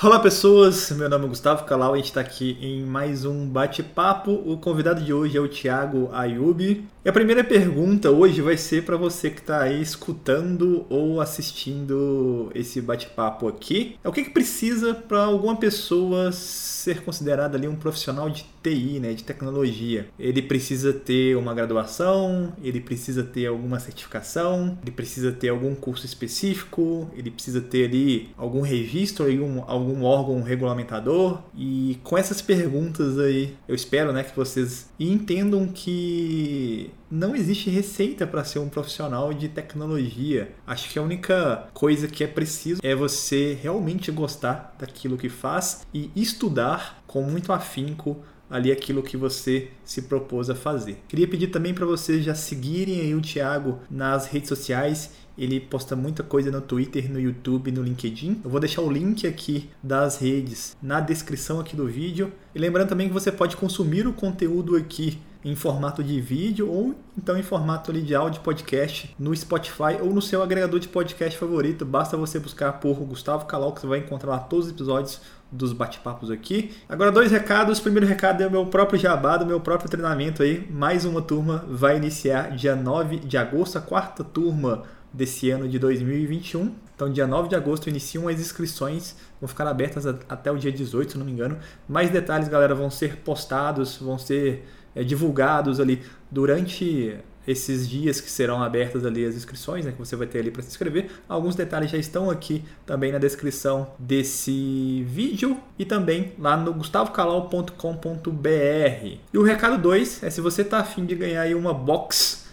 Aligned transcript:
Olá 0.00 0.20
pessoas, 0.20 0.92
meu 0.92 1.08
nome 1.08 1.24
é 1.24 1.28
Gustavo 1.28 1.64
Calau, 1.64 1.92
a 1.92 1.96
gente 1.96 2.06
está 2.06 2.20
aqui 2.20 2.56
em 2.60 2.84
mais 2.84 3.24
um 3.24 3.44
bate-papo. 3.48 4.30
O 4.30 4.56
convidado 4.56 5.02
de 5.02 5.12
hoje 5.12 5.36
é 5.36 5.40
o 5.40 5.48
Thiago 5.48 6.08
Ayubi. 6.12 6.86
E 7.04 7.08
a 7.08 7.12
primeira 7.12 7.42
pergunta 7.42 8.08
hoje 8.08 8.40
vai 8.40 8.56
ser 8.56 8.84
para 8.84 8.96
você 8.96 9.28
que 9.28 9.40
está 9.40 9.62
aí 9.62 9.82
escutando 9.82 10.86
ou 10.88 11.20
assistindo 11.20 12.48
esse 12.54 12.80
bate-papo 12.80 13.48
aqui. 13.48 13.98
É 14.04 14.08
o 14.08 14.12
que, 14.12 14.22
que 14.22 14.30
precisa 14.30 14.94
para 14.94 15.24
alguma 15.24 15.56
pessoa 15.56 16.30
ser 16.30 17.02
considerada 17.02 17.58
ali 17.58 17.66
um 17.66 17.74
profissional 17.74 18.30
de 18.30 18.44
TI, 18.68 19.00
né, 19.00 19.12
de 19.12 19.24
tecnologia. 19.24 20.08
Ele 20.18 20.42
precisa 20.42 20.92
ter 20.92 21.36
uma 21.36 21.54
graduação, 21.54 22.52
ele 22.62 22.80
precisa 22.80 23.22
ter 23.22 23.46
alguma 23.46 23.80
certificação, 23.80 24.78
ele 24.82 24.90
precisa 24.90 25.32
ter 25.32 25.48
algum 25.48 25.74
curso 25.74 26.06
específico, 26.06 27.10
ele 27.16 27.30
precisa 27.30 27.60
ter 27.60 27.86
ali 27.86 28.30
algum 28.36 28.60
registro, 28.60 29.26
algum, 29.26 29.62
algum 29.66 30.04
órgão 30.04 30.42
regulamentador. 30.42 31.42
E 31.56 31.98
com 32.02 32.16
essas 32.16 32.42
perguntas 32.42 33.18
aí, 33.18 33.56
eu 33.66 33.74
espero 33.74 34.12
né, 34.12 34.22
que 34.22 34.36
vocês 34.36 34.88
entendam 34.98 35.66
que 35.66 36.90
não 37.10 37.34
existe 37.34 37.70
receita 37.70 38.26
para 38.26 38.44
ser 38.44 38.58
um 38.58 38.68
profissional 38.68 39.32
de 39.32 39.48
tecnologia. 39.48 40.52
Acho 40.66 40.90
que 40.90 40.98
a 40.98 41.02
única 41.02 41.68
coisa 41.72 42.06
que 42.06 42.22
é 42.22 42.26
preciso 42.26 42.80
é 42.82 42.94
você 42.94 43.56
realmente 43.60 44.10
gostar 44.10 44.76
daquilo 44.78 45.16
que 45.16 45.28
faz 45.28 45.86
e 45.92 46.10
estudar 46.14 47.02
com 47.06 47.22
muito 47.22 47.52
afinco 47.52 48.18
ali 48.50 48.72
aquilo 48.72 49.02
que 49.02 49.16
você 49.16 49.68
se 49.84 50.02
propôs 50.02 50.48
a 50.50 50.54
fazer. 50.54 50.98
Queria 51.08 51.28
pedir 51.28 51.48
também 51.48 51.74
para 51.74 51.86
vocês 51.86 52.24
já 52.24 52.34
seguirem 52.34 53.00
aí 53.00 53.14
o 53.14 53.20
Thiago 53.20 53.78
nas 53.90 54.26
redes 54.26 54.48
sociais. 54.48 55.10
Ele 55.36 55.60
posta 55.60 55.94
muita 55.94 56.22
coisa 56.22 56.50
no 56.50 56.60
Twitter, 56.60 57.10
no 57.10 57.20
YouTube, 57.20 57.70
no 57.70 57.82
LinkedIn. 57.82 58.40
Eu 58.42 58.50
vou 58.50 58.58
deixar 58.58 58.82
o 58.82 58.90
link 58.90 59.26
aqui 59.26 59.70
das 59.80 60.18
redes 60.18 60.76
na 60.82 61.00
descrição 61.00 61.60
aqui 61.60 61.76
do 61.76 61.86
vídeo. 61.86 62.32
E 62.54 62.58
lembrando 62.58 62.88
também 62.88 63.06
que 63.06 63.14
você 63.14 63.30
pode 63.30 63.56
consumir 63.56 64.06
o 64.06 64.12
conteúdo 64.12 64.74
aqui 64.74 65.18
em 65.44 65.54
formato 65.54 66.02
de 66.02 66.20
vídeo 66.20 66.68
ou 66.68 66.94
então 67.16 67.38
em 67.38 67.42
formato 67.42 67.90
ali 67.90 68.02
de 68.02 68.14
áudio 68.14 68.40
podcast 68.40 69.14
no 69.18 69.34
Spotify 69.34 69.96
ou 70.00 70.12
no 70.12 70.20
seu 70.20 70.42
agregador 70.42 70.80
de 70.80 70.88
podcast 70.88 71.38
favorito. 71.38 71.84
Basta 71.84 72.16
você 72.16 72.38
buscar 72.40 72.72
por 72.74 72.96
Gustavo 72.96 73.46
Calau 73.46 73.72
que 73.72 73.80
você 73.80 73.86
vai 73.86 74.00
encontrar 74.00 74.30
lá 74.30 74.38
todos 74.38 74.66
os 74.66 74.72
episódios 74.72 75.20
dos 75.50 75.72
bate-papos 75.72 76.30
aqui. 76.30 76.74
Agora, 76.88 77.10
dois 77.10 77.30
recados. 77.30 77.78
O 77.78 77.82
primeiro 77.82 78.06
recado 78.06 78.42
é 78.42 78.46
o 78.46 78.50
meu 78.50 78.66
próprio 78.66 78.98
jabá, 78.98 79.36
do 79.36 79.46
meu 79.46 79.60
próprio 79.60 79.88
treinamento 79.88 80.42
aí. 80.42 80.66
Mais 80.70 81.04
uma 81.04 81.22
turma 81.22 81.64
vai 81.68 81.96
iniciar 81.96 82.54
dia 82.54 82.76
9 82.76 83.18
de 83.18 83.36
agosto, 83.36 83.78
a 83.78 83.80
quarta 83.80 84.22
turma 84.22 84.84
desse 85.12 85.50
ano 85.50 85.68
de 85.68 85.78
2021. 85.78 86.74
Então, 86.94 87.10
dia 87.10 87.26
9 87.26 87.48
de 87.48 87.54
agosto 87.54 87.88
iniciam 87.88 88.28
as 88.28 88.40
inscrições, 88.40 89.16
vão 89.40 89.48
ficar 89.48 89.66
abertas 89.66 90.04
até 90.06 90.50
o 90.50 90.58
dia 90.58 90.72
18, 90.72 91.12
se 91.12 91.18
não 91.18 91.24
me 91.24 91.32
engano. 91.32 91.56
Mais 91.88 92.10
detalhes, 92.10 92.48
galera, 92.48 92.74
vão 92.74 92.90
ser 92.90 93.18
postados, 93.18 93.96
vão 93.96 94.18
ser 94.18 94.66
é, 94.94 95.04
divulgados 95.04 95.80
ali 95.80 96.02
durante 96.30 97.16
esses 97.48 97.88
dias 97.88 98.20
que 98.20 98.30
serão 98.30 98.62
abertas 98.62 99.06
ali 99.06 99.24
as 99.24 99.34
inscrições, 99.34 99.86
né, 99.86 99.92
que 99.92 99.98
você 99.98 100.14
vai 100.14 100.26
ter 100.26 100.40
ali 100.40 100.50
para 100.50 100.62
se 100.62 100.68
inscrever. 100.68 101.10
Alguns 101.26 101.56
detalhes 101.56 101.90
já 101.90 101.96
estão 101.96 102.30
aqui 102.30 102.62
também 102.84 103.10
na 103.10 103.18
descrição 103.18 103.88
desse 103.98 105.02
vídeo 105.08 105.58
e 105.78 105.86
também 105.86 106.34
lá 106.38 106.58
no 106.58 106.74
gustavocalau.com.br. 106.74 109.18
E 109.32 109.38
o 109.38 109.42
recado 109.42 109.80
2 109.80 110.22
é 110.22 110.30
se 110.30 110.42
você 110.42 110.60
está 110.60 110.80
afim 110.80 111.06
de 111.06 111.14
ganhar 111.14 111.40
aí 111.40 111.54
uma 111.54 111.72
box 111.72 112.46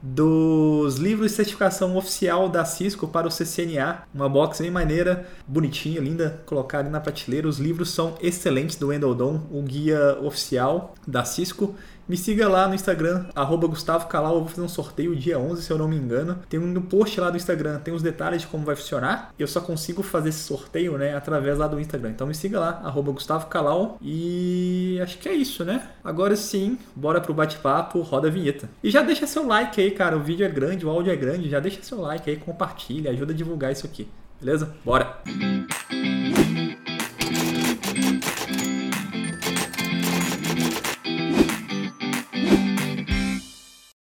dos 0.00 0.96
livros 0.96 1.30
de 1.30 1.36
certificação 1.36 1.96
oficial 1.96 2.48
da 2.48 2.64
Cisco 2.64 3.08
para 3.08 3.26
o 3.26 3.30
CCNA. 3.30 4.02
Uma 4.14 4.28
box 4.28 4.60
bem 4.60 4.70
maneira, 4.70 5.26
bonitinha, 5.48 6.00
linda, 6.00 6.40
colocar 6.46 6.78
ali 6.78 6.90
na 6.90 7.00
prateleira. 7.00 7.48
Os 7.48 7.58
livros 7.58 7.90
são 7.90 8.14
excelentes 8.20 8.76
do 8.76 8.88
Wendell 8.88 9.14
Don, 9.14 9.42
o 9.50 9.62
guia 9.62 10.18
oficial 10.22 10.94
da 11.06 11.24
Cisco. 11.24 11.74
Me 12.08 12.16
siga 12.16 12.48
lá 12.48 12.68
no 12.68 12.74
Instagram, 12.74 13.26
arroba 13.34 13.66
Gustavo 13.66 14.06
Calau. 14.06 14.34
Eu 14.34 14.40
vou 14.40 14.48
fazer 14.48 14.62
um 14.62 14.68
sorteio 14.68 15.16
dia 15.16 15.40
11, 15.40 15.62
se 15.62 15.72
eu 15.72 15.76
não 15.76 15.88
me 15.88 15.96
engano. 15.96 16.38
Tem 16.48 16.60
um 16.60 16.80
post 16.80 17.20
lá 17.20 17.30
do 17.30 17.36
Instagram, 17.36 17.80
tem 17.80 17.92
os 17.92 18.00
detalhes 18.00 18.42
de 18.42 18.46
como 18.46 18.64
vai 18.64 18.76
funcionar. 18.76 19.34
Eu 19.36 19.48
só 19.48 19.60
consigo 19.60 20.04
fazer 20.04 20.28
esse 20.28 20.44
sorteio, 20.44 20.96
né, 20.96 21.16
através 21.16 21.58
lá 21.58 21.66
do 21.66 21.80
Instagram. 21.80 22.10
Então 22.10 22.26
me 22.26 22.34
siga 22.34 22.60
lá, 22.60 22.80
arroba 22.84 23.10
Gustavo 23.10 23.46
Calau. 23.46 23.98
E 24.00 25.00
acho 25.02 25.18
que 25.18 25.28
é 25.28 25.34
isso, 25.34 25.64
né? 25.64 25.82
Agora 26.04 26.36
sim, 26.36 26.78
bora 26.94 27.20
pro 27.20 27.34
bate-papo, 27.34 28.00
roda 28.02 28.28
a 28.28 28.30
vinheta. 28.30 28.68
E 28.84 28.90
já 28.90 29.02
deixa 29.02 29.26
seu 29.26 29.44
like 29.44 29.80
aí, 29.80 29.90
cara. 29.90 30.16
O 30.16 30.20
vídeo 30.20 30.46
é 30.46 30.48
grande, 30.48 30.86
o 30.86 30.90
áudio 30.90 31.12
é 31.12 31.16
grande. 31.16 31.50
Já 31.50 31.58
deixa 31.58 31.82
seu 31.82 32.00
like 32.00 32.30
aí, 32.30 32.36
compartilha, 32.36 33.10
ajuda 33.10 33.32
a 33.32 33.36
divulgar 33.36 33.72
isso 33.72 33.84
aqui. 33.84 34.08
Beleza? 34.40 34.76
Bora! 34.84 35.18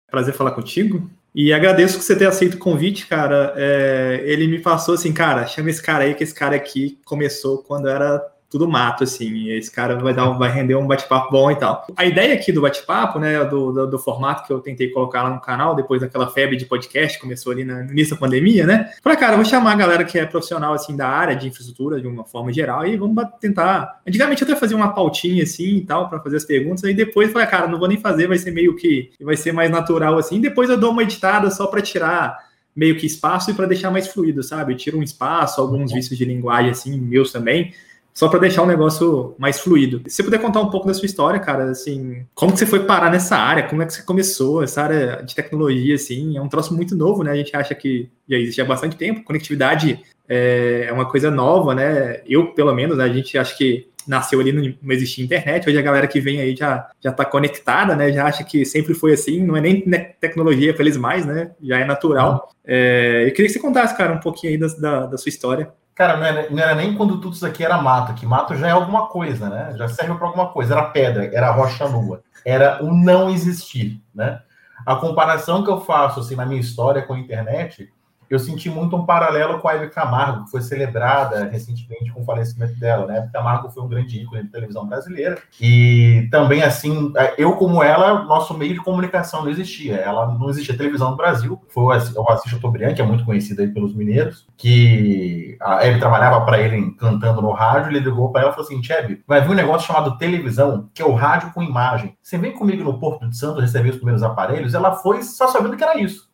Prazer 0.09 0.33
falar 0.33 0.51
contigo. 0.51 1.09
E 1.35 1.53
agradeço 1.53 1.99
que 1.99 2.03
você 2.03 2.15
ter 2.15 2.25
aceito 2.25 2.55
o 2.55 2.59
convite, 2.59 3.05
cara. 3.05 3.53
É, 3.55 4.21
ele 4.25 4.47
me 4.47 4.59
passou 4.59 4.95
assim, 4.95 5.13
cara, 5.13 5.45
chama 5.45 5.69
esse 5.69 5.81
cara 5.81 6.03
aí, 6.03 6.15
que 6.15 6.23
esse 6.23 6.33
cara 6.33 6.55
aqui 6.55 6.97
começou 7.05 7.59
quando 7.59 7.87
era 7.87 8.25
tudo 8.49 8.67
mato, 8.67 9.03
assim. 9.03 9.33
E 9.33 9.51
esse 9.51 9.71
cara 9.71 9.95
vai, 9.95 10.13
dar, 10.13 10.29
vai 10.31 10.49
render 10.49 10.75
um 10.75 10.87
bate-papo 10.87 11.31
bom 11.31 11.51
e 11.51 11.55
tal. 11.55 11.85
A 11.95 12.05
ideia 12.05 12.33
aqui 12.33 12.51
do 12.51 12.61
bate-papo, 12.61 13.19
né, 13.19 13.43
do, 13.45 13.71
do, 13.71 13.87
do, 13.87 13.99
formato 13.99 14.45
que 14.45 14.53
eu 14.53 14.59
tentei 14.59 14.89
colocar 14.89 15.23
lá 15.23 15.29
no 15.29 15.41
canal, 15.41 15.75
depois 15.75 16.01
daquela 16.01 16.27
febre 16.27 16.55
de 16.55 16.65
podcast, 16.65 17.19
começou 17.19 17.51
ali 17.51 17.65
no 17.65 17.91
início 17.91 18.15
da 18.15 18.19
pandemia, 18.19 18.65
né? 18.65 18.91
Falei, 19.01 19.17
cara, 19.17 19.35
vou 19.35 19.45
chamar 19.45 19.73
a 19.73 19.75
galera 19.75 20.05
que 20.05 20.17
é 20.17 20.25
profissional, 20.25 20.73
assim, 20.73 20.95
da 20.95 21.07
área 21.07 21.35
de 21.35 21.47
infraestrutura, 21.47 21.99
de 21.99 22.07
uma 22.07 22.23
forma 22.23 22.51
geral, 22.53 22.85
e 22.85 22.95
vamos 22.95 23.23
tentar. 23.39 24.01
Antigamente 24.07 24.41
eu 24.41 24.47
até 24.47 24.57
fazia 24.57 24.77
uma 24.77 24.93
pautinha, 24.93 25.43
assim, 25.43 25.77
e 25.77 25.81
tal, 25.81 26.09
para 26.09 26.19
fazer 26.19 26.37
as 26.37 26.45
perguntas, 26.45 26.83
aí 26.83 26.93
depois 26.93 27.31
falei, 27.31 27.47
cara, 27.47 27.67
não 27.67 27.79
vou 27.79 27.87
nem 27.87 27.97
fazer, 27.97 28.27
vai 28.27 28.37
ser 28.37 28.51
meio 28.51 28.75
que. 28.75 29.11
vai 29.21 29.35
ser 29.35 29.51
mais 29.51 29.69
natural, 29.69 30.17
assim. 30.17 30.39
Depois 30.39 30.69
eu 30.69 30.77
dou 30.77 30.91
uma 30.91 31.03
editada 31.03 31.49
só 31.51 31.67
para 31.67 31.81
tirar 31.81 32.47
meio 32.73 32.95
que 32.95 33.07
espaço 33.07 33.49
e 33.49 33.55
para 33.55 33.65
deixar 33.65 33.89
mais 33.89 34.07
fluido, 34.07 34.43
sabe? 34.43 34.71
Eu 34.71 34.77
tiro 34.77 34.99
um 34.99 35.03
espaço, 35.03 35.59
alguns 35.59 35.91
vícios 35.91 36.15
de 36.15 36.23
linguagem, 36.23 36.69
assim, 36.69 36.95
meus 36.99 37.31
também 37.31 37.73
só 38.17 38.27
para 38.27 38.39
deixar 38.39 38.63
o 38.63 38.65
negócio 38.65 39.35
mais 39.37 39.59
fluido. 39.59 40.01
Se 40.07 40.15
você 40.15 40.23
puder 40.23 40.41
contar 40.41 40.59
um 40.59 40.71
pouco 40.71 40.87
da 40.87 40.93
sua 40.95 41.05
história, 41.05 41.39
cara, 41.39 41.65
assim, 41.65 42.25
como 42.33 42.51
que 42.51 42.57
você 42.57 42.65
foi 42.65 42.83
parar 42.83 43.11
nessa 43.11 43.37
área? 43.37 43.67
Como 43.67 43.83
é 43.83 43.85
que 43.85 43.93
você 43.93 44.01
começou? 44.01 44.63
Essa 44.63 44.81
área 44.81 45.21
de 45.21 45.35
tecnologia, 45.35 45.93
assim, 45.93 46.35
é 46.35 46.41
um 46.41 46.49
troço 46.49 46.75
muito 46.75 46.95
novo, 46.95 47.21
né? 47.21 47.29
A 47.29 47.35
gente 47.35 47.55
acha 47.55 47.75
que 47.75 48.09
já 48.27 48.35
existe 48.35 48.59
há 48.59 48.65
bastante 48.65 48.97
tempo. 48.97 49.23
Conectividade 49.23 49.99
é, 50.27 50.87
é 50.89 50.91
uma 50.91 51.07
coisa 51.07 51.29
nova, 51.29 51.75
né? 51.75 52.21
Eu, 52.25 52.55
pelo 52.55 52.73
menos, 52.73 52.97
né, 52.97 53.03
a 53.03 53.13
gente 53.13 53.37
acha 53.37 53.55
que 53.55 53.87
nasceu 54.07 54.39
ali, 54.39 54.51
não 54.51 54.91
existia 54.93 55.23
internet. 55.23 55.69
Hoje 55.69 55.77
a 55.77 55.83
galera 55.83 56.07
que 56.07 56.19
vem 56.19 56.41
aí 56.41 56.55
já 56.55 56.89
já 56.99 57.11
está 57.11 57.23
conectada, 57.23 57.95
né? 57.95 58.11
Já 58.11 58.25
acha 58.25 58.43
que 58.43 58.65
sempre 58.65 58.95
foi 58.95 59.13
assim. 59.13 59.43
Não 59.43 59.55
é 59.55 59.61
nem 59.61 59.81
tecnologia 60.19 60.73
para 60.73 60.81
eles 60.81 60.97
mais, 60.97 61.23
né? 61.23 61.51
Já 61.61 61.77
é 61.77 61.85
natural. 61.85 62.49
É, 62.65 63.25
eu 63.27 63.31
queria 63.31 63.45
que 63.45 63.53
você 63.53 63.59
contasse, 63.59 63.95
cara, 63.95 64.13
um 64.13 64.19
pouquinho 64.19 64.53
aí 64.53 64.57
da, 64.57 64.67
da, 64.67 65.05
da 65.05 65.17
sua 65.19 65.29
história. 65.29 65.71
Cara, 65.97 66.15
não 66.15 66.23
era, 66.23 66.49
não 66.51 66.59
era, 66.61 66.75
nem 66.75 66.95
quando 66.95 67.19
tudo 67.19 67.33
isso 67.33 67.45
aqui 67.45 67.65
era 67.65 67.81
mato, 67.81 68.13
que 68.13 68.23
mato 68.23 68.55
já 68.55 68.67
é 68.67 68.71
alguma 68.71 69.07
coisa, 69.07 69.49
né? 69.49 69.73
Já 69.75 69.87
serve 69.87 70.13
para 70.13 70.27
alguma 70.27 70.49
coisa. 70.49 70.75
Era 70.75 70.83
pedra, 70.83 71.25
era 71.33 71.49
rocha 71.49 71.89
nua, 71.89 72.21
era 72.45 72.83
o 72.83 72.93
não 72.93 73.31
existir, 73.31 73.99
né? 74.13 74.39
A 74.85 74.95
comparação 74.95 75.63
que 75.63 75.71
eu 75.71 75.81
faço 75.81 76.19
assim 76.19 76.35
na 76.35 76.45
minha 76.45 76.61
história 76.61 77.01
com 77.01 77.15
a 77.15 77.19
internet 77.19 77.91
eu 78.29 78.39
senti 78.39 78.69
muito 78.69 78.95
um 78.95 79.05
paralelo 79.05 79.59
com 79.59 79.67
a 79.67 79.75
Hebe 79.75 79.89
Camargo, 79.89 80.45
que 80.45 80.51
foi 80.51 80.61
celebrada 80.61 81.45
recentemente 81.45 82.11
com 82.11 82.21
o 82.21 82.25
falecimento 82.25 82.79
dela, 82.79 83.05
né? 83.05 83.15
A 83.15 83.17
Hebe 83.17 83.31
Camargo 83.31 83.69
foi 83.69 83.83
um 83.83 83.87
grande 83.87 84.21
ícone 84.21 84.43
de 84.43 84.49
televisão 84.49 84.85
brasileira. 84.85 85.37
E 85.59 86.27
também, 86.31 86.63
assim, 86.63 87.13
eu 87.37 87.53
como 87.53 87.81
ela, 87.81 88.23
nosso 88.23 88.53
meio 88.53 88.73
de 88.73 88.79
comunicação 88.81 89.43
não 89.43 89.49
existia. 89.49 89.95
Ela 89.95 90.27
não 90.27 90.49
existia 90.49 90.77
televisão 90.77 91.11
no 91.11 91.17
Brasil. 91.17 91.61
Foi 91.69 91.83
o 91.83 91.91
Assis 91.91 92.51
Chateaubriand, 92.51 92.95
que 92.95 93.01
é 93.01 93.05
muito 93.05 93.25
conhecido 93.25 93.61
aí 93.61 93.67
pelos 93.67 93.95
mineiros, 93.95 94.45
que 94.55 95.57
a 95.61 95.85
Hebe 95.85 95.99
trabalhava 95.99 96.45
para 96.45 96.59
ele 96.59 96.91
cantando 96.95 97.41
no 97.41 97.51
rádio, 97.51 97.91
ele 97.91 97.99
ligou 97.99 98.31
para 98.31 98.41
ela 98.41 98.51
e 98.51 98.53
falou 98.53 98.67
assim, 98.67 98.81
Hebe, 98.91 99.23
vai 99.27 99.41
vir 99.41 99.51
um 99.51 99.55
negócio 99.55 99.87
chamado 99.87 100.17
televisão, 100.17 100.89
que 100.93 101.01
é 101.01 101.05
o 101.05 101.13
rádio 101.13 101.51
com 101.53 101.63
imagem. 101.63 102.15
Você 102.21 102.37
vem 102.37 102.53
comigo 102.53 102.83
no 102.83 102.99
Porto 102.99 103.27
de 103.27 103.37
Santos 103.37 103.61
receber 103.61 103.89
os 103.89 103.95
primeiros 103.97 104.23
aparelhos? 104.23 104.73
Ela 104.73 104.93
foi 104.93 105.23
só 105.23 105.47
sabendo 105.47 105.75
que 105.75 105.83
era 105.83 105.99
isso. 105.99 106.26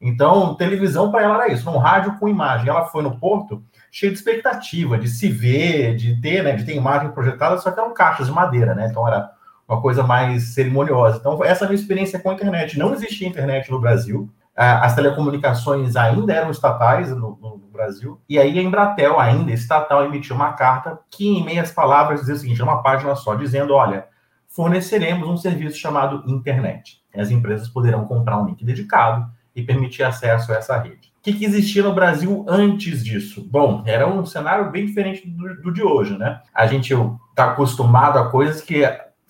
Então, 0.00 0.54
televisão 0.54 1.10
para 1.10 1.22
ela 1.22 1.34
era 1.44 1.52
isso, 1.52 1.68
um 1.70 1.78
rádio 1.78 2.18
com 2.18 2.28
imagem. 2.28 2.68
Ela 2.68 2.84
foi 2.84 3.02
no 3.02 3.18
Porto 3.18 3.62
cheia 3.90 4.12
de 4.12 4.18
expectativa, 4.18 4.98
de 4.98 5.08
se 5.08 5.28
ver, 5.28 5.96
de 5.96 6.20
ter, 6.20 6.42
né, 6.42 6.52
de 6.52 6.64
ter 6.64 6.76
imagem 6.76 7.10
projetada, 7.12 7.56
só 7.58 7.70
que 7.70 7.80
eram 7.80 7.94
caixas 7.94 8.26
de 8.26 8.32
madeira, 8.32 8.74
né? 8.74 8.88
Então 8.90 9.06
era 9.08 9.30
uma 9.66 9.80
coisa 9.80 10.02
mais 10.02 10.54
cerimoniosa. 10.54 11.16
Então, 11.18 11.42
essa 11.42 11.64
é 11.64 11.66
a 11.66 11.68
minha 11.68 11.80
experiência 11.80 12.18
com 12.18 12.30
a 12.30 12.34
internet. 12.34 12.78
Não 12.78 12.92
existia 12.92 13.26
internet 13.26 13.70
no 13.70 13.80
Brasil. 13.80 14.30
As 14.54 14.94
telecomunicações 14.94 15.96
ainda 15.96 16.32
eram 16.32 16.50
estatais 16.50 17.10
no, 17.10 17.36
no 17.40 17.68
Brasil. 17.72 18.20
E 18.28 18.38
aí 18.38 18.58
a 18.58 18.62
Embratel, 18.62 19.18
ainda 19.18 19.52
estatal, 19.52 20.04
emitiu 20.04 20.36
uma 20.36 20.52
carta 20.52 20.98
que, 21.10 21.26
em 21.26 21.44
meias 21.44 21.70
palavras, 21.70 22.20
dizia 22.20 22.34
o 22.34 22.38
seguinte: 22.38 22.62
uma 22.62 22.82
página 22.82 23.14
só, 23.16 23.34
dizendo: 23.34 23.74
olha, 23.74 24.06
forneceremos 24.48 25.28
um 25.28 25.36
serviço 25.36 25.76
chamado 25.76 26.22
internet. 26.26 27.02
As 27.14 27.30
empresas 27.30 27.68
poderão 27.68 28.06
comprar 28.06 28.38
um 28.38 28.46
link 28.46 28.64
dedicado 28.64 29.26
e 29.56 29.62
permitir 29.62 30.02
acesso 30.02 30.52
a 30.52 30.56
essa 30.56 30.78
rede. 30.78 31.12
O 31.18 31.22
que, 31.22 31.32
que 31.32 31.44
existia 31.44 31.82
no 31.82 31.94
Brasil 31.94 32.44
antes 32.46 33.02
disso? 33.02 33.44
Bom, 33.50 33.82
era 33.84 34.06
um 34.06 34.24
cenário 34.24 34.70
bem 34.70 34.86
diferente 34.86 35.26
do, 35.26 35.62
do 35.62 35.72
de 35.72 35.82
hoje, 35.82 36.16
né? 36.16 36.40
A 36.54 36.66
gente 36.66 36.92
está 36.92 37.50
acostumado 37.50 38.18
a 38.18 38.30
coisas 38.30 38.60
que 38.60 38.84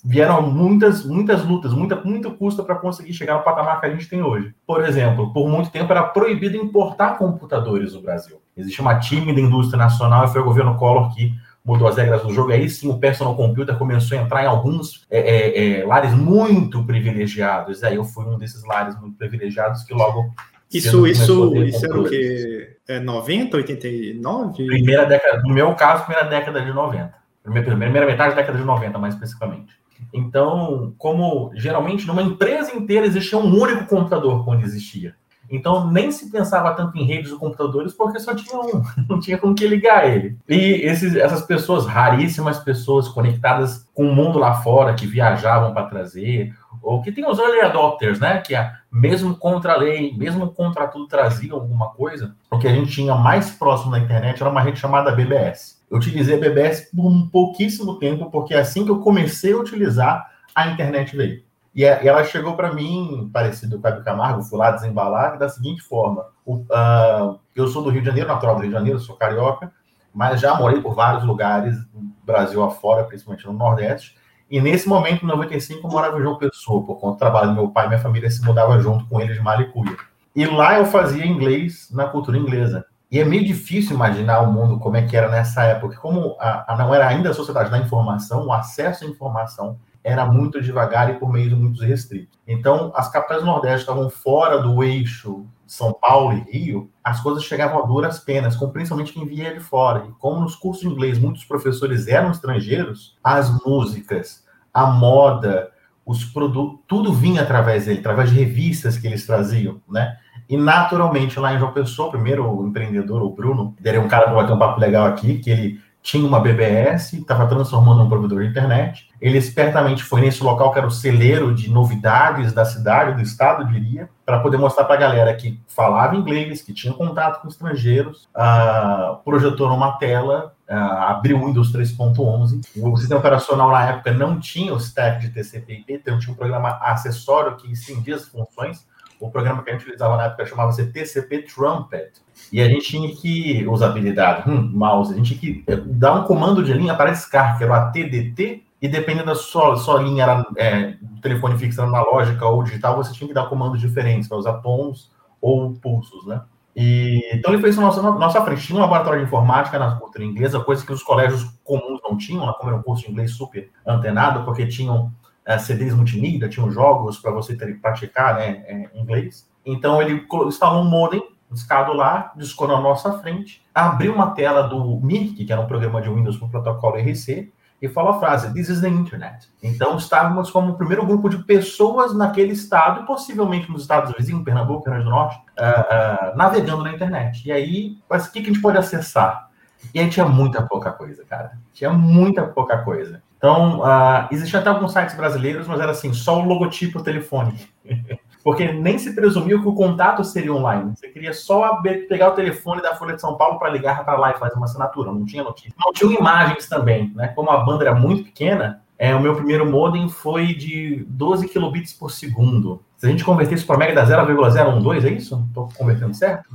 vieram 0.04 0.42
muitas, 0.42 1.04
muitas 1.04 1.44
lutas, 1.44 1.72
muita, 1.72 1.96
muito 1.96 2.30
custo 2.32 2.62
para 2.62 2.76
conseguir 2.76 3.12
chegar 3.12 3.34
ao 3.34 3.42
patamar 3.42 3.80
que 3.80 3.86
a 3.86 3.90
gente 3.90 4.08
tem 4.08 4.22
hoje. 4.22 4.54
Por 4.66 4.84
exemplo, 4.84 5.32
por 5.32 5.48
muito 5.48 5.70
tempo 5.70 5.90
era 5.90 6.02
proibido 6.02 6.56
importar 6.56 7.18
computadores 7.18 7.94
no 7.94 8.02
Brasil. 8.02 8.40
Existe 8.56 8.80
uma 8.80 9.00
tímida 9.00 9.40
indústria 9.40 9.78
nacional 9.78 10.24
e 10.24 10.28
foi 10.28 10.40
o 10.40 10.44
governo 10.44 10.76
Collor 10.76 11.14
que 11.14 11.34
mudou 11.66 11.88
as 11.88 11.96
regras 11.96 12.22
do 12.22 12.32
jogo. 12.32 12.52
Aí 12.52 12.70
sim 12.70 12.88
o 12.88 12.98
personal 12.98 13.34
computer 13.34 13.76
começou 13.76 14.16
a 14.16 14.22
entrar 14.22 14.44
em 14.44 14.46
alguns 14.46 15.04
é, 15.10 15.18
é, 15.18 15.80
é, 15.80 15.84
lares 15.84 16.14
muito 16.14 16.84
privilegiados. 16.84 17.82
Aí 17.82 17.96
eu 17.96 18.04
fui 18.04 18.24
um 18.24 18.38
desses 18.38 18.64
lares 18.64 18.98
muito 19.00 19.18
privilegiados 19.18 19.82
que 19.82 19.92
logo. 19.92 20.32
Isso, 20.72 21.06
isso, 21.06 21.56
isso 21.56 21.84
era 21.84 22.00
o 22.00 22.08
quê? 22.08 22.76
É 22.88 23.00
90, 23.00 23.56
89? 23.56 24.66
Primeira 24.66 25.04
década, 25.04 25.42
no 25.42 25.52
meu 25.52 25.74
caso, 25.74 26.04
primeira 26.04 26.28
década 26.28 26.62
de 26.62 26.72
90. 26.72 27.14
Primeira, 27.42 27.76
primeira 27.76 28.06
metade 28.06 28.30
da 28.30 28.40
década 28.40 28.58
de 28.58 28.64
90, 28.64 28.98
mais 28.98 29.14
especificamente. 29.14 29.74
Então, 30.12 30.94
como 30.98 31.50
geralmente 31.54 32.06
numa 32.06 32.22
empresa 32.22 32.74
inteira 32.74 33.06
existia 33.06 33.38
um 33.38 33.60
único 33.60 33.86
computador 33.86 34.44
quando 34.44 34.64
existia. 34.64 35.14
Então, 35.50 35.90
nem 35.90 36.10
se 36.10 36.30
pensava 36.30 36.74
tanto 36.74 36.96
em 36.98 37.04
redes 37.04 37.30
de 37.30 37.36
computadores 37.36 37.92
porque 37.92 38.18
só 38.18 38.34
tinha 38.34 38.58
um, 38.58 38.82
não 39.08 39.20
tinha 39.20 39.38
com 39.38 39.54
que 39.54 39.66
ligar 39.66 40.08
ele. 40.08 40.36
E 40.48 40.56
esses, 40.82 41.14
essas 41.14 41.42
pessoas, 41.42 41.86
raríssimas 41.86 42.58
pessoas 42.58 43.08
conectadas 43.08 43.86
com 43.94 44.08
o 44.08 44.14
mundo 44.14 44.38
lá 44.38 44.54
fora, 44.54 44.94
que 44.94 45.06
viajavam 45.06 45.72
para 45.72 45.86
trazer, 45.86 46.54
ou 46.82 47.02
que 47.02 47.12
tem 47.12 47.28
os 47.28 47.38
early 47.38 47.60
adopters, 47.60 48.20
né? 48.20 48.38
Que 48.38 48.54
é, 48.54 48.72
mesmo 48.90 49.36
contra 49.36 49.72
a 49.72 49.76
lei, 49.76 50.16
mesmo 50.16 50.50
contra 50.50 50.86
tudo, 50.86 51.06
traziam 51.06 51.56
alguma 51.56 51.90
coisa. 51.90 52.34
O 52.50 52.58
que 52.58 52.68
a 52.68 52.72
gente 52.72 52.92
tinha 52.92 53.14
mais 53.14 53.50
próximo 53.50 53.92
da 53.92 53.98
internet 53.98 54.40
era 54.40 54.50
uma 54.50 54.60
rede 54.60 54.78
chamada 54.78 55.12
BBS. 55.12 55.76
Eu 55.90 55.98
utilizei 55.98 56.36
a 56.36 56.40
BBS 56.40 56.90
por 56.94 57.06
um 57.06 57.28
pouquíssimo 57.28 57.98
tempo, 57.98 58.30
porque 58.30 58.54
assim 58.54 58.84
que 58.84 58.90
eu 58.90 58.98
comecei 58.98 59.52
a 59.52 59.58
utilizar, 59.58 60.30
a 60.54 60.68
internet 60.68 61.16
veio. 61.16 61.45
E 61.76 61.84
ela 61.84 62.24
chegou 62.24 62.56
para 62.56 62.72
mim, 62.72 63.28
parecido 63.30 63.78
com 63.78 63.86
a 63.86 64.00
Camargo, 64.00 64.42
fui 64.42 64.58
lá 64.58 64.70
desembalar, 64.70 65.38
da 65.38 65.46
seguinte 65.46 65.82
forma: 65.82 66.24
o, 66.42 66.54
uh, 66.54 67.38
eu 67.54 67.68
sou 67.68 67.82
do 67.82 67.90
Rio 67.90 68.00
de 68.00 68.06
Janeiro, 68.06 68.30
natural 68.30 68.54
do 68.54 68.62
Rio 68.62 68.70
de 68.70 68.76
Janeiro, 68.76 68.98
sou 68.98 69.14
carioca, 69.14 69.70
mas 70.14 70.40
já 70.40 70.54
morei 70.54 70.80
por 70.80 70.94
vários 70.94 71.22
lugares, 71.22 71.76
Brasil 72.24 72.64
afora, 72.64 73.04
principalmente 73.04 73.46
no 73.46 73.52
Nordeste. 73.52 74.16
E 74.50 74.58
nesse 74.58 74.88
momento, 74.88 75.24
em 75.24 75.28
95, 75.28 75.86
eu 75.86 75.90
morava 75.90 76.18
em 76.18 76.22
João 76.22 76.38
Pessoa, 76.38 76.82
por 76.82 76.96
conta 76.96 77.16
do 77.16 77.18
trabalho 77.18 77.48
do 77.48 77.54
meu 77.54 77.68
pai, 77.68 77.88
minha 77.88 78.00
família 78.00 78.30
se 78.30 78.42
mudava 78.42 78.80
junto 78.80 79.04
com 79.06 79.20
ele 79.20 79.34
de 79.34 79.40
Malicuia. 79.40 79.96
E 80.34 80.46
lá 80.46 80.78
eu 80.78 80.86
fazia 80.86 81.26
inglês 81.26 81.88
na 81.90 82.06
cultura 82.06 82.38
inglesa. 82.38 82.86
E 83.10 83.20
é 83.20 83.24
meio 83.24 83.44
difícil 83.44 83.94
imaginar 83.94 84.40
o 84.40 84.52
mundo 84.52 84.78
como 84.78 84.96
é 84.96 85.02
que 85.02 85.16
era 85.16 85.28
nessa 85.28 85.62
época, 85.64 85.96
como 85.96 86.36
a, 86.40 86.72
a 86.72 86.76
não 86.76 86.94
era 86.94 87.06
ainda 87.06 87.30
a 87.30 87.34
sociedade 87.34 87.70
da 87.70 87.78
informação, 87.78 88.46
o 88.46 88.52
acesso 88.52 89.04
à 89.04 89.08
informação 89.08 89.78
era 90.06 90.24
muito 90.24 90.62
devagar 90.62 91.10
e 91.10 91.14
por 91.14 91.32
meios 91.32 91.52
muito 91.52 91.82
restritos. 91.82 92.38
Então, 92.46 92.92
as 92.94 93.10
capitais 93.10 93.40
do 93.40 93.46
Nordeste 93.46 93.80
estavam 93.80 94.08
fora 94.08 94.62
do 94.62 94.84
eixo 94.84 95.44
São 95.66 95.92
Paulo 95.92 96.32
e 96.32 96.40
Rio, 96.48 96.88
as 97.02 97.20
coisas 97.20 97.42
chegavam 97.42 97.82
a 97.82 97.86
duras 97.86 98.20
penas, 98.20 98.54
com 98.54 98.70
principalmente 98.70 99.12
quem 99.12 99.26
via 99.26 99.52
de 99.52 99.58
fora. 99.58 100.06
E 100.08 100.12
como 100.12 100.40
nos 100.40 100.54
cursos 100.54 100.82
de 100.82 100.88
inglês 100.88 101.18
muitos 101.18 101.44
professores 101.44 102.06
eram 102.06 102.30
estrangeiros, 102.30 103.18
as 103.22 103.50
músicas, 103.64 104.44
a 104.72 104.86
moda, 104.86 105.72
os 106.04 106.24
produtos, 106.24 106.78
tudo 106.86 107.12
vinha 107.12 107.42
através 107.42 107.86
dele, 107.86 107.98
através 107.98 108.30
de 108.30 108.36
revistas 108.36 108.96
que 108.96 109.08
eles 109.08 109.26
traziam, 109.26 109.82
né? 109.90 110.16
E 110.48 110.56
naturalmente 110.56 111.40
lá 111.40 111.52
em 111.52 111.58
João 111.58 111.72
Pessoa, 111.72 112.12
primeiro 112.12 112.48
o 112.48 112.64
empreendedor, 112.64 113.22
o 113.22 113.30
Bruno, 113.30 113.74
é 113.82 113.98
um 113.98 114.06
cara 114.06 114.28
que 114.28 114.34
vai 114.34 114.46
ter 114.46 114.52
um 114.52 114.58
papo 114.58 114.78
legal 114.78 115.04
aqui, 115.04 115.38
que 115.38 115.50
ele 115.50 115.80
tinha 116.06 116.24
uma 116.24 116.38
BBS, 116.38 117.14
estava 117.14 117.48
transformando 117.48 118.00
um 118.00 118.08
provedor 118.08 118.40
de 118.40 118.48
internet. 118.48 119.08
Ele 119.20 119.38
espertamente 119.38 120.04
foi 120.04 120.20
nesse 120.20 120.40
local 120.40 120.70
que 120.70 120.78
era 120.78 120.86
o 120.86 120.90
celeiro 120.90 121.52
de 121.52 121.68
novidades 121.68 122.52
da 122.52 122.64
cidade, 122.64 123.16
do 123.16 123.20
estado, 123.20 123.66
diria, 123.66 124.08
para 124.24 124.38
poder 124.38 124.56
mostrar 124.56 124.84
para 124.84 124.94
a 124.94 124.98
galera 124.98 125.34
que 125.34 125.60
falava 125.66 126.14
inglês, 126.14 126.62
que 126.62 126.72
tinha 126.72 126.94
contato 126.94 127.42
com 127.42 127.48
estrangeiros, 127.48 128.28
uh, 128.36 129.16
projetou 129.24 129.68
numa 129.68 129.98
tela, 129.98 130.54
uh, 130.70 130.74
abriu 131.08 131.38
o 131.38 131.46
Windows 131.46 131.72
3.11. 131.72 132.60
O 132.76 132.96
sistema 132.96 133.18
operacional 133.18 133.68
na 133.72 133.88
época 133.88 134.12
não 134.12 134.38
tinha 134.38 134.72
o 134.72 134.76
stack 134.76 135.20
de 135.20 135.30
TCP/IP, 135.30 135.92
então 135.92 136.20
tinha 136.20 136.32
um 136.32 136.36
programa 136.36 136.78
acessório 136.82 137.56
que 137.56 137.72
estendia 137.72 138.14
as 138.14 138.28
funções 138.28 138.86
o 139.20 139.30
programa 139.30 139.62
que 139.62 139.70
a 139.70 139.72
gente 139.72 139.82
utilizava 139.82 140.16
na 140.16 140.24
época 140.24 140.46
chamava-se 140.46 140.86
TCP 140.86 141.42
Trumpet. 141.42 142.12
E 142.52 142.60
a 142.60 142.68
gente 142.68 142.86
tinha 142.86 143.14
que, 143.14 143.66
usabilidade, 143.66 144.48
hum, 144.48 144.70
mouse, 144.72 145.12
a 145.12 145.16
gente 145.16 145.38
tinha 145.38 145.54
que 145.54 145.64
eh, 145.66 145.76
dar 145.86 146.14
um 146.14 146.24
comando 146.24 146.62
de 146.62 146.72
linha 146.72 146.94
para 146.94 147.14
SCAR, 147.14 147.56
que 147.56 147.64
era 147.64 147.72
o 147.72 147.76
ATDT, 147.76 148.62
e 148.80 148.88
dependendo 148.88 149.26
da 149.26 149.34
sua, 149.34 149.76
sua 149.76 150.00
linha, 150.02 150.24
era, 150.24 150.46
é, 150.56 150.94
telefone 151.22 151.58
fixo 151.58 151.80
analógica 151.80 152.44
ou 152.46 152.62
digital, 152.62 152.96
você 152.96 153.12
tinha 153.12 153.26
que 153.26 153.34
dar 153.34 153.46
comandos 153.46 153.80
diferentes, 153.80 154.28
para 154.28 154.36
usar 154.36 154.54
tons 154.54 155.10
ou 155.40 155.72
pulsos, 155.74 156.26
né? 156.26 156.42
E, 156.76 157.22
então 157.32 157.54
ele 157.54 157.62
fez 157.62 157.74
isso 157.74 157.80
na 157.80 157.86
nossa, 157.86 158.02
nossa 158.02 158.44
frente. 158.44 158.66
Tinha 158.66 158.78
um 158.78 158.82
laboratório 158.82 159.20
de 159.20 159.26
informática 159.26 159.78
na 159.78 159.96
cultura 159.96 160.22
inglesa, 160.22 160.60
coisa 160.60 160.84
que 160.84 160.92
os 160.92 161.02
colégios 161.02 161.44
comuns 161.64 162.00
não 162.04 162.18
tinham, 162.18 162.52
como 162.52 162.70
era 162.70 162.78
um 162.78 162.82
curso 162.82 163.06
de 163.06 163.10
inglês 163.10 163.30
super 163.30 163.70
antenado, 163.86 164.44
porque 164.44 164.66
tinham 164.66 165.10
CDs 165.58 165.94
multimídia, 165.94 166.48
tinham 166.48 166.70
jogos 166.70 167.18
para 167.18 167.30
você 167.30 167.56
ter, 167.56 167.80
praticar 167.80 168.34
né, 168.34 168.64
é, 168.66 168.90
inglês. 168.94 169.48
Então 169.64 170.00
ele 170.02 170.26
instalou 170.46 170.82
um 170.82 170.88
modem 170.88 171.22
discado 171.50 171.92
lá, 171.92 172.32
discou 172.36 172.66
na 172.66 172.80
nossa 172.80 173.18
frente, 173.18 173.64
abriu 173.74 174.12
uma 174.12 174.32
tela 174.32 174.62
do 174.62 175.00
MIRC, 175.00 175.44
que 175.44 175.52
era 175.52 175.60
um 175.60 175.66
programa 175.66 176.02
de 176.02 176.08
Windows 176.08 176.36
com 176.36 176.48
protocolo 176.48 176.96
RC, 176.96 177.52
e 177.80 177.88
falou 177.88 178.12
a 178.12 178.18
frase: 178.18 178.52
This 178.52 178.68
is 178.68 178.80
the 178.80 178.88
Internet. 178.88 179.48
Então 179.62 179.96
estávamos 179.96 180.50
como 180.50 180.72
o 180.72 180.76
primeiro 180.76 181.06
grupo 181.06 181.28
de 181.28 181.38
pessoas 181.44 182.14
naquele 182.14 182.52
estado, 182.52 183.04
possivelmente 183.04 183.70
nos 183.70 183.82
estados 183.82 184.14
vizinhos, 184.16 184.44
Pernambuco, 184.44 184.88
Rio 184.90 185.04
do 185.04 185.10
Norte, 185.10 185.36
uh, 185.36 186.32
uh, 186.32 186.36
navegando 186.36 186.82
na 186.82 186.92
internet. 186.92 187.46
E 187.46 187.52
aí, 187.52 187.98
mas 188.08 188.26
o 188.26 188.32
que, 188.32 188.40
que 188.40 188.50
a 188.50 188.52
gente 188.52 188.62
pode 188.62 188.78
acessar? 188.78 189.50
E 189.94 190.00
aí 190.00 190.08
tinha 190.08 190.26
muita 190.26 190.62
pouca 190.62 190.90
coisa, 190.90 191.24
cara. 191.24 191.52
Tinha 191.72 191.92
muita 191.92 192.46
pouca 192.46 192.78
coisa. 192.78 193.22
Então, 193.36 193.80
uh, 193.80 194.28
existiam 194.30 194.60
até 194.60 194.70
alguns 194.70 194.92
sites 194.92 195.14
brasileiros, 195.14 195.66
mas 195.66 195.80
era 195.80 195.92
assim, 195.92 196.12
só 196.12 196.40
o 196.40 196.44
logotipo 196.44 196.98
o 196.98 197.02
telefone. 197.02 197.54
Porque 198.42 198.70
nem 198.70 198.96
se 198.96 199.12
presumiu 199.12 199.60
que 199.60 199.66
o 199.68 199.74
contato 199.74 200.22
seria 200.22 200.54
online. 200.54 200.92
Você 200.94 201.08
queria 201.08 201.32
só 201.32 201.82
pegar 202.08 202.28
o 202.28 202.34
telefone 202.34 202.80
da 202.80 202.94
Folha 202.94 203.16
de 203.16 203.20
São 203.20 203.36
Paulo 203.36 203.58
para 203.58 203.70
ligar 203.70 204.04
para 204.04 204.16
lá 204.16 204.30
e 204.30 204.38
fazer 204.38 204.54
uma 204.54 204.66
assinatura. 204.66 205.10
Não 205.10 205.24
tinha 205.24 205.42
notícia. 205.42 205.74
Não 205.84 205.92
tinham 205.92 206.12
imagens 206.12 206.68
também, 206.68 207.12
né? 207.16 207.26
Como 207.28 207.50
a 207.50 207.64
banda 207.64 207.82
era 207.82 207.94
muito 207.94 208.22
pequena, 208.22 208.84
é, 208.96 209.12
o 209.16 209.20
meu 209.20 209.34
primeiro 209.34 209.68
modem 209.68 210.08
foi 210.08 210.54
de 210.54 211.04
12 211.08 211.48
kilobits 211.48 211.92
por 211.92 212.12
segundo. 212.12 212.84
Se 212.96 213.06
a 213.06 213.10
gente 213.10 213.24
converter 213.24 213.56
isso 213.56 213.66
para 213.66 213.78
mega, 213.78 213.94
dá 213.94 214.04
0,012, 214.04 215.08
é 215.08 215.10
isso? 215.10 215.44
Estou 215.48 215.68
convertendo 215.76 216.14
certo? 216.14 216.48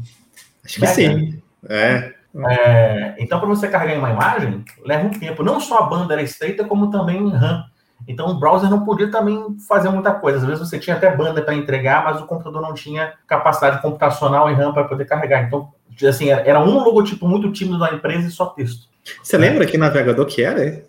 Acho 0.64 0.76
que 0.76 0.82
mega. 0.82 0.94
sim. 0.94 1.42
É. 1.68 2.14
É, 2.50 3.16
então, 3.20 3.40
para 3.40 3.48
você 3.48 3.68
carregar 3.68 3.98
uma 3.98 4.10
imagem, 4.10 4.64
leva 4.86 5.06
um 5.06 5.12
tempo. 5.12 5.44
Não 5.44 5.60
só 5.60 5.80
a 5.80 5.84
banda 5.84 6.14
era 6.14 6.22
estreita, 6.22 6.64
como 6.64 6.90
também 6.90 7.30
RAM. 7.30 7.66
Então, 8.08 8.28
o 8.28 8.40
browser 8.40 8.70
não 8.70 8.84
podia 8.84 9.12
também 9.12 9.58
fazer 9.68 9.90
muita 9.90 10.14
coisa. 10.14 10.40
Às 10.40 10.46
vezes 10.46 10.68
você 10.68 10.80
tinha 10.80 10.96
até 10.96 11.16
banda 11.16 11.42
para 11.42 11.54
entregar, 11.54 12.04
mas 12.04 12.22
o 12.22 12.26
computador 12.26 12.62
não 12.62 12.74
tinha 12.74 13.14
capacidade 13.28 13.82
computacional 13.82 14.50
e 14.50 14.54
RAM 14.54 14.74
para 14.74 14.86
poder 14.86 15.06
carregar. 15.06 15.44
Então, 15.44 15.70
assim, 16.08 16.30
era 16.30 16.60
um 16.60 16.84
logotipo 16.84 17.28
muito 17.28 17.52
tímido 17.52 17.80
da 17.80 17.94
empresa 17.94 18.28
e 18.28 18.32
só 18.32 18.48
texto. 18.48 18.90
Você 19.22 19.38
lembra 19.38 19.66
que 19.66 19.78
navegador 19.78 20.26
que 20.26 20.44
era? 20.44 20.84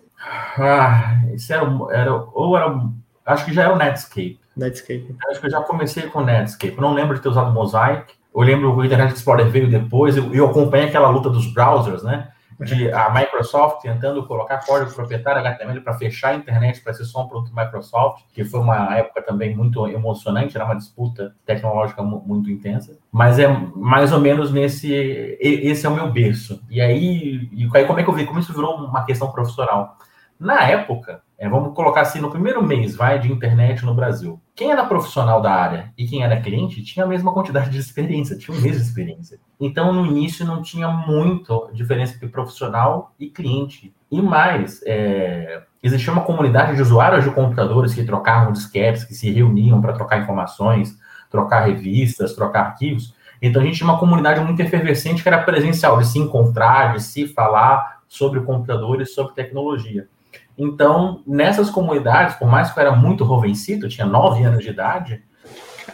Ah, 0.57 1.21
isso 1.33 1.51
era, 1.51 1.65
era 1.91 2.13
ou 2.13 2.55
era, 2.55 2.79
acho 3.25 3.45
que 3.45 3.53
já 3.53 3.63
era 3.63 3.73
o 3.73 3.77
Netscape. 3.77 4.39
Netscape. 4.55 5.15
Acho 5.29 5.39
que 5.39 5.47
eu 5.47 5.51
já 5.51 5.61
comecei 5.61 6.03
com 6.03 6.19
o 6.19 6.25
Netscape. 6.25 6.75
Eu 6.75 6.81
não 6.81 6.93
lembro 6.93 7.15
de 7.15 7.21
ter 7.21 7.29
usado 7.29 7.51
Mosaic. 7.51 8.13
Eu 8.33 8.41
lembro 8.41 8.73
que 8.73 8.79
o 8.79 8.85
Internet 8.85 9.13
Explorer 9.13 9.47
veio 9.49 9.69
depois, 9.69 10.17
eu, 10.17 10.33
eu 10.33 10.47
acompanhei 10.47 10.87
aquela 10.87 11.09
luta 11.09 11.29
dos 11.29 11.51
browsers, 11.53 12.03
né? 12.03 12.29
De 12.59 12.91
a 12.91 13.09
Microsoft 13.09 13.81
tentando 13.81 14.25
colocar 14.25 14.63
código 14.63 14.93
proprietário 14.93 15.41
HTML 15.41 15.81
para 15.81 15.93
fechar 15.95 16.29
a 16.29 16.35
internet 16.35 16.81
para 16.81 16.93
ser 16.93 17.03
só 17.03 17.23
um 17.23 17.27
produto 17.27 17.53
Microsoft, 17.53 18.23
que 18.31 18.45
foi 18.45 18.59
uma 18.59 18.95
época 18.95 19.21
também 19.23 19.55
muito 19.55 19.85
emocionante, 19.87 20.55
era 20.55 20.63
uma 20.63 20.75
disputa 20.75 21.35
tecnológica 21.45 22.03
muito 22.03 22.49
intensa. 22.49 22.97
Mas 23.11 23.39
é 23.39 23.47
mais 23.75 24.13
ou 24.13 24.19
menos 24.19 24.51
nesse. 24.51 24.93
Esse 25.39 25.85
é 25.85 25.89
o 25.89 25.95
meu 25.95 26.11
berço. 26.11 26.61
E 26.69 26.79
aí, 26.79 27.49
e 27.51 27.67
aí 27.73 27.85
como 27.85 27.99
é 27.99 28.03
que 28.03 28.09
eu 28.09 28.13
vi? 28.13 28.25
Como 28.25 28.39
isso 28.39 28.53
virou 28.53 28.75
uma 28.75 29.03
questão 29.03 29.31
profissional? 29.31 29.97
Na 30.39 30.61
época, 30.63 31.21
é, 31.43 31.49
vamos 31.49 31.75
colocar 31.75 31.99
assim, 31.99 32.21
no 32.21 32.31
primeiro 32.31 32.63
mês, 32.63 32.95
vai, 32.95 33.19
de 33.19 33.29
internet 33.29 33.83
no 33.85 33.93
Brasil, 33.93 34.39
quem 34.55 34.71
era 34.71 34.85
profissional 34.85 35.41
da 35.41 35.51
área 35.51 35.91
e 35.97 36.05
quem 36.07 36.23
era 36.23 36.39
cliente 36.39 36.81
tinha 36.81 37.03
a 37.03 37.07
mesma 37.07 37.33
quantidade 37.33 37.69
de 37.69 37.77
experiência, 37.77 38.37
tinha 38.37 38.57
o 38.57 38.61
mesmo 38.61 38.81
experiência. 38.81 39.37
Então, 39.59 39.91
no 39.91 40.05
início, 40.05 40.45
não 40.45 40.61
tinha 40.61 40.87
muito 40.87 41.69
diferença 41.73 42.15
entre 42.15 42.29
profissional 42.29 43.13
e 43.19 43.29
cliente. 43.29 43.93
E 44.09 44.21
mais, 44.21 44.81
é, 44.85 45.63
existia 45.83 46.13
uma 46.13 46.21
comunidade 46.21 46.77
de 46.77 46.81
usuários 46.81 47.25
de 47.25 47.31
computadores 47.31 47.93
que 47.93 48.05
trocavam 48.05 48.53
disquetes, 48.53 49.03
que 49.03 49.13
se 49.13 49.29
reuniam 49.29 49.81
para 49.81 49.91
trocar 49.91 50.21
informações, 50.21 50.97
trocar 51.29 51.65
revistas, 51.65 52.33
trocar 52.33 52.67
arquivos. 52.67 53.13
Então 53.41 53.61
a 53.61 53.65
gente 53.65 53.75
tinha 53.75 53.89
uma 53.89 53.99
comunidade 53.99 54.39
muito 54.39 54.61
efervescente 54.61 55.21
que 55.21 55.27
era 55.27 55.43
presencial, 55.43 55.97
de 55.97 56.07
se 56.07 56.19
encontrar, 56.19 56.93
de 56.93 57.03
se 57.03 57.27
falar 57.27 58.01
sobre 58.07 58.39
computadores, 58.39 59.13
sobre 59.13 59.33
tecnologia. 59.33 60.07
Então, 60.57 61.21
nessas 61.25 61.69
comunidades, 61.69 62.35
por 62.35 62.47
mais 62.47 62.71
que 62.71 62.79
eu 62.79 62.81
era 62.81 62.95
muito 62.95 63.25
jovencito, 63.25 63.85
eu 63.85 63.89
tinha 63.89 64.05
nove 64.05 64.43
anos 64.43 64.63
de 64.63 64.69
idade, 64.69 65.23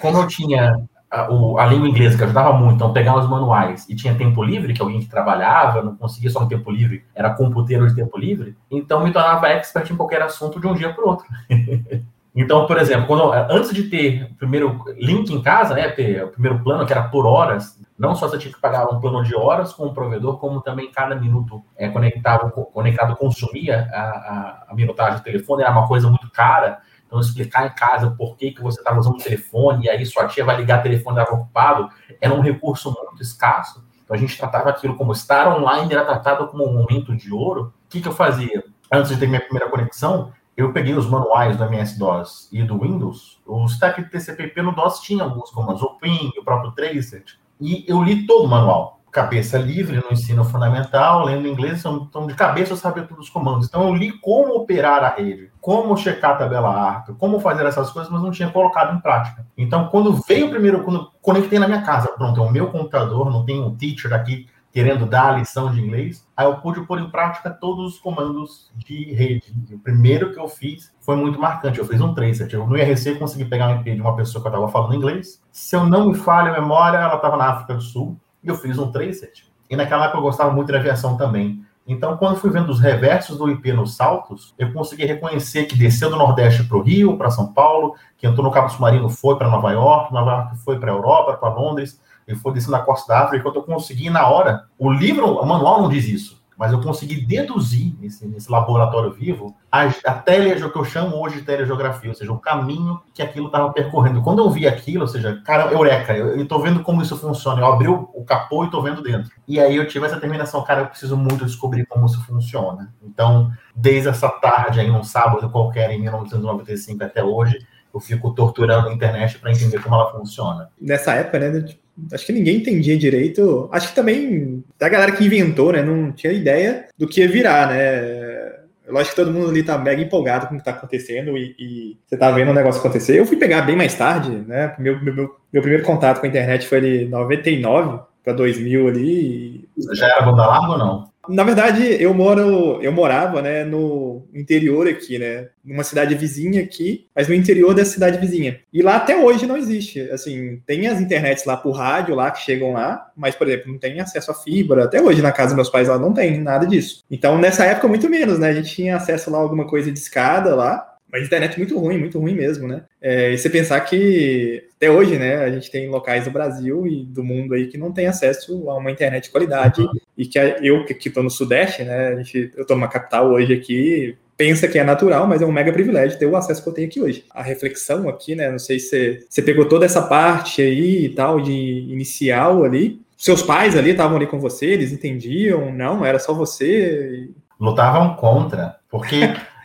como 0.01 0.17
eu 0.17 0.27
tinha 0.27 0.81
a, 1.09 1.31
o, 1.31 1.57
a, 1.57 1.65
língua 1.65 1.87
inglesa, 1.87 2.17
que 2.17 2.23
ajudava 2.23 2.53
muito, 2.53 2.75
então 2.75 2.93
pegar 2.93 3.17
os 3.17 3.29
manuais 3.29 3.87
e 3.89 3.95
tinha 3.95 4.15
tempo 4.15 4.43
livre, 4.43 4.73
que 4.73 4.81
alguém 4.81 4.99
que 4.99 5.07
trabalhava, 5.07 5.81
não 5.81 5.95
conseguia 5.95 6.29
só 6.29 6.41
no 6.41 6.47
tempo 6.47 6.69
livre, 6.69 7.03
era 7.15 7.33
computeiro 7.33 7.87
de 7.87 7.95
tempo 7.95 8.17
livre, 8.17 8.55
então 8.69 9.03
me 9.03 9.11
tornava 9.11 9.47
expert 9.47 9.89
em 9.91 9.95
qualquer 9.95 10.21
assunto 10.21 10.59
de 10.59 10.67
um 10.67 10.73
dia 10.73 10.93
para 10.93 11.03
o 11.03 11.07
outro. 11.07 11.25
então, 12.35 12.67
por 12.67 12.77
exemplo, 12.77 13.07
quando, 13.07 13.31
antes 13.51 13.73
de 13.73 13.83
ter 13.89 14.29
o 14.31 14.35
primeiro 14.35 14.83
link 14.97 15.33
em 15.33 15.41
casa, 15.41 15.73
né, 15.73 15.89
ter 15.89 16.23
o 16.23 16.29
primeiro 16.29 16.63
plano, 16.63 16.85
que 16.85 16.93
era 16.93 17.03
por 17.09 17.25
horas, 17.25 17.79
não 17.97 18.15
só 18.15 18.27
você 18.27 18.37
tinha 18.37 18.53
que 18.53 18.61
pagar 18.61 18.85
um 18.87 18.99
plano 18.99 19.23
de 19.23 19.35
horas 19.35 19.73
com 19.73 19.87
o 19.87 19.93
provedor, 19.93 20.37
como 20.37 20.61
também 20.61 20.91
cada 20.91 21.15
minuto 21.15 21.63
é, 21.75 21.89
conectado, 21.89 22.51
conectado 22.51 23.15
consumia 23.15 23.89
a, 23.91 23.99
a, 23.99 24.65
a 24.69 24.75
minutagem 24.75 25.19
do 25.19 25.23
telefone, 25.23 25.63
era 25.63 25.71
uma 25.71 25.87
coisa 25.87 26.07
muito 26.07 26.29
cara, 26.31 26.79
então, 27.09 27.19
explicar 27.19 27.65
em 27.65 27.71
casa 27.71 28.11
por 28.11 28.37
que, 28.37 28.51
que 28.51 28.61
você 28.61 28.79
estava 28.79 28.99
usando 28.99 29.15
o 29.15 29.23
telefone, 29.23 29.85
e 29.85 29.89
aí 29.89 30.05
sua 30.05 30.27
tia 30.27 30.45
vai 30.45 30.55
ligar 30.57 30.79
o 30.79 30.83
telefone 30.83 31.17
estava 31.17 31.35
ocupado, 31.35 31.89
era 32.21 32.31
um 32.31 32.39
recurso 32.39 32.91
muito 32.91 33.23
escasso. 33.23 33.83
Então, 34.03 34.15
a 34.15 34.19
gente 34.19 34.37
tratava 34.37 34.69
aquilo 34.69 34.95
como 34.95 35.11
estar 35.11 35.47
online, 35.47 35.91
era 35.91 36.05
tratado 36.05 36.47
como 36.47 36.67
um 36.67 36.73
momento 36.73 37.15
de 37.17 37.33
ouro. 37.33 37.73
O 37.87 37.89
que, 37.89 37.99
que 37.99 38.07
eu 38.07 38.11
fazia? 38.11 38.63
Antes 38.91 39.09
de 39.09 39.17
ter 39.17 39.27
minha 39.27 39.41
primeira 39.41 39.67
conexão, 39.71 40.31
eu 40.59 40.73
peguei 40.73 40.93
os 40.93 41.09
manuais 41.09 41.55
do 41.55 41.63
MS-DOS 41.63 42.49
e 42.51 42.63
do 42.63 42.79
Windows. 42.79 43.41
O 43.45 43.65
stack 43.65 44.03
TCP/IP 44.09 44.61
no 44.61 44.75
DOS 44.75 44.99
tinha 44.99 45.23
alguns 45.23 45.49
comandos, 45.51 45.81
o 45.81 45.95
PIN, 45.95 46.31
o 46.37 46.43
próprio 46.43 46.71
Tracet, 46.71 47.39
e 47.61 47.85
eu 47.87 48.03
li 48.03 48.25
todo 48.25 48.45
o 48.45 48.47
manual 48.47 48.99
cabeça 49.11 49.57
livre 49.57 49.97
no 49.97 50.11
ensino 50.11 50.43
fundamental, 50.43 51.25
lendo 51.25 51.47
inglês, 51.47 51.79
então 51.79 52.27
de 52.27 52.33
cabeça 52.35 52.73
eu 52.73 52.77
sabia 52.77 53.03
todos 53.03 53.25
os 53.25 53.29
comandos. 53.31 53.67
Então 53.67 53.87
eu 53.87 53.95
li 53.95 54.11
como 54.11 54.55
operar 54.55 55.03
a 55.03 55.09
rede, 55.09 55.51
como 55.59 55.97
checar 55.97 56.31
a 56.31 56.35
tabela 56.35 56.69
ARP, 56.69 57.09
como 57.17 57.39
fazer 57.39 57.65
essas 57.65 57.89
coisas, 57.89 58.11
mas 58.11 58.21
não 58.21 58.29
tinha 58.29 58.51
colocado 58.51 58.95
em 58.95 58.99
prática. 58.99 59.45
Então 59.57 59.87
quando 59.87 60.13
veio 60.27 60.47
o 60.47 60.49
primeiro, 60.51 60.83
quando 60.83 61.11
conectei 61.21 61.57
na 61.57 61.67
minha 61.67 61.81
casa, 61.81 62.09
pronto, 62.09 62.39
é 62.39 62.43
o 62.43 62.51
meu 62.51 62.67
computador, 62.67 63.31
não 63.31 63.43
tem 63.43 63.59
um 63.59 63.75
teacher 63.75 64.13
aqui 64.13 64.47
querendo 64.71 65.05
dar 65.05 65.33
a 65.33 65.37
lição 65.37 65.71
de 65.71 65.81
inglês, 65.81 66.27
aí 66.37 66.45
eu 66.45 66.57
pude 66.57 66.81
pôr 66.81 66.99
em 66.99 67.09
prática 67.09 67.49
todos 67.49 67.93
os 67.93 67.99
comandos 67.99 68.71
de 68.75 69.11
rede. 69.13 69.53
O 69.71 69.79
primeiro 69.79 70.31
que 70.31 70.39
eu 70.39 70.47
fiz 70.47 70.93
foi 71.01 71.15
muito 71.15 71.39
marcante. 71.39 71.79
Eu 71.79 71.85
fiz 71.85 71.99
um 71.99 72.13
tracer. 72.13 72.47
Eu 72.53 72.67
no 72.67 72.77
IRC 72.77 73.15
consegui 73.15 73.45
pegar 73.45 73.69
um 73.69 73.79
IP 73.79 73.95
de 73.95 74.01
uma 74.01 74.15
pessoa 74.15 74.41
que 74.41 74.47
eu 74.47 74.51
estava 74.51 74.71
falando 74.71 74.95
inglês. 74.95 75.41
Se 75.51 75.75
eu 75.75 75.85
não 75.85 76.09
me 76.09 76.15
falho 76.15 76.53
a 76.53 76.59
memória, 76.59 76.97
ela 76.97 77.15
estava 77.15 77.35
na 77.35 77.49
África 77.49 77.73
do 77.73 77.81
Sul 77.81 78.17
e 78.43 78.47
eu 78.47 78.55
fiz 78.55 78.77
um 78.77 78.91
tracer. 78.91 79.31
E 79.69 79.75
naquela 79.75 80.05
época 80.05 80.19
eu 80.19 80.23
gostava 80.23 80.51
muito 80.51 80.71
de 80.71 80.77
aviação 80.77 81.17
também. 81.17 81.63
Então, 81.89 82.15
quando 82.17 82.37
fui 82.37 82.51
vendo 82.51 82.69
os 82.69 82.79
reversos 82.79 83.35
do 83.39 83.49
IP 83.49 83.73
nos 83.73 83.95
saltos, 83.95 84.53
eu 84.59 84.71
consegui 84.71 85.05
reconhecer 85.05 85.65
que 85.65 85.75
desceu 85.75 86.11
do 86.11 86.17
Nordeste 86.17 86.63
para 86.63 86.77
o 86.77 86.83
Rio, 86.83 87.17
para 87.17 87.31
São 87.31 87.51
Paulo, 87.51 87.95
que 88.15 88.27
entrou 88.27 88.45
no 88.45 88.51
Cabo 88.51 88.69
Submarino 88.69 89.09
foi 89.09 89.35
para 89.35 89.49
Nova 89.49 89.71
York, 89.71 90.13
Nova 90.13 90.31
York 90.31 90.57
foi 90.57 90.79
para 90.79 90.91
a 90.91 90.95
Europa, 90.95 91.33
para 91.33 91.49
Londres, 91.49 91.99
e 92.29 92.35
foi 92.35 92.53
descendo 92.53 92.73
na 92.73 92.79
costa 92.79 93.13
da 93.13 93.25
África. 93.25 93.47
Eu 93.47 93.63
consegui, 93.63 94.09
na 94.09 94.27
hora, 94.27 94.65
o 94.77 94.91
livro, 94.91 95.25
o 95.25 95.45
manual 95.45 95.81
não 95.81 95.89
diz 95.89 96.07
isso 96.07 96.39
mas 96.59 96.73
eu 96.73 96.81
consegui 96.81 97.25
deduzir 97.25 97.95
nesse, 98.01 98.27
nesse 98.27 98.51
laboratório 98.51 99.13
vivo 99.13 99.55
a, 99.71 99.83
a 99.83 100.13
que 100.21 100.77
eu 100.77 100.83
chamo 100.83 101.15
hoje 101.15 101.37
de 101.37 101.43
telegeografia, 101.43 102.09
ou 102.09 102.15
seja, 102.15 102.33
o 102.33 102.37
caminho 102.37 102.99
que 103.13 103.21
aquilo 103.21 103.45
estava 103.45 103.71
percorrendo. 103.71 104.21
Quando 104.21 104.39
eu 104.39 104.49
vi 104.49 104.67
aquilo, 104.67 105.03
ou 105.03 105.07
seja, 105.07 105.41
cara, 105.45 105.71
eureka, 105.71 106.13
eu 106.13 106.41
estou 106.41 106.61
vendo 106.61 106.83
como 106.83 107.01
isso 107.01 107.15
funciona. 107.15 107.61
Eu 107.61 107.65
abri 107.65 107.87
o, 107.87 108.09
o 108.13 108.25
capô 108.25 108.63
e 108.63 108.65
estou 108.65 108.83
vendo 108.83 109.01
dentro. 109.01 109.31
E 109.47 109.57
aí 109.57 109.77
eu 109.77 109.87
tive 109.87 110.05
essa 110.05 110.19
terminação, 110.19 110.61
cara, 110.61 110.81
eu 110.81 110.87
preciso 110.87 111.15
muito 111.15 111.45
descobrir 111.45 111.85
como 111.85 112.07
isso 112.07 112.21
funciona. 112.25 112.93
Então, 113.01 113.49
desde 113.73 114.09
essa 114.09 114.27
tarde 114.27 114.81
aí, 114.81 114.91
num 114.91 115.03
sábado 115.03 115.49
qualquer, 115.49 115.89
em 115.91 116.01
1995 116.01 117.01
até 117.01 117.23
hoje, 117.23 117.65
eu 117.93 118.01
fico 118.01 118.31
torturando 118.31 118.89
a 118.89 118.93
internet 118.93 119.39
para 119.39 119.51
entender 119.51 119.81
como 119.81 119.95
ela 119.95 120.11
funciona. 120.11 120.69
Nessa 120.79 121.13
época, 121.13 121.39
né, 121.39 121.63
acho 122.11 122.25
que 122.25 122.33
ninguém 122.33 122.57
entendia 122.57 122.97
direito. 122.97 123.69
Acho 123.71 123.89
que 123.89 123.95
também 123.95 124.63
a 124.79 124.89
galera 124.89 125.11
que 125.11 125.25
inventou, 125.25 125.71
né, 125.71 125.81
não 125.81 126.11
tinha 126.11 126.33
ideia 126.33 126.87
do 126.97 127.07
que 127.07 127.21
ia 127.21 127.27
virar, 127.27 127.69
né? 127.69 128.49
Lógico 128.87 129.15
que 129.15 129.21
todo 129.21 129.31
mundo 129.31 129.49
ali 129.49 129.61
tá 129.61 129.77
mega 129.77 130.01
empolgado 130.01 130.47
com 130.47 130.55
o 130.55 130.57
que 130.57 130.63
tá 130.63 130.71
acontecendo 130.71 131.37
e, 131.37 131.55
e 131.59 131.97
você 132.07 132.17
tá 132.17 132.31
vendo 132.31 132.49
o 132.49 132.53
negócio 132.53 132.79
acontecer. 132.79 133.19
Eu 133.19 133.25
fui 133.25 133.37
pegar 133.37 133.61
bem 133.61 133.75
mais 133.75 133.93
tarde, 133.93 134.31
né? 134.31 134.73
Meu, 134.79 134.99
meu, 134.99 135.35
meu 135.53 135.61
primeiro 135.61 135.83
contato 135.83 136.19
com 136.19 136.25
a 136.25 136.29
internet 136.29 136.67
foi 136.67 136.79
ali 136.79 137.07
99 137.07 137.99
para 138.23 138.33
2000 138.33 138.87
ali. 138.87 139.69
Já 139.93 140.07
era 140.07 140.25
banda 140.25 140.45
larga 140.45 140.71
ou 140.71 140.77
não? 140.77 141.08
Na 141.29 141.43
verdade, 141.43 141.83
eu 142.01 142.13
moro, 142.13 142.81
eu 142.81 142.91
morava, 142.91 143.41
né, 143.41 143.63
no 143.63 144.27
interior 144.33 144.87
aqui, 144.87 145.19
né, 145.19 145.49
numa 145.63 145.83
cidade 145.83 146.15
vizinha 146.15 146.61
aqui, 146.61 147.07
mas 147.15 147.27
no 147.27 147.33
interior 147.33 147.73
da 147.73 147.85
cidade 147.85 148.17
vizinha. 148.17 148.59
E 148.73 148.81
lá 148.81 148.95
até 148.95 149.15
hoje 149.15 149.45
não 149.45 149.55
existe, 149.55 150.01
assim, 150.11 150.61
tem 150.65 150.87
as 150.87 150.99
internets 150.99 151.45
lá 151.45 151.55
por 151.55 151.71
rádio 151.71 152.15
lá 152.15 152.31
que 152.31 152.41
chegam 152.41 152.73
lá, 152.73 153.09
mas 153.15 153.35
por 153.35 153.47
exemplo, 153.47 153.71
não 153.71 153.79
tem 153.79 153.99
acesso 153.99 154.31
a 154.31 154.33
fibra. 154.33 154.85
Até 154.85 155.01
hoje 155.01 155.21
na 155.21 155.31
casa 155.31 155.49
dos 155.49 155.55
meus 155.55 155.69
pais 155.69 155.87
lá 155.87 155.99
não 155.99 156.13
tem 156.13 156.39
nada 156.39 156.65
disso. 156.65 157.03
Então, 157.09 157.37
nessa 157.37 157.65
época 157.65 157.87
muito 157.87 158.09
menos, 158.09 158.39
né? 158.39 158.49
A 158.49 158.53
gente 158.53 158.73
tinha 158.73 158.95
acesso 158.95 159.29
lá 159.29 159.37
a 159.37 159.41
alguma 159.41 159.67
coisa 159.67 159.91
de 159.91 159.99
escada 159.99 160.55
lá, 160.55 160.88
mas 161.11 161.25
internet 161.25 161.57
muito 161.57 161.77
ruim, 161.77 161.97
muito 161.97 162.19
ruim 162.19 162.35
mesmo, 162.35 162.67
né? 162.67 162.83
É, 163.01 163.31
e 163.31 163.37
você 163.37 163.49
pensar 163.49 163.79
que 163.81 164.63
até 164.75 164.89
hoje, 164.89 165.17
né, 165.17 165.37
a 165.37 165.49
gente 165.49 165.69
tem 165.69 165.89
locais 165.89 166.25
do 166.25 166.31
Brasil 166.31 166.87
e 166.87 167.03
do 167.03 167.23
mundo 167.23 167.53
aí 167.53 167.67
que 167.67 167.77
não 167.77 167.91
tem 167.91 168.07
acesso 168.07 168.69
a 168.69 168.77
uma 168.77 168.91
internet 168.91 169.25
de 169.25 169.29
qualidade 169.29 169.81
uhum. 169.81 169.91
e 170.17 170.25
que 170.25 170.39
eu 170.39 170.85
que 170.85 171.07
estou 171.07 171.23
no 171.23 171.29
Sudeste, 171.29 171.83
né, 171.83 172.09
a 172.09 172.15
gente, 172.15 172.51
eu 172.55 172.61
estou 172.61 172.77
numa 172.77 172.87
capital 172.87 173.29
hoje 173.31 173.53
aqui, 173.53 174.15
pensa 174.37 174.67
que 174.67 174.79
é 174.79 174.83
natural, 174.83 175.27
mas 175.27 175.41
é 175.41 175.45
um 175.45 175.51
mega 175.51 175.73
privilégio 175.73 176.17
ter 176.17 176.25
o 176.25 176.35
acesso 176.35 176.63
que 176.63 176.69
eu 176.69 176.73
tenho 176.73 176.87
aqui 176.87 177.01
hoje. 177.01 177.25
A 177.29 177.43
reflexão 177.43 178.07
aqui, 178.07 178.35
né, 178.35 178.49
não 178.49 178.59
sei 178.59 178.79
se 178.79 178.89
você, 178.89 179.25
você 179.29 179.41
pegou 179.41 179.65
toda 179.65 179.85
essa 179.85 180.01
parte 180.01 180.61
aí 180.61 181.05
e 181.05 181.09
tal 181.09 181.41
de 181.41 181.51
inicial 181.51 182.63
ali, 182.63 183.01
seus 183.17 183.41
pais 183.41 183.75
ali 183.75 183.89
estavam 183.89 184.15
ali 184.15 184.27
com 184.27 184.39
você, 184.39 184.67
eles 184.67 184.93
entendiam, 184.93 185.73
não, 185.73 186.05
era 186.05 186.19
só 186.19 186.33
você. 186.33 187.29
Lutavam 187.59 188.15
contra, 188.15 188.77
porque 188.89 189.19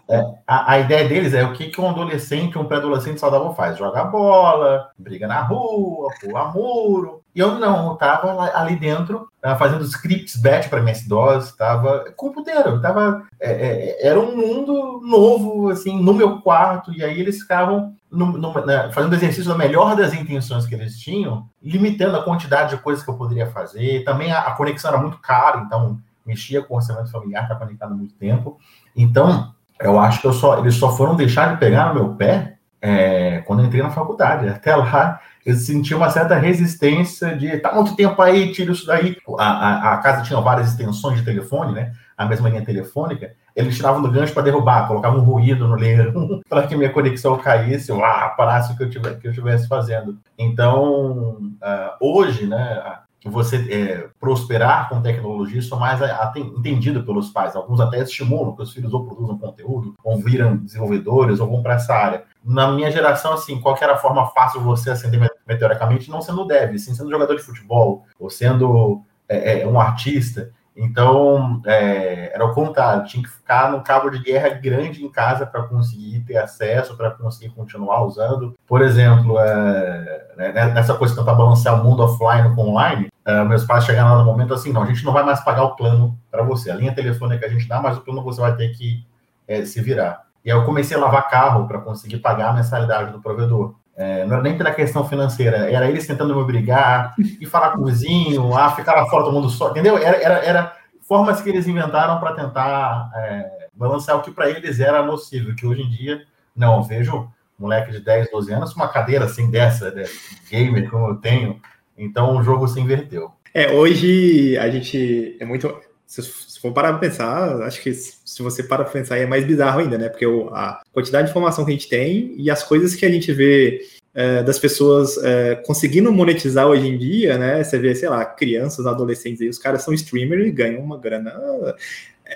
É, 0.08 0.22
a, 0.46 0.72
a, 0.72 0.78
ideia 0.78 1.08
deles 1.08 1.32
é 1.32 1.42
o 1.44 1.52
que, 1.54 1.70
que 1.70 1.80
um 1.80 1.88
adolescente, 1.88 2.58
um 2.58 2.66
pré-adolescente 2.66 3.18
saudável 3.18 3.54
faz: 3.54 3.78
joga 3.78 4.04
bola, 4.04 4.90
briga 4.98 5.26
na 5.26 5.40
rua, 5.40 6.10
pula 6.20 6.52
muro. 6.52 7.22
E 7.34 7.40
eu 7.40 7.58
não, 7.58 7.88
eu 7.88 7.94
tava 7.96 8.40
ali 8.54 8.76
dentro, 8.76 9.28
fazendo 9.58 9.82
scripts 9.84 10.36
batch 10.36 10.68
para 10.68 10.78
MS-DOS, 10.78 11.46
estava 11.46 12.12
computeiro, 12.16 12.80
tava, 12.80 13.26
é, 13.40 13.50
é, 13.50 14.06
era 14.06 14.20
um 14.20 14.36
mundo 14.36 15.00
novo, 15.02 15.68
assim, 15.68 16.00
no 16.00 16.14
meu 16.14 16.40
quarto, 16.40 16.92
e 16.92 17.02
aí 17.02 17.18
eles 17.18 17.40
ficavam 17.40 17.96
no, 18.08 18.38
no, 18.38 18.64
né, 18.64 18.88
fazendo 18.92 19.16
exercício 19.16 19.50
da 19.50 19.58
melhor 19.58 19.96
das 19.96 20.14
intenções 20.14 20.64
que 20.64 20.76
eles 20.76 20.96
tinham, 20.96 21.48
limitando 21.60 22.16
a 22.16 22.22
quantidade 22.22 22.76
de 22.76 22.82
coisas 22.82 23.02
que 23.02 23.10
eu 23.10 23.16
poderia 23.16 23.50
fazer. 23.50 24.04
Também 24.04 24.30
a, 24.30 24.40
a 24.40 24.52
conexão 24.52 24.92
era 24.92 25.00
muito 25.00 25.18
cara, 25.18 25.58
então 25.66 25.98
mexia 26.24 26.62
com 26.62 26.74
o 26.74 26.76
orçamento 26.76 27.10
familiar, 27.10 27.48
tá 27.48 27.56
conectado 27.56 27.92
há 27.92 27.96
muito 27.96 28.14
tempo. 28.14 28.58
Então, 28.96 29.52
eu 29.80 29.98
acho 29.98 30.20
que 30.20 30.26
eu 30.26 30.32
só, 30.32 30.58
eles 30.58 30.74
só 30.74 30.96
foram 30.96 31.16
deixar 31.16 31.52
de 31.52 31.58
pegar 31.58 31.88
no 31.88 31.94
meu 31.94 32.14
pé 32.14 32.54
é, 32.80 33.42
quando 33.46 33.60
eu 33.60 33.66
entrei 33.66 33.82
na 33.82 33.90
faculdade. 33.90 34.48
Até 34.48 34.76
lá, 34.76 35.20
eu 35.44 35.54
senti 35.54 35.94
uma 35.94 36.10
certa 36.10 36.36
resistência 36.36 37.36
de 37.36 37.58
tá 37.58 37.72
muito 37.74 37.96
tempo 37.96 38.20
aí, 38.20 38.52
tira 38.52 38.72
isso 38.72 38.86
daí. 38.86 39.16
A, 39.38 39.44
a, 39.44 39.94
a, 39.94 39.96
casa 39.98 40.22
tinha 40.22 40.40
várias 40.40 40.68
extensões 40.68 41.18
de 41.18 41.24
telefone, 41.24 41.72
né? 41.72 41.92
A 42.16 42.26
mesma 42.26 42.48
linha 42.48 42.64
telefônica. 42.64 43.32
Eles 43.56 43.76
tiravam 43.76 44.02
do 44.02 44.10
gancho 44.10 44.32
para 44.32 44.42
derrubar, 44.42 44.86
colocavam 44.86 45.20
um 45.20 45.24
ruído 45.24 45.66
no 45.66 45.76
layer 45.76 46.12
para 46.48 46.66
que 46.66 46.76
minha 46.76 46.90
conexão 46.90 47.38
caísse, 47.38 47.90
ou 47.90 48.04
ah, 48.04 48.34
parasse 48.36 48.72
o 48.72 48.76
que 48.76 48.84
eu, 48.84 48.90
tivesse, 48.90 49.16
que 49.18 49.26
eu 49.26 49.30
estivesse 49.30 49.66
fazendo. 49.66 50.18
Então, 50.38 51.38
uh, 51.62 51.96
hoje, 52.00 52.46
né? 52.46 52.98
Você 53.28 53.56
é, 53.70 54.08
prosperar 54.20 54.88
com 54.88 55.00
tecnologia, 55.00 55.58
isso 55.58 55.74
é 55.74 55.78
mais 55.78 56.00
entendido 56.36 57.04
pelos 57.04 57.30
pais. 57.30 57.56
Alguns 57.56 57.80
até 57.80 58.02
estimulam 58.02 58.54
que 58.54 58.62
os 58.62 58.72
filhos 58.72 58.92
ou 58.92 59.04
produzam 59.04 59.38
conteúdo, 59.38 59.94
ou 60.04 60.18
viram 60.18 60.56
desenvolvedores, 60.56 61.40
ou 61.40 61.48
vão 61.48 61.62
para 61.62 61.74
essa 61.74 61.94
área. 61.94 62.24
Na 62.44 62.70
minha 62.70 62.90
geração, 62.90 63.32
assim, 63.32 63.60
qual 63.60 63.76
era 63.80 63.94
a 63.94 63.98
forma 63.98 64.26
fácil 64.26 64.60
de 64.60 64.66
você 64.66 64.90
ascender 64.90 65.30
meteoricamente, 65.46 66.10
não 66.10 66.20
sendo 66.20 66.46
dev, 66.46 66.76
sim 66.78 66.94
sendo 66.94 67.10
jogador 67.10 67.34
de 67.34 67.42
futebol, 67.42 68.04
ou 68.18 68.28
sendo 68.28 69.02
é, 69.28 69.62
é, 69.62 69.66
um 69.66 69.80
artista. 69.80 70.50
Então, 70.76 71.62
é, 71.64 72.34
era 72.34 72.44
o 72.44 72.52
contrário, 72.52 73.04
tinha 73.04 73.22
que 73.22 73.30
ficar 73.30 73.70
num 73.70 73.80
cabo 73.80 74.10
de 74.10 74.18
guerra 74.18 74.48
grande 74.50 75.04
em 75.04 75.10
casa 75.10 75.46
para 75.46 75.62
conseguir 75.62 76.20
ter 76.20 76.36
acesso, 76.36 76.96
para 76.96 77.12
conseguir 77.12 77.54
continuar 77.54 78.02
usando. 78.02 78.54
Por 78.66 78.82
exemplo, 78.82 79.38
é, 79.38 80.26
né, 80.36 80.52
nessa 80.74 80.94
coisa 80.94 81.14
de 81.14 81.20
tentar 81.20 81.34
balancear 81.34 81.80
o 81.80 81.84
mundo 81.84 82.02
offline 82.02 82.54
com 82.56 82.70
online, 82.70 83.08
é, 83.24 83.44
meus 83.44 83.64
pais 83.64 83.84
chegaram 83.84 84.18
no 84.18 84.24
momento 84.24 84.52
assim: 84.52 84.72
não, 84.72 84.82
a 84.82 84.86
gente 84.86 85.04
não 85.04 85.12
vai 85.12 85.22
mais 85.22 85.40
pagar 85.40 85.62
o 85.62 85.76
plano 85.76 86.18
para 86.30 86.42
você. 86.42 86.70
A 86.70 86.76
linha 86.76 86.94
telefônica 86.94 87.46
a 87.46 87.48
gente 87.48 87.68
dá, 87.68 87.80
mas 87.80 87.96
o 87.96 88.00
plano 88.00 88.22
você 88.22 88.40
vai 88.40 88.56
ter 88.56 88.70
que 88.70 89.06
é, 89.46 89.64
se 89.64 89.80
virar. 89.80 90.24
E 90.44 90.50
aí 90.50 90.58
eu 90.58 90.64
comecei 90.64 90.96
a 90.96 91.00
lavar 91.00 91.30
carro 91.30 91.66
para 91.66 91.80
conseguir 91.80 92.18
pagar 92.18 92.50
a 92.50 92.52
mensalidade 92.52 93.12
do 93.12 93.20
provedor. 93.20 93.74
É, 93.96 94.24
não 94.24 94.34
era 94.34 94.42
nem 94.42 94.56
pela 94.56 94.72
questão 94.72 95.08
financeira, 95.08 95.70
era 95.70 95.88
eles 95.88 96.06
tentando 96.06 96.34
me 96.34 96.40
obrigar 96.40 97.14
e 97.40 97.46
falar 97.46 97.70
com 97.70 97.82
o 97.82 97.86
vizinho, 97.86 98.56
ah, 98.56 98.74
ficar 98.74 98.94
lá 98.94 99.06
fora 99.06 99.24
todo 99.24 99.34
mundo 99.34 99.48
só, 99.48 99.70
entendeu? 99.70 99.96
Era, 99.96 100.16
era, 100.16 100.34
era 100.44 100.76
formas 101.02 101.40
que 101.40 101.48
eles 101.48 101.68
inventaram 101.68 102.18
para 102.18 102.34
tentar 102.34 103.10
é, 103.14 103.68
balancear 103.72 104.18
o 104.18 104.22
que 104.22 104.32
para 104.32 104.50
eles 104.50 104.80
era 104.80 105.04
nocivo, 105.04 105.54
que 105.54 105.66
hoje 105.66 105.82
em 105.82 105.90
dia, 105.90 106.22
não, 106.56 106.82
vejo 106.82 107.30
moleque 107.56 107.92
de 107.92 108.00
10, 108.00 108.32
12 108.32 108.52
anos 108.52 108.72
com 108.72 108.80
uma 108.80 108.88
cadeira 108.88 109.26
assim 109.26 109.48
dessa, 109.48 109.92
né, 109.92 110.04
gamer 110.50 110.90
como 110.90 111.08
eu 111.08 111.16
tenho, 111.16 111.60
então 111.96 112.36
o 112.36 112.42
jogo 112.42 112.66
se 112.66 112.80
inverteu. 112.80 113.30
É, 113.54 113.72
hoje 113.72 114.58
a 114.58 114.68
gente 114.68 115.36
é 115.38 115.44
muito. 115.44 115.72
Se 116.04 116.20
for 116.64 116.72
parar 116.72 116.90
para 116.90 116.98
pensar, 116.98 117.62
acho 117.62 117.82
que 117.82 117.92
se 117.92 118.42
você 118.42 118.62
para 118.62 118.84
para 118.84 118.92
pensar 118.92 119.18
é 119.18 119.26
mais 119.26 119.44
bizarro 119.44 119.80
ainda, 119.80 119.98
né? 119.98 120.08
Porque 120.08 120.24
a 120.24 120.80
quantidade 120.92 121.26
de 121.26 121.30
informação 121.30 121.64
que 121.64 121.70
a 121.70 121.74
gente 121.74 121.88
tem 121.88 122.34
e 122.38 122.50
as 122.50 122.62
coisas 122.62 122.94
que 122.94 123.04
a 123.04 123.10
gente 123.10 123.30
vê 123.32 123.82
é, 124.14 124.42
das 124.42 124.58
pessoas 124.58 125.22
é, 125.22 125.56
conseguindo 125.56 126.10
monetizar 126.10 126.66
hoje 126.66 126.88
em 126.88 126.96
dia, 126.96 127.36
né? 127.36 127.62
Você 127.62 127.78
vê, 127.78 127.94
sei 127.94 128.08
lá, 128.08 128.24
crianças, 128.24 128.86
adolescentes 128.86 129.42
aí, 129.42 129.48
os 129.48 129.58
caras 129.58 129.82
são 129.82 129.92
streamers 129.92 130.46
e 130.46 130.50
ganham 130.50 130.82
uma 130.82 130.98
grana 130.98 131.32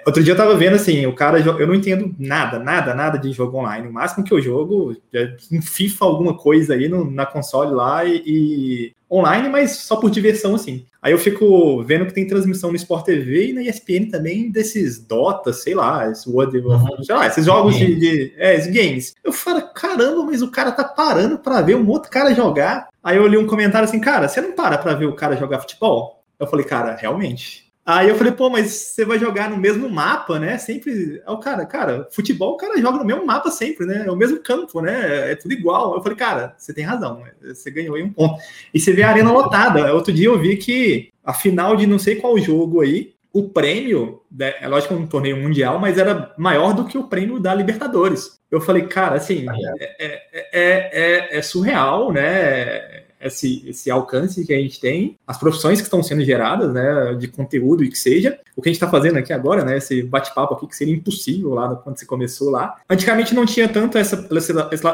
Outro 0.04 0.22
dia 0.22 0.34
eu 0.34 0.36
tava 0.36 0.54
vendo 0.54 0.74
assim, 0.74 1.06
o 1.06 1.14
cara, 1.14 1.40
eu 1.40 1.66
não 1.66 1.74
entendo 1.74 2.14
nada, 2.18 2.58
nada, 2.58 2.94
nada 2.94 3.18
de 3.18 3.32
jogo 3.32 3.56
online. 3.56 3.88
O 3.88 3.92
máximo 3.92 4.22
que 4.22 4.32
eu 4.32 4.40
jogo 4.40 4.94
é 5.14 5.34
em 5.50 5.62
FIFA 5.62 6.04
alguma 6.04 6.36
coisa 6.36 6.74
aí 6.74 6.88
no, 6.88 7.10
na 7.10 7.24
console 7.24 7.72
lá 7.74 8.04
e, 8.04 8.22
e, 8.26 8.92
online, 9.10 9.48
mas 9.48 9.72
só 9.76 9.96
por 9.96 10.10
diversão 10.10 10.54
assim. 10.54 10.84
Aí 11.00 11.12
eu 11.12 11.18
fico 11.18 11.82
vendo 11.82 12.06
que 12.06 12.12
tem 12.12 12.26
transmissão 12.26 12.70
no 12.70 12.76
Sport 12.76 13.04
TV 13.04 13.48
e 13.48 13.52
na 13.52 13.62
ESPN 13.62 14.10
também 14.10 14.50
desses 14.50 14.98
Dota, 14.98 15.52
sei 15.52 15.74
lá, 15.74 16.10
esse 16.10 16.28
World, 16.28 16.58
uhum. 16.58 17.02
sei 17.02 17.14
lá, 17.14 17.26
esses 17.26 17.46
jogos 17.46 17.76
de, 17.76 17.94
de 17.94 18.34
é, 18.36 18.56
esses 18.56 18.72
games. 18.72 19.14
Eu 19.24 19.32
falo, 19.32 19.62
caramba, 19.72 20.22
mas 20.24 20.42
o 20.42 20.50
cara 20.50 20.72
tá 20.72 20.84
parando 20.84 21.38
para 21.38 21.60
ver 21.60 21.76
um 21.76 21.88
outro 21.88 22.10
cara 22.10 22.34
jogar. 22.34 22.88
Aí 23.02 23.16
eu 23.16 23.26
li 23.26 23.38
um 23.38 23.46
comentário 23.46 23.88
assim, 23.88 24.00
cara, 24.00 24.28
você 24.28 24.40
não 24.40 24.52
para 24.52 24.76
para 24.76 24.94
ver 24.94 25.06
o 25.06 25.14
cara 25.14 25.36
jogar 25.36 25.60
futebol? 25.60 26.22
Eu 26.38 26.46
falei, 26.46 26.64
cara, 26.64 26.94
realmente. 26.94 27.67
Aí 27.88 28.10
eu 28.10 28.16
falei, 28.16 28.34
pô, 28.34 28.50
mas 28.50 28.70
você 28.70 29.02
vai 29.02 29.18
jogar 29.18 29.48
no 29.48 29.56
mesmo 29.56 29.88
mapa, 29.88 30.38
né? 30.38 30.58
Sempre. 30.58 31.22
É 31.26 31.30
o 31.30 31.38
cara, 31.38 31.64
cara, 31.64 32.06
futebol 32.12 32.52
o 32.52 32.56
cara 32.58 32.78
joga 32.78 32.98
no 32.98 33.04
mesmo 33.06 33.24
mapa 33.24 33.50
sempre, 33.50 33.86
né? 33.86 34.04
É 34.06 34.10
o 34.10 34.16
mesmo 34.16 34.40
campo, 34.40 34.82
né? 34.82 35.32
É 35.32 35.34
tudo 35.34 35.54
igual. 35.54 35.94
Eu 35.94 36.02
falei, 36.02 36.18
cara, 36.18 36.54
você 36.58 36.74
tem 36.74 36.84
razão, 36.84 37.20
né? 37.20 37.30
você 37.40 37.70
ganhou 37.70 37.96
aí 37.96 38.02
um 38.02 38.12
ponto. 38.12 38.38
E 38.74 38.78
você 38.78 38.92
vê 38.92 39.04
a 39.04 39.08
arena 39.08 39.32
lotada. 39.32 39.94
Outro 39.94 40.12
dia 40.12 40.26
eu 40.26 40.38
vi 40.38 40.58
que 40.58 41.08
a 41.24 41.32
final 41.32 41.76
de 41.76 41.86
não 41.86 41.98
sei 41.98 42.16
qual 42.16 42.36
jogo 42.36 42.82
aí, 42.82 43.14
o 43.32 43.48
prêmio, 43.48 44.20
né, 44.30 44.52
é 44.60 44.68
lógico 44.68 44.94
que 44.94 45.00
é 45.00 45.02
um 45.02 45.06
torneio 45.06 45.38
mundial, 45.38 45.78
mas 45.78 45.96
era 45.96 46.34
maior 46.36 46.74
do 46.74 46.84
que 46.84 46.98
o 46.98 47.08
prêmio 47.08 47.40
da 47.40 47.54
Libertadores. 47.54 48.38
Eu 48.50 48.60
falei, 48.60 48.82
cara, 48.82 49.16
assim, 49.16 49.46
é, 49.80 49.96
é, 49.98 50.50
é, 50.52 51.38
é 51.38 51.40
surreal, 51.40 52.12
né? 52.12 53.07
Esse, 53.20 53.68
esse 53.68 53.90
alcance 53.90 54.44
que 54.44 54.52
a 54.52 54.58
gente 54.58 54.80
tem, 54.80 55.16
as 55.26 55.38
profissões 55.38 55.80
que 55.80 55.86
estão 55.86 56.02
sendo 56.02 56.24
geradas, 56.24 56.72
né, 56.72 57.14
de 57.14 57.28
conteúdo 57.28 57.84
e 57.84 57.88
que 57.88 57.98
seja, 57.98 58.38
o 58.56 58.62
que 58.62 58.68
a 58.68 58.72
gente 58.72 58.82
está 58.82 58.88
fazendo 58.88 59.18
aqui 59.18 59.32
agora, 59.32 59.64
né, 59.64 59.76
esse 59.76 60.02
bate-papo 60.02 60.54
aqui 60.54 60.66
que 60.66 60.76
seria 60.76 60.94
impossível 60.94 61.54
lá 61.54 61.76
quando 61.76 61.98
você 61.98 62.06
começou 62.06 62.50
lá. 62.50 62.76
Antigamente 62.88 63.34
não 63.34 63.46
tinha 63.46 63.68
tanto 63.68 63.98
essa, 63.98 64.28
esse, 64.30 64.52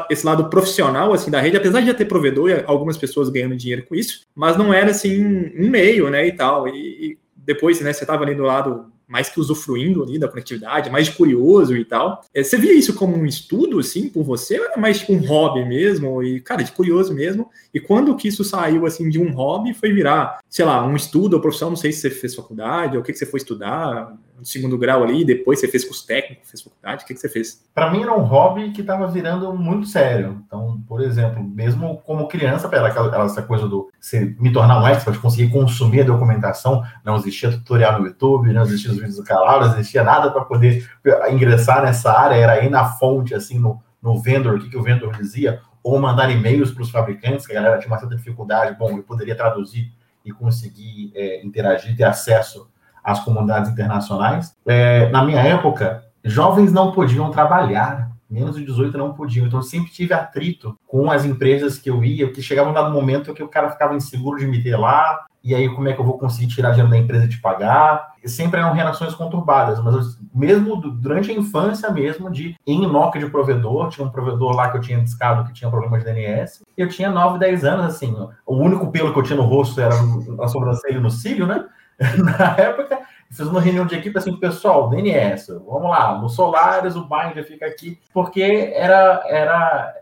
esse 0.09 0.25
lado 0.25 0.49
profissional, 0.49 1.13
assim, 1.13 1.31
da 1.31 1.39
rede, 1.39 1.57
apesar 1.57 1.81
de 1.81 1.87
já 1.87 1.93
ter 1.93 2.05
provedor 2.05 2.49
e 2.49 2.63
algumas 2.65 2.97
pessoas 2.97 3.29
ganhando 3.29 3.55
dinheiro 3.55 3.85
com 3.87 3.95
isso, 3.95 4.21
mas 4.35 4.57
não 4.57 4.73
era, 4.73 4.91
assim, 4.91 5.23
um 5.57 5.69
meio, 5.69 6.09
né, 6.09 6.27
e 6.27 6.31
tal, 6.31 6.67
e, 6.67 7.11
e 7.11 7.17
depois, 7.35 7.79
né, 7.81 7.93
você 7.93 8.03
estava 8.03 8.23
ali 8.23 8.33
do 8.33 8.43
lado 8.43 8.91
mais 9.07 9.29
que 9.29 9.39
usufruindo 9.39 10.03
ali 10.03 10.17
da 10.17 10.27
conectividade, 10.27 10.89
mais 10.89 11.09
curioso 11.09 11.75
e 11.75 11.85
tal. 11.85 12.21
É, 12.33 12.43
você 12.43 12.57
via 12.57 12.73
isso 12.73 12.93
como 12.93 13.15
um 13.15 13.25
estudo, 13.25 13.79
assim, 13.79 14.09
por 14.09 14.23
você, 14.23 14.59
ou 14.59 14.65
era 14.65 14.77
mais 14.77 14.99
tipo 14.99 15.13
um 15.13 15.25
hobby 15.25 15.65
mesmo, 15.65 16.23
e, 16.23 16.39
cara, 16.41 16.63
de 16.63 16.71
curioso 16.71 17.13
mesmo? 17.13 17.49
E 17.73 17.79
quando 17.79 18.15
que 18.15 18.27
isso 18.27 18.43
saiu, 18.43 18.85
assim, 18.85 19.09
de 19.09 19.19
um 19.19 19.31
hobby, 19.31 19.73
foi 19.73 19.91
virar, 19.91 20.39
sei 20.49 20.65
lá, 20.65 20.85
um 20.85 20.95
estudo 20.95 21.35
ou 21.35 21.41
profissão, 21.41 21.69
não 21.69 21.77
sei 21.77 21.91
se 21.91 22.01
você 22.01 22.09
fez 22.09 22.35
faculdade, 22.35 22.95
ou 22.95 23.01
o 23.01 23.05
que, 23.05 23.11
que 23.11 23.19
você 23.19 23.25
foi 23.25 23.39
estudar, 23.39 24.15
no 24.37 24.45
segundo 24.45 24.77
grau 24.77 25.03
ali, 25.03 25.23
depois 25.23 25.59
você 25.59 25.67
fez 25.67 25.85
curso 25.85 26.05
técnico, 26.05 26.45
fez 26.45 26.61
faculdade, 26.61 27.03
o 27.03 27.07
que, 27.07 27.13
que 27.13 27.19
você 27.19 27.29
fez? 27.29 27.63
Para 27.73 27.89
mim 27.89 28.01
era 28.01 28.13
um 28.13 28.23
hobby 28.23 28.71
que 28.71 28.81
estava 28.81 29.07
virando 29.07 29.53
muito 29.53 29.87
sério. 29.87 30.43
Então, 30.45 30.81
por 30.87 31.01
exemplo, 31.01 31.43
mesmo 31.43 32.01
como 32.05 32.27
criança, 32.27 32.69
era 32.71 32.87
aquela, 32.87 33.25
essa 33.25 33.41
coisa 33.41 33.67
do 33.67 33.89
você 33.99 34.35
me 34.39 34.51
tornar 34.51 34.81
um 34.81 34.87
expert, 34.87 35.19
conseguir 35.19 35.51
consumir 35.51 36.01
a 36.01 36.05
documentação, 36.05 36.83
não 37.03 37.15
existia 37.15 37.51
tutorial 37.51 37.99
no 37.99 38.07
YouTube, 38.07 38.51
não 38.51 38.63
existia 38.63 38.91
os 38.91 38.97
vídeos 38.97 39.17
do 39.17 39.23
canal, 39.23 39.61
não 39.61 39.73
existia 39.73 40.03
nada 40.03 40.29
para 40.31 40.43
poder 40.43 40.89
ingressar 41.31 41.83
nessa 41.83 42.11
área, 42.11 42.35
era 42.35 42.63
ir 42.63 42.69
na 42.69 42.85
fonte, 42.85 43.33
assim, 43.33 43.57
no, 43.57 43.81
no 44.01 44.19
vendor, 44.21 44.55
o 44.55 44.59
que, 44.59 44.69
que 44.69 44.77
o 44.77 44.83
vendor 44.83 45.15
dizia, 45.15 45.61
ou 45.81 45.99
mandar 45.99 46.29
e-mails 46.29 46.71
para 46.71 46.83
os 46.83 46.89
fabricantes, 46.89 47.45
que 47.45 47.53
a 47.53 47.55
galera 47.55 47.77
tinha 47.79 47.91
uma 47.91 47.99
certa 47.99 48.15
dificuldade, 48.15 48.77
bom, 48.77 48.89
eu 48.97 49.03
poderia 49.03 49.35
traduzir 49.35 49.91
e 50.25 50.31
conseguir 50.31 51.11
é, 51.13 51.45
interagir, 51.45 51.95
ter 51.95 52.03
acesso 52.03 52.67
as 53.05 53.23
comunidades 53.23 53.71
internacionais. 53.71 54.55
É, 54.65 55.09
na 55.09 55.23
minha 55.23 55.39
época, 55.39 56.03
jovens 56.23 56.73
não 56.73 56.91
podiam 56.91 57.29
trabalhar, 57.29 58.09
menos 58.27 58.55
de 58.55 58.65
18 58.65 58.97
não 58.97 59.13
podiam. 59.13 59.45
Então, 59.45 59.59
eu 59.59 59.63
sempre 59.63 59.91
tive 59.91 60.13
atrito 60.13 60.75
com 60.87 61.11
as 61.11 61.23
empresas 61.23 61.77
que 61.77 61.89
eu 61.89 62.03
ia, 62.03 62.31
que 62.31 62.41
chegava 62.41 62.69
um 62.69 62.73
dado 62.73 62.91
momento 62.91 63.33
que 63.33 63.43
o 63.43 63.47
cara 63.47 63.69
ficava 63.69 63.95
inseguro 63.95 64.39
de 64.39 64.47
me 64.47 64.61
ter 64.63 64.75
lá, 64.75 65.23
e 65.43 65.53
aí 65.53 65.69
como 65.69 65.87
é 65.87 65.93
que 65.93 66.01
eu 66.01 66.05
vou 66.05 66.17
conseguir 66.17 66.47
tirar 66.47 66.71
dinheiro 66.71 66.89
da 66.89 66.97
empresa 66.97 67.27
de 67.27 67.37
pagar? 67.37 68.15
Sempre 68.25 68.59
eram 68.59 68.73
relações 68.73 69.13
conturbadas, 69.13 69.79
mas 69.83 70.17
mesmo 70.33 70.75
durante 70.77 71.29
a 71.29 71.35
infância 71.35 71.91
mesmo, 71.91 72.31
de 72.31 72.55
em 72.65 72.87
Nokia 72.87 73.21
de 73.21 73.29
provedor, 73.29 73.89
tinha 73.89 74.07
um 74.07 74.09
provedor 74.09 74.55
lá 74.55 74.71
que 74.71 74.77
eu 74.77 74.81
tinha 74.81 74.99
discado 74.99 75.45
que 75.45 75.53
tinha 75.53 75.69
problema 75.69 75.99
de 75.99 76.03
DNS, 76.03 76.63
eu 76.75 76.89
tinha 76.89 77.11
9, 77.11 77.37
10 77.37 77.63
anos, 77.63 77.85
assim, 77.85 78.15
o 78.43 78.55
único 78.55 78.89
pelo 78.89 79.13
que 79.13 79.19
eu 79.19 79.23
tinha 79.23 79.37
no 79.37 79.43
rosto 79.43 79.79
era 79.79 79.93
a 80.41 80.47
sobrancelha 80.47 80.99
no 80.99 81.11
cílio, 81.11 81.45
né? 81.45 81.63
na 82.17 82.55
época, 82.57 82.99
fiz 83.29 83.47
uma 83.47 83.61
reunião 83.61 83.85
de 83.85 83.95
equipe 83.95 84.17
assim, 84.17 84.35
pessoal, 84.37 84.89
DNS, 84.89 85.47
vamos 85.65 85.89
lá, 85.89 86.17
no 86.17 86.29
Solaris 86.29 86.95
o 86.95 87.07
Binder 87.07 87.45
fica 87.45 87.65
aqui, 87.65 87.99
porque 88.13 88.71
era, 88.73 89.23
era 89.27 89.93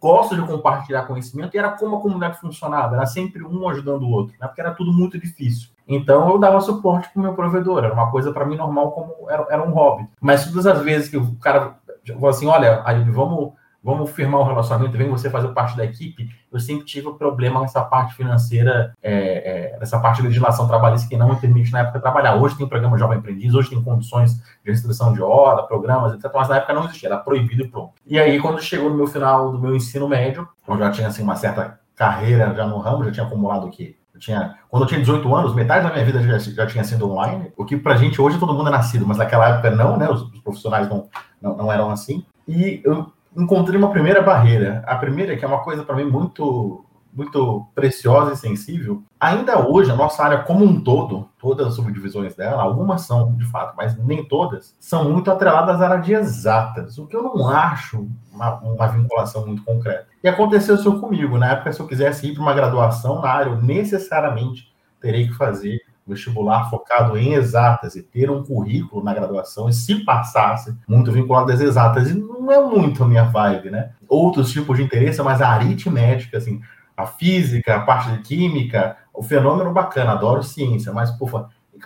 gosto 0.00 0.36
de 0.36 0.42
compartilhar 0.42 1.06
conhecimento 1.06 1.54
e 1.54 1.58
era 1.58 1.70
como 1.70 1.96
a 1.96 2.00
comunidade 2.00 2.40
funcionava, 2.40 2.96
era 2.96 3.06
sempre 3.06 3.42
um 3.44 3.68
ajudando 3.68 4.02
o 4.02 4.10
outro, 4.10 4.34
né? 4.40 4.46
porque 4.46 4.60
era 4.60 4.74
tudo 4.74 4.92
muito 4.92 5.18
difícil. 5.18 5.70
Então 5.88 6.28
eu 6.28 6.38
dava 6.38 6.60
suporte 6.60 7.08
para 7.10 7.20
o 7.20 7.22
meu 7.22 7.34
provedor, 7.34 7.84
era 7.84 7.94
uma 7.94 8.10
coisa 8.10 8.32
para 8.32 8.44
mim 8.44 8.56
normal, 8.56 8.92
como 8.92 9.30
era, 9.30 9.46
era 9.50 9.62
um 9.62 9.72
hobby. 9.72 10.06
Mas 10.20 10.44
todas 10.46 10.66
as 10.66 10.80
vezes 10.82 11.08
que 11.08 11.16
o 11.16 11.34
cara 11.36 11.76
falou 12.06 12.28
assim, 12.28 12.46
olha, 12.46 12.82
aí 12.84 13.02
vamos 13.04 13.52
vamos 13.86 14.10
firmar 14.10 14.40
um 14.40 14.44
relacionamento, 14.44 14.98
vem 14.98 15.08
você 15.08 15.30
fazer 15.30 15.46
parte 15.48 15.76
da 15.76 15.84
equipe, 15.84 16.28
eu 16.52 16.58
sempre 16.58 16.84
tive 16.84 17.06
um 17.06 17.14
problema 17.14 17.60
nessa 17.60 17.80
parte 17.84 18.16
financeira, 18.16 18.92
é, 19.00 19.74
é, 19.74 19.78
nessa 19.78 20.00
parte 20.00 20.16
de 20.16 20.26
legislação 20.26 20.66
trabalhista 20.66 21.08
que 21.08 21.16
não 21.16 21.28
me 21.28 21.36
permite 21.36 21.70
na 21.70 21.78
época 21.78 22.00
trabalhar. 22.00 22.34
Hoje 22.34 22.56
tem 22.56 22.66
programa 22.66 22.98
Jovem 22.98 23.18
Aprendiz, 23.18 23.54
hoje 23.54 23.70
tem 23.70 23.80
condições 23.80 24.38
de 24.64 24.72
restrição 24.72 25.12
de 25.12 25.22
hora, 25.22 25.62
programas, 25.62 26.14
etc. 26.14 26.28
Mas 26.34 26.48
na 26.48 26.56
época 26.56 26.74
não 26.74 26.84
existia, 26.86 27.10
era 27.10 27.18
proibido 27.18 27.62
e 27.62 27.68
pronto. 27.68 27.92
E 28.04 28.18
aí, 28.18 28.40
quando 28.40 28.60
chegou 28.60 28.90
no 28.90 28.96
meu 28.96 29.06
final 29.06 29.52
do 29.52 29.58
meu 29.60 29.76
ensino 29.76 30.08
médio, 30.08 30.48
eu 30.66 30.76
já 30.76 30.90
tinha 30.90 31.06
assim, 31.06 31.22
uma 31.22 31.36
certa 31.36 31.78
carreira 31.94 32.52
já 32.56 32.66
no 32.66 32.78
ramo, 32.78 33.04
já 33.04 33.12
tinha 33.12 33.26
acumulado 33.26 33.68
o 33.68 33.70
quê? 33.70 33.94
Eu 34.12 34.18
tinha, 34.18 34.56
quando 34.68 34.82
eu 34.82 34.88
tinha 34.88 34.98
18 34.98 35.32
anos, 35.32 35.54
metade 35.54 35.86
da 35.86 35.92
minha 35.92 36.04
vida 36.04 36.20
já, 36.22 36.38
já 36.38 36.66
tinha 36.66 36.82
sido 36.82 37.08
online, 37.08 37.52
o 37.56 37.64
que 37.64 37.76
pra 37.76 37.96
gente 37.96 38.20
hoje 38.20 38.36
todo 38.36 38.52
mundo 38.52 38.66
é 38.66 38.72
nascido, 38.72 39.06
mas 39.06 39.18
naquela 39.18 39.48
época 39.48 39.70
não, 39.70 39.96
né? 39.96 40.10
Os, 40.10 40.22
os 40.22 40.40
profissionais 40.40 40.88
não, 40.88 41.08
não, 41.40 41.56
não 41.56 41.72
eram 41.72 41.88
assim. 41.90 42.24
E 42.48 42.80
eu 42.84 43.12
encontrei 43.36 43.78
uma 43.78 43.90
primeira 43.90 44.22
barreira. 44.22 44.82
A 44.86 44.96
primeira, 44.96 45.36
que 45.36 45.44
é 45.44 45.48
uma 45.48 45.62
coisa 45.62 45.82
para 45.84 45.96
mim 45.96 46.04
muito 46.04 46.82
muito 47.16 47.66
preciosa 47.74 48.34
e 48.34 48.36
sensível. 48.36 49.02
Ainda 49.18 49.66
hoje, 49.66 49.90
a 49.90 49.96
nossa 49.96 50.22
área 50.22 50.42
como 50.42 50.66
um 50.66 50.78
todo, 50.78 51.26
todas 51.38 51.68
as 51.68 51.74
subdivisões 51.74 52.34
dela, 52.34 52.62
algumas 52.62 53.02
são 53.02 53.34
de 53.34 53.46
fato, 53.46 53.74
mas 53.74 53.96
nem 53.96 54.22
todas, 54.22 54.76
são 54.78 55.10
muito 55.10 55.30
atreladas 55.30 55.80
à 55.80 55.88
área 55.88 56.02
de 56.02 56.12
exatas, 56.12 56.98
o 56.98 57.06
que 57.06 57.16
eu 57.16 57.22
não 57.22 57.48
acho 57.48 58.06
uma, 58.30 58.58
uma 58.60 58.86
vinculação 58.88 59.46
muito 59.46 59.64
concreta. 59.64 60.06
E 60.22 60.28
aconteceu 60.28 60.74
isso 60.74 61.00
comigo. 61.00 61.38
Na 61.38 61.52
época, 61.52 61.72
se 61.72 61.80
eu 61.80 61.86
quisesse 61.86 62.26
ir 62.26 62.34
para 62.34 62.42
uma 62.42 62.52
graduação 62.52 63.22
na 63.22 63.30
área, 63.30 63.48
eu 63.48 63.62
necessariamente 63.62 64.70
terei 65.00 65.26
que 65.26 65.34
fazer 65.34 65.80
vestibular 66.06 66.70
focado 66.70 67.16
em 67.18 67.32
exatas 67.32 67.96
e 67.96 68.02
ter 68.02 68.30
um 68.30 68.42
currículo 68.42 69.02
na 69.02 69.12
graduação, 69.12 69.68
e 69.68 69.72
se 69.72 70.04
passasse, 70.04 70.76
muito 70.86 71.10
vinculado 71.10 71.52
às 71.52 71.60
exatas, 71.60 72.10
e 72.10 72.14
não 72.14 72.50
é 72.50 72.62
muito 72.62 73.02
a 73.02 73.08
minha 73.08 73.24
vibe, 73.24 73.70
né? 73.70 73.90
Outros 74.08 74.50
tipos 74.50 74.76
de 74.76 74.84
interesse, 74.84 75.20
mas 75.22 75.42
a 75.42 75.48
aritmética, 75.48 76.38
assim, 76.38 76.60
a 76.96 77.06
física, 77.06 77.76
a 77.76 77.80
parte 77.80 78.10
de 78.12 78.18
química, 78.18 78.96
o 79.12 79.22
fenômeno 79.22 79.72
bacana, 79.72 80.12
adoro 80.12 80.42
ciência, 80.42 80.92
mas, 80.92 81.10
pô, 81.10 81.28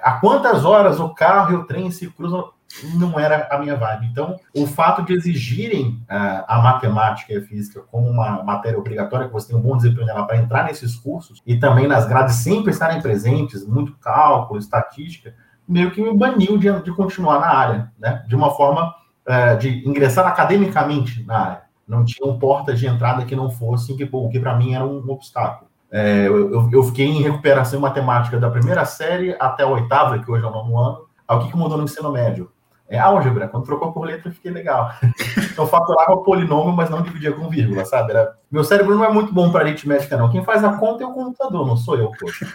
a 0.03 0.13
quantas 0.13 0.65
horas 0.65 1.01
o 1.01 1.09
carro 1.15 1.53
e 1.53 1.57
o 1.57 1.65
trem 1.65 1.91
se 1.91 2.09
cruzam 2.09 2.51
não 2.95 3.19
era 3.19 3.49
a 3.51 3.59
minha 3.59 3.77
vibe. 3.77 4.07
Então, 4.07 4.39
o 4.55 4.67
fato 4.67 5.03
de 5.03 5.13
exigirem 5.13 6.03
uh, 6.11 6.45
a 6.47 6.61
matemática 6.63 7.33
e 7.33 7.39
a 7.39 7.43
física 7.43 7.83
como 7.91 8.09
uma 8.09 8.43
matéria 8.43 8.79
obrigatória, 8.79 9.27
que 9.27 9.33
você 9.33 9.49
tem 9.49 9.57
um 9.57 9.63
bom 9.63 9.77
desempenho 9.77 10.07
nela 10.07 10.25
para 10.25 10.37
entrar 10.37 10.65
nesses 10.65 10.95
cursos, 10.95 11.43
e 11.47 11.59
também 11.59 11.87
nas 11.87 12.07
grades 12.07 12.37
sempre 12.37 12.71
estarem 12.71 13.03
presentes, 13.03 13.67
muito 13.67 13.97
cálculo, 13.99 14.59
estatística, 14.59 15.35
meio 15.67 15.91
que 15.91 16.03
me 16.03 16.17
baniu 16.17 16.59
de, 16.59 16.83
de 16.83 16.93
continuar 16.93 17.41
na 17.41 17.49
área, 17.49 17.93
né? 17.99 18.25
De 18.27 18.35
uma 18.35 18.51
forma 18.51 18.95
uh, 19.27 19.59
de 19.59 19.87
ingressar 19.89 20.27
academicamente 20.27 21.25
na 21.25 21.39
área. 21.39 21.63
não 21.87 22.05
tinham 22.05 22.39
portas 22.39 22.79
de 22.79 22.87
entrada 22.87 23.25
que 23.25 23.37
não 23.37 23.51
fossem, 23.51 23.97
que, 23.97 24.07
que 24.07 24.41
para 24.41 24.57
mim 24.57 24.75
era 24.75 24.85
um, 24.85 25.09
obstáculo. 25.11 25.69
É, 25.93 26.29
eu, 26.29 26.71
eu, 26.71 26.85
fiquei 26.85 27.07
em 27.07 27.21
recuperação 27.21 27.77
em 27.77 27.83
matemática 27.83 28.39
da 28.39 28.49
primeira 28.49 28.85
série 28.85 29.37
até 29.41 29.65
a 29.65 29.67
oitava, 29.67 30.21
que 30.21 30.31
hoje 30.31 30.45
é 30.45 30.47
o 30.47 30.53
nono 30.53 30.79
ano. 30.79 30.99
O 31.29 31.39
que, 31.41 31.51
que 31.51 31.57
mudou 31.57 31.77
no 31.77 31.85
ensino 31.85 32.13
médio? 32.13 32.49
É 32.91 32.99
álgebra. 32.99 33.47
Quando 33.47 33.65
trocou 33.65 33.93
por 33.93 34.05
letra, 34.05 34.29
eu 34.29 34.35
fiquei 34.35 34.51
legal. 34.51 34.91
Então, 35.53 35.67
fatorava 35.67 36.17
polinômio, 36.19 36.73
mas 36.73 36.89
não 36.89 37.03
dividia 37.03 37.33
com 37.33 37.49
vírgula, 37.49 37.85
sabe? 37.85 38.13
Era... 38.13 38.35
Meu 38.51 38.65
cérebro 38.65 38.95
não 38.95 39.05
é 39.05 39.13
muito 39.13 39.35
bom 39.35 39.53
para 39.53 39.65
aritmética, 39.65 40.17
não. 40.17 40.31
Quem 40.31 40.43
faz 40.43 40.65
a 40.65 40.73
conta 40.75 41.03
é 41.03 41.07
o 41.07 41.13
computador, 41.13 41.67
não 41.67 41.77
sou 41.77 41.97
eu, 41.97 42.11
poxa. 42.19 42.47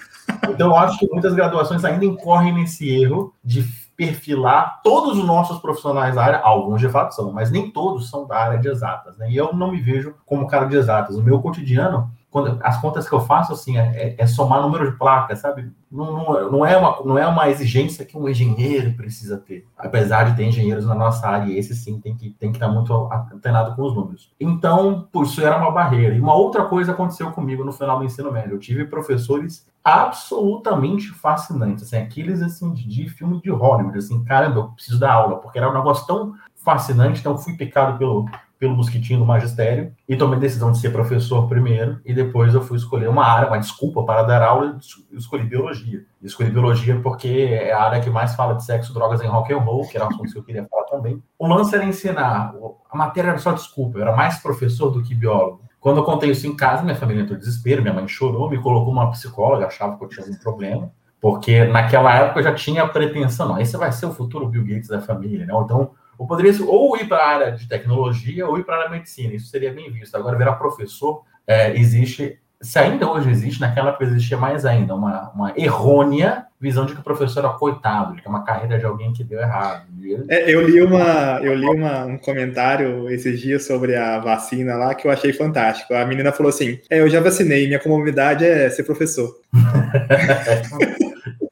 Então, 0.49 0.69
eu 0.69 0.75
acho 0.75 0.97
que 0.97 1.07
muitas 1.11 1.35
graduações 1.35 1.85
ainda 1.85 2.03
incorrem 2.03 2.53
nesse 2.53 2.89
erro 2.89 3.31
de 3.43 3.63
perfilar 3.95 4.81
todos 4.83 5.17
os 5.17 5.25
nossos 5.25 5.59
profissionais 5.59 6.15
da 6.15 6.23
área, 6.23 6.39
alguns 6.39 6.81
de 6.81 6.89
fato 6.89 7.13
são, 7.13 7.31
mas 7.31 7.51
nem 7.51 7.69
todos 7.69 8.09
são 8.09 8.25
da 8.25 8.37
área 8.37 8.57
de 8.57 8.67
exatas, 8.67 9.17
né? 9.17 9.29
E 9.29 9.37
eu 9.37 9.53
não 9.53 9.71
me 9.71 9.79
vejo 9.79 10.15
como 10.25 10.47
cara 10.47 10.65
de 10.65 10.75
exatas. 10.75 11.15
O 11.15 11.23
meu 11.23 11.39
cotidiano 11.41 12.09
quando, 12.35 12.59
as 12.61 12.81
contas 12.81 13.07
que 13.07 13.15
eu 13.15 13.21
faço, 13.21 13.53
assim, 13.53 13.77
é, 13.77 13.83
é, 13.95 14.15
é 14.17 14.27
somar 14.27 14.61
número 14.61 14.91
de 14.91 14.97
placas, 14.97 15.39
sabe? 15.39 15.71
Não, 15.89 16.11
não, 16.11 16.51
não, 16.51 16.65
é 16.65 16.75
uma, 16.75 17.01
não 17.05 17.17
é 17.17 17.25
uma 17.25 17.49
exigência 17.49 18.03
que 18.03 18.17
um 18.17 18.27
engenheiro 18.27 18.91
precisa 18.91 19.37
ter. 19.37 19.65
Apesar 19.77 20.25
de 20.25 20.35
ter 20.35 20.43
engenheiros 20.43 20.85
na 20.85 20.93
nossa 20.93 21.25
área, 21.25 21.49
e 21.49 21.57
esse 21.57 21.73
sim 21.73 21.97
tem 22.01 22.13
que, 22.13 22.31
tem 22.31 22.51
que 22.51 22.57
estar 22.57 22.67
muito 22.67 22.93
antenado 23.33 23.73
com 23.73 23.83
os 23.83 23.95
números. 23.95 24.33
Então, 24.37 25.07
por 25.13 25.23
isso 25.23 25.41
era 25.41 25.57
uma 25.57 25.71
barreira. 25.71 26.13
E 26.13 26.19
uma 26.19 26.35
outra 26.35 26.65
coisa 26.65 26.91
aconteceu 26.91 27.31
comigo 27.31 27.63
no 27.63 27.71
final 27.71 27.99
do 27.99 28.03
ensino 28.03 28.29
médio. 28.29 28.55
Eu 28.55 28.59
tive 28.59 28.83
professores 28.83 29.65
absolutamente 29.81 31.11
fascinantes, 31.11 31.85
assim, 31.85 31.95
aqueles 31.95 32.41
assim, 32.41 32.73
de 32.73 33.07
filme 33.07 33.39
de 33.41 33.49
Hollywood, 33.49 33.97
assim, 33.97 34.21
caramba, 34.25 34.59
eu 34.59 34.67
preciso 34.71 34.99
dar 34.99 35.13
aula, 35.13 35.37
porque 35.37 35.57
era 35.57 35.69
um 35.69 35.73
negócio 35.73 36.05
tão 36.05 36.33
fascinante, 36.65 37.19
então 37.21 37.37
fui 37.37 37.55
picado 37.55 37.97
pelo, 37.97 38.25
pelo 38.57 38.75
mosquitinho 38.75 39.19
do 39.19 39.25
magistério 39.25 39.93
e 40.07 40.15
tomei 40.15 40.37
a 40.37 40.41
decisão 40.41 40.71
de 40.71 40.79
ser 40.79 40.91
professor 40.91 41.47
primeiro 41.47 41.99
e 42.05 42.13
depois 42.13 42.53
eu 42.53 42.61
fui 42.61 42.77
escolher 42.77 43.09
uma 43.09 43.25
área, 43.25 43.47
uma 43.47 43.59
desculpa 43.59 44.03
para 44.03 44.23
dar 44.23 44.41
aula 44.41 44.77
e 45.11 45.17
escolhi 45.17 45.43
biologia. 45.43 46.05
escolhi 46.21 46.49
biologia 46.49 46.99
porque 47.01 47.27
é 47.27 47.71
a 47.71 47.83
área 47.83 48.01
que 48.01 48.09
mais 48.09 48.35
fala 48.35 48.55
de 48.55 48.63
sexo, 48.63 48.93
drogas 48.93 49.21
em 49.21 49.27
rock 49.27 49.53
and 49.53 49.59
roll, 49.59 49.87
que 49.87 49.97
era 49.97 50.05
um 50.05 50.09
assunto 50.09 50.31
que 50.31 50.39
eu 50.39 50.43
queria 50.43 50.65
falar 50.65 50.83
também. 50.85 51.21
O 51.37 51.47
lance 51.47 51.75
era 51.75 51.83
ensinar, 51.83 52.53
a 52.89 52.97
matéria 52.97 53.29
era 53.29 53.37
só 53.37 53.51
desculpa, 53.51 53.97
eu 53.97 54.03
era 54.03 54.15
mais 54.15 54.39
professor 54.39 54.89
do 54.89 55.03
que 55.03 55.13
biólogo. 55.13 55.61
Quando 55.79 55.97
eu 55.97 56.03
contei 56.03 56.31
isso 56.31 56.47
em 56.47 56.55
casa, 56.55 56.81
minha 56.81 56.95
família 56.95 57.21
entrou 57.21 57.37
em 57.37 57.39
desespero, 57.39 57.81
minha 57.81 57.93
mãe 57.93 58.07
chorou, 58.07 58.49
me 58.49 58.59
colocou 58.59 58.91
uma 58.91 59.11
psicóloga, 59.11 59.67
achava 59.67 59.95
que 59.97 60.03
eu 60.03 60.09
tinha 60.09 60.25
algum 60.25 60.39
problema, 60.39 60.91
porque 61.21 61.63
naquela 61.65 62.11
época 62.13 62.39
eu 62.39 62.43
já 62.43 62.55
tinha 62.55 62.83
a 62.83 62.87
pretensão, 62.87 63.49
não, 63.49 63.59
esse 63.59 63.77
vai 63.77 63.91
ser 63.91 64.07
o 64.07 64.11
futuro 64.11 64.47
Bill 64.47 64.63
Gates 64.63 64.87
da 64.87 64.99
família, 64.99 65.45
né? 65.45 65.53
Então, 65.63 65.91
ou 66.17 66.27
poderia 66.27 66.53
ou 66.65 66.97
ir 66.97 67.07
para 67.07 67.17
a 67.17 67.27
área 67.27 67.51
de 67.51 67.67
tecnologia 67.67 68.47
ou 68.47 68.57
ir 68.57 68.63
para 68.63 68.75
a 68.75 68.77
área 68.79 68.89
de 68.89 68.95
medicina. 68.97 69.33
Isso 69.33 69.47
seria 69.47 69.73
bem 69.73 69.91
visto. 69.91 70.15
Agora, 70.15 70.37
virar 70.37 70.53
professor, 70.53 71.23
é, 71.47 71.77
existe, 71.77 72.39
se 72.61 72.79
ainda 72.79 73.09
hoje 73.09 73.29
existe, 73.29 73.61
naquela 73.61 73.89
época 73.89 74.05
existia 74.05 74.37
mais 74.37 74.65
ainda, 74.65 74.95
uma, 74.95 75.31
uma 75.31 75.53
errônea 75.55 76.45
visão 76.59 76.85
de 76.85 76.93
que 76.93 76.99
o 76.99 77.03
professor 77.03 77.39
era 77.45 77.49
coitado, 77.49 78.15
de 78.15 78.21
que 78.21 78.27
é 78.27 78.29
uma 78.29 78.43
carreira 78.43 78.79
de 78.79 78.85
alguém 78.85 79.13
que 79.13 79.23
deu 79.23 79.39
errado. 79.39 79.85
É, 80.29 80.49
eu 80.49 80.67
li, 80.67 80.81
uma, 80.81 81.39
eu 81.43 81.53
li 81.53 81.65
uma, 81.65 82.05
um 82.05 82.17
comentário 82.17 83.09
esses 83.09 83.39
dias 83.39 83.67
sobre 83.67 83.95
a 83.95 84.19
vacina 84.19 84.75
lá 84.75 84.95
que 84.95 85.07
eu 85.07 85.11
achei 85.11 85.31
fantástico. 85.31 85.93
A 85.93 86.05
menina 86.05 86.31
falou 86.31 86.49
assim: 86.49 86.79
é, 86.89 87.01
eu 87.01 87.09
já 87.09 87.19
vacinei, 87.19 87.67
minha 87.67 87.79
comunidade 87.79 88.45
é 88.45 88.69
ser 88.69 88.83
professor. 88.83 89.29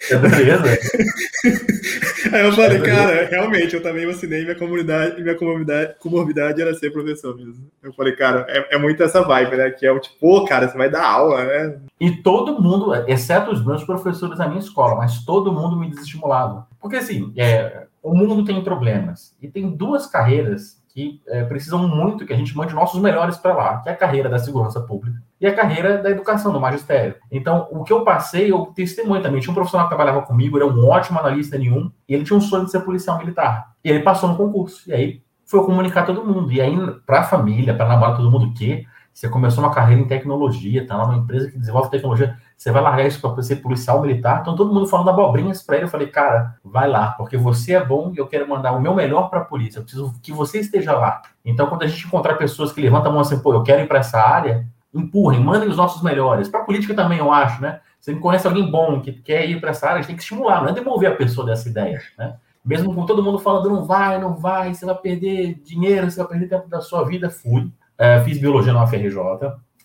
É 0.10 0.18
beleza. 0.18 0.64
Aí 2.34 2.46
eu 2.46 2.52
falei, 2.54 2.82
cara, 2.82 3.26
realmente, 3.26 3.76
eu 3.76 3.84
também 3.84 4.06
vacinei 4.06 4.44
minha 4.44 4.56
comunidade, 4.56 5.22
minha 5.22 5.38
comorbidade, 5.38 5.96
comorbidade 6.00 6.62
era 6.62 6.74
ser 6.74 6.92
professor 6.92 7.36
mesmo. 7.36 7.70
Eu 7.82 7.94
falei, 7.94 8.16
cara, 8.16 8.46
é, 8.50 8.76
é 8.76 8.78
muito 8.78 9.02
essa 9.04 9.22
vibe, 9.22 9.56
né? 9.56 9.70
Que 9.70 9.86
é 9.86 9.92
o 9.92 10.00
tipo, 10.00 10.16
pô, 10.20 10.46
cara, 10.46 10.68
você 10.68 10.78
vai 10.78 10.90
dar 10.90 11.06
aula, 11.06 11.44
né? 11.46 11.80
E 12.00 12.12
todo 12.12 12.62
mundo, 12.62 12.94
exceto 13.08 13.52
os 13.52 13.66
meus 13.66 13.84
professores 13.84 14.38
da 14.38 14.48
minha 14.48 14.60
escola, 14.60 14.96
mas 14.96 15.24
todo 15.24 15.54
mundo 15.54 15.78
me 15.78 15.90
desestimulava. 15.90 16.68
Porque 16.80 16.98
assim, 16.98 17.32
é, 17.38 17.86
o 18.02 18.14
mundo 18.14 18.44
tem 18.44 18.64
problemas. 18.64 19.36
E 19.42 19.48
tem 19.48 19.70
duas 19.70 20.06
carreiras 20.08 20.82
que 20.90 21.22
é, 21.28 21.44
precisam 21.44 21.88
muito 21.88 22.26
que 22.26 22.34
a 22.34 22.38
gente 22.38 22.56
mande 22.56 22.74
nossos 22.74 23.02
melhores 23.02 23.38
para 23.38 23.54
lá, 23.54 23.82
que 23.82 23.90
é 23.90 23.94
a 23.94 23.98
carreira 23.98 24.30
da 24.30 24.38
segurança 24.38 24.80
pública 24.82 25.18
e 25.44 25.46
a 25.46 25.54
carreira 25.54 26.02
da 26.02 26.10
educação, 26.10 26.54
do 26.54 26.60
magistério. 26.62 27.16
Então, 27.30 27.68
o 27.70 27.84
que 27.84 27.92
eu 27.92 28.06
passei, 28.06 28.50
eu 28.50 28.68
testemunho 28.68 29.22
também. 29.22 29.42
Tinha 29.42 29.52
um 29.52 29.54
profissional 29.54 29.90
que 29.90 29.94
trabalhava 29.94 30.26
comigo, 30.26 30.56
era 30.56 30.66
um 30.66 30.88
ótimo 30.88 31.20
analista 31.20 31.58
nenhum, 31.58 31.92
e 32.08 32.14
ele 32.14 32.24
tinha 32.24 32.38
um 32.38 32.40
sonho 32.40 32.64
de 32.64 32.72
ser 32.72 32.80
policial 32.80 33.18
militar. 33.18 33.74
E 33.84 33.90
ele 33.90 34.00
passou 34.00 34.30
no 34.30 34.38
concurso. 34.38 34.90
E 34.90 34.94
aí 34.94 35.22
foi 35.46 35.66
comunicar 35.66 36.06
todo 36.06 36.24
mundo. 36.24 36.50
E 36.50 36.62
aí, 36.62 36.78
para 37.06 37.20
a 37.20 37.24
família, 37.24 37.76
para 37.76 37.90
namorar 37.90 38.16
todo 38.16 38.32
mundo, 38.32 38.54
que 38.54 38.86
você 39.14 39.28
começou 39.28 39.62
uma 39.62 39.74
carreira 39.74 40.02
em 40.02 40.08
tecnologia, 40.08 40.88
tá 40.88 40.96
lá 40.96 41.08
numa 41.08 41.18
empresa 41.18 41.52
que 41.52 41.60
desenvolve 41.60 41.92
tecnologia, 41.92 42.38
você 42.58 42.72
vai 42.72 42.82
largar 42.82 43.06
isso 43.06 43.20
para 43.20 43.44
ser 43.44 43.58
policial 43.58 44.02
militar? 44.02 44.40
Então 44.42 44.56
todo 44.56 44.74
mundo 44.74 44.88
falando 44.88 45.10
abobrinhas 45.10 45.62
para 45.62 45.76
ele. 45.76 45.86
Eu 45.86 45.90
falei, 45.90 46.08
cara, 46.08 46.56
vai 46.64 46.88
lá, 46.88 47.12
porque 47.12 47.38
você 47.38 47.74
é 47.74 47.84
bom 47.84 48.14
e 48.16 48.18
eu 48.18 48.28
quero 48.28 48.48
mandar 48.48 48.72
o 48.72 48.82
meu 48.82 48.96
melhor 48.96 49.30
para 49.30 49.42
a 49.42 49.46
polícia. 49.46 49.80
Eu 49.80 49.84
preciso 49.84 50.14
que 50.24 50.32
você 50.32 50.62
esteja 50.62 50.94
lá. 50.94 51.22
Então 51.46 51.68
quando 51.68 51.84
a 51.84 51.88
gente 51.88 52.08
encontrar 52.08 52.36
pessoas 52.36 52.72
que 52.72 52.82
levantam 52.82 53.12
a 53.12 53.14
mão 53.14 53.22
assim, 53.22 53.38
pô, 53.40 53.54
eu 53.54 53.62
quero 53.62 53.84
ir 53.84 53.88
para 53.88 54.00
essa 54.00 54.20
área, 54.20 54.66
empurrem, 54.94 55.40
mandem 55.40 55.70
os 55.70 55.78
nossos 55.78 56.02
melhores. 56.04 56.48
Para 56.48 56.62
a 56.62 56.64
política 56.64 56.94
também, 56.94 57.20
eu 57.20 57.32
acho, 57.32 57.62
né? 57.62 57.80
Se 58.00 58.14
conhece 58.16 58.46
alguém 58.46 58.70
bom 58.70 59.00
que 59.02 59.14
quer 59.14 59.50
ir 59.50 59.60
para 59.60 59.72
essa 59.72 59.88
área, 59.88 59.98
a 59.98 60.02
gente 60.02 60.08
tem 60.08 60.16
que 60.16 60.22
estimular, 60.22 60.62
não 60.62 60.70
é 60.70 60.74
demover 60.74 61.12
a 61.12 61.16
pessoa 61.16 61.48
dessa 61.48 61.70
ideia, 61.70 62.02
né? 62.18 62.36
Mesmo 62.64 62.94
com 62.94 63.06
todo 63.06 63.24
mundo 63.24 63.40
falando, 63.40 63.70
não 63.70 63.84
vai, 63.84 64.20
não 64.20 64.36
vai, 64.36 64.74
você 64.74 64.86
vai 64.86 64.96
perder 64.96 65.56
dinheiro, 65.66 66.10
você 66.10 66.18
vai 66.18 66.28
perder 66.28 66.48
tempo 66.48 66.70
da 66.70 66.80
sua 66.80 67.04
vida, 67.04 67.30
fui. 67.30 67.70
É, 67.98 68.22
fiz 68.22 68.38
biologia 68.40 68.74
na 68.74 68.84
UFRJ, 68.84 69.18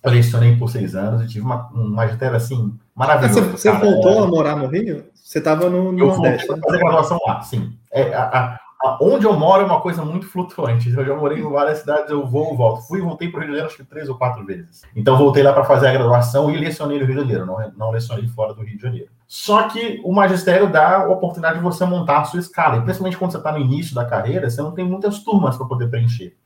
lecionei 0.05 0.57
por 0.57 0.71
seis 0.71 0.94
anos 0.94 1.23
e 1.23 1.27
tive 1.27 1.44
uma, 1.44 1.71
um 1.75 1.88
magistério 1.90 2.37
assim 2.37 2.73
maravilhoso. 2.94 3.51
Você, 3.51 3.71
você 3.71 3.73
voltou 3.73 4.25
a 4.25 4.27
morar 4.27 4.57
no 4.57 4.66
Rio? 4.66 5.07
Você 5.14 5.38
estava 5.38 5.68
no, 5.68 5.92
no 5.92 5.99
eu 5.99 6.07
Nordeste. 6.07 6.49
Eu 6.49 6.57
né? 6.57 6.62
fazer 6.64 6.79
graduação 6.79 7.18
lá, 7.27 7.40
sim. 7.42 7.77
É, 7.92 8.14
a, 8.14 8.23
a, 8.25 8.61
onde 9.01 9.27
eu 9.27 9.33
moro 9.33 9.62
é 9.62 9.67
uma 9.67 9.81
coisa 9.81 10.05
muito 10.05 10.27
flutuante. 10.29 10.93
Eu 10.93 11.05
já 11.05 11.14
morei 11.14 11.41
em 11.41 11.51
várias 11.51 11.79
cidades, 11.79 12.11
eu 12.11 12.27
vou 12.27 12.53
e 12.53 12.57
volto. 12.57 12.87
Fui 12.87 13.01
e 13.01 13.03
voltei 13.03 13.29
para 13.29 13.38
o 13.38 13.41
Rio 13.41 13.51
de 13.51 13.57
Janeiro 13.57 13.67
acho 13.67 13.77
que 13.77 13.85
três 13.85 14.09
ou 14.09 14.17
quatro 14.17 14.45
vezes. 14.45 14.83
Então 14.95 15.19
voltei 15.19 15.43
lá 15.43 15.53
para 15.53 15.64
fazer 15.64 15.88
a 15.88 15.93
graduação 15.93 16.51
e 16.51 16.57
lecionei 16.57 16.99
no 16.99 17.05
Rio 17.05 17.14
de 17.14 17.21
Janeiro, 17.21 17.47
não, 17.47 17.73
não 17.77 17.91
lecionei 17.91 18.27
fora 18.29 18.55
do 18.55 18.62
Rio 18.62 18.77
de 18.77 18.83
Janeiro. 18.83 19.09
Só 19.27 19.69
que 19.69 20.01
o 20.05 20.12
magistério 20.12 20.71
dá 20.71 21.03
a 21.03 21.09
oportunidade 21.09 21.59
de 21.59 21.62
você 21.62 21.85
montar 21.85 22.21
a 22.21 22.25
sua 22.25 22.41
escala. 22.41 22.77
E 22.77 22.83
principalmente 22.83 23.17
quando 23.17 23.33
você 23.33 23.38
está 23.38 23.53
no 23.53 23.59
início 23.59 23.95
da 23.95 24.05
carreira, 24.05 24.49
você 24.49 24.62
não 24.62 24.73
tem 24.73 24.85
muitas 24.85 25.23
turmas 25.23 25.57
para 25.57 25.67
poder 25.67 25.88
preencher. 25.88 26.37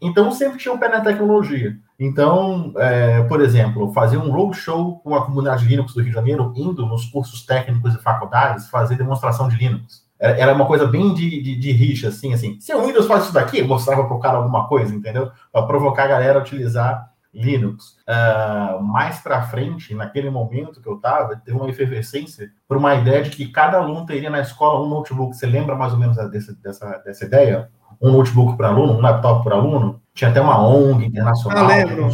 Então, 0.00 0.30
sempre 0.32 0.58
tinha 0.58 0.72
um 0.72 0.78
pé 0.78 0.88
na 0.88 1.00
tecnologia. 1.00 1.76
Então, 1.98 2.72
é, 2.76 3.22
por 3.24 3.40
exemplo, 3.40 3.92
fazer 3.92 4.16
um 4.16 4.30
roadshow 4.30 4.98
com 5.00 5.14
a 5.14 5.24
comunidade 5.24 5.66
Linux 5.66 5.92
do 5.92 6.00
Rio 6.00 6.10
de 6.10 6.14
Janeiro, 6.14 6.52
indo 6.56 6.86
nos 6.86 7.04
cursos 7.06 7.44
técnicos 7.44 7.94
e 7.94 8.02
faculdades, 8.02 8.68
fazer 8.68 8.96
demonstração 8.96 9.48
de 9.48 9.56
Linux. 9.56 9.99
Era 10.20 10.52
uma 10.52 10.66
coisa 10.66 10.86
bem 10.86 11.14
de, 11.14 11.40
de, 11.40 11.56
de 11.56 11.72
rixa, 11.72 12.08
assim, 12.08 12.34
assim. 12.34 12.60
Se 12.60 12.74
o 12.74 12.84
Windows 12.84 13.06
faz 13.06 13.24
isso 13.24 13.32
daqui, 13.32 13.62
mostrava 13.62 14.04
para 14.04 14.16
o 14.16 14.20
cara 14.20 14.36
alguma 14.36 14.68
coisa, 14.68 14.94
entendeu? 14.94 15.30
Para 15.50 15.66
provocar 15.66 16.04
a 16.04 16.08
galera 16.08 16.38
a 16.38 16.42
utilizar 16.42 17.10
Linux. 17.32 17.96
Uh, 18.06 18.82
mais 18.82 19.20
para 19.20 19.42
frente, 19.42 19.94
naquele 19.94 20.28
momento 20.28 20.82
que 20.82 20.88
eu 20.88 20.96
estava, 20.96 21.36
teve 21.36 21.56
uma 21.56 21.70
efervescência 21.70 22.50
por 22.68 22.76
uma 22.76 22.94
ideia 22.94 23.22
de 23.22 23.30
que 23.30 23.48
cada 23.48 23.78
aluno 23.78 24.04
teria 24.04 24.28
na 24.28 24.40
escola 24.40 24.84
um 24.84 24.88
notebook. 24.88 25.34
Você 25.34 25.46
lembra 25.46 25.74
mais 25.74 25.92
ou 25.92 25.98
menos 25.98 26.16
desse, 26.30 26.54
dessa, 26.60 26.98
dessa 27.04 27.24
ideia? 27.24 27.70
um 28.00 28.12
notebook 28.12 28.56
para 28.56 28.68
aluno, 28.68 28.94
um 28.94 29.00
laptop 29.00 29.44
para 29.44 29.56
aluno. 29.56 30.00
Tinha 30.14 30.30
até 30.30 30.40
uma 30.40 30.62
ONG 30.62 31.06
internacional 31.06 31.64
ah, 31.64 31.68
lembro. 31.68 32.10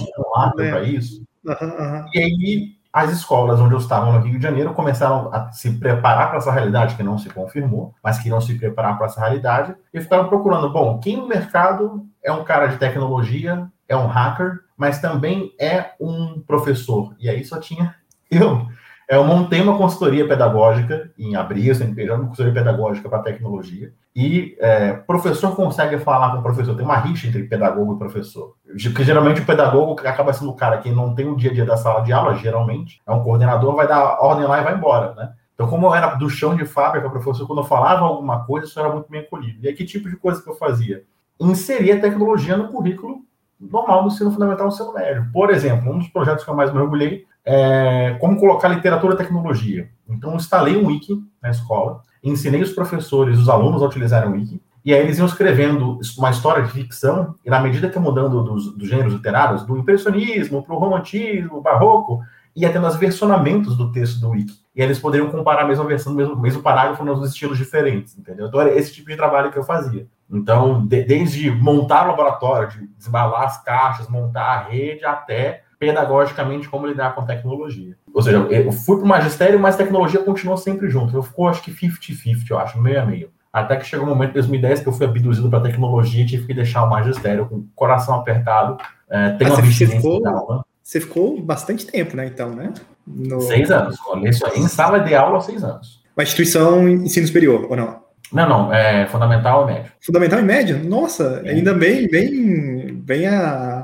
para 0.55 0.83
isso. 0.83 1.25
Uhum, 1.45 1.55
uhum. 1.69 2.05
E 2.13 2.19
aí 2.19 2.76
as 2.97 3.13
escolas 3.13 3.61
onde 3.61 3.75
eu 3.75 3.79
estava 3.79 4.11
no 4.11 4.21
Rio 4.21 4.39
de 4.39 4.43
Janeiro 4.43 4.73
começaram 4.73 5.29
a 5.31 5.53
se 5.53 5.71
preparar 5.73 6.29
para 6.31 6.39
essa 6.39 6.51
realidade 6.51 6.95
que 6.95 7.03
não 7.03 7.19
se 7.19 7.29
confirmou, 7.29 7.95
mas 8.03 8.19
que 8.19 8.31
não 8.31 8.41
se 8.41 8.55
preparar 8.59 8.97
para 8.97 9.05
essa 9.05 9.21
realidade 9.21 9.77
e 9.93 10.01
ficaram 10.01 10.31
procurando, 10.31 10.73
bom, 10.73 10.99
quem 10.99 11.19
no 11.19 11.29
mercado 11.29 12.07
é 12.25 12.33
um 12.33 12.43
cara 12.43 12.69
de 12.69 12.79
tecnologia, 12.79 13.71
é 13.87 13.95
um 13.95 14.07
hacker, 14.07 14.61
mas 14.79 14.99
também 14.99 15.53
é 15.61 15.91
um 16.01 16.41
professor. 16.41 17.15
E 17.19 17.29
aí 17.29 17.45
só 17.45 17.61
tinha 17.61 17.95
eu. 18.33 18.67
Eu 19.09 19.23
montei 19.23 19.61
uma 19.61 19.79
consultoria 19.79 20.27
pedagógica 20.27 21.13
em 21.17 21.37
abril, 21.37 21.73
CNPJ, 21.73 22.13
uma 22.13 22.29
consultoria 22.29 22.53
pedagógica 22.53 23.09
para 23.09 23.23
tecnologia. 23.23 23.93
E 24.15 24.57
é, 24.59 24.95
professor 24.95 25.55
consegue 25.55 25.99
falar 25.99 26.33
com 26.33 26.39
o 26.39 26.43
professor. 26.43 26.75
Tem 26.75 26.85
uma 26.85 26.97
rixa 26.97 27.29
entre 27.29 27.45
pedagogo 27.45 27.95
e 27.95 27.99
professor. 27.99 28.57
Porque 28.67 29.05
geralmente 29.05 29.43
o 29.43 29.47
pedagogo 29.47 30.01
acaba 30.05 30.33
sendo 30.33 30.51
o 30.51 30.57
cara 30.57 30.79
que 30.79 30.91
não 30.91 31.15
tem 31.15 31.29
o 31.29 31.37
dia 31.37 31.51
a 31.53 31.55
dia 31.55 31.65
da 31.65 31.77
sala 31.77 32.01
de 32.01 32.13
aula, 32.13 32.35
geralmente. 32.35 33.01
É 33.07 33.13
um 33.13 33.23
coordenador, 33.23 33.77
vai 33.77 33.87
dar 33.87 34.19
ordem 34.21 34.47
lá 34.47 34.61
e 34.61 34.65
vai 34.65 34.75
embora, 34.75 35.15
né? 35.15 35.33
Então, 35.55 35.69
como 35.69 35.87
eu 35.87 35.95
era 35.95 36.15
do 36.17 36.29
chão 36.29 36.57
de 36.57 36.67
fábrica, 36.67 37.09
professor, 37.09 37.47
quando 37.47 37.61
eu 37.61 37.65
falava 37.65 38.05
alguma 38.05 38.45
coisa, 38.45 38.67
isso 38.67 38.79
era 38.79 38.93
muito 38.93 39.09
bem 39.09 39.21
acolhido. 39.21 39.65
E 39.65 39.69
aí, 39.69 39.75
que 39.75 39.85
tipo 39.85 40.11
de 40.11 40.17
coisa 40.17 40.43
que 40.43 40.51
eu 40.51 40.57
fazia? 40.57 41.05
Inserir 41.41 41.93
a 41.93 42.01
tecnologia 42.01 42.57
no 42.57 42.69
currículo 42.69 43.25
normal 43.59 44.03
do 44.03 44.09
ensino 44.09 44.31
fundamental 44.31 44.67
e 44.67 44.69
ensino 44.69 44.93
médio. 44.93 45.31
Por 45.33 45.51
exemplo, 45.51 45.93
um 45.93 45.99
dos 45.99 46.09
projetos 46.09 46.45
que 46.45 46.51
eu 46.51 46.55
mais 46.55 46.73
mergulhei 46.73 47.25
é, 47.47 48.17
como 48.21 48.39
colocar 48.41 48.69
literatura 48.69 49.15
e 49.15 49.17
tecnologia. 49.17 49.89
Então, 50.09 50.35
instalei 50.35 50.77
um 50.77 50.89
wiki 50.89 51.23
na 51.41 51.51
escola, 51.51 52.03
ensinei 52.23 52.61
os 52.61 52.73
professores, 52.73 53.39
os 53.39 53.49
alunos 53.49 53.83
a 53.83 53.87
utilizarem 53.87 54.29
o 54.29 54.33
wiki, 54.33 54.61
E 54.85 54.93
aí 54.93 55.01
eles 55.01 55.19
iam 55.19 55.27
escrevendo 55.27 56.01
uma 56.19 56.31
história 56.31 56.65
de 56.65 56.71
ficção, 56.71 57.37
e 57.45 57.51
na 57.51 57.61
medida 57.61 57.89
que 57.89 57.97
ia 57.97 58.03
mudando 58.03 58.43
dos, 58.43 58.77
dos 58.77 58.89
gêneros 58.89 59.15
literários, 59.15 59.65
do 59.65 59.77
impressionismo 59.77 60.63
para 60.63 60.75
o 60.75 60.79
romantismo, 60.79 61.61
barroco, 61.61 62.21
ia 62.55 62.73
tendo 62.73 62.87
os 62.87 62.97
versionamentos 62.97 63.77
do 63.77 63.93
texto 63.93 64.19
do 64.19 64.31
Wiki. 64.31 64.55
E 64.75 64.83
eles 64.83 64.99
poderiam 64.99 65.31
comparar 65.31 65.63
a 65.63 65.67
mesma 65.67 65.85
versão, 65.85 66.13
o 66.13 66.17
mesmo, 66.17 66.37
mesmo 66.37 66.63
parágrafo 66.63 67.05
nos 67.05 67.29
estilos 67.29 67.59
diferentes, 67.59 68.17
entendeu? 68.19 68.47
Então 68.47 68.61
era 68.61 68.75
esse 68.75 68.93
tipo 68.93 69.09
de 69.09 69.17
trabalho 69.17 69.53
que 69.53 69.59
eu 69.59 69.63
fazia. 69.63 70.07
Então, 70.31 70.85
de, 70.87 71.05
desde 71.05 71.51
montar 71.51 72.05
o 72.05 72.11
laboratório, 72.11 72.69
de 72.71 72.87
desembalar 72.97 73.43
as 73.43 73.63
caixas, 73.63 74.09
montar 74.09 74.45
a 74.45 74.63
rede, 74.63 75.05
até 75.05 75.63
pedagogicamente 75.79 76.69
como 76.69 76.87
lidar 76.87 77.15
com 77.15 77.25
tecnologia. 77.25 77.97
Ou 78.13 78.23
seja, 78.23 78.39
eu 78.39 78.73
fui 78.73 78.97
para 78.97 79.05
o 79.05 79.09
magistério, 79.09 79.59
mas 79.59 79.77
tecnologia 79.77 80.23
continuou 80.23 80.57
sempre 80.57 80.89
junto. 80.89 81.15
Eu 81.15 81.23
ficou, 81.23 81.49
acho 81.49 81.63
que 81.63 81.71
50-50, 81.71 82.51
eu 82.51 82.59
acho, 82.59 82.81
meio 82.81 83.01
a 83.01 83.05
meio. 83.05 83.31
Até 83.53 83.77
que 83.77 83.87
chegou 83.87 84.07
o 84.07 84.11
um 84.11 84.15
momento 84.15 84.31
em 84.31 84.35
2010 84.35 84.81
que 84.81 84.87
eu 84.87 84.93
fui 84.93 85.07
abduzido 85.07 85.49
para 85.49 85.61
tecnologia 85.61 86.23
e 86.23 86.27
tive 86.27 86.47
que 86.47 86.55
deixar 86.55 86.85
o 86.85 86.91
magistério 86.91 87.47
com 87.47 87.57
o 87.57 87.67
coração 87.75 88.15
apertado. 88.15 88.77
É, 89.09 89.31
tem 89.31 89.49
uma 89.49 89.63
ficou, 89.63 90.21
né? 90.21 90.61
Você 90.83 91.01
ficou 91.01 91.41
bastante 91.41 91.87
tempo, 91.87 92.17
né, 92.17 92.27
então, 92.27 92.55
né? 92.55 92.73
No... 93.07 93.41
Seis 93.41 93.71
anos. 93.71 93.97
Olha 94.09 94.29
isso 94.29 94.47
aí, 94.47 94.59
em 94.59 94.69
sala 94.69 95.01
de 95.01 95.15
aula, 95.15 95.41
seis 95.41 95.65
anos. 95.65 96.03
Uma 96.17 96.23
instituição 96.23 96.89
ensino 96.89 97.27
superior, 97.27 97.67
ou 97.69 97.77
não? 97.77 98.07
Não, 98.33 98.49
não, 98.49 98.73
é 98.73 99.07
fundamental 99.07 99.65
e 99.65 99.73
médio. 99.73 99.93
Fundamental 100.01 100.41
e 100.41 100.43
médio? 100.43 100.85
Nossa, 100.85 101.43
é. 101.45 101.51
ainda 101.51 101.73
bem, 101.75 102.09
bem, 102.09 102.95
bem 102.95 103.27
a, 103.27 103.76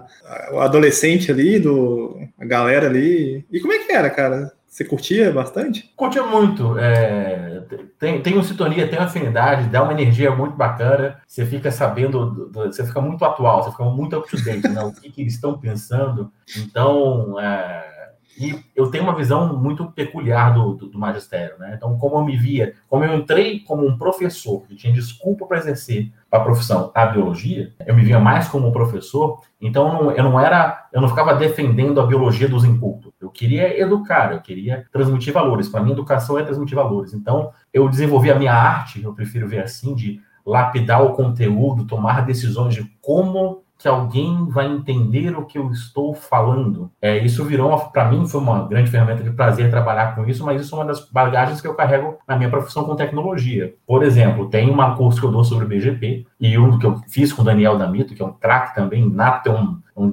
o 0.52 0.60
adolescente 0.60 1.30
ali, 1.30 1.58
do, 1.58 2.18
a 2.38 2.44
galera 2.44 2.86
ali. 2.86 3.44
E 3.50 3.60
como 3.60 3.72
é 3.72 3.78
que 3.78 3.92
era, 3.92 4.10
cara? 4.10 4.52
Você 4.72 4.86
curtia 4.86 5.30
bastante? 5.30 5.92
Curtia 5.94 6.22
muito. 6.22 6.78
É, 6.78 7.62
tem, 7.98 8.22
tem 8.22 8.32
uma 8.32 8.42
sintonia, 8.42 8.88
tem 8.88 8.98
uma 8.98 9.04
afinidade, 9.04 9.68
dá 9.68 9.82
uma 9.82 9.92
energia 9.92 10.30
muito 10.30 10.56
bacana. 10.56 11.20
Você 11.26 11.44
fica 11.44 11.70
sabendo, 11.70 12.30
do, 12.30 12.48
do, 12.48 12.72
você 12.72 12.86
fica 12.86 12.98
muito 13.00 13.22
atual, 13.22 13.62
você 13.62 13.70
fica 13.70 13.84
muito 13.84 14.16
up 14.16 14.26
to 14.30 14.42
date, 14.42 14.66
né? 14.68 14.82
O 14.82 14.92
que, 14.92 15.10
que 15.10 15.20
eles 15.20 15.34
estão 15.34 15.58
pensando. 15.58 16.32
Então, 16.56 17.38
é, 17.38 17.91
e 18.38 18.58
eu 18.74 18.90
tenho 18.90 19.04
uma 19.04 19.14
visão 19.14 19.56
muito 19.58 19.84
peculiar 19.92 20.54
do, 20.54 20.74
do, 20.74 20.86
do, 20.88 20.98
magistério, 20.98 21.58
né? 21.58 21.74
Então, 21.76 21.98
como 21.98 22.16
eu 22.16 22.24
me 22.24 22.36
via, 22.36 22.74
como 22.88 23.04
eu 23.04 23.14
entrei 23.14 23.60
como 23.60 23.86
um 23.86 23.96
professor 23.96 24.62
que 24.66 24.74
tinha 24.74 24.92
desculpa 24.92 25.46
para 25.46 25.58
exercer 25.58 26.10
a 26.30 26.40
profissão 26.40 26.90
a 26.94 27.06
biologia, 27.06 27.72
eu 27.86 27.94
me 27.94 28.02
via 28.02 28.18
mais 28.18 28.48
como 28.48 28.68
um 28.68 28.72
professor, 28.72 29.40
então 29.60 29.86
eu 29.86 29.92
não, 29.92 30.12
eu 30.12 30.24
não 30.24 30.40
era, 30.40 30.88
eu 30.92 31.00
não 31.00 31.08
ficava 31.08 31.34
defendendo 31.34 32.00
a 32.00 32.06
biologia 32.06 32.48
dos 32.48 32.64
incultos. 32.64 33.12
Eu 33.20 33.30
queria 33.30 33.78
educar, 33.80 34.32
eu 34.32 34.40
queria 34.40 34.86
transmitir 34.92 35.32
valores. 35.32 35.68
Para 35.68 35.82
mim, 35.82 35.92
educação 35.92 36.38
é 36.38 36.42
transmitir 36.42 36.74
valores. 36.74 37.12
Então, 37.12 37.50
eu 37.72 37.88
desenvolvi 37.88 38.30
a 38.30 38.34
minha 38.34 38.54
arte, 38.54 39.02
eu 39.02 39.12
prefiro 39.12 39.46
ver 39.46 39.62
assim, 39.62 39.94
de 39.94 40.20
lapidar 40.44 41.04
o 41.04 41.12
conteúdo, 41.12 41.86
tomar 41.86 42.24
decisões 42.24 42.74
de 42.74 42.84
como 43.00 43.62
que 43.82 43.88
alguém 43.88 44.48
vai 44.48 44.66
entender 44.66 45.36
o 45.36 45.44
que 45.44 45.58
eu 45.58 45.68
estou 45.72 46.14
falando. 46.14 46.88
É, 47.02 47.18
isso 47.18 47.44
virou, 47.44 47.76
para 47.90 48.08
mim, 48.08 48.28
foi 48.28 48.40
uma 48.40 48.68
grande 48.68 48.88
ferramenta 48.88 49.24
de 49.24 49.30
prazer 49.32 49.68
trabalhar 49.70 50.14
com 50.14 50.24
isso, 50.24 50.46
mas 50.46 50.60
isso 50.60 50.72
é 50.76 50.78
uma 50.78 50.84
das 50.84 51.04
bagagens 51.10 51.60
que 51.60 51.66
eu 51.66 51.74
carrego 51.74 52.16
na 52.28 52.36
minha 52.36 52.48
profissão 52.48 52.84
com 52.84 52.94
tecnologia. 52.94 53.74
Por 53.84 54.04
exemplo, 54.04 54.48
tem 54.48 54.70
um 54.70 54.94
curso 54.94 55.20
que 55.20 55.26
eu 55.26 55.32
dou 55.32 55.42
sobre 55.42 55.66
BGP, 55.66 56.24
e 56.40 56.56
um 56.56 56.78
que 56.78 56.86
eu 56.86 56.96
fiz 57.08 57.32
com 57.32 57.42
o 57.42 57.44
Daniel 57.44 57.76
Damito, 57.76 58.14
que 58.14 58.22
é 58.22 58.24
um 58.24 58.32
craque 58.32 58.72
também, 58.72 59.10
nato, 59.10 59.42
tem 59.42 59.52
um, 59.52 59.80
um 59.96 60.12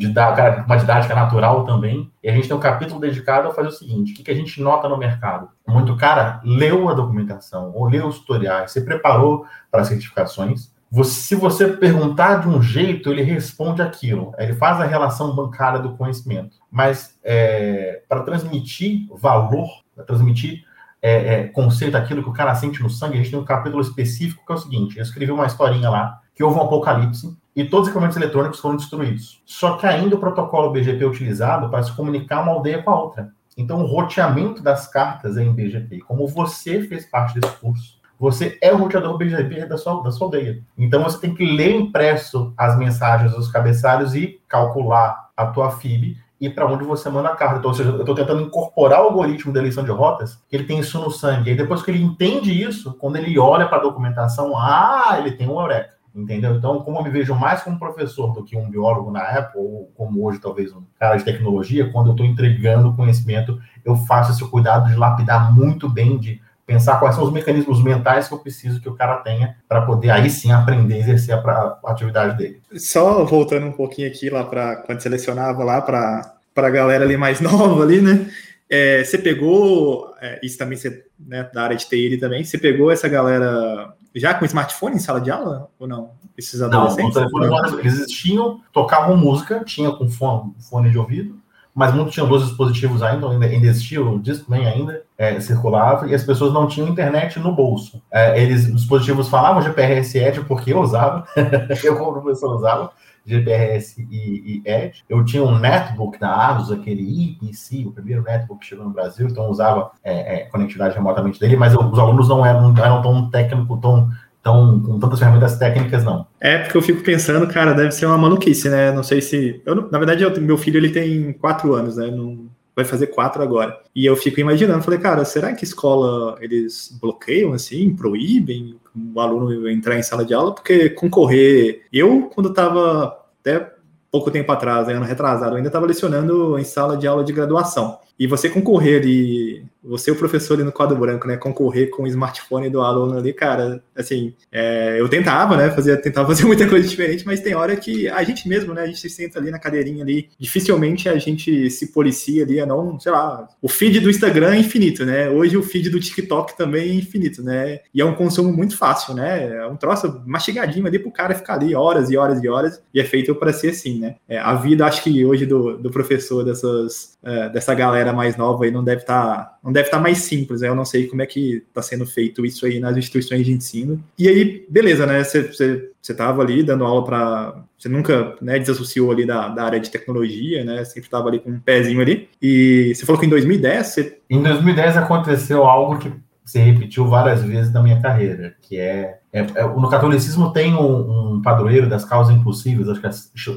uma 0.65 0.77
didática 0.77 1.13
natural 1.13 1.63
também, 1.63 2.11
e 2.23 2.29
a 2.29 2.33
gente 2.33 2.47
tem 2.47 2.57
um 2.57 2.59
capítulo 2.59 2.99
dedicado 2.99 3.49
a 3.49 3.53
fazer 3.53 3.67
o 3.67 3.71
seguinte, 3.71 4.13
o 4.13 4.15
que, 4.15 4.23
que 4.23 4.31
a 4.31 4.35
gente 4.35 4.59
nota 4.63 4.89
no 4.89 4.97
mercado? 4.97 5.47
Muito 5.67 5.95
cara 5.95 6.41
leu 6.43 6.89
a 6.89 6.95
documentação, 6.95 7.71
ou 7.75 7.87
leu 7.87 8.07
os 8.07 8.17
tutoriais, 8.17 8.71
se 8.71 8.83
preparou 8.83 9.45
para 9.69 9.81
as 9.81 9.87
certificações, 9.87 10.71
se 11.03 11.35
você 11.35 11.67
perguntar 11.67 12.41
de 12.41 12.47
um 12.47 12.61
jeito, 12.61 13.11
ele 13.11 13.21
responde 13.21 13.81
aquilo. 13.81 14.33
Ele 14.37 14.53
faz 14.55 14.81
a 14.81 14.85
relação 14.85 15.35
bancária 15.35 15.79
do 15.79 15.95
conhecimento. 15.95 16.57
Mas 16.71 17.17
é, 17.23 18.01
para 18.09 18.23
transmitir 18.23 19.07
valor, 19.15 19.67
para 19.95 20.03
transmitir 20.03 20.65
é, 21.01 21.33
é, 21.33 21.43
conceito, 21.47 21.95
aquilo 21.95 22.23
que 22.23 22.29
o 22.29 22.33
cara 22.33 22.55
sente 22.55 22.81
no 22.81 22.89
sangue, 22.89 23.13
a 23.13 23.17
gente 23.17 23.29
tem 23.29 23.39
um 23.39 23.45
capítulo 23.45 23.81
específico 23.81 24.43
que 24.45 24.51
é 24.51 24.55
o 24.55 24.57
seguinte: 24.57 24.97
eu 24.97 25.03
escrevi 25.03 25.31
uma 25.31 25.45
historinha 25.45 25.89
lá, 25.89 26.19
que 26.33 26.43
houve 26.43 26.57
um 26.57 26.63
apocalipse 26.63 27.37
e 27.55 27.65
todos 27.65 27.87
os 27.87 27.89
equipamentos 27.89 28.17
eletrônicos 28.17 28.59
foram 28.59 28.75
destruídos. 28.75 29.41
Só 29.45 29.77
que 29.77 29.85
ainda 29.85 30.15
o 30.15 30.19
protocolo 30.19 30.71
BGP 30.71 31.03
é 31.03 31.07
utilizado 31.07 31.69
para 31.69 31.83
se 31.83 31.91
comunicar 31.93 32.41
uma 32.41 32.53
aldeia 32.53 32.81
com 32.81 32.89
a 32.89 32.99
outra. 32.99 33.31
Então, 33.57 33.81
o 33.81 33.85
roteamento 33.85 34.63
das 34.63 34.87
cartas 34.87 35.35
é 35.35 35.43
em 35.43 35.51
BGP. 35.51 35.99
Como 35.99 36.25
você 36.25 36.81
fez 36.81 37.05
parte 37.05 37.37
desse 37.37 37.53
curso, 37.57 37.98
você 38.19 38.57
é 38.61 38.73
o 38.73 38.77
roteador 38.77 39.17
BGP 39.17 39.65
da 39.65 39.77
sua, 39.77 40.03
da 40.03 40.11
sua 40.11 40.27
aldeia. 40.27 40.61
Então 40.77 41.01
você 41.01 41.19
tem 41.19 41.33
que 41.33 41.45
ler 41.45 41.73
impresso 41.73 42.53
as 42.57 42.77
mensagens 42.77 43.31
dos 43.31 43.49
cabeçalhos 43.49 44.13
e 44.13 44.41
calcular 44.47 45.29
a 45.37 45.45
tua 45.45 45.71
FIB 45.71 46.17
e 46.39 46.49
para 46.49 46.67
onde 46.67 46.83
você 46.83 47.09
manda 47.09 47.29
a 47.29 47.35
carta. 47.35 47.59
Então, 47.59 47.71
ou 47.71 47.75
seja, 47.75 47.89
eu 47.89 47.99
estou 47.99 48.15
tentando 48.15 48.41
incorporar 48.41 49.01
o 49.01 49.05
algoritmo 49.05 49.51
da 49.53 49.59
eleição 49.59 49.83
de 49.83 49.91
rotas, 49.91 50.41
que 50.49 50.55
ele 50.55 50.65
tem 50.65 50.79
isso 50.79 50.99
no 50.99 51.11
sangue. 51.11 51.51
E 51.51 51.55
depois 51.55 51.81
que 51.81 51.91
ele 51.91 52.01
entende 52.01 52.51
isso, 52.51 52.93
quando 52.93 53.17
ele 53.17 53.37
olha 53.37 53.67
para 53.67 53.77
a 53.77 53.81
documentação, 53.81 54.57
ah, 54.57 55.15
ele 55.17 55.31
tem 55.31 55.47
um 55.47 55.59
eureka. 55.59 55.97
Entendeu? 56.15 56.55
Então, 56.55 56.79
como 56.79 56.97
eu 56.97 57.03
me 57.03 57.09
vejo 57.09 57.35
mais 57.35 57.61
como 57.61 57.77
professor 57.77 58.33
do 58.33 58.43
que 58.43 58.57
um 58.57 58.69
biólogo 58.69 59.11
na 59.11 59.21
época, 59.21 59.59
ou 59.59 59.91
como 59.95 60.25
hoje, 60.25 60.39
talvez 60.39 60.73
um 60.73 60.81
cara 60.99 61.17
de 61.17 61.23
tecnologia, 61.23 61.91
quando 61.91 62.07
eu 62.07 62.11
estou 62.11 62.25
entregando 62.25 62.95
conhecimento, 62.95 63.61
eu 63.85 63.95
faço 63.95 64.31
esse 64.31 64.49
cuidado 64.49 64.89
de 64.89 64.95
lapidar 64.95 65.53
muito 65.53 65.87
bem, 65.87 66.17
de 66.17 66.41
pensar 66.69 66.99
quais 66.99 67.15
são 67.15 67.23
os 67.23 67.33
mecanismos 67.33 67.83
mentais 67.83 68.27
que 68.27 68.33
eu 68.35 68.37
preciso 68.37 68.79
que 68.79 68.87
o 68.87 68.93
cara 68.93 69.17
tenha 69.17 69.55
para 69.67 69.81
poder 69.81 70.11
aí 70.11 70.29
sim 70.29 70.51
aprender 70.51 70.93
a 70.93 70.97
exercer 70.99 71.33
a, 71.33 71.39
a, 71.39 71.91
atividade 71.91 72.37
dele. 72.37 72.61
Só 72.77 73.25
voltando 73.25 73.65
um 73.65 73.71
pouquinho 73.71 74.07
aqui 74.07 74.29
lá 74.29 74.43
para 74.43 74.75
quando 74.75 75.01
selecionava 75.01 75.63
lá 75.63 75.81
para 75.81 76.31
a 76.55 76.69
galera 76.69 77.03
ali 77.03 77.17
mais 77.17 77.41
nova 77.41 77.81
ali, 77.81 77.99
né? 77.99 78.29
É, 78.69 79.03
você 79.03 79.17
pegou, 79.17 80.13
é, 80.21 80.39
isso 80.43 80.59
também 80.59 80.77
você, 80.77 81.03
né, 81.19 81.49
da 81.51 81.63
área 81.63 81.75
de 81.75 81.87
TI 81.87 82.17
também, 82.19 82.43
você 82.43 82.55
pegou 82.55 82.91
essa 82.91 83.07
galera 83.07 83.91
já 84.13 84.35
com 84.35 84.45
smartphone 84.45 84.95
em 84.95 84.99
sala 84.99 85.19
de 85.19 85.31
aula 85.31 85.69
ou 85.79 85.87
não? 85.87 86.11
Esses 86.37 86.61
adolescentes? 86.61 87.15
Não, 87.15 87.79
eles 87.79 88.05
tinham, 88.11 88.61
tocavam 88.71 89.17
música, 89.17 89.63
tinha 89.65 89.91
com 89.91 90.07
fone, 90.07 90.53
fone 90.69 90.91
de 90.91 90.99
ouvido, 90.99 91.35
mas 91.73 91.95
muitos 91.95 92.13
tinham 92.13 92.29
dois 92.29 92.45
dispositivos 92.45 93.01
ainda, 93.01 93.27
ainda, 93.27 93.47
ainda 93.47 93.65
existia 93.65 94.03
o 94.03 94.19
Discman 94.19 94.67
ainda, 94.67 95.01
é, 95.19 95.37
circulava, 95.41 96.07
e 96.07 96.15
as 96.15 96.23
pessoas 96.23 96.53
não 96.53 96.65
tinham 96.65 96.87
internet 96.87 97.37
no 97.41 97.53
bolso. 97.53 98.01
É, 98.09 98.41
eles, 98.41 98.65
os 98.67 98.75
dispositivos 98.75 99.27
falavam 99.27 99.61
GPRS 99.61 100.17
Edge 100.17 100.39
porque 100.45 100.71
eu 100.71 100.79
usava, 100.79 101.25
eu 101.83 101.97
como 101.97 102.21
professor 102.21 102.55
usava, 102.55 102.89
GPRS 103.25 104.01
e, 104.09 104.15
e, 104.15 104.61
Edge. 104.65 105.03
Eu 105.09 105.23
tinha 105.25 105.43
um 105.43 105.59
netbook 105.59 106.17
da 106.17 106.33
ASUS, 106.47 106.71
aquele 106.71 107.01
IPC, 107.03 107.85
o 107.85 107.91
primeiro 107.91 108.23
netbook 108.23 108.61
que 108.61 108.67
chegou 108.67 108.85
no 108.85 108.91
Brasil, 108.91 109.27
então 109.27 109.49
usava 109.49 109.91
é, 110.01 110.35
é, 110.35 110.39
conectividade 110.45 110.95
remotamente 110.95 111.37
dele, 111.37 111.57
mas 111.57 111.73
eu, 111.73 111.81
os 111.81 111.99
alunos 111.99 112.29
não 112.29 112.45
eram, 112.45 112.73
eram 112.77 113.01
tão 113.01 113.29
técnicos, 113.29 113.79
tão 113.81 114.09
tão, 114.41 114.79
com 114.79 114.99
tantas 114.99 115.19
ferramentas 115.19 115.57
técnicas, 115.57 116.03
não. 116.03 116.25
É, 116.39 116.59
porque 116.59 116.77
eu 116.77 116.81
fico 116.81 117.03
pensando, 117.03 117.45
cara, 117.47 117.73
deve 117.73 117.91
ser 117.91 118.05
uma 118.05 118.17
maluquice, 118.17 118.69
né? 118.69 118.89
Não 118.89 119.03
sei 119.03 119.21
se. 119.21 119.61
Eu, 119.65 119.89
na 119.91 119.97
verdade, 119.97 120.23
eu, 120.23 120.41
meu 120.41 120.57
filho 120.57 120.77
ele 120.77 120.89
tem 120.89 121.33
quatro 121.33 121.73
anos, 121.73 121.97
né? 121.97 122.07
Não, 122.07 122.48
vai 122.79 122.85
fazer 122.85 123.07
quatro 123.07 123.43
agora. 123.43 123.77
E 123.93 124.05
eu 124.05 124.15
fico 124.15 124.39
imaginando, 124.39 124.83
falei, 124.83 124.99
cara, 124.99 125.25
será 125.25 125.53
que 125.53 125.63
escola 125.63 126.37
eles 126.39 126.97
bloqueiam 126.99 127.53
assim, 127.53 127.93
proíbem 127.93 128.79
o 129.13 129.19
aluno 129.19 129.69
entrar 129.69 129.97
em 129.97 130.03
sala 130.03 130.25
de 130.25 130.33
aula? 130.33 130.53
Porque 130.53 130.89
concorrer. 130.89 131.85
Eu, 131.91 132.29
quando 132.33 132.49
estava 132.49 133.19
até 133.39 133.73
pouco 134.11 134.31
tempo 134.31 134.51
atrás, 134.51 134.87
ano 134.87 135.05
retrasado, 135.05 135.55
ainda 135.55 135.67
estava 135.69 135.85
lecionando 135.85 136.57
em 136.57 136.63
sala 136.63 136.97
de 136.97 137.05
aula 137.07 137.23
de 137.23 137.33
graduação. 137.33 137.99
E 138.19 138.27
você 138.27 138.49
concorrer 138.49 138.99
ali, 138.99 139.63
você 139.81 140.11
o 140.11 140.15
professor 140.15 140.55
ali 140.55 140.63
no 140.63 140.73
quadro 140.73 140.97
branco, 140.97 141.25
né, 141.25 141.37
concorrer 141.37 141.89
com 141.89 142.03
o 142.03 142.07
smartphone 142.07 142.69
do 142.69 142.81
aluno 142.81 143.17
ali, 143.17 143.31
cara, 143.31 143.81
assim, 143.95 144.33
é, 144.51 144.99
eu 144.99 145.07
tentava, 145.07 145.55
né, 145.55 145.71
fazer, 145.71 145.95
tentava 146.01 146.27
fazer 146.27 146.43
muita 146.45 146.67
coisa 146.67 146.87
diferente, 146.87 147.25
mas 147.25 147.39
tem 147.39 147.55
hora 147.55 147.75
que 147.77 148.09
a 148.09 148.21
gente 148.23 148.47
mesmo, 148.47 148.73
né, 148.73 148.81
a 148.81 148.87
gente 148.87 148.99
se 148.99 149.09
senta 149.09 149.39
ali 149.39 149.49
na 149.49 149.57
cadeirinha 149.57 150.03
ali, 150.03 150.29
dificilmente 150.37 151.07
a 151.07 151.17
gente 151.17 151.69
se 151.69 151.93
policia 151.93 152.43
ali 152.43 152.63
não, 152.65 152.99
sei 152.99 153.11
lá, 153.11 153.47
o 153.61 153.69
feed 153.69 154.01
do 154.01 154.09
Instagram 154.09 154.53
é 154.53 154.59
infinito, 154.59 155.05
né, 155.05 155.29
hoje 155.29 155.55
o 155.55 155.63
feed 155.63 155.89
do 155.89 155.99
TikTok 155.99 156.57
também 156.57 156.89
é 156.89 156.93
infinito, 156.93 157.41
né, 157.41 157.79
e 157.93 158.01
é 158.01 158.05
um 158.05 158.15
consumo 158.15 158.51
muito 158.51 158.75
fácil, 158.75 159.13
né, 159.13 159.49
é 159.55 159.65
um 159.65 159.77
troço 159.77 160.21
mastigadinho 160.25 160.85
ali 160.85 160.99
pro 160.99 161.11
cara 161.11 161.33
ficar 161.33 161.53
ali 161.53 161.73
horas 161.73 162.09
e 162.09 162.17
horas 162.17 162.43
e 162.43 162.49
horas, 162.49 162.81
e 162.93 162.99
é 162.99 163.05
feito 163.05 163.33
para 163.33 163.53
ser 163.53 163.69
assim, 163.69 163.99
né, 163.99 164.15
é, 164.27 164.37
a 164.37 164.55
vida, 164.55 164.85
acho 164.85 165.03
que 165.03 165.23
hoje 165.23 165.45
do, 165.45 165.77
do 165.77 165.89
professor 165.89 166.43
dessas, 166.43 167.17
é, 167.23 167.47
dessa 167.49 167.73
galera 167.73 168.08
galera 168.09 168.13
mais 168.13 168.35
nova 168.35 168.65
aí 168.65 168.71
não 168.71 168.83
deve 168.83 169.01
estar 169.01 169.35
tá, 169.35 169.57
não 169.63 169.71
deve 169.71 169.87
estar 169.87 169.97
tá 169.97 170.03
mais 170.03 170.19
simples. 170.19 170.61
Né? 170.61 170.67
Eu 170.67 170.75
não 170.75 170.85
sei 170.85 171.07
como 171.07 171.21
é 171.21 171.25
que 171.25 171.63
está 171.67 171.81
sendo 171.81 172.05
feito 172.05 172.45
isso 172.45 172.65
aí 172.65 172.79
nas 172.79 172.97
instituições 172.97 173.45
de 173.45 173.51
ensino. 173.51 174.03
E 174.17 174.27
aí, 174.27 174.65
beleza, 174.69 175.05
né? 175.05 175.23
Você 175.23 175.89
estava 176.01 176.41
ali 176.41 176.63
dando 176.63 176.83
aula 176.83 177.03
para. 177.05 177.63
Você 177.77 177.87
nunca 177.87 178.35
né, 178.41 178.59
desassociou 178.59 179.11
ali 179.11 179.25
da, 179.25 179.47
da 179.49 179.63
área 179.63 179.79
de 179.79 179.89
tecnologia, 179.89 180.63
né? 180.63 180.83
Sempre 180.83 181.07
estava 181.07 181.29
ali 181.29 181.39
com 181.39 181.51
um 181.51 181.59
pezinho 181.59 182.01
ali. 182.01 182.27
E 182.41 182.93
você 182.93 183.05
falou 183.05 183.19
que 183.19 183.25
em 183.25 183.29
2010 183.29 183.87
você... 183.87 184.17
Em 184.29 184.43
2010 184.43 184.97
aconteceu 184.97 185.63
algo 185.63 185.97
que 185.97 186.11
se 186.49 186.57
repetiu 186.57 187.07
várias 187.07 187.43
vezes 187.43 187.71
na 187.71 187.79
minha 187.79 188.01
carreira, 188.01 188.55
que 188.59 188.75
é, 188.75 189.19
é, 189.31 189.41
é 189.41 189.63
no 189.67 189.87
catolicismo 189.87 190.51
tem 190.51 190.73
um, 190.73 191.35
um, 191.35 191.41
padroeiro 191.43 191.87
das 191.87 192.03
causas 192.03 192.35
impossíveis, 192.35 192.89
acho 192.89 192.99
que 192.99 193.05
é 193.05 193.11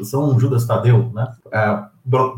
São 0.04 0.38
Judas 0.38 0.66
Tadeu, 0.66 1.10
né? 1.14 1.26
É, 1.50 1.84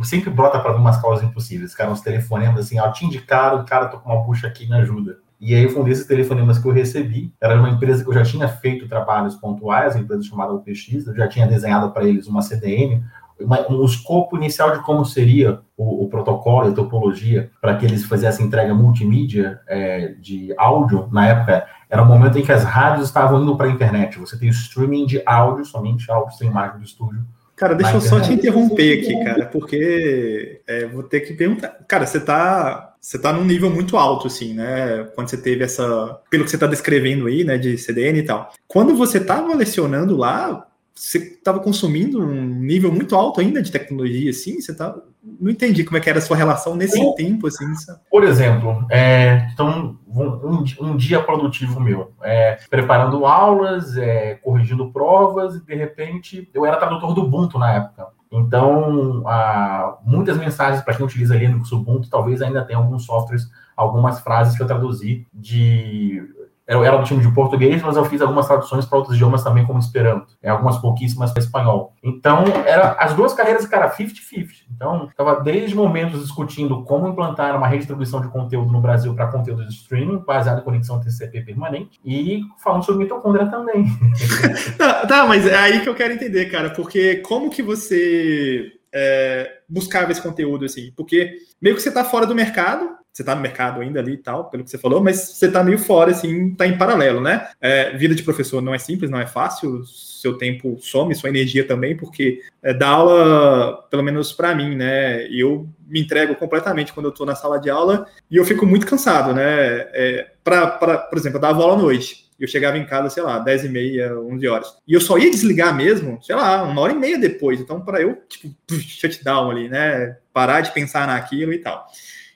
sempre 0.05 0.31
brota 0.31 0.61
para 0.61 0.77
umas 0.77 1.03
causas 1.03 1.25
impossíveis, 1.25 1.75
cara, 1.75 1.91
uns 1.91 2.03
telefonemas 2.03 2.67
assim, 2.67 2.79
ó, 2.79 2.89
te 2.93 3.05
indicaram, 3.05 3.65
cara, 3.65 3.89
tô 3.89 3.99
com 3.99 4.13
uma 4.13 4.23
bucha 4.23 4.47
aqui, 4.47 4.69
me 4.69 4.77
ajuda. 4.77 5.19
E 5.41 5.57
aí 5.57 5.69
foi 5.69 5.83
um 5.83 5.85
desses 5.85 6.07
telefonemas 6.07 6.57
que 6.61 6.69
eu 6.69 6.73
recebi. 6.73 7.35
Era 7.41 7.59
uma 7.59 7.71
empresa 7.71 8.05
que 8.05 8.09
eu 8.09 8.15
já 8.15 8.23
tinha 8.23 8.47
feito 8.47 8.89
trabalhos 8.89 9.35
pontuais, 9.35 9.97
uma 9.97 10.03
empresa 10.03 10.23
chamada 10.23 10.55
UPX, 10.55 11.09
eu 11.09 11.17
já 11.17 11.27
tinha 11.27 11.49
desenhado 11.49 11.91
para 11.91 12.05
eles 12.05 12.29
uma 12.29 12.43
CDN, 12.43 13.03
uma, 13.41 13.71
um 13.71 13.85
escopo 13.85 14.37
inicial 14.37 14.73
de 14.73 14.83
como 14.85 15.05
seria 15.05 15.61
o, 15.77 16.05
o 16.05 16.09
protocolo 16.09 16.69
e 16.69 16.73
a 16.73 16.75
topologia 16.75 17.51
para 17.61 17.77
que 17.77 17.85
eles 17.85 18.05
fizessem 18.05 18.47
entrega 18.47 18.75
multimídia 18.75 19.61
é, 19.67 20.09
de 20.21 20.55
áudio. 20.57 21.09
Na 21.13 21.27
época, 21.27 21.67
era 21.89 22.03
o 22.03 22.07
momento 22.07 22.39
em 22.39 22.43
que 22.43 22.53
as 22.53 22.65
rádios 22.65 23.07
estavam 23.07 23.43
indo 23.43 23.57
para 23.57 23.67
a 23.67 23.71
internet. 23.71 24.19
Você 24.19 24.39
tem 24.39 24.49
o 24.49 24.53
streaming 24.53 25.07
de 25.07 25.23
áudio, 25.27 25.65
somente 25.65 26.11
áudio 26.11 26.37
sem 26.37 26.49
imagem 26.49 26.79
do 26.79 26.85
estúdio. 26.85 27.25
Cara, 27.57 27.75
deixa 27.75 27.95
eu 27.95 28.01
só 28.01 28.21
te 28.21 28.33
interromper 28.33 28.99
aqui, 28.99 29.25
cara, 29.25 29.47
porque 29.47 30.61
é, 30.67 30.87
vou 30.87 31.05
ter 31.05 31.21
que 31.21 31.35
perguntar. 31.35 31.69
Cara, 31.87 32.05
você 32.05 32.19
tá 32.19 32.95
você 33.05 33.19
está 33.19 33.35
num 33.35 33.45
nível 33.45 33.71
muito 33.71 33.99
alto, 33.99 34.29
assim, 34.29 34.55
né? 34.55 35.07
Quando 35.15 35.29
você 35.29 35.37
teve 35.37 35.63
essa. 35.63 36.19
Pelo 36.31 36.43
que 36.43 36.49
você 36.49 36.57
está 36.57 36.67
descrevendo 36.67 37.27
aí, 37.27 37.45
né? 37.45 37.59
De 37.59 37.77
CDN 37.77 38.19
e 38.19 38.23
tal. 38.23 38.51
Quando 38.67 38.97
você 38.97 39.19
estava 39.19 39.55
lecionando 39.55 40.17
lá, 40.17 40.67
você 40.95 41.19
estava 41.19 41.59
consumindo 41.59 42.25
um 42.25 42.45
nível 42.61 42.93
muito 42.93 43.17
alto 43.17 43.41
ainda 43.41 43.61
de 43.61 43.73
tecnologia, 43.73 44.31
assim? 44.31 44.61
Você 44.61 44.75
tá. 44.75 44.95
Não 45.41 45.51
entendi 45.51 45.83
como 45.83 45.97
é 45.97 46.01
que 46.01 46.09
era 46.09 46.19
a 46.19 46.23
sua 46.23 46.37
relação 46.37 46.77
nesse 46.77 47.15
tempo, 47.17 47.49
assim. 47.49 47.75
Sabe? 47.75 47.99
Por 48.11 48.23
exemplo, 48.23 48.87
é, 48.91 49.49
então, 49.53 49.99
um, 50.07 50.65
um, 50.81 50.97
dia 50.97 51.21
produtivo 51.21 51.81
meu, 51.81 52.13
é, 52.23 52.59
preparando 52.71 53.27
aulas, 53.27 53.97
é, 53.97 54.35
corrigindo 54.35 54.93
provas, 54.93 55.57
e 55.57 55.65
de 55.65 55.75
repente 55.75 56.49
eu 56.55 56.65
era 56.65 56.77
tradutor 56.77 57.13
do 57.13 57.23
Ubuntu 57.23 57.59
na 57.59 57.73
época. 57.73 58.07
Então, 58.31 59.23
há 59.27 59.99
muitas 60.05 60.37
mensagens 60.37 60.83
para 60.83 60.95
quem 60.95 61.07
utiliza 61.07 61.37
Linux 61.37 61.73
Ubuntu, 61.73 62.09
talvez 62.09 62.41
ainda 62.43 62.65
tenha 62.65 62.79
alguns 62.79 63.05
softwares, 63.05 63.49
algumas 63.77 64.21
frases 64.21 64.57
que 64.57 64.63
eu 64.63 64.67
traduzi 64.67 65.27
de 65.33 66.23
eu 66.67 66.83
era 66.83 66.97
do 66.97 67.05
time 67.05 67.21
de 67.21 67.33
português, 67.33 67.83
mas 67.83 67.97
eu 67.97 68.05
fiz 68.07 68.23
algumas 68.23 68.47
traduções 68.47 68.87
para 68.87 68.99
outros 68.99 69.17
idiomas 69.17 69.45
também, 69.45 69.67
como 69.67 69.79
Esperanto. 69.79 70.35
É, 70.43 70.49
algumas 70.49 70.79
pouquíssimas 70.79 71.31
para 71.31 71.43
espanhol. 71.43 71.93
Então, 72.03 72.45
era 72.67 72.93
as 72.93 73.15
duas 73.15 73.35
carreiras, 73.35 73.67
cara, 73.67 73.91
50-50. 73.91 74.65
Então, 74.75 75.07
estava 75.09 75.41
desde 75.43 75.75
momentos 75.75 76.23
discutindo 76.23 76.83
como 76.85 77.09
implantar 77.09 77.57
uma 77.57 77.69
redistribuição 77.69 78.21
de 78.21 78.29
conteúdo 78.29 78.73
no 78.73 78.81
Brasil 78.81 79.15
para 79.15 79.27
conteúdo 79.27 79.67
de 79.67 79.75
streaming, 79.75 80.25
baseado 80.27 80.61
em 80.61 80.65
conexão 80.65 81.01
TCP 81.01 81.43
permanente, 81.43 82.01
e 82.05 82.41
falando 82.63 82.85
sobre 82.85 83.05
mitocôndria 83.05 83.47
também. 83.47 83.85
tá, 84.79 85.07
tá, 85.07 85.27
mas 85.27 85.47
é 85.47 85.57
aí 85.57 85.81
que 85.81 85.89
eu 85.89 85.95
quero 85.95 86.15
entender, 86.15 86.47
cara, 86.47 86.71
porque 86.71 87.17
como 87.17 87.51
que 87.51 87.63
você 87.63 88.73
é, 88.93 89.59
buscava 89.69 90.13
esse 90.13 90.23
conteúdo, 90.23 90.65
assim? 90.65 90.93
Porque 90.97 91.37
meio 91.61 91.77
que 91.77 91.83
você 91.83 91.89
está 91.91 92.05
fora 92.05 92.27
do 92.27 92.35
mercado, 92.35 92.91
você 93.15 93.23
está 93.23 93.33
no 93.33 93.41
mercado 93.41 93.81
ainda 93.81 94.01
ali 94.01 94.15
e 94.15 94.19
tal, 94.19 94.51
pelo 94.51 94.65
que 94.65 94.71
você 94.71 94.77
falou, 94.77 95.01
mas 95.01 95.21
você 95.21 95.47
está 95.47 95.63
meio 95.63 95.79
fora, 95.79 96.11
assim, 96.11 96.49
está 96.49 96.67
em 96.67 96.77
paralelo, 96.77 97.21
né? 97.21 97.49
É, 97.61 97.97
vida 97.97 98.13
de 98.13 98.25
professor 98.25 98.61
não 98.61 98.75
é 98.75 98.79
simples, 98.79 99.09
não 99.09 99.21
é 99.21 99.27
fácil, 99.27 99.85
seu 99.85 100.37
tempo 100.37 100.77
some, 100.81 101.15
sua 101.15 101.29
energia 101.29 101.65
também, 101.65 101.97
porque 101.97 102.41
é, 102.61 102.75
dar 102.75 102.89
aula, 102.89 103.87
pelo 103.89 104.03
menos 104.03 104.33
para 104.33 104.53
mim, 104.53 104.75
né? 104.75 105.29
Eu 105.31 105.69
me 105.87 106.01
entrego 106.01 106.35
completamente 106.35 106.93
quando 106.93 107.07
eu 107.07 107.13
estou 107.13 107.25
na 107.25 107.37
sala 107.37 107.61
de 107.61 107.71
aula 107.71 108.05
e 108.29 108.37
eu 108.37 108.45
fico 108.45 108.67
muito 108.67 108.85
cansado, 108.85 109.33
né? 109.33 109.45
É, 109.45 110.33
pra, 110.43 110.67
pra, 110.67 110.99
por 110.99 111.17
exemplo, 111.17 111.37
eu 111.37 111.43
dava 111.43 111.63
aula 111.63 111.75
à 111.75 111.79
noite. 111.79 112.25
Eu 112.41 112.49
chegava 112.49 112.77
em 112.77 112.85
casa, 112.85 113.11
sei 113.11 113.23
lá, 113.23 113.39
10 113.39 113.67
e 113.67 113.69
meia, 113.69 114.19
11 114.19 114.49
horas. 114.49 114.77
E 114.89 114.93
eu 114.93 115.01
só 115.01 115.17
ia 115.17 115.31
desligar 115.31 115.73
mesmo, 115.77 116.21
sei 116.21 116.35
lá, 116.35 116.65
uma 116.65 116.81
hora 116.81 116.93
e 116.93 116.97
meia 116.97 117.17
depois. 117.17 117.61
Então, 117.61 117.81
para 117.81 118.01
eu, 118.03 118.17
tipo, 118.29 118.53
shutdown 118.75 119.53
ali, 119.53 119.69
né? 119.69 120.17
Parar 120.33 120.61
de 120.61 120.73
pensar 120.73 121.07
naquilo 121.07 121.53
e 121.53 121.59
tal. 121.59 121.87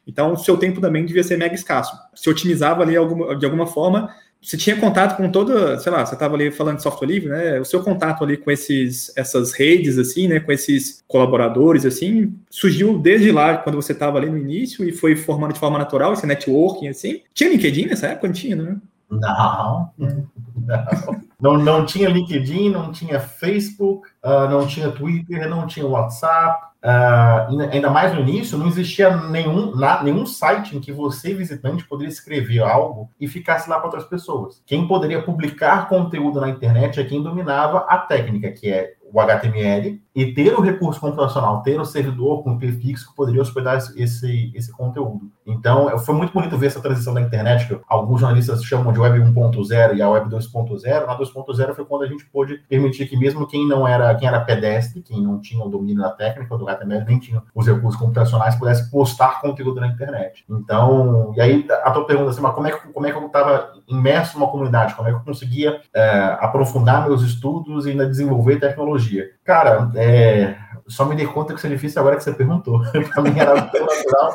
Então, 0.09 0.33
o 0.33 0.37
seu 0.39 0.57
tempo 0.57 0.81
também 0.81 1.05
devia 1.05 1.23
ser 1.23 1.37
mega 1.37 1.55
escasso. 1.55 1.95
Se 2.15 2.31
otimizava 2.31 2.83
ali 2.83 2.95
de 3.39 3.45
alguma 3.45 3.67
forma, 3.67 4.09
você 4.41 4.57
tinha 4.57 4.77
contato 4.77 5.17
com 5.17 5.31
toda, 5.31 5.79
sei 5.79 5.93
lá, 5.93 6.07
você 6.07 6.15
estava 6.15 6.35
ali 6.35 6.51
falando 6.51 6.77
de 6.77 6.83
software 6.83 7.09
livre, 7.09 7.29
né? 7.29 7.61
O 7.61 7.65
seu 7.65 7.83
contato 7.83 8.25
ali 8.25 8.37
com 8.37 8.51
esses, 8.51 9.13
essas 9.17 9.53
redes, 9.53 9.99
assim, 9.99 10.27
né? 10.27 10.41
Com 10.41 10.51
esses 10.51 11.05
colaboradores, 11.07 11.85
assim, 11.85 12.35
surgiu 12.49 12.99
desde 12.99 13.31
lá, 13.31 13.59
quando 13.59 13.77
você 13.77 13.93
estava 13.93 14.17
ali 14.17 14.31
no 14.31 14.39
início 14.39 14.89
e 14.89 14.93
foi 14.93 15.15
formando 15.15 15.53
de 15.53 15.61
forma 15.61 15.77
natural 15.77 16.15
esse 16.15 16.27
networking, 16.27 16.89
assim. 16.89 17.21
Tinha 17.35 17.51
LinkedIn 17.51 17.87
nessa 17.87 18.07
época? 18.07 18.29
Não 18.29 18.35
tinha, 18.35 18.57
né? 18.57 18.77
Não, 19.11 19.91
não. 19.99 20.29
Não, 21.41 21.57
não 21.57 21.87
tinha 21.87 22.09
LinkedIn, 22.09 22.71
não 22.71 22.91
tinha 22.91 23.21
Facebook, 23.21 24.09
uh, 24.25 24.51
não 24.51 24.67
tinha 24.67 24.91
Twitter, 24.91 25.49
não 25.49 25.69
tinha 25.69 25.87
WhatsApp, 25.87 26.61
Uh, 26.83 27.71
ainda 27.73 27.91
mais 27.91 28.15
no 28.15 28.21
início, 28.21 28.57
não 28.57 28.69
existia 28.69 29.17
nenhum, 29.17 29.75
na, 29.75 30.01
nenhum 30.03 30.25
site 30.25 30.77
em 30.77 30.81
que 30.81 30.93
você, 30.93 31.35
visitante, 31.35 31.85
poderia 31.85 32.13
escrever 32.13 32.61
algo 32.61 33.11
e 33.21 33.27
ficasse 33.27 33.69
lá 33.69 33.77
para 33.77 33.87
outras 33.87 34.05
pessoas. 34.05 34.63
Quem 34.65 34.87
poderia 34.87 35.23
publicar 35.23 35.89
conteúdo 35.89 36.41
na 36.41 36.49
internet 36.49 37.01
é 37.01 37.05
quem 37.05 37.23
dominava 37.23 37.79
a 37.89 37.99
técnica, 37.99 38.53
que 38.53 38.71
é 38.71 38.95
o 39.13 39.21
HTML 39.21 40.01
e 40.19 40.35
ter 40.35 40.53
o 40.53 40.61
recurso 40.61 41.01
computacional, 41.01 41.63
ter 41.63 41.81
o 41.81 41.85
servidor 41.85 42.43
com 42.43 42.55
IP 42.55 42.73
fixo 42.73 43.09
que 43.09 43.15
poderia 43.15 43.41
hospedar 43.41 43.77
esse, 43.77 44.51
esse 44.53 44.73
conteúdo. 44.73 45.31
Então, 45.47 45.97
foi 46.01 46.13
muito 46.13 46.33
bonito 46.33 46.59
ver 46.59 46.67
essa 46.67 46.81
transição 46.81 47.15
da 47.15 47.21
internet, 47.21 47.69
que 47.69 47.81
alguns 47.89 48.21
jornalistas 48.21 48.65
chamam 48.65 48.93
de 48.93 48.99
Web 48.99 49.21
1.0 49.21 49.97
e 49.97 50.03
a 50.03 50.11
Web 50.11 50.29
2.0. 50.29 51.07
Na 51.07 51.17
2.0 51.17 51.73
foi 51.73 51.85
quando 51.85 52.03
a 52.03 52.09
gente 52.09 52.27
pôde 52.27 52.57
permitir 52.69 53.07
que 53.07 53.17
mesmo 53.17 53.47
quem 53.47 53.65
não 53.69 53.87
era, 53.87 54.13
quem 54.17 54.27
era 54.27 54.41
pedestre, 54.41 55.03
quem 55.03 55.23
não 55.23 55.41
tinha 55.41 55.65
o 55.65 55.69
domínio 55.69 56.03
da 56.03 56.11
técnica 56.11 56.59
do 56.59 56.69
HTML, 56.69 57.05
nem 57.05 57.21
tinha 57.21 57.41
os 57.55 57.65
recursos 57.65 57.99
computacionais, 57.99 58.57
pudesse 58.57 58.91
postar 58.91 59.41
conteúdo 59.41 59.81
na 59.81 59.87
internet. 59.87 60.45
Então, 60.51 61.33
e 61.37 61.41
aí 61.41 61.65
a 61.85 61.93
tua 61.93 62.07
pergunta 62.07 62.31
assim, 62.31 62.43
mas 62.43 62.55
como 62.57 62.67
é 62.67 62.73
que, 62.73 62.89
como 62.89 63.07
é 63.07 63.13
que 63.13 63.17
eu 63.17 63.25
estava 63.25 63.73
imerso 63.87 64.37
numa 64.37 64.51
comunidade? 64.51 64.97
Como 64.97 65.09
é 65.09 65.13
que 65.13 65.19
eu 65.19 65.25
conseguia 65.25 65.81
é, 65.95 66.37
aprofundar 66.41 67.07
meus 67.07 67.23
estudos 67.23 67.87
e 67.87 67.91
ainda 67.91 68.05
desenvolver 68.05 68.59
tecnologia? 68.59 69.31
Cara, 69.45 69.91
é, 69.95 70.08
é, 70.09 70.57
só 70.89 71.05
me 71.05 71.15
dei 71.15 71.27
conta 71.27 71.53
que 71.53 71.59
isso 71.59 71.67
é 71.67 71.71
difícil 71.71 72.01
agora 72.01 72.17
que 72.17 72.25
você 72.25 72.33
perguntou. 72.33 72.81
para 73.13 73.23
mim 73.23 73.39
era 73.39 73.51
algo 73.51 73.67
natural. 73.79 74.35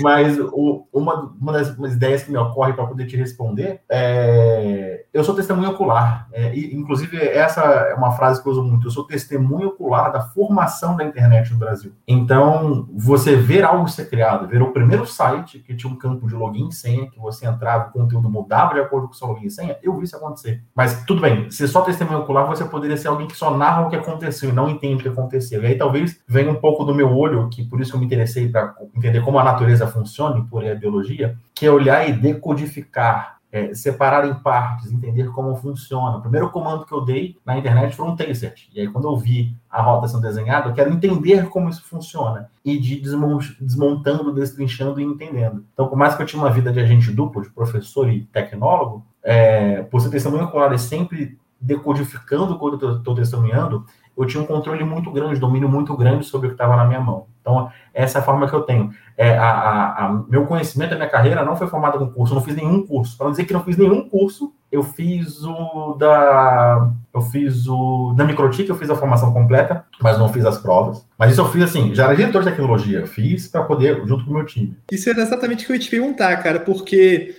Mas 0.00 0.38
o, 0.38 0.86
uma, 0.92 1.32
uma 1.40 1.52
das 1.52 1.92
ideias 1.92 2.22
que 2.22 2.30
me 2.30 2.38
ocorre 2.38 2.72
para 2.72 2.86
poder 2.86 3.06
te 3.06 3.16
responder 3.16 3.80
é. 3.88 5.04
Eu 5.12 5.24
sou 5.24 5.34
testemunho 5.34 5.70
ocular. 5.70 6.28
É, 6.32 6.54
e, 6.54 6.74
inclusive, 6.74 7.16
essa 7.16 7.62
é 7.62 7.94
uma 7.94 8.12
frase 8.12 8.40
que 8.40 8.48
eu 8.48 8.52
uso 8.52 8.62
muito. 8.62 8.86
Eu 8.86 8.90
sou 8.90 9.04
testemunho 9.04 9.68
ocular 9.68 10.12
da 10.12 10.20
formação 10.20 10.96
da 10.96 11.04
internet 11.04 11.52
no 11.52 11.58
Brasil. 11.58 11.92
Então, 12.06 12.88
você 12.92 13.34
ver 13.34 13.64
algo 13.64 13.88
ser 13.88 14.08
criado, 14.08 14.46
ver 14.46 14.62
o 14.62 14.72
primeiro 14.72 15.04
site 15.06 15.58
que 15.58 15.74
tinha 15.74 15.92
um 15.92 15.96
campo 15.96 16.28
de 16.28 16.34
login 16.34 16.68
e 16.68 16.72
senha, 16.72 17.10
que 17.10 17.18
você 17.18 17.46
entrava, 17.46 17.88
o 17.88 17.92
conteúdo 17.92 18.30
mudava 18.30 18.74
de 18.74 18.80
acordo 18.80 19.08
com 19.08 19.14
o 19.14 19.16
seu 19.16 19.28
login 19.28 19.46
e 19.46 19.50
senha, 19.50 19.76
eu 19.82 19.96
vi 19.96 20.04
isso 20.04 20.16
acontecer. 20.16 20.62
Mas 20.74 21.04
tudo 21.04 21.20
bem, 21.20 21.50
se 21.50 21.66
só 21.66 21.82
testemunho 21.82 22.20
ocular, 22.20 22.46
você 22.46 22.64
poderia 22.64 22.96
ser 22.96 23.08
alguém 23.08 23.26
que 23.26 23.36
só 23.36 23.56
narra 23.56 23.86
o 23.86 23.90
que 23.90 23.96
aconteceu 23.96 24.50
e 24.50 24.52
não 24.52 24.68
entende 24.68 25.00
o 25.00 25.02
que 25.02 25.08
aconteceu. 25.08 25.59
E 25.62 25.66
aí 25.66 25.74
talvez 25.76 26.20
venha 26.26 26.50
um 26.50 26.56
pouco 26.56 26.84
do 26.84 26.94
meu 26.94 27.16
olho, 27.16 27.48
que 27.48 27.64
por 27.64 27.80
isso 27.80 27.90
que 27.90 27.96
eu 27.96 28.00
me 28.00 28.06
interessei 28.06 28.48
para 28.48 28.74
entender 28.94 29.22
como 29.22 29.38
a 29.38 29.44
natureza 29.44 29.86
funciona 29.86 30.38
e 30.38 30.44
por 30.44 30.62
aí 30.62 30.70
a 30.70 30.74
biologia, 30.74 31.36
que 31.54 31.66
é 31.66 31.70
olhar 31.70 32.08
e 32.08 32.12
decodificar, 32.12 33.38
é, 33.52 33.74
separar 33.74 34.26
em 34.28 34.34
partes, 34.34 34.92
entender 34.92 35.30
como 35.32 35.56
funciona. 35.56 36.18
O 36.18 36.20
primeiro 36.20 36.50
comando 36.50 36.84
que 36.84 36.92
eu 36.92 37.04
dei 37.04 37.36
na 37.44 37.58
internet 37.58 37.96
foi 37.96 38.06
um 38.06 38.16
taser. 38.16 38.54
E 38.72 38.80
aí, 38.80 38.88
quando 38.88 39.08
eu 39.08 39.16
vi 39.16 39.56
a 39.68 39.82
rota 39.82 40.06
sendo 40.06 40.22
desenhada, 40.22 40.68
eu 40.68 40.74
quero 40.74 40.92
entender 40.92 41.48
como 41.48 41.68
isso 41.68 41.82
funciona. 41.82 42.48
E 42.64 42.78
de 42.78 43.00
desmontando, 43.00 44.32
destrinchando 44.32 45.00
e 45.00 45.04
entendendo. 45.04 45.64
Então, 45.72 45.88
por 45.88 45.98
mais 45.98 46.14
que 46.14 46.22
eu 46.22 46.26
tinha 46.26 46.42
uma 46.42 46.50
vida 46.50 46.72
de 46.72 46.80
agente 46.80 47.10
duplo, 47.10 47.42
de 47.42 47.50
professor 47.50 48.08
e 48.08 48.22
tecnólogo, 48.26 49.04
é, 49.22 49.82
por 49.82 50.00
ser 50.00 50.10
testemunho 50.10 50.44
ocular 50.44 50.72
e 50.72 50.78
sempre 50.78 51.38
decodificando 51.60 52.58
quando 52.58 52.86
eu 52.86 52.96
estou 52.98 53.14
testemunhando, 53.14 53.84
eu 54.16 54.26
tinha 54.26 54.42
um 54.42 54.46
controle 54.46 54.84
muito 54.84 55.10
grande, 55.10 55.40
domínio 55.40 55.68
muito 55.68 55.96
grande 55.96 56.26
sobre 56.26 56.46
o 56.46 56.50
que 56.50 56.54
estava 56.54 56.76
na 56.76 56.84
minha 56.84 57.00
mão. 57.00 57.26
Então, 57.40 57.70
essa 57.94 58.18
é 58.18 58.20
a 58.20 58.24
forma 58.24 58.48
que 58.48 58.54
eu 58.54 58.62
tenho. 58.62 58.90
É, 59.16 59.36
a, 59.36 59.50
a, 59.50 60.06
a, 60.06 60.22
meu 60.28 60.46
conhecimento 60.46 60.90
da 60.90 60.96
minha 60.96 61.08
carreira 61.08 61.44
não 61.44 61.56
foi 61.56 61.66
formado 61.66 61.98
com 61.98 62.10
curso, 62.10 62.34
não 62.34 62.42
fiz 62.42 62.54
nenhum 62.54 62.86
curso. 62.86 63.16
Para 63.16 63.24
não 63.24 63.30
dizer 63.32 63.44
que 63.44 63.52
não 63.52 63.64
fiz 63.64 63.76
nenhum 63.76 64.08
curso, 64.08 64.52
eu 64.70 64.82
fiz 64.82 65.42
o 65.42 65.94
da. 65.98 66.90
Eu 67.12 67.20
fiz 67.22 67.66
o. 67.66 68.14
Da 68.16 68.24
Microtik, 68.24 68.68
eu 68.68 68.76
fiz 68.76 68.88
a 68.90 68.96
formação 68.96 69.32
completa, 69.32 69.84
mas 70.00 70.18
não 70.18 70.28
fiz 70.28 70.44
as 70.44 70.58
provas. 70.58 71.04
Mas 71.18 71.32
isso 71.32 71.40
eu 71.40 71.48
fiz 71.48 71.62
assim, 71.64 71.94
já 71.94 72.04
era 72.04 72.14
diretor 72.14 72.42
de 72.42 72.50
tecnologia, 72.50 73.06
fiz 73.06 73.48
para 73.48 73.64
poder, 73.64 74.06
junto 74.06 74.24
com 74.24 74.30
o 74.30 74.34
meu 74.34 74.46
time. 74.46 74.76
Isso 74.90 75.08
era 75.10 75.20
exatamente 75.20 75.64
o 75.64 75.66
que 75.66 75.72
eu 75.72 75.76
ia 75.76 75.82
te 75.82 75.90
perguntar, 75.90 76.36
cara, 76.42 76.60
porque 76.60 77.34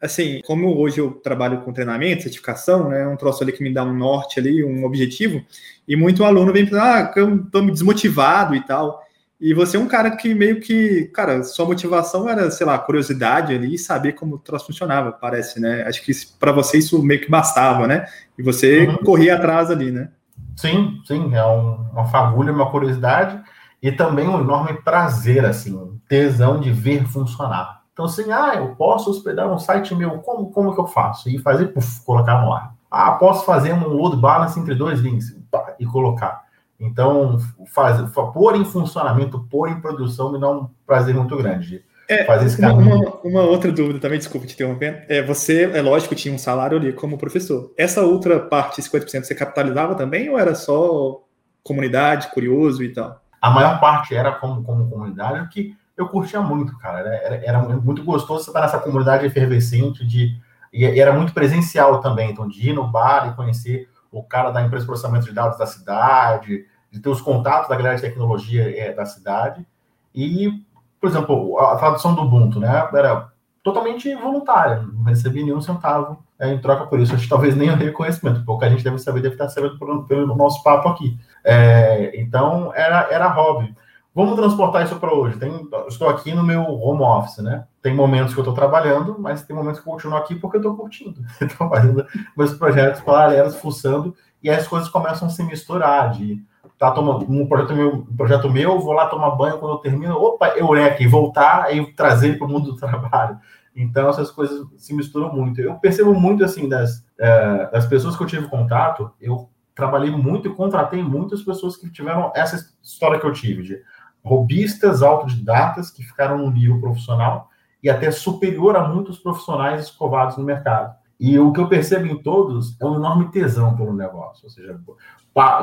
assim, 0.00 0.40
como 0.46 0.76
hoje 0.76 0.98
eu 0.98 1.10
trabalho 1.10 1.60
com 1.62 1.72
treinamento, 1.72 2.22
certificação, 2.22 2.88
né, 2.88 3.06
um 3.06 3.16
troço 3.16 3.42
ali 3.42 3.52
que 3.52 3.62
me 3.62 3.72
dá 3.72 3.84
um 3.84 3.94
norte 3.94 4.38
ali, 4.38 4.64
um 4.64 4.84
objetivo, 4.84 5.44
e 5.86 5.96
muito 5.96 6.24
aluno 6.24 6.52
vem 6.52 6.64
pensar, 6.64 7.12
ah, 7.14 7.18
eu 7.18 7.44
tô 7.50 7.60
desmotivado 7.62 8.54
e 8.54 8.60
tal. 8.60 9.02
E 9.40 9.54
você 9.54 9.76
é 9.76 9.80
um 9.80 9.86
cara 9.86 10.10
que 10.16 10.34
meio 10.34 10.60
que, 10.60 11.04
cara, 11.14 11.44
sua 11.44 11.64
motivação 11.64 12.28
era, 12.28 12.50
sei 12.50 12.66
lá, 12.66 12.76
curiosidade 12.76 13.54
ali 13.54 13.74
e 13.74 13.78
saber 13.78 14.12
como 14.12 14.34
o 14.34 14.38
troço 14.38 14.66
funcionava, 14.66 15.12
parece, 15.12 15.60
né? 15.60 15.82
Acho 15.82 16.02
que 16.02 16.12
para 16.40 16.50
você 16.50 16.78
isso 16.78 17.00
meio 17.04 17.20
que 17.20 17.30
bastava, 17.30 17.86
né? 17.86 18.04
E 18.36 18.42
você 18.42 18.86
uhum. 18.86 18.96
corria 18.96 19.36
atrás 19.36 19.70
ali, 19.70 19.92
né? 19.92 20.10
Sim, 20.56 21.00
sim, 21.06 21.32
é 21.36 21.46
um, 21.46 21.86
uma 21.92 22.06
fagulha, 22.06 22.52
uma 22.52 22.68
curiosidade 22.68 23.40
e 23.80 23.92
também 23.92 24.26
um 24.26 24.40
enorme 24.40 24.82
prazer, 24.82 25.44
assim, 25.44 25.96
tesão 26.08 26.60
de 26.60 26.72
ver 26.72 27.06
funcionar. 27.06 27.77
Então, 27.98 28.06
assim, 28.06 28.30
ah, 28.30 28.52
eu 28.54 28.76
posso 28.76 29.10
hospedar 29.10 29.52
um 29.52 29.58
site 29.58 29.92
meu, 29.92 30.18
como, 30.18 30.52
como 30.52 30.72
que 30.72 30.80
eu 30.80 30.86
faço? 30.86 31.28
E 31.28 31.36
fazer, 31.36 31.66
puf, 31.72 32.00
colocar 32.04 32.40
no 32.40 32.52
ar. 32.52 32.72
Ah, 32.88 33.10
posso 33.10 33.44
fazer 33.44 33.72
um 33.72 33.88
load 33.88 34.16
balance 34.18 34.56
entre 34.56 34.76
dois 34.76 35.00
links 35.00 35.36
pá, 35.50 35.74
e 35.80 35.84
colocar. 35.84 36.44
Então, 36.78 37.38
faz, 37.74 38.00
pôr 38.32 38.54
em 38.54 38.64
funcionamento, 38.64 39.44
pôr 39.50 39.68
em 39.68 39.80
produção 39.80 40.30
me 40.30 40.38
dá 40.38 40.48
um 40.48 40.70
prazer 40.86 41.12
muito 41.12 41.36
grande. 41.36 41.84
É, 42.08 42.24
fazer 42.24 42.46
esse 42.46 42.60
uma, 42.60 42.72
uma, 42.72 43.16
uma, 43.24 43.42
outra 43.42 43.72
dúvida 43.72 43.98
também, 43.98 44.18
desculpa 44.18 44.46
te 44.46 44.54
interrompendo. 44.54 44.98
É, 45.08 45.20
você, 45.20 45.64
é 45.64 45.82
lógico, 45.82 46.14
tinha 46.14 46.32
um 46.32 46.38
salário 46.38 46.78
ali 46.78 46.92
como 46.92 47.18
professor. 47.18 47.72
Essa 47.76 48.02
outra 48.02 48.38
parte, 48.38 48.80
50%, 48.80 49.24
você 49.24 49.34
capitalizava 49.34 49.96
também 49.96 50.30
ou 50.30 50.38
era 50.38 50.54
só 50.54 51.20
comunidade, 51.64 52.30
curioso 52.30 52.80
e 52.80 52.92
tal? 52.92 53.20
A 53.42 53.50
maior 53.50 53.80
parte 53.80 54.14
era 54.14 54.30
como, 54.30 54.62
como 54.62 54.88
comunidade, 54.88 55.48
que 55.48 55.76
eu 55.98 56.08
curtia 56.08 56.40
muito, 56.40 56.78
cara. 56.78 57.00
Era, 57.00 57.36
era 57.44 57.58
muito 57.60 58.04
gostoso 58.04 58.46
estar 58.46 58.60
nessa 58.60 58.78
comunidade 58.78 59.26
efervescente 59.26 60.06
de 60.06 60.40
e 60.72 60.84
era 60.84 61.12
muito 61.12 61.32
presencial 61.32 62.00
também, 62.00 62.30
então 62.30 62.46
de 62.46 62.70
ir 62.70 62.72
no 62.74 62.86
bar 62.86 63.28
e 63.28 63.34
conhecer 63.34 63.88
o 64.12 64.22
cara 64.22 64.50
da 64.50 64.62
empresa 64.62 64.84
de 64.84 64.86
processamento 64.86 65.26
de 65.26 65.32
dados 65.32 65.58
da 65.58 65.66
cidade, 65.66 66.66
de 66.90 67.00
ter 67.00 67.08
os 67.08 67.20
contatos 67.20 67.68
da 67.68 67.76
galera 67.76 67.96
de 67.96 68.02
tecnologia 68.02 68.78
é, 68.78 68.92
da 68.92 69.04
cidade. 69.04 69.66
E, 70.14 70.62
por 71.00 71.08
exemplo, 71.08 71.58
a 71.58 71.76
tradução 71.76 72.14
do 72.14 72.22
Ubuntu, 72.22 72.60
né, 72.60 72.88
era 72.92 73.28
totalmente 73.62 74.14
voluntária, 74.14 74.82
não 74.92 75.04
recebi 75.04 75.42
nenhum 75.42 75.60
centavo 75.60 76.22
é, 76.38 76.52
em 76.52 76.58
troca 76.58 76.86
por 76.86 77.00
isso. 77.00 77.14
Acho 77.14 77.24
que 77.24 77.28
talvez 77.28 77.56
nem 77.56 77.70
o 77.70 77.76
reconhecimento, 77.76 78.44
porque 78.44 78.64
a 78.64 78.70
gente 78.70 78.84
deve 78.84 78.98
saber, 78.98 79.20
deve 79.20 79.34
estar 79.34 79.48
sabendo 79.48 79.78
pelo, 79.78 80.04
pelo 80.04 80.36
nosso 80.36 80.62
papo 80.62 80.88
aqui. 80.88 81.18
É, 81.44 82.12
então, 82.20 82.72
era, 82.74 83.08
era 83.10 83.28
hobby. 83.28 83.74
Vamos 84.14 84.36
transportar 84.36 84.84
isso 84.84 84.96
para 84.96 85.14
hoje. 85.14 85.38
Tem, 85.38 85.68
estou 85.86 86.08
aqui 86.08 86.34
no 86.34 86.42
meu 86.42 86.62
home 86.62 87.02
office, 87.02 87.38
né? 87.38 87.66
Tem 87.80 87.94
momentos 87.94 88.34
que 88.34 88.40
eu 88.40 88.42
estou 88.42 88.54
trabalhando, 88.54 89.16
mas 89.18 89.42
tem 89.42 89.54
momentos 89.54 89.80
que 89.80 89.88
eu 89.88 89.92
continuo 89.92 90.18
aqui 90.18 90.34
porque 90.34 90.56
eu 90.56 90.60
estou 90.60 90.76
curtindo. 90.76 91.20
Estou 91.40 91.68
fazendo 91.68 92.04
meus 92.36 92.54
projetos 92.54 93.00
paralelos, 93.00 93.56
fuçando, 93.56 94.14
e 94.42 94.50
as 94.50 94.66
coisas 94.66 94.88
começam 94.88 95.28
a 95.28 95.30
se 95.30 95.42
misturar. 95.44 96.10
De 96.12 96.42
tá 96.78 96.92
tomando 96.92 97.30
um 97.30 97.46
projeto 97.46 97.74
meu, 97.74 97.94
um 97.94 98.16
projeto 98.16 98.48
meu, 98.48 98.78
vou 98.78 98.92
lá 98.92 99.06
tomar 99.06 99.30
banho 99.32 99.58
quando 99.58 99.72
eu 99.72 99.78
termino, 99.78 100.14
opa, 100.14 100.48
eureka, 100.56 101.02
e 101.02 101.06
voltar 101.06 101.74
e 101.74 101.92
trazer 101.92 102.38
para 102.38 102.46
o 102.46 102.50
mundo 102.50 102.72
do 102.72 102.76
trabalho. 102.78 103.38
Então 103.74 104.08
essas 104.08 104.30
coisas 104.30 104.66
se 104.76 104.94
misturam 104.94 105.32
muito. 105.32 105.60
Eu 105.60 105.74
percebo 105.74 106.14
muito 106.14 106.44
assim 106.44 106.68
das, 106.68 107.04
é, 107.18 107.70
das 107.70 107.86
pessoas 107.86 108.16
que 108.16 108.22
eu 108.22 108.26
tive 108.26 108.48
contato, 108.48 109.12
eu 109.20 109.48
trabalhei 109.74 110.10
muito 110.10 110.48
e 110.48 110.54
contratei 110.54 111.02
muitas 111.02 111.42
pessoas 111.42 111.76
que 111.76 111.88
tiveram 111.88 112.32
essa 112.34 112.74
história 112.82 113.20
que 113.20 113.26
eu 113.26 113.32
tive 113.32 113.62
de 113.62 113.80
robistas, 114.28 115.02
autodidatas, 115.02 115.90
que 115.90 116.02
ficaram 116.02 116.38
no 116.38 116.50
nível 116.50 116.80
profissional 116.80 117.48
e 117.82 117.88
até 117.88 118.10
superior 118.10 118.76
a 118.76 118.86
muitos 118.86 119.18
profissionais 119.18 119.84
escovados 119.84 120.36
no 120.36 120.44
mercado. 120.44 120.94
E 121.18 121.38
o 121.38 121.52
que 121.52 121.60
eu 121.60 121.68
percebo 121.68 122.06
em 122.06 122.22
todos 122.22 122.80
é 122.80 122.84
um 122.84 122.94
enorme 122.94 123.30
tesão 123.30 123.76
pelo 123.76 123.92
negócio. 123.92 124.44
Ou 124.44 124.50
seja, 124.50 124.78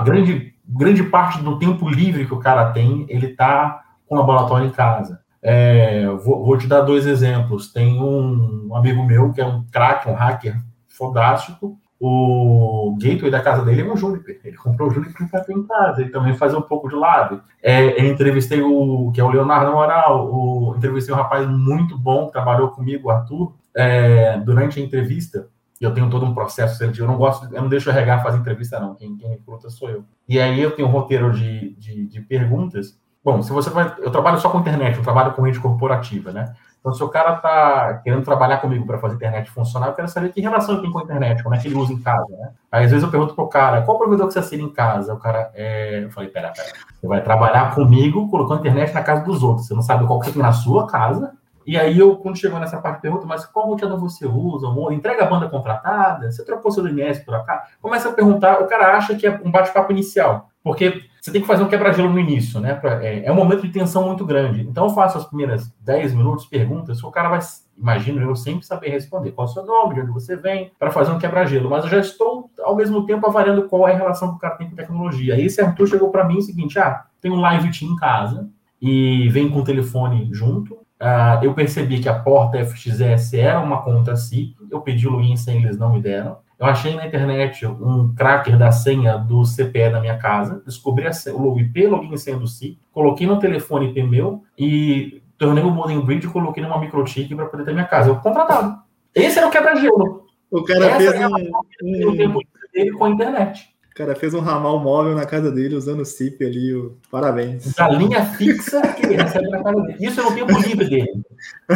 grande, 0.04 0.54
grande 0.68 1.04
parte 1.04 1.42
do 1.42 1.58
tempo 1.58 1.88
livre 1.88 2.26
que 2.26 2.34
o 2.34 2.40
cara 2.40 2.72
tem, 2.72 3.06
ele 3.08 3.28
está 3.28 3.84
com 4.08 4.16
o 4.16 4.18
laboratório 4.18 4.68
em 4.68 4.72
casa. 4.72 5.22
É, 5.42 6.08
vou, 6.08 6.44
vou, 6.44 6.58
te 6.58 6.68
dar 6.68 6.82
dois 6.82 7.06
exemplos. 7.06 7.72
Tem 7.72 8.02
um, 8.02 8.68
um 8.70 8.76
amigo 8.76 9.04
meu 9.04 9.32
que 9.32 9.40
é 9.40 9.46
um 9.46 9.64
craque, 9.72 10.10
um 10.10 10.16
hacker 10.16 10.58
fodástico, 10.88 11.78
o 12.08 12.96
gateway 13.00 13.32
da 13.32 13.42
casa 13.42 13.66
dele 13.66 13.82
é 13.82 13.92
um 13.92 13.98
Juniper. 13.98 14.40
Ele 14.44 14.58
comprou 14.58 14.90
o 14.90 14.92
Juniper 14.92 15.28
para 15.28 15.44
ter 15.44 15.54
em 15.54 15.64
casa. 15.64 16.02
Ele 16.02 16.12
também 16.12 16.36
faz 16.36 16.54
um 16.54 16.62
pouco 16.62 16.88
de 16.88 16.94
lab. 16.94 17.42
É, 17.64 18.00
eu 18.00 18.06
entrevistei 18.06 18.62
o 18.62 19.12
que 19.12 19.20
é 19.20 19.24
o 19.24 19.30
Leonardo 19.32 19.72
Moral. 19.72 20.32
O, 20.32 20.76
entrevistei 20.78 21.16
um 21.16 21.18
rapaz 21.18 21.50
muito 21.50 21.98
bom 21.98 22.28
que 22.28 22.34
trabalhou 22.34 22.70
comigo, 22.70 23.08
o 23.08 23.12
Arthur, 23.12 23.56
é, 23.76 24.38
durante 24.38 24.80
a 24.80 24.84
entrevista. 24.84 25.48
Eu 25.82 25.96
tenho 25.96 26.08
todo 26.08 26.28
um 26.28 26.34
processo 26.36 26.78
seletivo. 26.78 27.06
Eu 27.06 27.12
não 27.12 27.18
gosto, 27.18 27.52
eu 27.52 27.60
não 27.60 27.70
deixo 27.70 27.90
RH 27.90 28.20
fazer 28.22 28.38
entrevista, 28.38 28.80
não. 28.80 28.94
Quem, 28.94 29.18
quem 29.18 29.28
recruta 29.28 29.68
sou 29.72 29.90
eu. 29.90 30.06
E 30.30 30.40
aí 30.40 30.62
eu 30.62 30.76
tenho 30.76 30.88
um 30.88 30.92
roteiro 30.92 31.32
de, 31.32 31.74
de, 31.76 32.06
de 32.06 32.22
perguntas. 32.22 33.00
Bom, 33.24 33.42
se 33.42 33.52
você 33.52 33.72
vai. 33.72 33.96
Eu 33.98 34.12
trabalho 34.12 34.40
só 34.40 34.50
com 34.50 34.60
internet, 34.60 34.96
eu 34.96 35.04
trabalho 35.04 35.34
com 35.34 35.42
rede 35.42 35.60
corporativa, 35.60 36.32
né? 36.32 36.54
Então, 36.86 36.94
se 36.94 37.04
o 37.04 37.10
cara 37.10 37.38
está 37.38 38.00
querendo 38.04 38.24
trabalhar 38.24 38.60
comigo 38.60 38.86
para 38.86 39.00
fazer 39.00 39.16
a 39.16 39.18
internet 39.18 39.50
funcionar, 39.50 39.88
eu 39.88 39.94
quero 39.94 40.08
saber 40.08 40.32
que 40.32 40.40
relação 40.40 40.76
ele 40.76 40.84
tem 40.84 40.92
com 40.92 41.00
a 41.00 41.02
internet, 41.02 41.42
como 41.42 41.56
é 41.56 41.58
que 41.58 41.68
ele 41.68 41.74
usa 41.74 41.92
em 41.92 42.00
casa, 42.00 42.30
né? 42.38 42.52
Aí, 42.72 42.86
às 42.86 42.92
vezes, 42.92 43.04
eu 43.04 43.10
pergunto 43.10 43.34
pro 43.34 43.48
cara, 43.48 43.82
qual 43.82 43.98
provedor 43.98 44.28
que 44.28 44.34
você 44.34 44.38
assina 44.38 44.62
em 44.62 44.72
casa? 44.72 45.16
O 45.16 45.18
cara, 45.18 45.50
é... 45.56 46.04
eu 46.04 46.12
falei, 46.12 46.30
pera, 46.30 46.54
pera, 46.56 46.68
você 46.94 47.08
vai 47.08 47.24
trabalhar 47.24 47.74
comigo 47.74 48.30
colocando 48.30 48.60
internet 48.60 48.94
na 48.94 49.02
casa 49.02 49.24
dos 49.24 49.42
outros, 49.42 49.66
você 49.66 49.74
não 49.74 49.82
sabe 49.82 50.06
qual 50.06 50.20
que 50.20 50.32
tem 50.32 50.44
na 50.44 50.52
sua 50.52 50.86
casa, 50.86 51.34
e 51.66 51.76
aí, 51.76 51.98
eu, 51.98 52.18
quando 52.18 52.38
chegou 52.38 52.60
nessa 52.60 52.80
parte, 52.80 53.02
pergunto, 53.02 53.26
mas 53.26 53.48
qual 53.48 53.66
roteador 53.66 54.00
você 54.00 54.28
usa? 54.28 54.68
Entrega 54.94 55.24
a 55.24 55.28
banda 55.28 55.50
contratada? 55.50 56.32
Você 56.32 56.46
trocou 56.46 56.70
seu 56.70 56.84
DNS 56.84 57.26
por 57.26 57.34
acaso? 57.34 57.64
Começa 57.82 58.10
a 58.10 58.14
perguntar, 58.14 58.62
o 58.62 58.68
cara 58.68 58.96
acha 58.96 59.16
que 59.16 59.26
é 59.26 59.42
um 59.44 59.50
bate-papo 59.50 59.92
inicial, 59.92 60.52
porque 60.66 61.04
você 61.22 61.32
tem 61.32 61.42
que 61.42 61.48
fazer 61.48 61.62
um 61.62 61.68
quebra-gelo 61.68 62.10
no 62.10 62.20
início, 62.20 62.60
né? 62.60 62.82
É, 63.00 63.28
é, 63.28 63.32
um 63.32 63.36
momento 63.36 63.62
de 63.62 63.70
tensão 63.72 64.08
muito 64.08 64.26
grande. 64.26 64.62
Então, 64.62 64.86
eu 64.86 64.90
faço 64.90 65.16
as 65.16 65.24
primeiras 65.24 65.72
10 65.82 66.16
minutos, 66.16 66.48
perguntas, 66.48 67.04
o 67.04 67.12
cara 67.12 67.30
vai, 67.30 67.40
imagino 67.78 68.20
eu, 68.20 68.36
sempre 68.36 68.66
saber 68.66 68.90
responder 68.90 69.32
qual 69.32 69.46
é 69.46 69.50
o 69.52 69.54
seu 69.54 69.64
nome, 69.64 69.94
de 69.94 70.02
onde 70.02 70.12
você 70.12 70.36
vem, 70.36 70.72
para 70.80 70.90
fazer 70.90 71.12
um 71.12 71.20
quebra-gelo. 71.20 71.70
Mas 71.70 71.84
eu 71.84 71.92
já 71.92 72.00
estou, 72.00 72.50
ao 72.64 72.76
mesmo 72.76 73.06
tempo, 73.06 73.28
avaliando 73.28 73.68
qual 73.68 73.88
é 73.88 73.94
a 73.94 73.98
relação 73.98 74.30
que 74.30 74.38
o 74.38 74.40
cara 74.40 74.56
tem 74.56 74.68
com 74.68 74.76
tecnologia. 74.76 75.36
Aí 75.36 75.46
esse 75.46 75.62
Arthur 75.62 75.86
chegou 75.86 76.10
para 76.10 76.24
mim 76.24 76.38
o 76.38 76.42
seguinte: 76.42 76.80
ah, 76.80 77.06
tem 77.22 77.30
um 77.30 77.40
live 77.40 77.70
team 77.72 77.92
em 77.92 77.96
casa 77.96 78.50
e 78.82 79.30
vem 79.30 79.48
com 79.48 79.60
o 79.60 79.64
telefone 79.64 80.30
junto. 80.32 80.74
Uh, 80.74 81.44
eu 81.44 81.54
percebi 81.54 82.00
que 82.00 82.10
a 82.10 82.18
porta 82.18 82.58
FXS 82.66 83.36
era 83.36 83.60
uma 83.60 83.84
conta 83.84 84.16
SIP, 84.16 84.56
eu 84.72 84.82
pedi 84.82 85.08
o 85.08 85.12
login 85.12 85.36
sem 85.36 85.62
eles 85.62 85.78
não 85.78 85.94
me 85.94 86.02
deram. 86.02 86.38
Eu 86.58 86.68
achei 86.68 86.96
na 86.96 87.06
internet 87.06 87.66
um 87.66 88.14
cracker 88.16 88.58
da 88.58 88.72
senha 88.72 89.18
do 89.18 89.44
CPE 89.44 89.90
da 89.92 90.00
minha 90.00 90.18
casa, 90.18 90.62
descobri 90.66 91.06
o 91.34 91.60
IP, 91.60 91.88
login 91.88 92.14
e 92.14 92.18
senha 92.18 92.38
do 92.38 92.48
SIP, 92.48 92.80
coloquei 92.92 93.28
no 93.28 93.40
telefone 93.40 93.90
IP 93.90 94.04
meu 94.04 94.44
e 94.58 95.22
tornei 95.38 95.64
o 95.64 95.70
modem 95.70 96.00
bridge 96.00 96.28
e 96.28 96.30
coloquei 96.30 96.64
numa 96.64 96.80
microchip 96.80 97.36
para 97.36 97.46
poder 97.46 97.66
ter 97.66 97.74
minha 97.74 97.86
casa. 97.86 98.10
Eu 98.10 98.16
contratado. 98.18 98.80
Esse 99.14 99.38
era 99.38 99.48
o 99.48 99.52
quebra-gelo. 99.52 100.26
O 100.50 100.64
cara 100.64 100.86
Essa 100.86 101.12
fez 101.12 102.08
um, 102.08 102.16
tempo 102.16 102.40
dele 102.74 102.92
com 102.92 103.06
a 103.06 103.10
internet. 103.10 103.75
O 103.96 103.98
cara 103.98 104.14
fez 104.14 104.34
um 104.34 104.42
ramal 104.42 104.78
móvel 104.78 105.16
na 105.16 105.26
casa 105.26 105.50
dele 105.50 105.74
usando 105.74 106.02
o 106.02 106.06
CIP 106.06 106.44
ali. 106.44 106.74
O... 106.74 106.98
Parabéns. 107.10 107.74
Da 107.76 107.88
linha 107.88 108.26
fixa 108.26 108.82
que 108.82 109.06
ele 109.06 109.16
recebe 109.16 109.48
na 109.48 109.64
casa 109.64 109.82
dele. 109.84 109.98
Isso 110.02 110.20
é 110.20 110.24
no 110.24 110.36
tempo 110.36 110.60
livre 110.60 110.90
dele. 110.90 111.26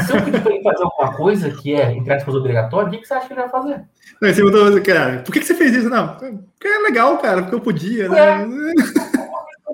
Se 0.05 0.11
eu 0.11 0.25
pedir 0.25 0.41
para 0.41 0.53
ele 0.53 0.61
fazer 0.61 0.83
alguma 0.83 1.15
coisa 1.15 1.49
que 1.49 1.73
é, 1.73 1.93
entre 1.93 2.11
aspas, 2.11 2.35
obrigatório, 2.35 2.89
o 2.89 2.91
que, 2.91 3.07
você 3.07 3.13
acha 3.13 3.25
que 3.25 3.31
ele 3.31 3.39
vai 3.39 3.49
fazer? 3.49 3.85
Não, 4.21 4.33
você 4.33 4.43
botou, 4.43 4.81
cara, 4.81 5.19
por 5.19 5.31
que, 5.31 5.41
você 5.41 5.55
fez 5.55 5.73
isso? 5.73 5.89
Não, 5.89 6.09
porque 6.09 6.67
é 6.67 6.79
legal, 6.79 7.17
cara, 7.19 7.41
porque 7.41 7.55
eu 7.55 7.61
podia, 7.61 8.09
né? 8.09 8.19
É. 8.19 8.45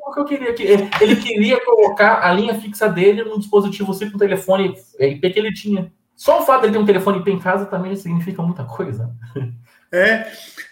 Porque 0.04 0.20
eu 0.20 0.26
queria 0.26 0.54
que 0.54 0.64
ele 1.02 1.16
queria 1.16 1.66
colocar 1.66 2.24
a 2.24 2.32
linha 2.32 2.54
fixa 2.62 2.88
dele 2.88 3.24
no 3.24 3.40
dispositivo 3.40 3.92
com 3.92 4.18
o 4.18 4.20
telefone 4.20 4.76
IP 5.00 5.32
que 5.32 5.40
ele 5.40 5.52
tinha. 5.52 5.92
Só 6.16 6.44
o 6.44 6.46
fato 6.46 6.62
de 6.62 6.68
ele 6.68 6.74
ter 6.74 6.80
um 6.80 6.86
telefone 6.86 7.18
IP 7.18 7.32
em 7.32 7.40
casa 7.40 7.66
também 7.66 7.96
significa 7.96 8.44
muita 8.44 8.64
coisa. 8.66 9.10
É, 9.92 10.28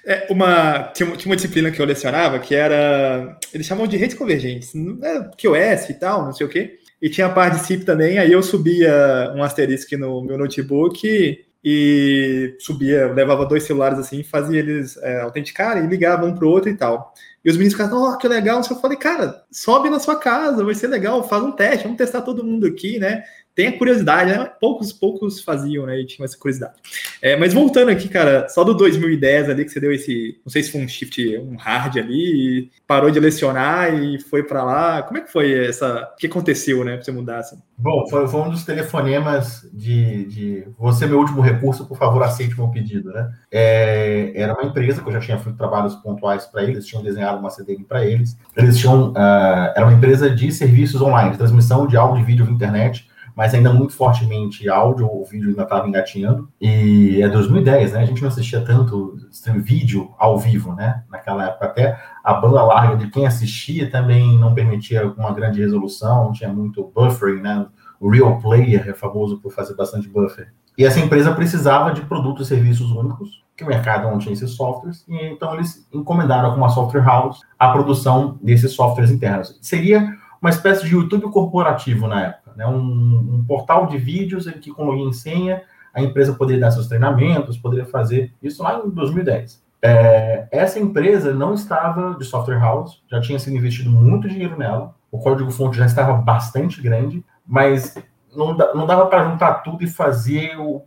é 0.06 0.28
uma, 0.30 0.92
tinha, 0.94 1.10
tinha, 1.12 1.30
uma 1.32 1.36
disciplina 1.36 1.72
que 1.72 1.82
eu 1.82 1.86
lecionava 1.86 2.40
que 2.40 2.54
era. 2.54 3.38
Eles 3.54 3.66
chamam 3.66 3.88
de 3.88 3.98
redes 3.98 4.18
convergentes, 4.18 4.74
é, 4.76 5.30
QoS 5.38 5.90
e 5.90 5.94
tal, 5.94 6.26
não 6.26 6.34
sei 6.34 6.46
o 6.46 6.50
quê. 6.50 6.80
E 7.02 7.10
tinha 7.10 7.28
a 7.28 7.30
parte 7.30 7.60
de 7.60 7.66
CIP 7.66 7.84
também, 7.84 8.18
aí 8.18 8.32
eu 8.32 8.42
subia 8.42 9.34
um 9.36 9.44
asterisco 9.44 9.98
no 9.98 10.24
meu 10.24 10.38
notebook 10.38 11.46
e 11.64 12.56
subia, 12.60 13.12
levava 13.12 13.46
dois 13.46 13.64
celulares 13.64 14.00
assim, 14.00 14.24
fazia 14.24 14.60
eles 14.60 14.98
é, 14.98 15.22
autenticarem 15.22 15.84
e 15.84 15.88
ligavam 15.88 16.30
um 16.30 16.36
pro 16.36 16.50
outro 16.50 16.70
e 16.70 16.76
tal. 16.76 17.14
E 17.44 17.50
os 17.50 17.58
meninos 17.58 17.74
ficavam, 17.74 18.04
oh, 18.04 18.18
que 18.18 18.28
legal. 18.28 18.62
Eu 18.70 18.76
falei, 18.78 18.98
cara, 18.98 19.44
sobe 19.52 19.90
na 19.90 20.00
sua 20.00 20.18
casa, 20.18 20.64
vai 20.64 20.76
ser 20.76 20.88
legal, 20.88 21.28
faz 21.28 21.44
um 21.44 21.52
teste, 21.52 21.84
vamos 21.84 21.98
testar 21.98 22.22
todo 22.22 22.44
mundo 22.44 22.66
aqui, 22.66 23.00
né? 23.00 23.24
Tem 23.56 23.68
a 23.68 23.78
curiosidade, 23.78 24.32
né? 24.32 24.50
Poucos, 24.60 24.92
poucos 24.92 25.42
faziam, 25.42 25.86
né? 25.86 26.00
E 26.00 26.06
tinha 26.06 26.26
essa 26.26 26.38
curiosidade. 26.38 26.74
É, 27.22 27.36
mas 27.38 27.54
voltando 27.54 27.90
aqui, 27.90 28.10
cara, 28.10 28.50
só 28.50 28.64
do 28.64 28.74
2010 28.74 29.50
ali 29.50 29.64
que 29.64 29.72
você 29.72 29.80
deu 29.80 29.94
esse, 29.94 30.40
não 30.44 30.52
sei 30.52 30.64
se 30.64 30.72
foi 30.72 30.82
um 30.82 30.88
shift, 30.88 31.38
um 31.38 31.56
hard 31.56 31.98
ali, 31.98 32.72
parou 32.88 33.12
de 33.12 33.20
lecionar 33.20 33.94
e 33.94 34.20
foi 34.20 34.44
para 34.44 34.64
lá. 34.64 35.04
Como 35.04 35.20
é 35.20 35.22
que 35.22 35.32
foi 35.32 35.68
essa? 35.68 36.12
O 36.14 36.18
que 36.18 36.26
aconteceu, 36.26 36.84
né, 36.84 36.96
para 36.96 37.06
você 37.06 37.12
mudar 37.12 37.40
assim? 37.40 37.58
Bom, 37.78 38.08
foi, 38.10 38.28
foi 38.28 38.42
um 38.42 38.50
dos 38.50 38.66
telefonemas 38.66 39.70
de, 39.72 40.26
de 40.26 40.68
você 40.78 41.06
meu 41.06 41.20
último 41.20 41.42
recurso, 41.42 41.86
por 41.86 41.98
favor, 41.98 42.24
aceite 42.24 42.58
meu 42.58 42.70
pedido, 42.70 43.12
né? 43.12 43.32
É, 43.52 44.32
era 44.36 44.54
uma 44.54 44.64
empresa 44.64 45.02
que 45.02 45.10
eu 45.10 45.14
já 45.14 45.20
tinha 45.20 45.38
feito 45.38 45.58
trabalhos 45.58 45.96
pontuais 45.96 46.46
para 46.46 46.64
eles, 46.64 46.88
tinham 46.88 47.04
desenhado 47.04 47.40
uma 47.40 47.52
CDN 47.52 47.84
para 47.84 48.04
eles. 48.04 48.36
Eles 48.56 48.80
tinham, 48.80 49.12
uh, 49.12 49.74
era 49.76 49.86
uma 49.86 49.94
empresa 49.94 50.30
de 50.30 50.52
serviços 50.52 51.02
online, 51.02 51.38
transmissão 51.38 51.86
de 51.86 51.96
áudio 51.96 52.22
e 52.22 52.26
vídeo 52.26 52.46
via 52.46 52.56
internet 52.56 53.13
mas 53.36 53.54
ainda 53.54 53.74
muito 53.74 53.94
fortemente 53.94 54.70
áudio, 54.70 55.08
o 55.08 55.26
vídeo 55.26 55.50
ainda 55.50 55.64
estava 55.64 55.88
engatinhando. 55.88 56.50
E 56.62 57.22
é 57.22 57.28
2010, 57.28 57.94
né? 57.94 58.02
A 58.02 58.06
gente 58.06 58.22
não 58.22 58.30
assistia 58.30 58.62
tanto 58.62 59.18
vídeo 59.58 60.14
ao 60.18 60.38
vivo, 60.38 60.74
né? 60.74 61.04
Naquela 61.10 61.46
época, 61.46 61.66
até 61.66 62.00
a 62.24 62.34
banda 62.34 62.64
larga 62.64 62.96
de 62.96 63.10
quem 63.10 63.26
assistia 63.26 63.90
também 63.90 64.38
não 64.38 64.54
permitia 64.54 65.08
uma 65.18 65.34
grande 65.34 65.60
resolução, 65.60 66.32
tinha 66.32 66.52
muito 66.52 66.92
buffering, 66.94 67.42
né? 67.42 67.66
O 68.00 68.10
Real 68.10 68.40
Player 68.40 68.90
é 68.90 68.94
famoso 68.94 69.40
por 69.40 69.52
fazer 69.52 69.76
bastante 69.76 70.08
buffer. 70.10 70.54
E 70.78 70.86
essa 70.86 71.00
empresa 71.00 71.34
precisava 71.34 71.94
de 71.94 72.02
produtos 72.02 72.48
e 72.48 72.50
serviços 72.50 72.92
únicos, 72.92 73.44
que 73.56 73.64
o 73.64 73.68
mercado 73.68 74.10
não 74.10 74.18
tinha 74.18 74.34
esses 74.34 74.52
softwares, 74.52 75.06
e 75.08 75.16
então 75.28 75.54
eles 75.54 75.88
encomendaram 75.94 76.52
com 76.52 76.58
uma 76.58 76.70
software 76.70 77.04
house 77.04 77.42
a 77.58 77.72
produção 77.72 78.40
desses 78.42 78.72
softwares 78.72 79.12
internos. 79.12 79.58
Seria 79.62 80.16
uma 80.42 80.50
espécie 80.50 80.84
de 80.86 80.96
YouTube 80.96 81.30
corporativo 81.30 82.08
na 82.08 82.22
época 82.22 82.43
né? 82.56 82.66
um, 82.66 83.36
um 83.36 83.46
portal 83.48 83.88
de 83.88 83.98
vídeos 83.98 84.50
que, 84.50 84.72
com 84.72 84.86
login 84.86 85.10
e 85.10 85.14
senha, 85.14 85.64
a 85.94 86.02
empresa 86.02 86.34
poderia 86.34 86.62
dar 86.62 86.72
seus 86.72 86.88
treinamentos, 86.88 87.58
poderia 87.58 87.86
fazer 87.86 88.34
isso 88.42 88.64
lá 88.64 88.82
em 88.84 88.90
2010. 88.90 89.62
É, 89.82 90.48
essa 90.52 90.80
empresa 90.80 91.34
não 91.34 91.54
estava 91.54 92.16
de 92.18 92.24
software 92.24 92.60
house, 92.60 93.02
já 93.10 93.20
tinha 93.20 93.38
sido 93.38 93.58
investido 93.58 93.92
muito 93.92 94.30
dinheiro 94.30 94.58
nela, 94.58 94.96
o 95.12 95.20
código-fonte 95.20 95.78
já 95.78 95.86
estava 95.86 96.14
bastante 96.14 96.82
grande, 96.82 97.24
mas 97.46 97.96
não, 98.36 98.56
não 98.74 98.86
dava 98.86 99.06
para 99.08 99.30
juntar 99.30 99.56
tudo 99.56 99.84
e 99.84 99.88
fazer 99.88 100.58
o, 100.58 100.82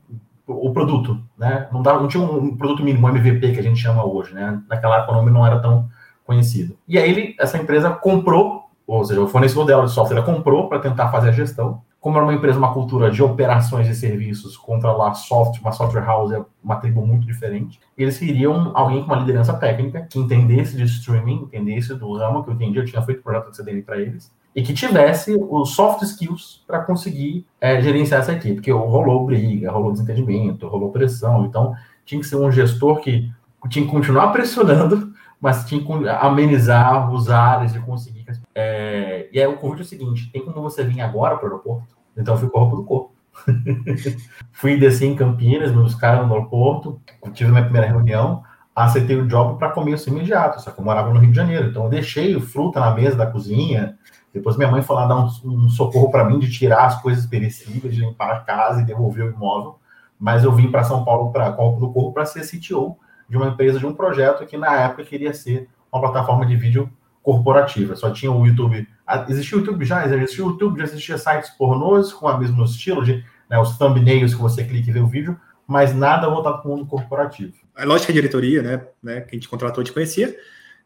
o 0.47 0.73
produto, 0.73 1.21
né? 1.39 1.69
Não, 1.73 1.83
dava, 1.83 2.01
não 2.01 2.09
tinha 2.09 2.23
um 2.23 2.57
produto 2.57 2.83
mínimo, 2.83 3.07
um 3.07 3.11
MVP 3.11 3.53
que 3.53 3.61
a 3.61 3.63
gente 3.63 3.81
chama 3.81 4.05
hoje, 4.05 4.35
né? 4.35 4.61
Naquela 4.69 4.97
época 4.97 5.13
o 5.13 5.17
nome 5.17 5.31
não 5.31 5.47
era 5.47 5.61
tão 5.61 5.89
conhecido. 6.25 6.77
E 6.89 6.99
aí 6.99 7.09
ele, 7.09 7.37
essa 7.39 7.59
empresa 7.59 7.91
comprou 7.91 8.66
ou 8.87 9.05
seja, 9.05 9.21
o 9.21 9.29
fornecedor 9.29 9.67
dela 9.67 9.85
de 9.85 9.93
software 9.93 10.23
comprou 10.23 10.69
para 10.69 10.79
tentar 10.79 11.11
fazer 11.11 11.31
a 11.31 11.33
gestão. 11.33 11.83
Como 12.01 12.17
era 12.17 12.25
uma 12.25 12.35
empresa, 12.35 12.57
uma 12.57 12.73
cultura 12.73 13.11
de 13.11 13.21
operações 13.21 13.89
e 13.89 13.95
serviços, 13.95 14.57
controlar 14.57 15.15
software, 15.15 15.61
uma 15.61 15.73
software 15.73 16.05
house 16.05 16.31
é 16.31 16.41
uma 16.63 16.77
tribo 16.77 17.05
muito 17.05 17.27
diferente. 17.27 17.81
Eles 17.99 18.17
queriam 18.17 18.71
alguém 18.75 19.01
com 19.01 19.07
uma 19.07 19.17
liderança 19.17 19.53
técnica, 19.55 20.07
que 20.09 20.21
entendesse 20.21 20.77
de 20.77 20.85
streaming, 20.85 21.43
entendesse 21.43 21.95
do 21.97 22.17
ramo 22.17 22.45
que 22.45 22.51
eu 22.51 22.55
entendi, 22.55 22.79
eu 22.79 22.85
tinha 22.85 23.03
feito 23.03 23.23
projeto 23.23 23.51
de 23.51 23.57
CDN 23.57 23.83
para 23.83 24.01
eles, 24.01 24.33
e 24.55 24.63
que 24.63 24.73
tivesse 24.73 25.37
os 25.51 25.75
soft 25.75 26.03
skills 26.03 26.63
para 26.65 26.79
conseguir 26.79 27.45
é, 27.61 27.81
gerenciar 27.83 28.21
essa 28.21 28.33
equipe, 28.33 28.55
porque 28.55 28.71
rolou 28.71 29.27
briga, 29.27 29.73
rolou 29.73 29.91
desentendimento, 29.91 30.69
rolou 30.69 30.93
pressão, 30.93 31.45
então 31.45 31.75
tinha 32.05 32.21
que 32.21 32.27
ser 32.27 32.37
um 32.37 32.53
gestor 32.53 33.01
que 33.01 33.31
tinha 33.69 33.85
que 33.85 33.91
continuar 33.91 34.29
pressionando, 34.29 35.13
mas 35.41 35.65
tinha 35.65 35.85
que 35.85 36.09
amenizar 36.09 37.13
os 37.13 37.29
áreas 37.29 37.75
e 37.75 37.81
conseguir. 37.81 38.16
É, 38.59 39.29
e 39.31 39.39
aí 39.39 39.47
o 39.47 39.59
convite 39.59 39.81
é 39.81 39.83
o 39.83 39.87
seguinte: 39.87 40.31
tem 40.33 40.43
como 40.43 40.63
você 40.63 40.83
vir 40.83 41.03
agora 41.03 41.37
para 41.37 41.45
o 41.45 41.51
aeroporto? 41.51 41.95
Então 42.17 42.35
a 42.35 42.39
roupa 42.39 42.75
do 42.75 42.85
corpo. 42.85 43.15
fui 44.51 44.79
descer 44.79 45.05
em 45.05 45.15
Campinas, 45.15 45.71
me 45.71 45.83
buscaram 45.83 46.27
no 46.27 46.33
aeroporto, 46.33 46.99
tive 47.35 47.51
minha 47.51 47.63
primeira 47.63 47.87
reunião, 47.87 48.43
aceitei 48.75 49.15
o 49.15 49.27
job 49.27 49.59
para 49.59 49.73
começo 49.73 50.09
imediato, 50.09 50.63
só 50.63 50.71
que 50.71 50.81
eu 50.81 50.85
morava 50.85 51.13
no 51.13 51.21
Rio 51.21 51.29
de 51.31 51.37
Janeiro, 51.37 51.69
então 51.69 51.85
eu 51.85 51.91
deixei 51.91 52.41
fruta 52.41 52.81
na 52.81 52.93
mesa 52.93 53.15
da 53.15 53.27
cozinha. 53.27 53.99
Depois 54.33 54.57
minha 54.57 54.71
mãe 54.71 54.81
foi 54.81 54.97
lá 54.97 55.07
dar 55.07 55.17
um, 55.17 55.29
um 55.45 55.69
socorro 55.69 56.11
para 56.11 56.25
mim 56.25 56.39
de 56.39 56.51
tirar 56.51 56.87
as 56.87 57.03
coisas 57.03 57.27
perecíveis, 57.27 57.95
de 57.95 58.01
limpar 58.01 58.33
a 58.33 58.41
casa 58.41 58.81
e 58.81 58.87
devolver 58.87 59.27
o 59.27 59.35
imóvel. 59.35 59.79
Mas 60.19 60.45
eu 60.45 60.53
vim 60.53 60.71
para 60.71 60.83
São 60.83 61.05
Paulo, 61.05 61.31
para 61.31 61.53
Copa 61.53 61.79
do 61.79 61.93
Corpo, 61.93 62.13
para 62.15 62.25
ser 62.25 62.41
CTO 62.41 62.97
de 63.29 63.37
uma 63.37 63.49
empresa, 63.49 63.79
de 63.79 63.85
um 63.85 63.93
projeto 63.93 64.47
que 64.47 64.57
na 64.57 64.75
época 64.81 65.05
queria 65.05 65.35
ser 65.35 65.69
uma 65.93 66.01
plataforma 66.01 66.47
de 66.47 66.57
vídeo 66.57 66.91
corporativa. 67.27 67.97
Só 67.97 68.09
tinha 68.11 68.31
o 68.31 68.47
YouTube. 68.47 68.87
Existia 69.29 69.59
o 69.59 69.61
YouTube 69.61 69.85
já, 69.85 70.07
existia 70.07 70.45
o 70.45 70.51
YouTube, 70.51 70.79
já 70.79 70.85
existia 70.85 71.19
sites 71.19 71.51
pornôs 71.51 72.13
com 72.13 72.25
o 72.25 72.39
mesmo 72.39 72.65
estilo, 72.65 73.05
de 73.05 73.25
né, 73.51 73.59
os 73.59 73.77
thumbnails 73.77 74.33
que 74.33 74.41
você 74.41 74.63
clica 74.63 74.89
e 74.89 74.93
vê 74.93 75.01
o 75.01 75.09
vídeo, 75.09 75.37
mas 75.67 75.93
nada 75.93 76.31
voltado 76.31 76.63
para 76.63 76.71
o 76.71 76.77
mundo 76.77 76.87
corporativo. 76.87 77.53
A 77.75 77.85
lógica 77.85 78.13
de 78.13 78.21
diretoria, 78.21 78.63
né, 78.63 78.87
né, 79.03 79.21
que 79.23 79.31
a 79.31 79.35
gente 79.35 79.49
contratou, 79.49 79.83
te 79.83 79.93
conhecia. 79.93 80.37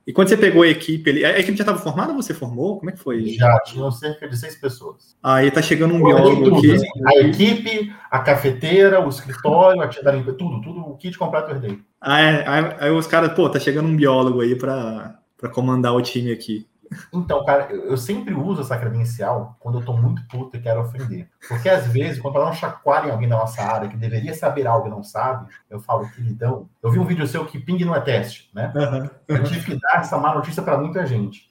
E 0.06 0.14
quando 0.14 0.28
você 0.28 0.36
pegou 0.36 0.62
a 0.62 0.68
equipe, 0.68 1.22
a 1.22 1.38
equipe 1.38 1.58
já 1.58 1.62
estava 1.62 1.78
formada 1.78 2.10
ou 2.10 2.22
você 2.22 2.32
formou? 2.32 2.78
Como 2.78 2.88
é 2.88 2.94
que 2.94 2.98
foi? 2.98 3.26
Já, 3.34 3.60
tinham 3.60 3.90
cerca 3.90 4.26
de 4.26 4.34
seis 4.34 4.56
pessoas. 4.56 5.14
Aí 5.22 5.50
tá 5.50 5.60
chegando 5.60 5.92
um 5.92 6.02
biólogo 6.02 6.56
aqui. 6.56 6.72
Assim, 6.72 6.88
a 7.04 7.18
equipe, 7.18 7.92
a 8.10 8.18
cafeteira, 8.20 9.04
o 9.04 9.10
escritório, 9.10 9.82
a 9.82 9.88
tia 9.88 10.02
da 10.02 10.12
limpeza, 10.12 10.38
tudo, 10.38 10.62
tudo, 10.62 10.80
o 10.80 10.96
kit 10.96 11.18
completo 11.18 11.50
eu 11.50 11.56
herdei. 11.56 11.78
Ah, 12.00 12.18
é, 12.18 12.48
aí, 12.48 12.76
aí 12.80 12.90
os 12.90 13.06
caras, 13.06 13.34
pô, 13.34 13.46
tá 13.50 13.60
chegando 13.60 13.90
um 13.90 13.94
biólogo 13.94 14.40
aí 14.40 14.56
para 14.56 15.19
comandar 15.48 15.94
o 15.94 16.02
time 16.02 16.32
aqui. 16.32 16.68
Então, 17.12 17.44
cara, 17.44 17.72
eu, 17.72 17.96
sempre 17.96 18.34
uso 18.34 18.62
essa 18.62 18.76
credencial 18.76 19.56
quando 19.60 19.78
eu 19.78 19.84
tô 19.84 19.92
muito 19.92 20.26
puto 20.26 20.56
e 20.56 20.60
quero 20.60 20.80
ofender. 20.80 21.28
Porque 21.48 21.68
às 21.68 21.86
vezes, 21.86 22.20
quando 22.20 22.36
eu 22.36 22.44
não 22.44 22.52
chacoalho 22.52 23.08
em 23.08 23.12
alguém 23.12 23.28
da 23.28 23.36
nossa 23.36 23.62
área 23.62 23.88
que 23.88 23.96
deveria 23.96 24.34
saber 24.34 24.66
algo 24.66 24.88
e 24.88 24.90
não 24.90 25.02
sabe, 25.02 25.46
eu 25.68 25.78
falo, 25.78 26.08
queridão, 26.10 26.68
eu 26.82 26.90
vi 26.90 26.98
um 26.98 27.04
vídeo 27.04 27.26
seu 27.28 27.46
que 27.46 27.60
ping 27.60 27.84
não 27.84 27.94
é 27.94 28.00
teste, 28.00 28.50
né? 28.52 28.72
Uhum. 28.74 29.10
Eu 29.28 29.44
tive 29.44 29.64
que 29.64 29.80
dar 29.80 30.00
essa 30.00 30.18
má 30.18 30.34
notícia 30.34 30.62
para 30.62 30.78
muita 30.78 31.06
gente. 31.06 31.48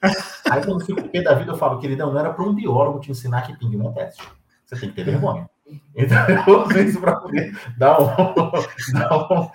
Aí 0.50 0.64
quando 0.66 0.82
eu 0.82 0.86
fico 0.86 1.08
pé 1.08 1.22
da 1.22 1.34
vida, 1.34 1.52
eu 1.52 1.58
falo, 1.58 1.80
queridão, 1.80 2.12
não 2.12 2.20
era 2.20 2.34
para 2.34 2.44
um 2.44 2.54
biólogo 2.54 3.00
te 3.00 3.12
ensinar 3.12 3.44
que 3.44 3.58
ping 3.58 3.78
não 3.78 3.92
é 3.92 3.94
teste. 3.94 4.28
Você 4.66 4.76
tem 4.76 4.90
que 4.90 4.96
ter 4.96 5.06
vergonha. 5.06 5.50
Então 5.96 6.18
eu 6.48 6.64
uso 6.64 6.80
isso 6.80 7.00
para 7.00 7.16
poder 7.16 7.58
dar 7.78 8.02
um, 8.02 8.08
dar 8.94 9.32
um. 9.32 9.50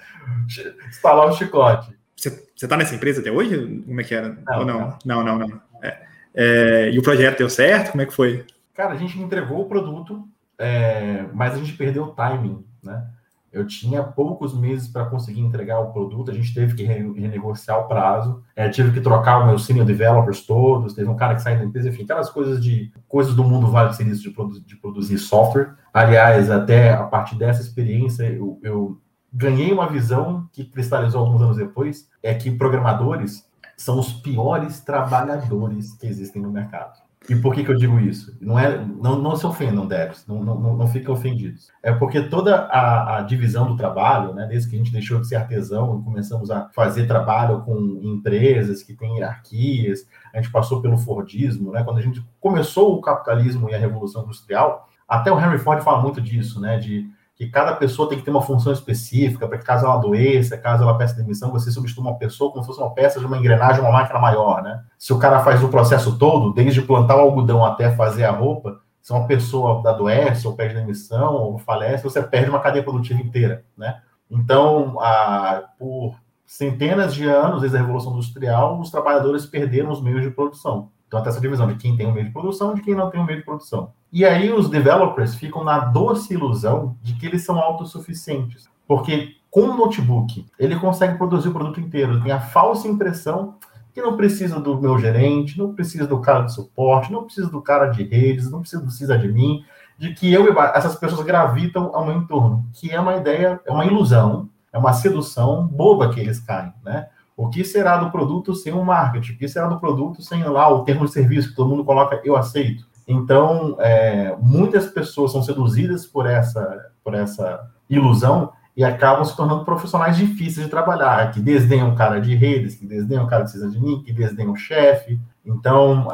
instalar 0.88 1.28
um 1.28 1.32
chicote. 1.32 1.94
Você, 2.16 2.48
você 2.54 2.68
tá 2.68 2.76
nessa 2.76 2.94
empresa 2.94 3.20
até 3.20 3.30
hoje? 3.30 3.82
Como 3.84 4.00
é 4.00 4.04
que 4.04 4.14
era? 4.14 4.38
Não, 4.46 4.58
Ou 4.58 4.64
não? 4.64 4.98
Não, 5.04 5.24
não, 5.24 5.38
não. 5.38 5.60
É. 5.82 6.02
É, 6.34 6.90
e 6.90 6.98
o 6.98 7.02
projeto 7.02 7.38
deu 7.38 7.48
certo? 7.48 7.92
Como 7.92 8.02
é 8.02 8.06
que 8.06 8.14
foi? 8.14 8.44
Cara, 8.74 8.92
a 8.92 8.96
gente 8.96 9.18
entregou 9.20 9.60
o 9.60 9.68
produto, 9.68 10.26
é, 10.58 11.26
mas 11.32 11.54
a 11.54 11.58
gente 11.58 11.74
perdeu 11.74 12.04
o 12.04 12.12
timing, 12.12 12.64
né? 12.82 13.06
Eu 13.52 13.64
tinha 13.64 14.02
poucos 14.02 14.52
meses 14.52 14.88
para 14.88 15.06
conseguir 15.06 15.40
entregar 15.40 15.78
o 15.78 15.92
produto, 15.92 16.28
a 16.28 16.34
gente 16.34 16.52
teve 16.52 16.74
que 16.74 16.82
renegociar 16.82 17.78
o 17.78 17.86
prazo, 17.86 18.42
é, 18.56 18.68
tive 18.68 18.90
que 18.90 19.00
trocar 19.00 19.38
os 19.38 19.46
meus 19.46 19.64
senior 19.64 19.86
developers 19.86 20.44
todos, 20.44 20.92
teve 20.92 21.08
um 21.08 21.14
cara 21.14 21.36
que 21.36 21.42
saiu 21.42 21.58
da 21.58 21.64
empresa, 21.64 21.88
enfim, 21.88 22.02
aquelas 22.02 22.28
coisas 22.28 22.60
de 22.60 22.92
coisas 23.06 23.32
do 23.32 23.44
mundo 23.44 23.68
vale 23.68 23.90
de 23.90 23.96
serviço 23.96 24.22
de, 24.22 24.30
produ 24.30 24.60
de, 24.60 24.74
produzir 24.74 25.18
software. 25.18 25.76
Aliás, 25.92 26.50
até 26.50 26.94
a 26.94 27.04
partir 27.04 27.36
dessa 27.36 27.62
experiência, 27.62 28.24
eu, 28.24 28.58
eu 28.60 29.00
ganhei 29.34 29.72
uma 29.72 29.88
visão 29.88 30.48
que 30.52 30.64
cristalizou 30.64 31.20
alguns 31.20 31.42
anos 31.42 31.56
depois, 31.56 32.08
é 32.22 32.32
que 32.32 32.50
programadores 32.50 33.44
são 33.76 33.98
os 33.98 34.12
piores 34.12 34.80
trabalhadores 34.80 35.94
que 35.94 36.06
existem 36.06 36.40
no 36.40 36.50
mercado. 36.50 37.02
E 37.28 37.34
por 37.34 37.54
que, 37.54 37.64
que 37.64 37.70
eu 37.70 37.76
digo 37.76 37.98
isso? 37.98 38.36
Não, 38.38 38.58
é, 38.58 38.78
não, 38.78 39.18
não 39.18 39.34
se 39.34 39.46
ofendam, 39.46 39.86
devs, 39.86 40.26
não, 40.26 40.44
não, 40.44 40.76
não 40.76 40.86
fiquem 40.86 41.08
ofendidos. 41.08 41.70
É 41.82 41.90
porque 41.90 42.20
toda 42.20 42.66
a, 42.66 43.16
a, 43.16 43.22
divisão 43.22 43.66
do 43.66 43.76
trabalho, 43.76 44.34
né, 44.34 44.46
desde 44.46 44.68
que 44.68 44.76
a 44.76 44.78
gente 44.78 44.92
deixou 44.92 45.18
de 45.18 45.26
ser 45.26 45.36
artesão 45.36 45.98
e 45.98 46.04
começamos 46.04 46.50
a 46.50 46.68
fazer 46.74 47.06
trabalho 47.06 47.62
com 47.62 47.98
empresas 48.02 48.82
que 48.82 48.92
têm 48.92 49.16
hierarquias, 49.16 50.06
a 50.34 50.36
gente 50.36 50.52
passou 50.52 50.82
pelo 50.82 50.98
Fordismo, 50.98 51.72
né, 51.72 51.82
quando 51.82 51.96
a 51.96 52.02
gente 52.02 52.22
começou 52.38 52.94
o 52.94 53.00
capitalismo 53.00 53.70
e 53.70 53.74
a 53.74 53.78
Revolução 53.78 54.24
Industrial, 54.24 54.86
até 55.08 55.32
o 55.32 55.40
Henry 55.40 55.58
Ford 55.58 55.82
fala 55.82 56.02
muito 56.02 56.20
disso, 56.20 56.60
né, 56.60 56.78
de 56.78 57.10
que 57.34 57.48
cada 57.48 57.74
pessoa 57.74 58.08
tem 58.08 58.16
que 58.16 58.24
ter 58.24 58.30
uma 58.30 58.42
função 58.42 58.72
específica 58.72 59.48
para 59.48 59.58
que 59.58 59.64
caso 59.64 59.84
ela 59.84 59.94
adoeça, 59.94 60.56
caso 60.56 60.84
ela 60.84 60.96
peça 60.96 61.16
demissão, 61.16 61.50
você 61.50 61.70
substitua 61.70 62.04
uma 62.04 62.16
pessoa 62.16 62.50
como 62.52 62.62
se 62.62 62.68
fosse 62.68 62.80
uma 62.80 62.94
peça 62.94 63.18
de 63.18 63.26
uma 63.26 63.36
engrenagem, 63.36 63.80
uma 63.80 63.90
máquina 63.90 64.20
maior, 64.20 64.62
né? 64.62 64.84
Se 64.96 65.12
o 65.12 65.18
cara 65.18 65.40
faz 65.40 65.62
o 65.62 65.68
processo 65.68 66.16
todo, 66.16 66.52
desde 66.52 66.82
plantar 66.82 67.16
o 67.16 67.20
algodão 67.20 67.64
até 67.64 67.90
fazer 67.96 68.24
a 68.24 68.30
roupa, 68.30 68.80
se 69.02 69.12
uma 69.12 69.26
pessoa 69.26 69.86
adoece 69.88 70.46
ou 70.46 70.54
perde 70.54 70.76
demissão 70.76 71.34
ou 71.34 71.58
falece, 71.58 72.04
você 72.04 72.22
perde 72.22 72.48
uma 72.48 72.60
cadeia 72.60 72.84
produtiva 72.84 73.20
inteira, 73.20 73.64
né? 73.76 74.00
Então, 74.30 74.98
a, 75.00 75.64
por 75.78 76.14
centenas 76.46 77.14
de 77.14 77.28
anos, 77.28 77.60
desde 77.60 77.76
a 77.76 77.80
Revolução 77.80 78.12
Industrial, 78.12 78.80
os 78.80 78.90
trabalhadores 78.90 79.44
perderam 79.44 79.90
os 79.90 80.00
meios 80.00 80.22
de 80.22 80.30
produção. 80.30 80.90
Então, 81.14 81.22
tem 81.22 81.30
essa 81.30 81.40
divisão 81.40 81.66
de 81.68 81.76
quem 81.76 81.96
tem 81.96 82.06
o 82.06 82.12
meio 82.12 82.26
de 82.26 82.32
produção 82.32 82.72
e 82.72 82.74
de 82.76 82.82
quem 82.82 82.94
não 82.94 83.08
tem 83.10 83.20
o 83.20 83.24
meio 83.24 83.38
de 83.38 83.44
produção. 83.44 83.92
E 84.12 84.24
aí, 84.24 84.52
os 84.52 84.68
developers 84.68 85.34
ficam 85.34 85.62
na 85.62 85.78
doce 85.78 86.34
ilusão 86.34 86.96
de 87.00 87.14
que 87.14 87.26
eles 87.26 87.44
são 87.44 87.58
autossuficientes. 87.58 88.68
Porque 88.86 89.36
com 89.54 89.60
o 89.60 89.76
notebook, 89.76 90.44
ele 90.58 90.74
consegue 90.74 91.16
produzir 91.16 91.48
o 91.48 91.52
produto 91.52 91.78
inteiro. 91.78 92.20
Tem 92.20 92.32
a 92.32 92.40
falsa 92.40 92.88
impressão 92.88 93.54
que 93.92 94.02
não 94.02 94.16
precisa 94.16 94.58
do 94.58 94.80
meu 94.80 94.98
gerente, 94.98 95.56
não 95.56 95.72
precisa 95.72 96.08
do 96.08 96.20
cara 96.20 96.40
de 96.42 96.52
suporte, 96.52 97.12
não 97.12 97.22
precisa 97.22 97.48
do 97.48 97.62
cara 97.62 97.86
de 97.86 98.02
redes, 98.02 98.50
não 98.50 98.60
precisa, 98.60 99.16
de 99.16 99.28
mim. 99.28 99.64
de 99.96 100.12
que 100.12 100.32
eu 100.32 100.52
e 100.52 100.58
essas 100.74 100.96
pessoas 100.96 101.24
gravitam 101.24 101.94
ao 101.94 102.04
meu 102.04 102.16
entorno, 102.16 102.66
que 102.72 102.90
é 102.90 102.98
uma 102.98 103.14
ideia, 103.14 103.60
é 103.64 103.70
uma 103.70 103.86
ilusão, 103.86 104.48
é 104.72 104.78
uma 104.78 104.92
sedução 104.92 105.68
boba 105.68 106.12
que 106.12 106.18
eles 106.18 106.40
caem, 106.40 106.72
né? 106.84 107.06
O 107.36 107.48
que 107.48 107.64
será 107.64 107.96
do 107.96 108.10
produto 108.10 108.54
sem 108.54 108.72
o 108.72 108.84
marketing? 108.84 109.32
O 109.32 109.38
que 109.38 109.48
será 109.48 109.66
do 109.66 109.80
produto 109.80 110.22
sem 110.22 110.44
lá 110.44 110.68
o 110.68 110.84
termo 110.84 111.04
de 111.04 111.12
serviço 111.12 111.50
que 111.50 111.56
todo 111.56 111.68
mundo 111.68 111.84
coloca 111.84 112.20
eu 112.24 112.36
aceito? 112.36 112.86
Então, 113.06 113.76
é, 113.80 114.34
muitas 114.40 114.86
pessoas 114.86 115.32
são 115.32 115.42
seduzidas 115.42 116.06
por 116.06 116.26
essa, 116.26 116.90
por 117.02 117.14
essa 117.14 117.68
ilusão 117.88 118.52
e 118.76 118.84
acabam 118.84 119.24
se 119.24 119.36
tornando 119.36 119.64
profissionais 119.64 120.16
difíceis 120.16 120.66
de 120.66 120.70
trabalhar, 120.70 121.30
que 121.30 121.40
desdenham 121.40 121.90
o 121.90 121.96
cara 121.96 122.20
de 122.20 122.34
redes, 122.34 122.74
que 122.74 122.86
desdenham 122.86 123.24
o 123.24 123.28
cara 123.28 123.44
de 123.44 123.80
mim, 123.80 124.02
que 124.04 124.12
desdenham 124.12 124.52
o 124.52 124.56
chefe. 124.56 125.20
Então, 125.44 126.08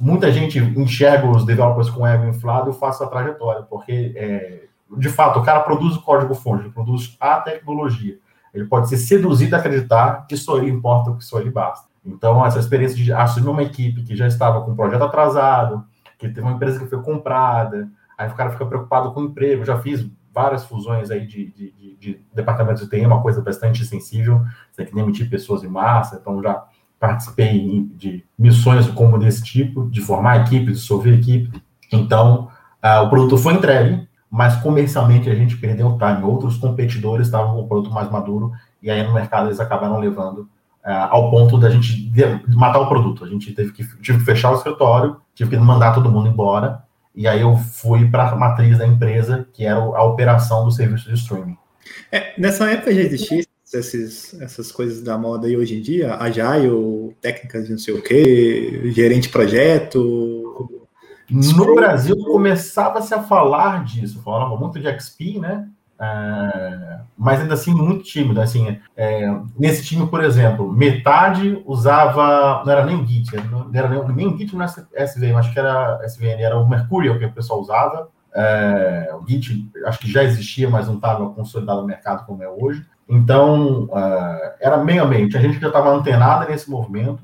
muita 0.00 0.32
gente 0.32 0.58
enxerga 0.58 1.28
os 1.28 1.44
developers 1.44 1.88
com 1.90 2.06
ego 2.06 2.26
inflado 2.26 2.70
e 2.70 2.74
faço 2.74 3.04
a 3.04 3.06
trajetória, 3.06 3.62
porque, 3.62 4.12
é, 4.16 4.64
de 4.96 5.08
fato, 5.08 5.38
o 5.38 5.44
cara 5.44 5.60
produz 5.60 5.96
o 5.96 6.02
código-fonte, 6.02 6.68
produz 6.70 7.16
a 7.20 7.40
tecnologia. 7.40 8.18
Ele 8.52 8.66
pode 8.66 8.88
ser 8.88 8.98
seduzido 8.98 9.56
a 9.56 9.58
acreditar 9.58 10.26
que 10.26 10.36
só 10.36 10.58
ele 10.58 10.70
importa, 10.70 11.14
que 11.16 11.24
só 11.24 11.40
ele 11.40 11.50
basta. 11.50 11.88
Então, 12.04 12.44
essa 12.44 12.58
experiência 12.58 12.96
de 12.96 13.12
assumir 13.12 13.48
uma 13.48 13.62
equipe 13.62 14.02
que 14.02 14.16
já 14.16 14.26
estava 14.26 14.60
com 14.62 14.72
um 14.72 14.76
projeto 14.76 15.04
atrasado, 15.04 15.84
que 16.18 16.28
teve 16.28 16.40
uma 16.40 16.52
empresa 16.52 16.78
que 16.78 16.86
foi 16.86 17.00
comprada, 17.02 17.88
aí 18.18 18.28
o 18.28 18.34
cara 18.34 18.50
fica 18.50 18.66
preocupado 18.66 19.12
com 19.12 19.20
o 19.20 19.24
emprego. 19.24 19.62
Eu 19.62 19.66
já 19.66 19.78
fiz 19.78 20.08
várias 20.32 20.64
fusões 20.64 21.10
aí 21.10 21.26
de, 21.26 21.50
de, 21.52 21.72
de, 21.72 21.96
de 21.98 22.20
departamentos 22.34 22.82
de 22.82 22.88
TI, 22.88 23.04
uma 23.04 23.22
coisa 23.22 23.40
bastante 23.42 23.84
sensível, 23.84 24.44
você 24.70 24.78
tem 24.78 24.86
que 24.86 24.94
demitir 24.94 25.28
pessoas 25.28 25.62
em 25.62 25.68
massa, 25.68 26.18
então 26.20 26.42
já 26.42 26.64
participei 26.98 27.86
de 27.94 28.24
missões 28.38 28.86
como 28.88 29.18
desse 29.18 29.42
tipo, 29.42 29.90
de 29.90 30.00
formar 30.00 30.40
equipe, 30.42 30.66
de 30.66 30.72
dissolver 30.72 31.18
equipe. 31.18 31.62
Então, 31.92 32.48
uh, 32.82 33.02
o 33.02 33.10
produto 33.10 33.36
foi 33.36 33.54
entregue, 33.54 34.08
mas 34.32 34.56
comercialmente 34.56 35.28
a 35.28 35.34
gente 35.34 35.58
perdeu 35.58 35.88
o 35.88 35.98
time. 35.98 36.24
Outros 36.24 36.56
competidores 36.56 37.26
estavam 37.26 37.54
com 37.54 37.60
o 37.60 37.68
produto 37.68 37.92
mais 37.92 38.10
maduro, 38.10 38.50
e 38.82 38.90
aí 38.90 39.06
no 39.06 39.12
mercado 39.12 39.48
eles 39.48 39.60
acabaram 39.60 39.98
levando 39.98 40.48
uh, 40.82 41.08
ao 41.10 41.30
ponto 41.30 41.58
da 41.58 41.68
gente 41.68 42.10
matar 42.48 42.80
o 42.80 42.88
produto. 42.88 43.26
A 43.26 43.28
gente 43.28 43.52
teve 43.52 43.72
que, 43.72 43.86
tive 44.00 44.20
que 44.20 44.24
fechar 44.24 44.50
o 44.50 44.54
escritório, 44.54 45.18
tive 45.34 45.50
que 45.50 45.56
mandar 45.58 45.92
todo 45.92 46.10
mundo 46.10 46.30
embora, 46.30 46.82
e 47.14 47.28
aí 47.28 47.42
eu 47.42 47.54
fui 47.58 48.08
para 48.08 48.30
a 48.30 48.34
matriz 48.34 48.78
da 48.78 48.86
empresa, 48.86 49.46
que 49.52 49.66
era 49.66 49.78
a 49.78 50.02
operação 50.02 50.64
do 50.64 50.70
serviço 50.70 51.10
de 51.10 51.14
streaming. 51.14 51.58
É, 52.10 52.32
nessa 52.40 52.70
época 52.70 52.94
já 52.94 53.02
existia 53.02 53.44
esses, 53.74 54.32
essas 54.40 54.72
coisas 54.72 55.02
da 55.02 55.18
moda 55.18 55.46
aí 55.46 55.58
hoje 55.58 55.76
em 55.76 55.82
dia, 55.82 56.14
agile, 56.14 57.14
técnicas 57.20 57.66
de 57.66 57.72
não 57.72 57.78
sei 57.78 57.92
o 57.92 58.00
quê, 58.00 58.90
gerente 58.94 59.24
de 59.24 59.28
projeto. 59.28 60.41
No 61.30 61.74
Brasil 61.74 62.16
começava-se 62.24 63.14
a 63.14 63.22
falar 63.22 63.84
disso, 63.84 64.22
falava 64.22 64.56
muito 64.56 64.78
de 64.78 64.86
XP, 64.86 65.38
né? 65.38 65.68
É, 66.00 66.98
mas 67.16 67.40
ainda 67.40 67.54
assim 67.54 67.72
muito 67.72 68.02
tímido. 68.02 68.40
Assim, 68.40 68.78
é, 68.96 69.32
nesse 69.56 69.84
time, 69.84 70.06
por 70.06 70.22
exemplo, 70.22 70.72
metade 70.72 71.62
usava, 71.64 72.62
não 72.64 72.72
era 72.72 72.84
nem 72.84 72.96
o 72.96 73.06
Git, 73.06 73.36
não 73.50 73.70
era 73.72 73.88
nem, 73.88 74.16
nem 74.16 74.26
o 74.26 74.36
Git 74.36 74.56
no 74.56 74.64
SVN, 74.64 75.36
acho 75.36 75.52
que 75.52 75.58
era 75.60 76.00
SVN, 76.04 76.40
era 76.40 76.58
o 76.58 76.68
Mercurial 76.68 77.18
que 77.18 77.24
o 77.24 77.32
pessoal 77.32 77.60
usava. 77.60 78.08
É, 78.34 79.14
o 79.14 79.26
Git 79.28 79.70
acho 79.86 79.98
que 80.00 80.10
já 80.10 80.24
existia, 80.24 80.68
mas 80.68 80.88
não 80.88 80.96
estava 80.96 81.30
consolidado 81.30 81.82
no 81.82 81.86
mercado 81.86 82.26
como 82.26 82.42
é 82.42 82.48
hoje. 82.48 82.84
Então, 83.08 83.84
uh, 83.84 84.54
era 84.58 84.82
meio 84.82 85.02
a 85.02 85.06
meio. 85.06 85.28
Tinha 85.28 85.42
gente 85.42 85.56
que 85.56 85.60
já 85.60 85.68
estava 85.68 85.90
antenada 85.90 86.46
nesse 86.46 86.70
movimento, 86.70 87.22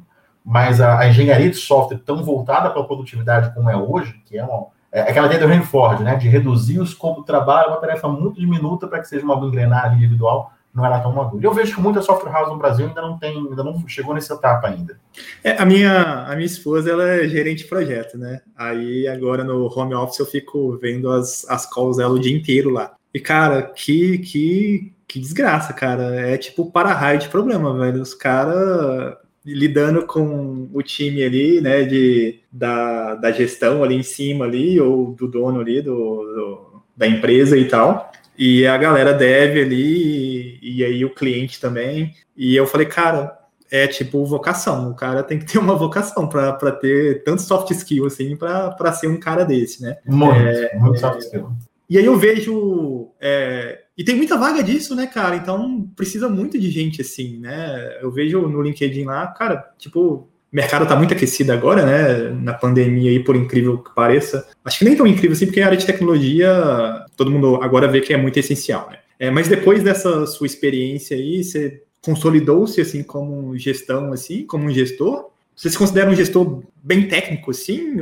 mas 0.48 0.80
a, 0.80 1.00
a, 1.00 1.06
engenharia 1.06 1.50
de 1.50 1.56
software 1.56 1.98
tão 1.98 2.24
voltada 2.24 2.70
para 2.70 2.80
a 2.80 2.84
produtividade 2.84 3.54
como 3.54 3.68
é 3.68 3.76
hoje, 3.76 4.18
que 4.24 4.38
é, 4.38 4.42
uma, 4.42 4.68
é 4.90 5.02
aquela 5.02 5.26
ideia 5.26 5.46
do 5.46 5.52
Henry 5.52 5.62
Ford, 5.62 6.00
né, 6.00 6.16
de 6.16 6.26
reduzir 6.26 6.80
o 6.80 6.84
escopo 6.84 7.20
do 7.20 7.26
trabalho, 7.26 7.68
uma 7.68 7.76
tarefa 7.76 8.08
muito 8.08 8.40
diminuta 8.40 8.88
para 8.88 8.98
que 9.00 9.08
seja 9.08 9.26
uma 9.26 9.34
engrenagem 9.46 9.98
individual, 9.98 10.50
não 10.74 10.86
era 10.86 11.00
tão 11.00 11.12
madura. 11.12 11.44
Eu 11.44 11.52
vejo 11.52 11.74
que 11.74 11.82
muita 11.82 12.00
software 12.00 12.32
house 12.32 12.48
no 12.48 12.56
Brasil 12.56 12.86
ainda 12.86 13.02
não 13.02 13.18
tem, 13.18 13.36
ainda 13.36 13.62
não 13.62 13.86
chegou 13.86 14.14
nessa 14.14 14.32
etapa 14.32 14.68
ainda. 14.68 14.98
É, 15.44 15.60
a 15.60 15.66
minha, 15.66 16.24
a 16.24 16.34
minha 16.34 16.46
esposa 16.46 16.90
ela 16.90 17.06
é 17.06 17.28
gerente 17.28 17.64
de 17.64 17.68
projeto, 17.68 18.16
né? 18.16 18.40
Aí 18.56 19.06
agora 19.06 19.44
no 19.44 19.66
home 19.66 19.94
office 19.94 20.18
eu 20.18 20.26
fico 20.26 20.78
vendo 20.80 21.10
as, 21.10 21.44
as 21.50 21.66
calls 21.66 21.98
dela 21.98 22.14
o 22.14 22.18
dia 22.18 22.34
inteiro 22.34 22.70
lá. 22.70 22.94
E 23.12 23.20
cara, 23.20 23.60
que 23.62 24.16
que 24.18 24.94
que 25.06 25.20
desgraça, 25.20 25.74
cara. 25.74 26.04
É 26.20 26.38
tipo 26.38 26.70
para-raio 26.70 27.18
de 27.18 27.28
problema, 27.28 27.76
velho. 27.76 28.00
Os 28.00 28.14
caras 28.14 29.16
lidando 29.54 30.06
com 30.06 30.68
o 30.72 30.82
time 30.82 31.24
ali, 31.24 31.60
né, 31.60 31.84
de, 31.84 32.40
da, 32.52 33.14
da 33.14 33.30
gestão 33.30 33.82
ali 33.82 33.94
em 33.94 34.02
cima 34.02 34.44
ali, 34.44 34.80
ou 34.80 35.12
do 35.14 35.26
dono 35.26 35.60
ali, 35.60 35.80
do, 35.80 35.94
do 35.94 36.82
da 36.96 37.06
empresa 37.06 37.56
e 37.56 37.64
tal. 37.66 38.10
E 38.36 38.66
a 38.66 38.76
galera 38.76 39.12
deve 39.12 39.62
ali, 39.62 40.58
e, 40.62 40.78
e 40.78 40.84
aí 40.84 41.04
o 41.04 41.14
cliente 41.14 41.60
também. 41.60 42.14
E 42.36 42.54
eu 42.54 42.66
falei, 42.66 42.86
cara, 42.86 43.36
é 43.70 43.86
tipo 43.86 44.24
vocação. 44.24 44.90
O 44.90 44.94
cara 44.94 45.22
tem 45.22 45.38
que 45.38 45.46
ter 45.46 45.58
uma 45.58 45.74
vocação 45.74 46.28
para 46.28 46.72
ter 46.72 47.22
tanto 47.24 47.42
soft 47.42 47.70
skill 47.70 48.06
assim, 48.06 48.36
para 48.36 48.92
ser 48.92 49.08
um 49.08 49.18
cara 49.18 49.44
desse, 49.44 49.82
né? 49.82 49.98
Muito, 50.06 50.38
é, 50.40 50.76
muito 50.78 50.98
soft 50.98 51.20
skill. 51.20 51.50
E 51.88 51.98
aí 51.98 52.04
eu 52.04 52.16
vejo. 52.16 53.08
É, 53.20 53.82
e 53.98 54.04
tem 54.04 54.14
muita 54.14 54.36
vaga 54.36 54.62
disso, 54.62 54.94
né, 54.94 55.08
cara? 55.08 55.34
Então 55.34 55.90
precisa 55.96 56.28
muito 56.28 56.56
de 56.56 56.70
gente 56.70 57.00
assim, 57.00 57.38
né? 57.38 57.98
Eu 58.00 58.12
vejo 58.12 58.40
no 58.42 58.62
LinkedIn 58.62 59.02
lá, 59.02 59.26
cara, 59.26 59.72
tipo, 59.76 60.00
o 60.00 60.28
mercado 60.52 60.86
tá 60.86 60.94
muito 60.94 61.12
aquecido 61.12 61.52
agora, 61.52 61.84
né? 61.84 62.30
Na 62.40 62.54
pandemia 62.54 63.10
aí, 63.10 63.18
por 63.18 63.34
incrível 63.34 63.78
que 63.78 63.92
pareça. 63.92 64.46
Acho 64.64 64.78
que 64.78 64.84
nem 64.84 64.94
tão 64.94 65.04
incrível 65.04 65.32
assim, 65.32 65.46
porque 65.46 65.60
a 65.60 65.66
área 65.66 65.76
de 65.76 65.84
tecnologia, 65.84 67.04
todo 67.16 67.28
mundo 67.28 67.56
agora 67.56 67.88
vê 67.88 68.00
que 68.00 68.14
é 68.14 68.16
muito 68.16 68.38
essencial, 68.38 68.88
né? 68.88 68.98
É, 69.18 69.32
mas 69.32 69.48
depois 69.48 69.82
dessa 69.82 70.26
sua 70.26 70.46
experiência 70.46 71.16
aí, 71.16 71.42
você 71.42 71.82
consolidou-se 72.00 72.80
assim 72.80 73.02
como 73.02 73.58
gestão, 73.58 74.12
assim, 74.12 74.46
como 74.46 74.66
um 74.66 74.70
gestor? 74.70 75.28
Você 75.58 75.70
se 75.70 75.76
considera 75.76 76.08
um 76.08 76.14
gestor 76.14 76.62
bem 76.80 77.08
técnico, 77.08 77.50
assim? 77.50 77.96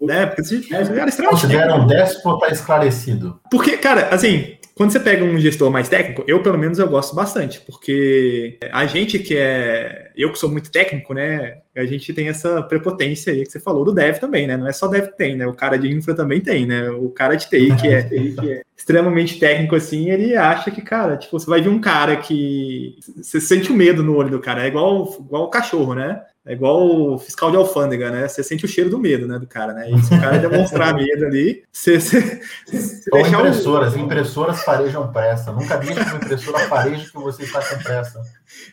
né? 0.00 0.26
Porque 0.26 0.44
você 0.44 0.60
é, 0.72 1.26
considera 1.26 1.74
um 1.74 1.84
déspota 1.84 2.52
esclarecido. 2.52 3.40
Porque, 3.50 3.76
cara, 3.76 4.14
assim, 4.14 4.56
quando 4.76 4.92
você 4.92 5.00
pega 5.00 5.24
um 5.24 5.36
gestor 5.36 5.72
mais 5.72 5.88
técnico, 5.88 6.22
eu 6.28 6.40
pelo 6.40 6.56
menos 6.56 6.78
eu 6.78 6.88
gosto 6.88 7.14
bastante, 7.16 7.60
porque 7.62 8.58
a 8.70 8.86
gente 8.86 9.18
que 9.18 9.36
é. 9.36 10.12
Eu 10.16 10.30
que 10.30 10.38
sou 10.38 10.48
muito 10.48 10.70
técnico, 10.70 11.12
né? 11.12 11.58
A 11.76 11.84
gente 11.84 12.14
tem 12.14 12.28
essa 12.28 12.62
prepotência 12.62 13.32
aí 13.32 13.44
que 13.44 13.50
você 13.50 13.58
falou 13.58 13.84
do 13.84 13.92
dev 13.92 14.18
também, 14.18 14.46
né? 14.46 14.56
Não 14.56 14.68
é 14.68 14.72
só 14.72 14.86
dev 14.86 15.08
que 15.08 15.16
tem, 15.16 15.36
né? 15.36 15.48
O 15.48 15.54
cara 15.54 15.76
de 15.76 15.92
infra 15.92 16.14
também 16.14 16.40
tem, 16.40 16.64
né? 16.64 16.90
O 16.90 17.08
cara 17.08 17.34
de 17.34 17.48
TI 17.48 17.74
que 17.74 17.88
é, 17.88 18.02
que 18.06 18.52
é 18.52 18.62
extremamente 18.76 19.40
técnico 19.40 19.74
assim, 19.74 20.10
ele 20.10 20.36
acha 20.36 20.70
que, 20.70 20.80
cara, 20.80 21.16
tipo, 21.16 21.38
você 21.38 21.50
vai 21.50 21.60
ver 21.60 21.70
um 21.70 21.80
cara 21.80 22.16
que. 22.18 22.96
Você 23.16 23.40
sente 23.40 23.72
o 23.72 23.74
medo 23.74 24.02
no 24.02 24.14
olho 24.14 24.30
do 24.30 24.40
cara, 24.40 24.64
é 24.64 24.68
igual, 24.68 25.12
igual 25.20 25.44
o 25.44 25.50
cachorro, 25.50 25.94
né? 25.94 26.22
É 26.50 26.52
igual 26.52 27.12
o 27.12 27.16
fiscal 27.16 27.48
de 27.48 27.56
alfândega, 27.56 28.10
né? 28.10 28.26
Você 28.26 28.42
sente 28.42 28.64
o 28.64 28.68
cheiro 28.68 28.90
do 28.90 28.98
medo, 28.98 29.24
né, 29.24 29.38
do 29.38 29.46
cara, 29.46 29.72
né? 29.72 29.88
E 29.88 30.02
se 30.02 30.12
o 30.12 30.20
cara 30.20 30.36
demonstrar 30.42 30.92
medo 30.92 31.24
ali, 31.24 31.62
você, 31.70 32.00
você, 32.00 32.40
você 32.66 33.08
Ou 33.12 33.20
impressoras, 33.20 33.94
o... 33.94 33.98
impressoras 34.00 34.64
farejam 34.64 35.12
pressa. 35.12 35.52
Nunca 35.52 35.76
deixe 35.76 35.94
que 35.94 36.10
uma 36.10 36.16
impressora 36.16 36.58
fareje 36.66 37.06
que 37.06 37.14
você 37.14 37.44
está 37.44 37.62
com 37.62 37.80
pressa. 37.80 38.20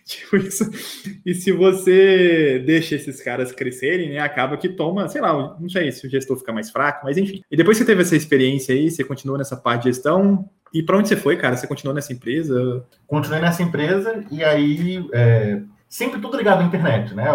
Tipo 0.08 0.38
isso. 0.38 0.68
E 1.24 1.36
se 1.36 1.52
você 1.52 2.64
deixa 2.66 2.96
esses 2.96 3.22
caras 3.22 3.52
crescerem, 3.52 4.10
né, 4.10 4.20
acaba 4.22 4.58
que 4.58 4.70
toma, 4.70 5.08
sei 5.08 5.22
lá, 5.22 5.56
não 5.60 5.70
sei 5.70 5.92
se 5.92 6.08
o 6.08 6.10
gestor 6.10 6.36
fica 6.36 6.52
mais 6.52 6.72
fraco, 6.72 7.06
mas 7.06 7.16
enfim. 7.16 7.44
E 7.52 7.56
depois 7.56 7.78
você 7.78 7.86
teve 7.86 8.02
essa 8.02 8.16
experiência 8.16 8.74
aí, 8.74 8.90
você 8.90 9.04
continuou 9.04 9.38
nessa 9.38 9.56
parte 9.56 9.84
de 9.84 9.90
gestão, 9.90 10.50
e 10.74 10.82
para 10.82 10.98
onde 10.98 11.10
você 11.10 11.16
foi, 11.16 11.38
cara? 11.38 11.56
Você 11.56 11.68
continuou 11.68 11.94
nessa 11.94 12.12
empresa? 12.12 12.84
Continuei 13.06 13.40
nessa 13.40 13.62
empresa 13.62 14.26
e 14.32 14.44
aí 14.44 15.08
é, 15.14 15.62
sempre 15.88 16.20
tudo 16.20 16.38
ligado 16.38 16.62
à 16.62 16.64
internet, 16.64 17.14
né? 17.14 17.28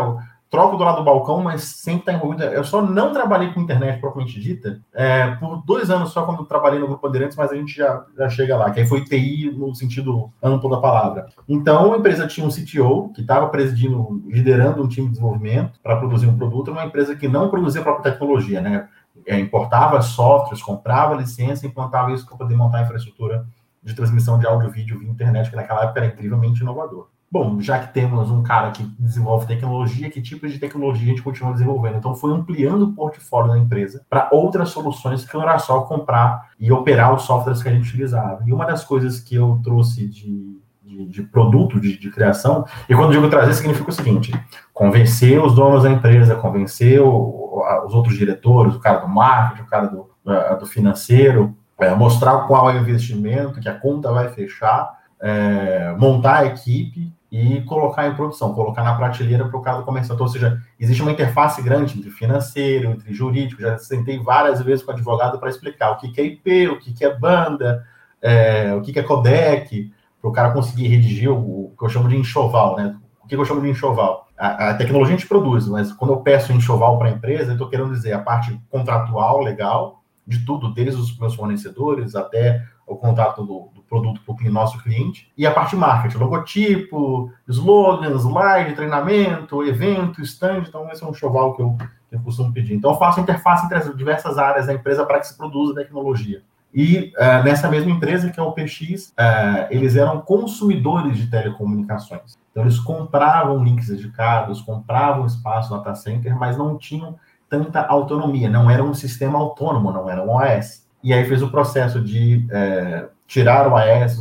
Troco 0.53 0.76
do 0.76 0.84
lado 0.84 0.98
do 0.98 1.05
balcão, 1.05 1.40
mas 1.40 1.62
sempre 1.62 2.00
está 2.00 2.12
envolvido. 2.12 2.42
Eu 2.42 2.62
só 2.62 2.82
não 2.82 3.11
trabalhei 3.11 3.55
com 3.55 3.61
internet 3.62 3.98
propriamente 3.98 4.38
dita 4.38 4.82
é, 4.92 5.28
por 5.36 5.64
dois 5.64 5.90
anos 5.90 6.12
só 6.12 6.26
quando 6.26 6.44
trabalhei 6.44 6.78
no 6.78 6.86
Grupo 6.86 7.09
Bandeirantes, 7.09 7.38
mas 7.38 7.50
a 7.50 7.55
gente 7.55 7.74
já, 7.74 8.05
já 8.14 8.28
chega 8.28 8.55
lá, 8.55 8.70
que 8.70 8.78
aí 8.78 8.86
foi 8.86 9.03
TI 9.03 9.50
no 9.50 9.74
sentido 9.74 10.30
amplo 10.42 10.68
da 10.68 10.76
palavra. 10.76 11.28
Então, 11.48 11.94
a 11.94 11.96
empresa 11.96 12.26
tinha 12.26 12.46
um 12.46 12.50
CTO 12.50 13.11
que 13.14 13.22
estava 13.22 13.48
presidindo, 13.48 14.22
liderando 14.26 14.82
um 14.82 14.88
time 14.88 15.07
de 15.07 15.12
desenvolvimento 15.12 15.80
para 15.82 15.96
produzir 15.96 16.26
um 16.26 16.36
produto, 16.36 16.70
uma 16.70 16.84
empresa 16.84 17.16
que 17.16 17.26
não 17.26 17.48
produzia 17.48 17.80
a 17.80 17.84
própria 17.84 18.12
tecnologia, 18.12 18.61
né? 18.61 18.90
É, 19.26 19.38
importava 19.38 20.03
softwares, 20.03 20.62
comprava 20.62 21.14
licença, 21.14 21.66
implantava 21.66 22.12
isso 22.12 22.26
para 22.26 22.36
poder 22.36 22.57
montar 22.57 22.80
a 22.80 22.82
infraestrutura 22.82 23.46
de 23.82 23.94
transmissão 23.94 24.38
de 24.38 24.46
áudio 24.46 24.68
e 24.68 24.72
vídeo 24.72 24.98
via 24.98 25.09
internet, 25.09 25.48
que 25.48 25.57
naquela 25.57 25.84
época 25.84 26.00
era 26.00 26.09
incrivelmente 26.09 26.61
inovador 26.61 27.09
bom, 27.32 27.58
já 27.62 27.78
que 27.78 27.94
temos 27.94 28.30
um 28.30 28.42
cara 28.42 28.70
que 28.72 28.82
desenvolve 28.98 29.46
tecnologia, 29.46 30.10
que 30.10 30.20
tipo 30.20 30.46
de 30.46 30.58
tecnologia 30.58 31.06
a 31.06 31.08
gente 31.08 31.22
continua 31.22 31.54
desenvolvendo? 31.54 31.96
Então, 31.96 32.14
foi 32.14 32.30
ampliando 32.30 32.82
o 32.82 32.92
portfólio 32.92 33.52
da 33.52 33.58
empresa 33.58 34.04
para 34.10 34.28
outras 34.30 34.68
soluções 34.68 35.24
que 35.24 35.32
não 35.32 35.42
era 35.42 35.58
só 35.58 35.80
comprar 35.80 36.50
e 36.60 36.70
operar 36.70 37.14
os 37.14 37.22
softwares 37.22 37.62
que 37.62 37.70
a 37.70 37.72
gente 37.72 37.88
utilizava. 37.88 38.42
E 38.46 38.52
uma 38.52 38.66
das 38.66 38.84
coisas 38.84 39.18
que 39.18 39.34
eu 39.34 39.58
trouxe 39.64 40.06
de, 40.06 40.60
de, 40.84 41.06
de 41.06 41.22
produto, 41.22 41.80
de, 41.80 41.98
de, 41.98 42.10
criação, 42.10 42.66
e 42.86 42.94
quando 42.94 43.12
digo 43.12 43.30
trazer, 43.30 43.54
significa 43.54 43.88
o 43.88 43.94
seguinte: 43.94 44.30
convencer 44.74 45.42
os 45.42 45.54
donos 45.54 45.84
da 45.84 45.90
empresa, 45.90 46.36
convencer 46.36 47.00
o, 47.00 47.64
os 47.86 47.94
outros 47.94 48.18
diretores, 48.18 48.74
o 48.74 48.80
cara 48.80 48.98
do 48.98 49.08
marketing, 49.08 49.62
o 49.62 49.66
cara 49.66 49.86
do 49.86 50.12
do 50.60 50.66
financeiro, 50.66 51.56
é, 51.80 51.92
mostrar 51.94 52.46
qual 52.46 52.70
é 52.70 52.74
o 52.74 52.80
investimento, 52.80 53.60
que 53.60 53.68
a 53.68 53.74
conta 53.74 54.12
vai 54.12 54.28
fechar, 54.28 54.88
é, 55.20 55.92
montar 55.98 56.38
a 56.38 56.46
equipe 56.46 57.12
e 57.32 57.62
colocar 57.62 58.06
em 58.06 58.14
produção, 58.14 58.52
colocar 58.52 58.82
na 58.82 58.94
prateleira 58.94 59.48
para 59.48 59.58
o 59.58 59.62
caso 59.62 59.82
comercial. 59.84 60.16
Então, 60.16 60.26
ou 60.26 60.30
seja, 60.30 60.60
existe 60.78 61.00
uma 61.00 61.12
interface 61.12 61.62
grande 61.62 61.98
entre 61.98 62.10
financeiro, 62.10 62.90
entre 62.90 63.14
jurídico. 63.14 63.62
Já 63.62 63.78
sentei 63.78 64.18
várias 64.18 64.60
vezes 64.60 64.84
com 64.84 64.92
advogado 64.92 65.38
para 65.38 65.48
explicar 65.48 65.92
o 65.92 65.96
que, 65.96 66.10
que 66.10 66.20
é 66.20 66.24
IP, 66.26 66.68
o 66.68 66.78
que, 66.78 66.92
que 66.92 67.02
é 67.02 67.18
banda, 67.18 67.86
é, 68.20 68.74
o 68.74 68.82
que, 68.82 68.92
que 68.92 68.98
é 68.98 69.02
codec, 69.02 69.90
para 70.20 70.28
o 70.28 70.32
cara 70.32 70.52
conseguir 70.52 70.88
redigir 70.88 71.32
o, 71.32 71.38
o, 71.38 71.74
que 71.76 71.82
eu 71.82 71.88
chamo 71.88 72.06
de 72.06 72.18
enxoval, 72.18 72.76
né? 72.76 72.94
O 73.24 73.26
que 73.26 73.34
eu 73.34 73.44
chamo 73.46 73.62
de 73.62 73.70
enxoval? 73.70 74.28
A, 74.36 74.68
a 74.68 74.74
tecnologia 74.74 75.14
a 75.14 75.18
gente 75.18 75.26
produz, 75.26 75.66
mas 75.66 75.90
quando 75.90 76.12
eu 76.12 76.20
peço 76.20 76.52
enxoval 76.52 76.98
para 76.98 77.08
a 77.08 77.12
empresa, 77.12 77.52
eu 77.52 77.54
estou 77.54 77.70
querendo 77.70 77.94
dizer 77.94 78.12
a 78.12 78.18
parte 78.18 78.60
contratual, 78.68 79.40
legal, 79.40 80.02
de 80.26 80.44
tudo, 80.44 80.74
desde 80.74 81.00
os 81.00 81.18
meus 81.18 81.34
fornecedores 81.34 82.14
até 82.14 82.62
o 82.86 82.94
contato 82.94 83.42
do, 83.42 83.70
do 83.74 83.81
produto 83.93 84.22
para 84.24 84.49
o 84.49 84.51
nosso 84.51 84.82
cliente, 84.82 85.30
e 85.36 85.47
a 85.47 85.53
parte 85.53 85.76
marketing, 85.76 86.16
logotipo, 86.16 87.30
slogans, 87.47 88.24
live, 88.24 88.74
treinamento, 88.74 89.62
evento, 89.62 90.22
stand, 90.22 90.64
então 90.66 90.90
esse 90.90 91.05
é 91.05 91.07
um 91.07 91.12
choval 91.12 91.55
que 91.55 91.61
eu, 91.61 91.76
que 92.09 92.16
eu 92.16 92.20
costumo 92.20 92.51
pedir. 92.55 92.74
Então 92.74 92.93
eu 92.93 92.97
faço 92.97 93.20
interface 93.20 93.66
entre 93.66 93.76
as 93.76 93.95
diversas 93.95 94.38
áreas 94.38 94.66
da 94.66 94.72
empresa 94.72 95.05
para 95.05 95.20
que 95.20 95.26
se 95.26 95.36
produza 95.36 95.74
tecnologia. 95.74 96.43
E 96.72 97.12
uh, 97.18 97.45
nessa 97.45 97.68
mesma 97.68 97.90
empresa, 97.90 98.30
que 98.30 98.40
é 98.40 98.43
o 98.43 98.53
PX, 98.53 99.09
uh, 99.09 99.68
eles 99.68 99.95
eram 99.95 100.22
consumidores 100.22 101.18
de 101.18 101.26
telecomunicações. 101.26 102.38
Então, 102.51 102.62
eles 102.62 102.78
compravam 102.78 103.62
links 103.62 103.88
dedicados, 103.88 104.62
compravam 104.62 105.26
espaço 105.26 105.70
data 105.70 105.95
center, 105.95 106.34
mas 106.34 106.57
não 106.57 106.78
tinham 106.78 107.16
tanta 107.47 107.82
autonomia, 107.82 108.49
não 108.49 108.70
era 108.70 108.82
um 108.82 108.95
sistema 108.95 109.38
autônomo, 109.38 109.93
não 109.93 110.09
era 110.09 110.22
um 110.22 110.30
OS. 110.30 110.86
E 111.05 111.12
aí 111.12 111.26
fez 111.26 111.43
o 111.43 111.51
processo 111.51 112.01
de 112.01 112.47
é, 112.51 113.09
tirar 113.32 113.66
o 113.66 113.74
AES, 113.74 114.18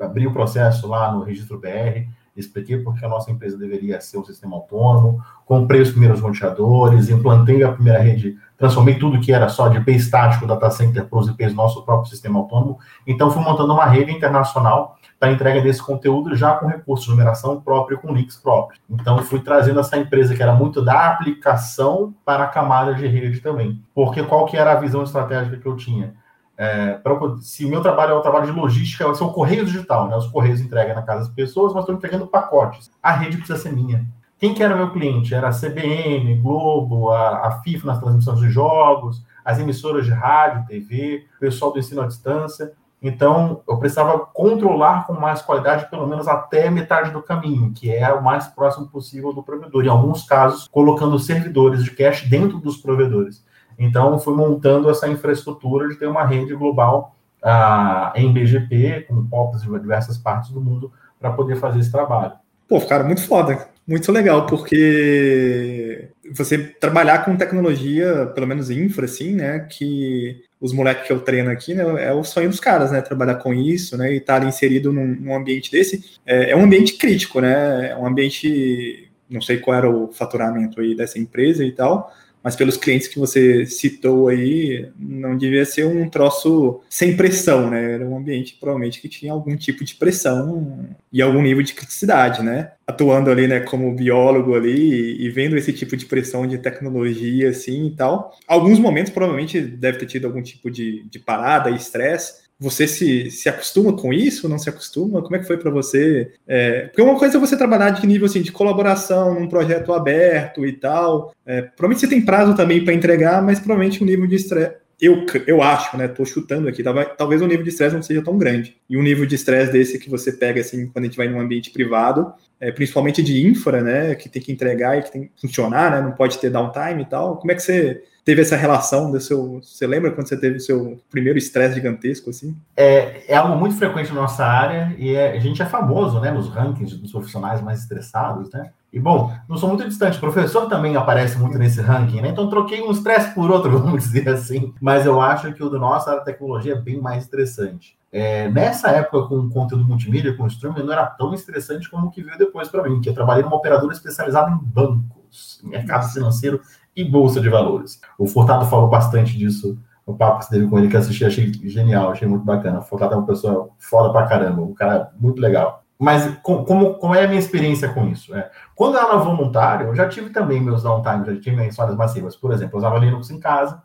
abrir 0.00 0.26
o 0.26 0.32
processo 0.32 0.88
lá 0.88 1.12
no 1.12 1.22
registro 1.22 1.60
BR, 1.60 2.08
expliquei 2.34 2.78
porque 2.78 3.04
a 3.04 3.08
nossa 3.08 3.30
empresa 3.30 3.58
deveria 3.58 4.00
ser 4.00 4.16
um 4.16 4.24
sistema 4.24 4.56
autônomo, 4.56 5.22
comprei 5.44 5.82
os 5.82 5.90
primeiros 5.90 6.20
roteadores, 6.20 7.10
implantei 7.10 7.62
a 7.62 7.70
primeira 7.70 7.98
rede, 7.98 8.38
transformei 8.56 8.98
tudo 8.98 9.20
que 9.20 9.34
era 9.34 9.50
só 9.50 9.68
de 9.68 9.76
IP 9.76 9.92
estático, 9.94 10.46
data 10.46 10.70
center 10.70 11.04
para 11.04 11.18
os 11.18 11.28
IPs 11.28 11.52
nosso 11.52 11.84
próprio 11.84 12.08
sistema 12.08 12.38
autônomo. 12.38 12.78
Então, 13.06 13.30
fui 13.30 13.42
montando 13.42 13.74
uma 13.74 13.84
rede 13.84 14.12
internacional 14.12 14.96
para 15.20 15.30
entrega 15.30 15.60
desse 15.60 15.82
conteúdo 15.82 16.34
já 16.34 16.54
com 16.54 16.68
recurso 16.68 17.04
de 17.04 17.10
numeração 17.10 17.60
próprio, 17.60 17.98
com 17.98 18.14
links 18.14 18.36
próprios. 18.36 18.80
Então, 18.88 19.18
fui 19.24 19.40
trazendo 19.40 19.80
essa 19.80 19.98
empresa 19.98 20.34
que 20.34 20.42
era 20.42 20.54
muito 20.54 20.80
da 20.82 21.10
aplicação 21.10 22.14
para 22.24 22.44
a 22.44 22.48
camada 22.48 22.94
de 22.94 23.06
rede 23.06 23.40
também. 23.40 23.82
Porque 23.94 24.22
qual 24.22 24.46
que 24.46 24.56
era 24.56 24.72
a 24.72 24.80
visão 24.80 25.02
estratégica 25.02 25.58
que 25.58 25.66
eu 25.66 25.76
tinha? 25.76 26.14
É, 26.60 26.94
pra, 26.94 27.16
se 27.40 27.64
o 27.64 27.68
meu 27.68 27.80
trabalho 27.80 28.12
é 28.12 28.14
o 28.16 28.20
trabalho 28.20 28.46
de 28.46 28.52
logística, 28.52 29.14
são 29.14 29.28
o 29.28 29.32
correio 29.32 29.64
digital, 29.64 30.08
né? 30.08 30.16
Os 30.16 30.26
correios 30.26 30.60
entregam 30.60 30.96
na 30.96 31.02
casa 31.02 31.20
das 31.20 31.34
pessoas, 31.34 31.72
mas 31.72 31.82
estou 31.82 31.94
entregando 31.94 32.26
pacotes. 32.26 32.90
A 33.00 33.12
rede 33.12 33.36
precisa 33.36 33.56
ser 33.56 33.72
minha. 33.72 34.04
Quem 34.38 34.52
que 34.52 34.62
era 34.62 34.76
meu 34.76 34.90
cliente? 34.90 35.34
Era 35.34 35.48
a 35.48 35.52
CBN, 35.52 36.34
Globo, 36.36 37.10
a, 37.12 37.46
a 37.46 37.62
FIFA 37.62 37.86
nas 37.86 38.00
transmissões 38.00 38.40
de 38.40 38.50
jogos, 38.50 39.24
as 39.44 39.60
emissoras 39.60 40.04
de 40.04 40.10
rádio, 40.10 40.66
TV, 40.66 41.26
o 41.36 41.40
pessoal 41.40 41.72
do 41.72 41.78
ensino 41.78 42.02
à 42.02 42.06
distância. 42.06 42.72
Então, 43.00 43.62
eu 43.68 43.76
precisava 43.78 44.18
controlar 44.18 45.06
com 45.06 45.12
mais 45.12 45.40
qualidade, 45.40 45.88
pelo 45.88 46.06
menos 46.06 46.26
até 46.26 46.68
metade 46.68 47.12
do 47.12 47.22
caminho, 47.22 47.72
que 47.72 47.92
é 47.92 48.12
o 48.12 48.22
mais 48.22 48.48
próximo 48.48 48.88
possível 48.88 49.32
do 49.32 49.42
provedor. 49.42 49.84
Em 49.84 49.88
alguns 49.88 50.24
casos, 50.24 50.66
colocando 50.68 51.18
servidores 51.18 51.84
de 51.84 51.92
cache 51.92 52.28
dentro 52.28 52.58
dos 52.58 52.76
provedores. 52.76 53.44
Então, 53.78 54.18
fui 54.18 54.34
montando 54.34 54.90
essa 54.90 55.08
infraestrutura 55.08 55.88
de 55.88 55.96
ter 55.96 56.06
uma 56.06 56.26
rede 56.26 56.54
global 56.54 57.14
ah, 57.42 58.12
em 58.16 58.32
BGP, 58.32 59.06
com 59.08 59.24
POPs 59.24 59.62
de 59.62 59.78
diversas 59.78 60.18
partes 60.18 60.50
do 60.50 60.60
mundo, 60.60 60.92
para 61.20 61.30
poder 61.32 61.56
fazer 61.56 61.78
esse 61.78 61.92
trabalho. 61.92 62.32
Pô, 62.68 62.80
cara, 62.80 63.04
muito 63.04 63.22
foda. 63.22 63.68
Muito 63.86 64.12
legal, 64.12 64.44
porque 64.44 66.10
você 66.34 66.58
trabalhar 66.58 67.24
com 67.24 67.36
tecnologia, 67.36 68.26
pelo 68.34 68.46
menos 68.46 68.70
infra, 68.70 69.06
assim, 69.06 69.32
né? 69.32 69.60
Que 69.60 70.42
os 70.60 70.74
moleques 70.74 71.06
que 71.06 71.12
eu 71.12 71.20
treino 71.20 71.50
aqui, 71.50 71.72
né? 71.72 71.84
É 72.04 72.12
o 72.12 72.22
sonho 72.22 72.50
dos 72.50 72.60
caras, 72.60 72.92
né? 72.92 73.00
Trabalhar 73.00 73.36
com 73.36 73.54
isso, 73.54 73.96
né? 73.96 74.12
E 74.12 74.18
estar 74.18 74.46
inserido 74.46 74.92
num, 74.92 75.06
num 75.06 75.34
ambiente 75.34 75.70
desse. 75.70 76.18
É, 76.26 76.50
é, 76.50 76.56
um 76.56 76.64
ambiente 76.64 76.98
crítico, 76.98 77.40
né? 77.40 77.90
É 77.90 77.96
um 77.96 78.06
ambiente. 78.06 79.10
Não 79.30 79.40
sei 79.40 79.56
qual 79.56 79.76
era 79.78 79.90
o 79.90 80.12
faturamento 80.12 80.80
aí 80.82 80.94
dessa 80.94 81.18
empresa 81.18 81.64
e 81.64 81.72
tal, 81.72 82.12
mas 82.42 82.56
pelos 82.56 82.76
clientes 82.76 83.08
que 83.08 83.18
você 83.18 83.66
citou 83.66 84.28
aí, 84.28 84.88
não 84.98 85.36
devia 85.36 85.64
ser 85.64 85.86
um 85.86 86.08
troço 86.08 86.80
sem 86.88 87.16
pressão, 87.16 87.68
né? 87.68 87.94
Era 87.94 88.06
um 88.06 88.16
ambiente 88.16 88.56
provavelmente 88.58 89.00
que 89.00 89.08
tinha 89.08 89.32
algum 89.32 89.56
tipo 89.56 89.84
de 89.84 89.94
pressão 89.94 90.88
e 91.12 91.20
algum 91.20 91.42
nível 91.42 91.62
de 91.62 91.74
criticidade, 91.74 92.42
né? 92.42 92.72
Atuando 92.86 93.30
ali, 93.30 93.46
né, 93.46 93.60
como 93.60 93.94
biólogo 93.94 94.54
ali 94.54 95.20
e 95.20 95.28
vendo 95.30 95.56
esse 95.56 95.72
tipo 95.72 95.96
de 95.96 96.06
pressão 96.06 96.46
de 96.46 96.58
tecnologia 96.58 97.50
assim 97.50 97.86
e 97.88 97.90
tal. 97.90 98.36
Alguns 98.46 98.78
momentos 98.78 99.12
provavelmente 99.12 99.60
deve 99.60 99.98
ter 99.98 100.06
tido 100.06 100.26
algum 100.26 100.42
tipo 100.42 100.70
de, 100.70 101.04
de 101.10 101.18
parada 101.18 101.70
e 101.70 101.76
estresse, 101.76 102.47
você 102.58 102.88
se, 102.88 103.30
se 103.30 103.48
acostuma 103.48 103.92
com 103.92 104.12
isso? 104.12 104.48
Não 104.48 104.58
se 104.58 104.68
acostuma? 104.68 105.22
Como 105.22 105.36
é 105.36 105.38
que 105.38 105.46
foi 105.46 105.56
para 105.56 105.70
você? 105.70 106.32
É, 106.46 106.86
porque 106.86 107.02
uma 107.02 107.18
coisa 107.18 107.36
é 107.36 107.40
você 107.40 107.56
trabalhar 107.56 107.90
de 107.90 108.06
nível 108.06 108.26
assim, 108.26 108.42
de 108.42 108.50
colaboração 108.50 109.38
num 109.38 109.48
projeto 109.48 109.92
aberto 109.92 110.66
e 110.66 110.72
tal. 110.72 111.32
É, 111.46 111.62
provavelmente 111.62 112.00
você 112.00 112.08
tem 112.08 112.20
prazo 112.20 112.56
também 112.56 112.84
para 112.84 112.94
entregar, 112.94 113.40
mas 113.42 113.60
provavelmente 113.60 114.02
o 114.02 114.06
nível 114.06 114.26
de 114.26 114.34
estresse. 114.34 114.74
Eu, 115.00 115.24
eu 115.46 115.62
acho, 115.62 115.96
né? 115.96 116.08
Tô 116.08 116.24
chutando 116.24 116.66
aqui, 116.66 116.82
talvez, 117.16 117.40
o 117.40 117.46
nível 117.46 117.62
de 117.62 117.70
estresse 117.70 117.94
não 117.94 118.02
seja 118.02 118.20
tão 118.20 118.36
grande. 118.36 118.76
E 118.90 118.96
um 118.96 119.02
nível 119.02 119.24
de 119.26 119.36
estresse 119.36 119.70
desse 119.70 119.96
que 119.96 120.10
você 120.10 120.32
pega 120.32 120.60
assim 120.60 120.88
quando 120.88 121.04
a 121.04 121.06
gente 121.06 121.16
vai 121.16 121.28
num 121.28 121.40
ambiente 121.40 121.70
privado, 121.70 122.32
é, 122.60 122.72
principalmente 122.72 123.22
de 123.22 123.46
infra, 123.46 123.82
né? 123.82 124.14
Que 124.14 124.28
tem 124.28 124.42
que 124.42 124.52
entregar 124.52 124.98
e 124.98 125.02
que 125.02 125.12
tem 125.12 125.22
que 125.24 125.40
funcionar, 125.40 125.90
né? 125.90 126.00
Não 126.00 126.12
pode 126.12 126.38
ter 126.38 126.50
downtime 126.50 127.02
e 127.02 127.06
tal. 127.06 127.36
Como 127.36 127.52
é 127.52 127.54
que 127.54 127.62
você 127.62 128.02
teve 128.28 128.42
essa 128.42 128.56
relação 128.56 129.10
do 129.10 129.18
seu. 129.18 129.58
Você 129.62 129.86
lembra 129.86 130.10
quando 130.10 130.28
você 130.28 130.38
teve 130.38 130.58
o 130.58 130.60
seu 130.60 131.00
primeiro 131.10 131.38
estresse 131.38 131.76
gigantesco, 131.76 132.28
assim? 132.28 132.54
É, 132.76 133.22
é 133.26 133.34
algo 133.34 133.56
muito 133.56 133.74
frequente 133.74 134.10
na 134.10 134.20
nossa 134.20 134.44
área 134.44 134.94
e 134.98 135.14
é, 135.14 135.32
a 135.32 135.38
gente 135.38 135.62
é 135.62 135.64
famoso, 135.64 136.20
né, 136.20 136.30
nos 136.30 136.46
rankings 136.50 136.94
dos 136.94 137.10
profissionais 137.10 137.62
mais 137.62 137.80
estressados, 137.80 138.50
né? 138.50 138.70
E 138.92 139.00
bom, 139.00 139.34
não 139.48 139.56
sou 139.56 139.70
muito 139.70 139.88
distante, 139.88 140.18
professor 140.18 140.66
também 140.68 140.94
aparece 140.94 141.38
muito 141.38 141.56
nesse 141.56 141.80
ranking, 141.80 142.20
né? 142.20 142.28
Então 142.28 142.50
troquei 142.50 142.82
um 142.82 142.90
estresse 142.90 143.34
por 143.34 143.50
outro, 143.50 143.70
vamos 143.80 144.04
dizer 144.04 144.28
assim. 144.28 144.74
Mas 144.78 145.06
eu 145.06 145.18
acho 145.22 145.54
que 145.54 145.64
o 145.64 145.70
do 145.70 145.78
nosso 145.78 146.10
área 146.10 146.20
de 146.20 146.26
tecnologia 146.26 146.74
é 146.74 146.78
bem 146.78 147.00
mais 147.00 147.24
estressante. 147.24 147.97
É, 148.10 148.48
nessa 148.48 148.90
época, 148.90 149.28
com 149.28 149.50
conteúdo 149.50 149.84
multimídia, 149.84 150.34
com 150.34 150.44
o 150.44 150.46
streaming, 150.46 150.82
não 150.82 150.92
era 150.92 151.06
tão 151.06 151.34
estressante 151.34 151.90
como 151.90 152.06
o 152.06 152.10
que 152.10 152.22
veio 152.22 152.38
depois 152.38 152.68
para 152.68 152.82
mim, 152.82 153.00
que 153.00 153.08
eu 153.08 153.14
trabalhei 153.14 153.42
numa 153.42 153.56
operadora 153.56 153.92
especializada 153.92 154.50
em 154.50 154.58
bancos, 154.58 155.60
mercado 155.62 156.08
financeiro 156.10 156.60
e 156.96 157.04
bolsa 157.04 157.40
de 157.40 157.48
valores. 157.48 158.00
O 158.18 158.26
Furtado 158.26 158.64
falou 158.66 158.88
bastante 158.88 159.36
disso 159.36 159.78
no 160.06 160.16
papo 160.16 160.38
que 160.38 160.46
você 160.46 160.52
teve 160.52 160.68
com 160.68 160.78
ele, 160.78 160.88
que 160.88 160.96
assisti, 160.96 161.24
achei 161.24 161.52
genial, 161.64 162.10
achei 162.10 162.26
muito 162.26 162.44
bacana. 162.44 162.78
O 162.78 162.82
Furtado 162.82 163.12
é 163.12 163.16
uma 163.18 163.26
pessoa 163.26 163.68
foda 163.78 164.10
pra 164.10 164.26
caramba, 164.26 164.62
um 164.62 164.74
cara 164.74 165.12
muito 165.20 165.38
legal. 165.38 165.84
Mas 165.98 166.38
como, 166.42 166.94
como 166.94 167.14
é 167.14 167.24
a 167.24 167.28
minha 167.28 167.40
experiência 167.40 167.92
com 167.92 168.06
isso? 168.08 168.34
É, 168.34 168.50
quando 168.74 168.94
eu 168.94 169.02
era 169.02 169.16
voluntário, 169.16 169.88
eu 169.88 169.94
já 169.94 170.08
tive 170.08 170.30
também 170.30 170.60
meus 170.60 170.82
downtimes, 170.82 171.26
já 171.26 171.40
tive 171.40 171.56
minhas 171.56 171.70
histórias 171.70 171.96
massivas. 171.96 172.36
Por 172.36 172.52
exemplo, 172.52 172.76
eu 172.76 172.78
usava 172.78 172.98
Linux 172.98 173.30
em 173.30 173.40
casa 173.40 173.82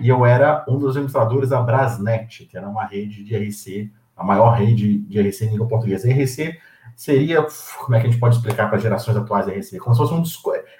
e 0.00 0.08
eu 0.08 0.24
era 0.24 0.64
um 0.68 0.78
dos 0.78 0.90
administradores 0.90 1.50
da 1.50 1.60
Brasnet, 1.60 2.46
que 2.46 2.56
era 2.56 2.68
uma 2.68 2.84
rede 2.84 3.24
de 3.24 3.36
RC, 3.36 3.90
a 4.16 4.24
maior 4.24 4.50
rede 4.50 4.98
de 4.98 5.20
RC 5.20 5.46
em 5.46 5.50
língua 5.50 5.68
portuguesa. 5.68 6.10
RC 6.10 6.58
seria, 6.96 7.46
como 7.78 7.94
é 7.94 8.00
que 8.00 8.06
a 8.06 8.10
gente 8.10 8.20
pode 8.20 8.36
explicar 8.36 8.68
para 8.68 8.78
gerações 8.78 9.16
atuais 9.16 9.46
da 9.46 9.52
RC? 9.52 9.78
Como 9.78 9.94
se 9.94 10.00
fosse 10.00 10.12
um 10.12 10.22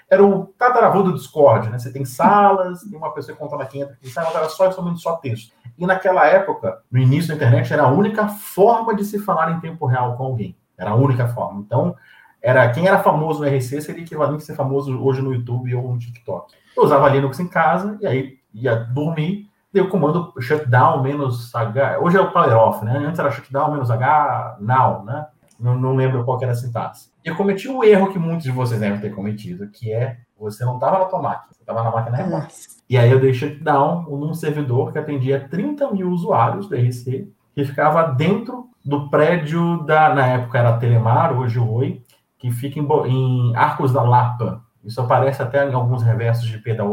era 0.09 0.23
o 0.23 0.45
tataravô 0.57 1.01
do 1.01 1.13
Discord, 1.13 1.69
né? 1.69 1.79
Você 1.79 1.91
tem 1.91 2.05
salas, 2.05 2.81
tem 2.81 2.97
uma 2.97 3.13
pessoa 3.13 3.35
que 3.35 3.41
conta 3.41 3.57
na 3.57 3.65
quinta, 3.65 3.97
e 4.03 4.09
salas 4.09 4.35
era 4.35 4.49
só 4.49 4.71
somente 4.71 5.01
só 5.01 5.15
texto. 5.15 5.53
E 5.77 5.85
naquela 5.85 6.27
época, 6.27 6.81
no 6.91 6.99
início 6.99 7.29
da 7.29 7.35
internet, 7.35 7.71
era 7.73 7.83
a 7.83 7.91
única 7.91 8.27
forma 8.27 8.95
de 8.95 9.03
se 9.05 9.17
falar 9.17 9.51
em 9.51 9.59
tempo 9.59 9.85
real 9.85 10.15
com 10.17 10.23
alguém. 10.25 10.55
Era 10.77 10.91
a 10.91 10.95
única 10.95 11.27
forma. 11.27 11.61
Então, 11.61 11.95
era 12.41 12.69
quem 12.71 12.87
era 12.87 12.99
famoso 12.99 13.39
no 13.39 13.47
RC 13.47 13.81
seria 13.81 14.03
equivalente 14.03 14.43
a 14.43 14.45
ser 14.45 14.55
famoso 14.55 14.99
hoje 15.01 15.21
no 15.21 15.33
YouTube 15.33 15.73
ou 15.75 15.93
no 15.93 15.99
TikTok. 15.99 16.53
Eu 16.75 16.83
usava 16.83 17.09
Linux 17.09 17.39
em 17.39 17.47
casa 17.47 17.97
e 18.01 18.07
aí 18.07 18.40
ia 18.53 18.75
dormir, 18.75 19.49
dei 19.71 19.81
o 19.81 19.89
comando 19.89 20.33
shutdown 20.39 21.01
menos 21.01 21.53
H. 21.53 21.99
Hoje 21.99 22.17
é 22.17 22.21
o 22.21 22.31
power 22.31 22.55
off, 22.55 22.83
né? 22.85 22.97
Antes 22.97 23.19
era 23.19 23.31
shutdown 23.31 23.71
menos 23.71 23.89
H 23.89 24.57
now, 24.59 25.03
né? 25.03 25.27
Não, 25.59 25.77
não 25.77 25.95
lembro 25.95 26.25
qual 26.25 26.41
era 26.41 26.51
a 26.51 26.55
sintaxe. 26.55 27.09
Eu 27.23 27.35
cometi 27.35 27.69
um 27.69 27.83
erro 27.83 28.11
que 28.11 28.17
muitos 28.17 28.43
de 28.43 28.51
vocês 28.51 28.79
devem 28.79 28.99
ter 28.99 29.13
cometido, 29.13 29.67
que 29.69 29.91
é 29.91 30.17
você 30.39 30.65
não 30.65 30.75
estava 30.75 30.97
na 30.97 31.05
tua 31.05 31.21
máquina, 31.21 31.53
você 31.53 31.61
estava 31.61 31.83
na 31.83 31.91
máquina 31.91 32.17
remota. 32.17 32.47
E 32.89 32.97
aí 32.97 33.11
eu 33.11 33.19
dei 33.19 33.31
shutdown 33.31 34.03
num 34.09 34.33
servidor 34.33 34.91
que 34.91 34.97
atendia 34.97 35.47
30 35.47 35.91
mil 35.91 36.09
usuários 36.09 36.67
do 36.67 36.75
RC, 36.75 37.31
que 37.53 37.63
ficava 37.63 38.03
dentro 38.03 38.69
do 38.83 39.09
prédio 39.09 39.83
da, 39.85 40.13
na 40.13 40.25
época 40.25 40.57
era 40.57 40.77
Telemar, 40.77 41.37
hoje 41.37 41.59
o 41.59 41.71
Oi, 41.71 42.01
que 42.39 42.49
fica 42.51 42.79
em, 42.79 42.87
em 43.07 43.55
Arcos 43.55 43.93
da 43.93 44.01
Lapa. 44.01 44.63
Isso 44.83 44.99
aparece 44.99 45.43
até 45.43 45.69
em 45.69 45.73
alguns 45.73 46.01
reversos 46.01 46.45
de 46.45 46.57
P 46.57 46.73
da, 46.73 46.83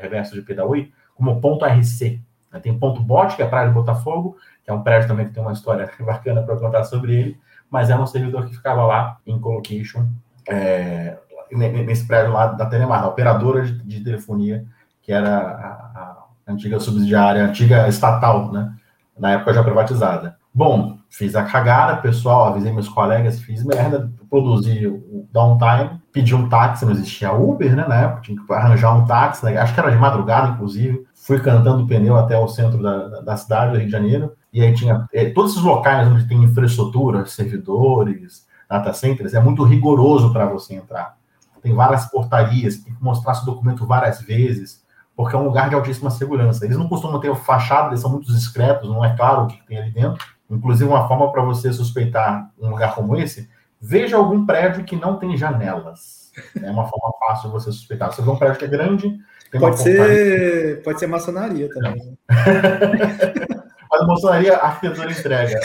reversos 0.00 0.34
de 0.34 0.42
P 0.42 0.54
da 0.54 0.64
Oi, 0.64 0.92
como 1.22 1.40
ponto 1.40 1.64
RC. 1.64 2.20
Tem 2.60 2.76
Ponto 2.76 3.00
Bote, 3.00 3.36
que 3.36 3.42
é 3.42 3.46
a 3.46 3.48
praia 3.48 3.68
de 3.68 3.74
Botafogo, 3.74 4.36
que 4.62 4.70
é 4.70 4.74
um 4.74 4.82
prédio 4.82 5.08
também 5.08 5.26
que 5.26 5.32
tem 5.32 5.42
uma 5.42 5.52
história 5.52 5.88
bacana 6.00 6.42
para 6.42 6.56
contar 6.56 6.84
sobre 6.84 7.14
ele, 7.14 7.40
mas 7.70 7.88
é 7.88 7.96
um 7.96 8.06
servidor 8.06 8.46
que 8.46 8.54
ficava 8.54 8.84
lá 8.84 9.16
em 9.26 9.40
colocation, 9.40 10.06
é, 10.46 11.16
nesse 11.50 12.06
prédio 12.06 12.32
lá 12.32 12.48
da 12.48 12.66
Telemar, 12.66 13.04
a 13.04 13.08
operadora 13.08 13.62
de, 13.64 13.78
de 13.82 14.04
telefonia, 14.04 14.66
que 15.00 15.12
era 15.12 15.38
a, 15.38 15.70
a, 15.98 16.24
antiga 16.46 16.78
subsidiária, 16.78 17.42
a 17.42 17.46
antiga 17.46 17.88
estatal, 17.88 18.52
né? 18.52 18.74
Na 19.18 19.32
época 19.32 19.54
já 19.54 19.62
privatizada. 19.62 20.36
Bom, 20.52 20.98
fiz 21.12 21.36
a 21.36 21.42
cagada, 21.42 22.00
pessoal, 22.00 22.46
avisei 22.46 22.72
meus 22.72 22.88
colegas, 22.88 23.38
fiz 23.38 23.62
merda, 23.62 24.10
produzi 24.30 24.86
o 24.86 25.28
downtime, 25.30 26.00
pedi 26.10 26.34
um 26.34 26.48
táxi, 26.48 26.86
não 26.86 26.92
existia 26.92 27.32
Uber, 27.32 27.76
né, 27.76 27.86
na 27.86 27.96
época, 27.96 28.22
tinha 28.22 28.36
que 28.36 28.52
arranjar 28.52 28.96
um 28.96 29.04
táxi, 29.04 29.44
né, 29.44 29.58
acho 29.58 29.74
que 29.74 29.80
era 29.80 29.90
de 29.90 29.98
madrugada, 29.98 30.48
inclusive, 30.48 31.06
fui 31.14 31.38
cantando 31.38 31.86
pneu 31.86 32.16
até 32.16 32.38
o 32.38 32.48
centro 32.48 32.82
da, 32.82 33.20
da 33.20 33.36
cidade 33.36 33.72
do 33.72 33.76
Rio 33.76 33.86
de 33.86 33.92
Janeiro, 33.92 34.32
e 34.50 34.62
aí 34.62 34.72
tinha 34.74 35.06
é, 35.12 35.28
todos 35.28 35.52
esses 35.52 35.62
locais 35.62 36.08
onde 36.08 36.26
tem 36.26 36.42
infraestrutura, 36.42 37.26
servidores, 37.26 38.46
data 38.68 38.94
centers, 38.94 39.34
é 39.34 39.40
muito 39.40 39.64
rigoroso 39.64 40.32
para 40.32 40.46
você 40.46 40.74
entrar. 40.74 41.16
Tem 41.62 41.74
várias 41.74 42.06
portarias, 42.06 42.78
tem 42.78 42.94
que 42.94 43.04
mostrar 43.04 43.34
seu 43.34 43.44
documento 43.44 43.86
várias 43.86 44.20
vezes, 44.22 44.82
porque 45.14 45.36
é 45.36 45.38
um 45.38 45.44
lugar 45.44 45.68
de 45.68 45.74
altíssima 45.74 46.10
segurança. 46.10 46.64
Eles 46.64 46.76
não 46.76 46.88
costumam 46.88 47.20
ter 47.20 47.34
fachada, 47.36 47.88
eles 47.88 48.00
são 48.00 48.10
muito 48.10 48.32
discretos, 48.32 48.88
não 48.88 49.04
é 49.04 49.14
claro 49.14 49.42
o 49.42 49.46
que 49.46 49.64
tem 49.66 49.78
ali 49.78 49.90
dentro. 49.90 50.26
Inclusive, 50.52 50.88
uma 50.88 51.08
forma 51.08 51.32
para 51.32 51.42
você 51.42 51.72
suspeitar 51.72 52.50
um 52.60 52.70
lugar 52.70 52.94
como 52.94 53.16
esse, 53.16 53.48
veja 53.80 54.16
algum 54.16 54.44
prédio 54.44 54.84
que 54.84 54.96
não 54.96 55.18
tem 55.18 55.36
janelas. 55.36 56.30
É 56.62 56.70
uma 56.70 56.86
forma 56.86 57.12
fácil 57.18 57.48
de 57.48 57.54
você 57.54 57.72
suspeitar. 57.72 58.12
Você 58.12 58.22
vê 58.22 58.30
um 58.30 58.36
prédio 58.36 58.58
que 58.58 58.64
é 58.64 58.68
grande, 58.68 59.18
pode 59.58 59.80
ser, 59.80 60.82
pode 60.82 61.00
ser 61.00 61.06
maçonaria 61.06 61.68
também. 61.70 62.18
Mas 63.90 64.06
maçonaria, 64.06 64.56
a 64.56 64.66
arquitetura 64.66 65.10
entrega. 65.10 65.60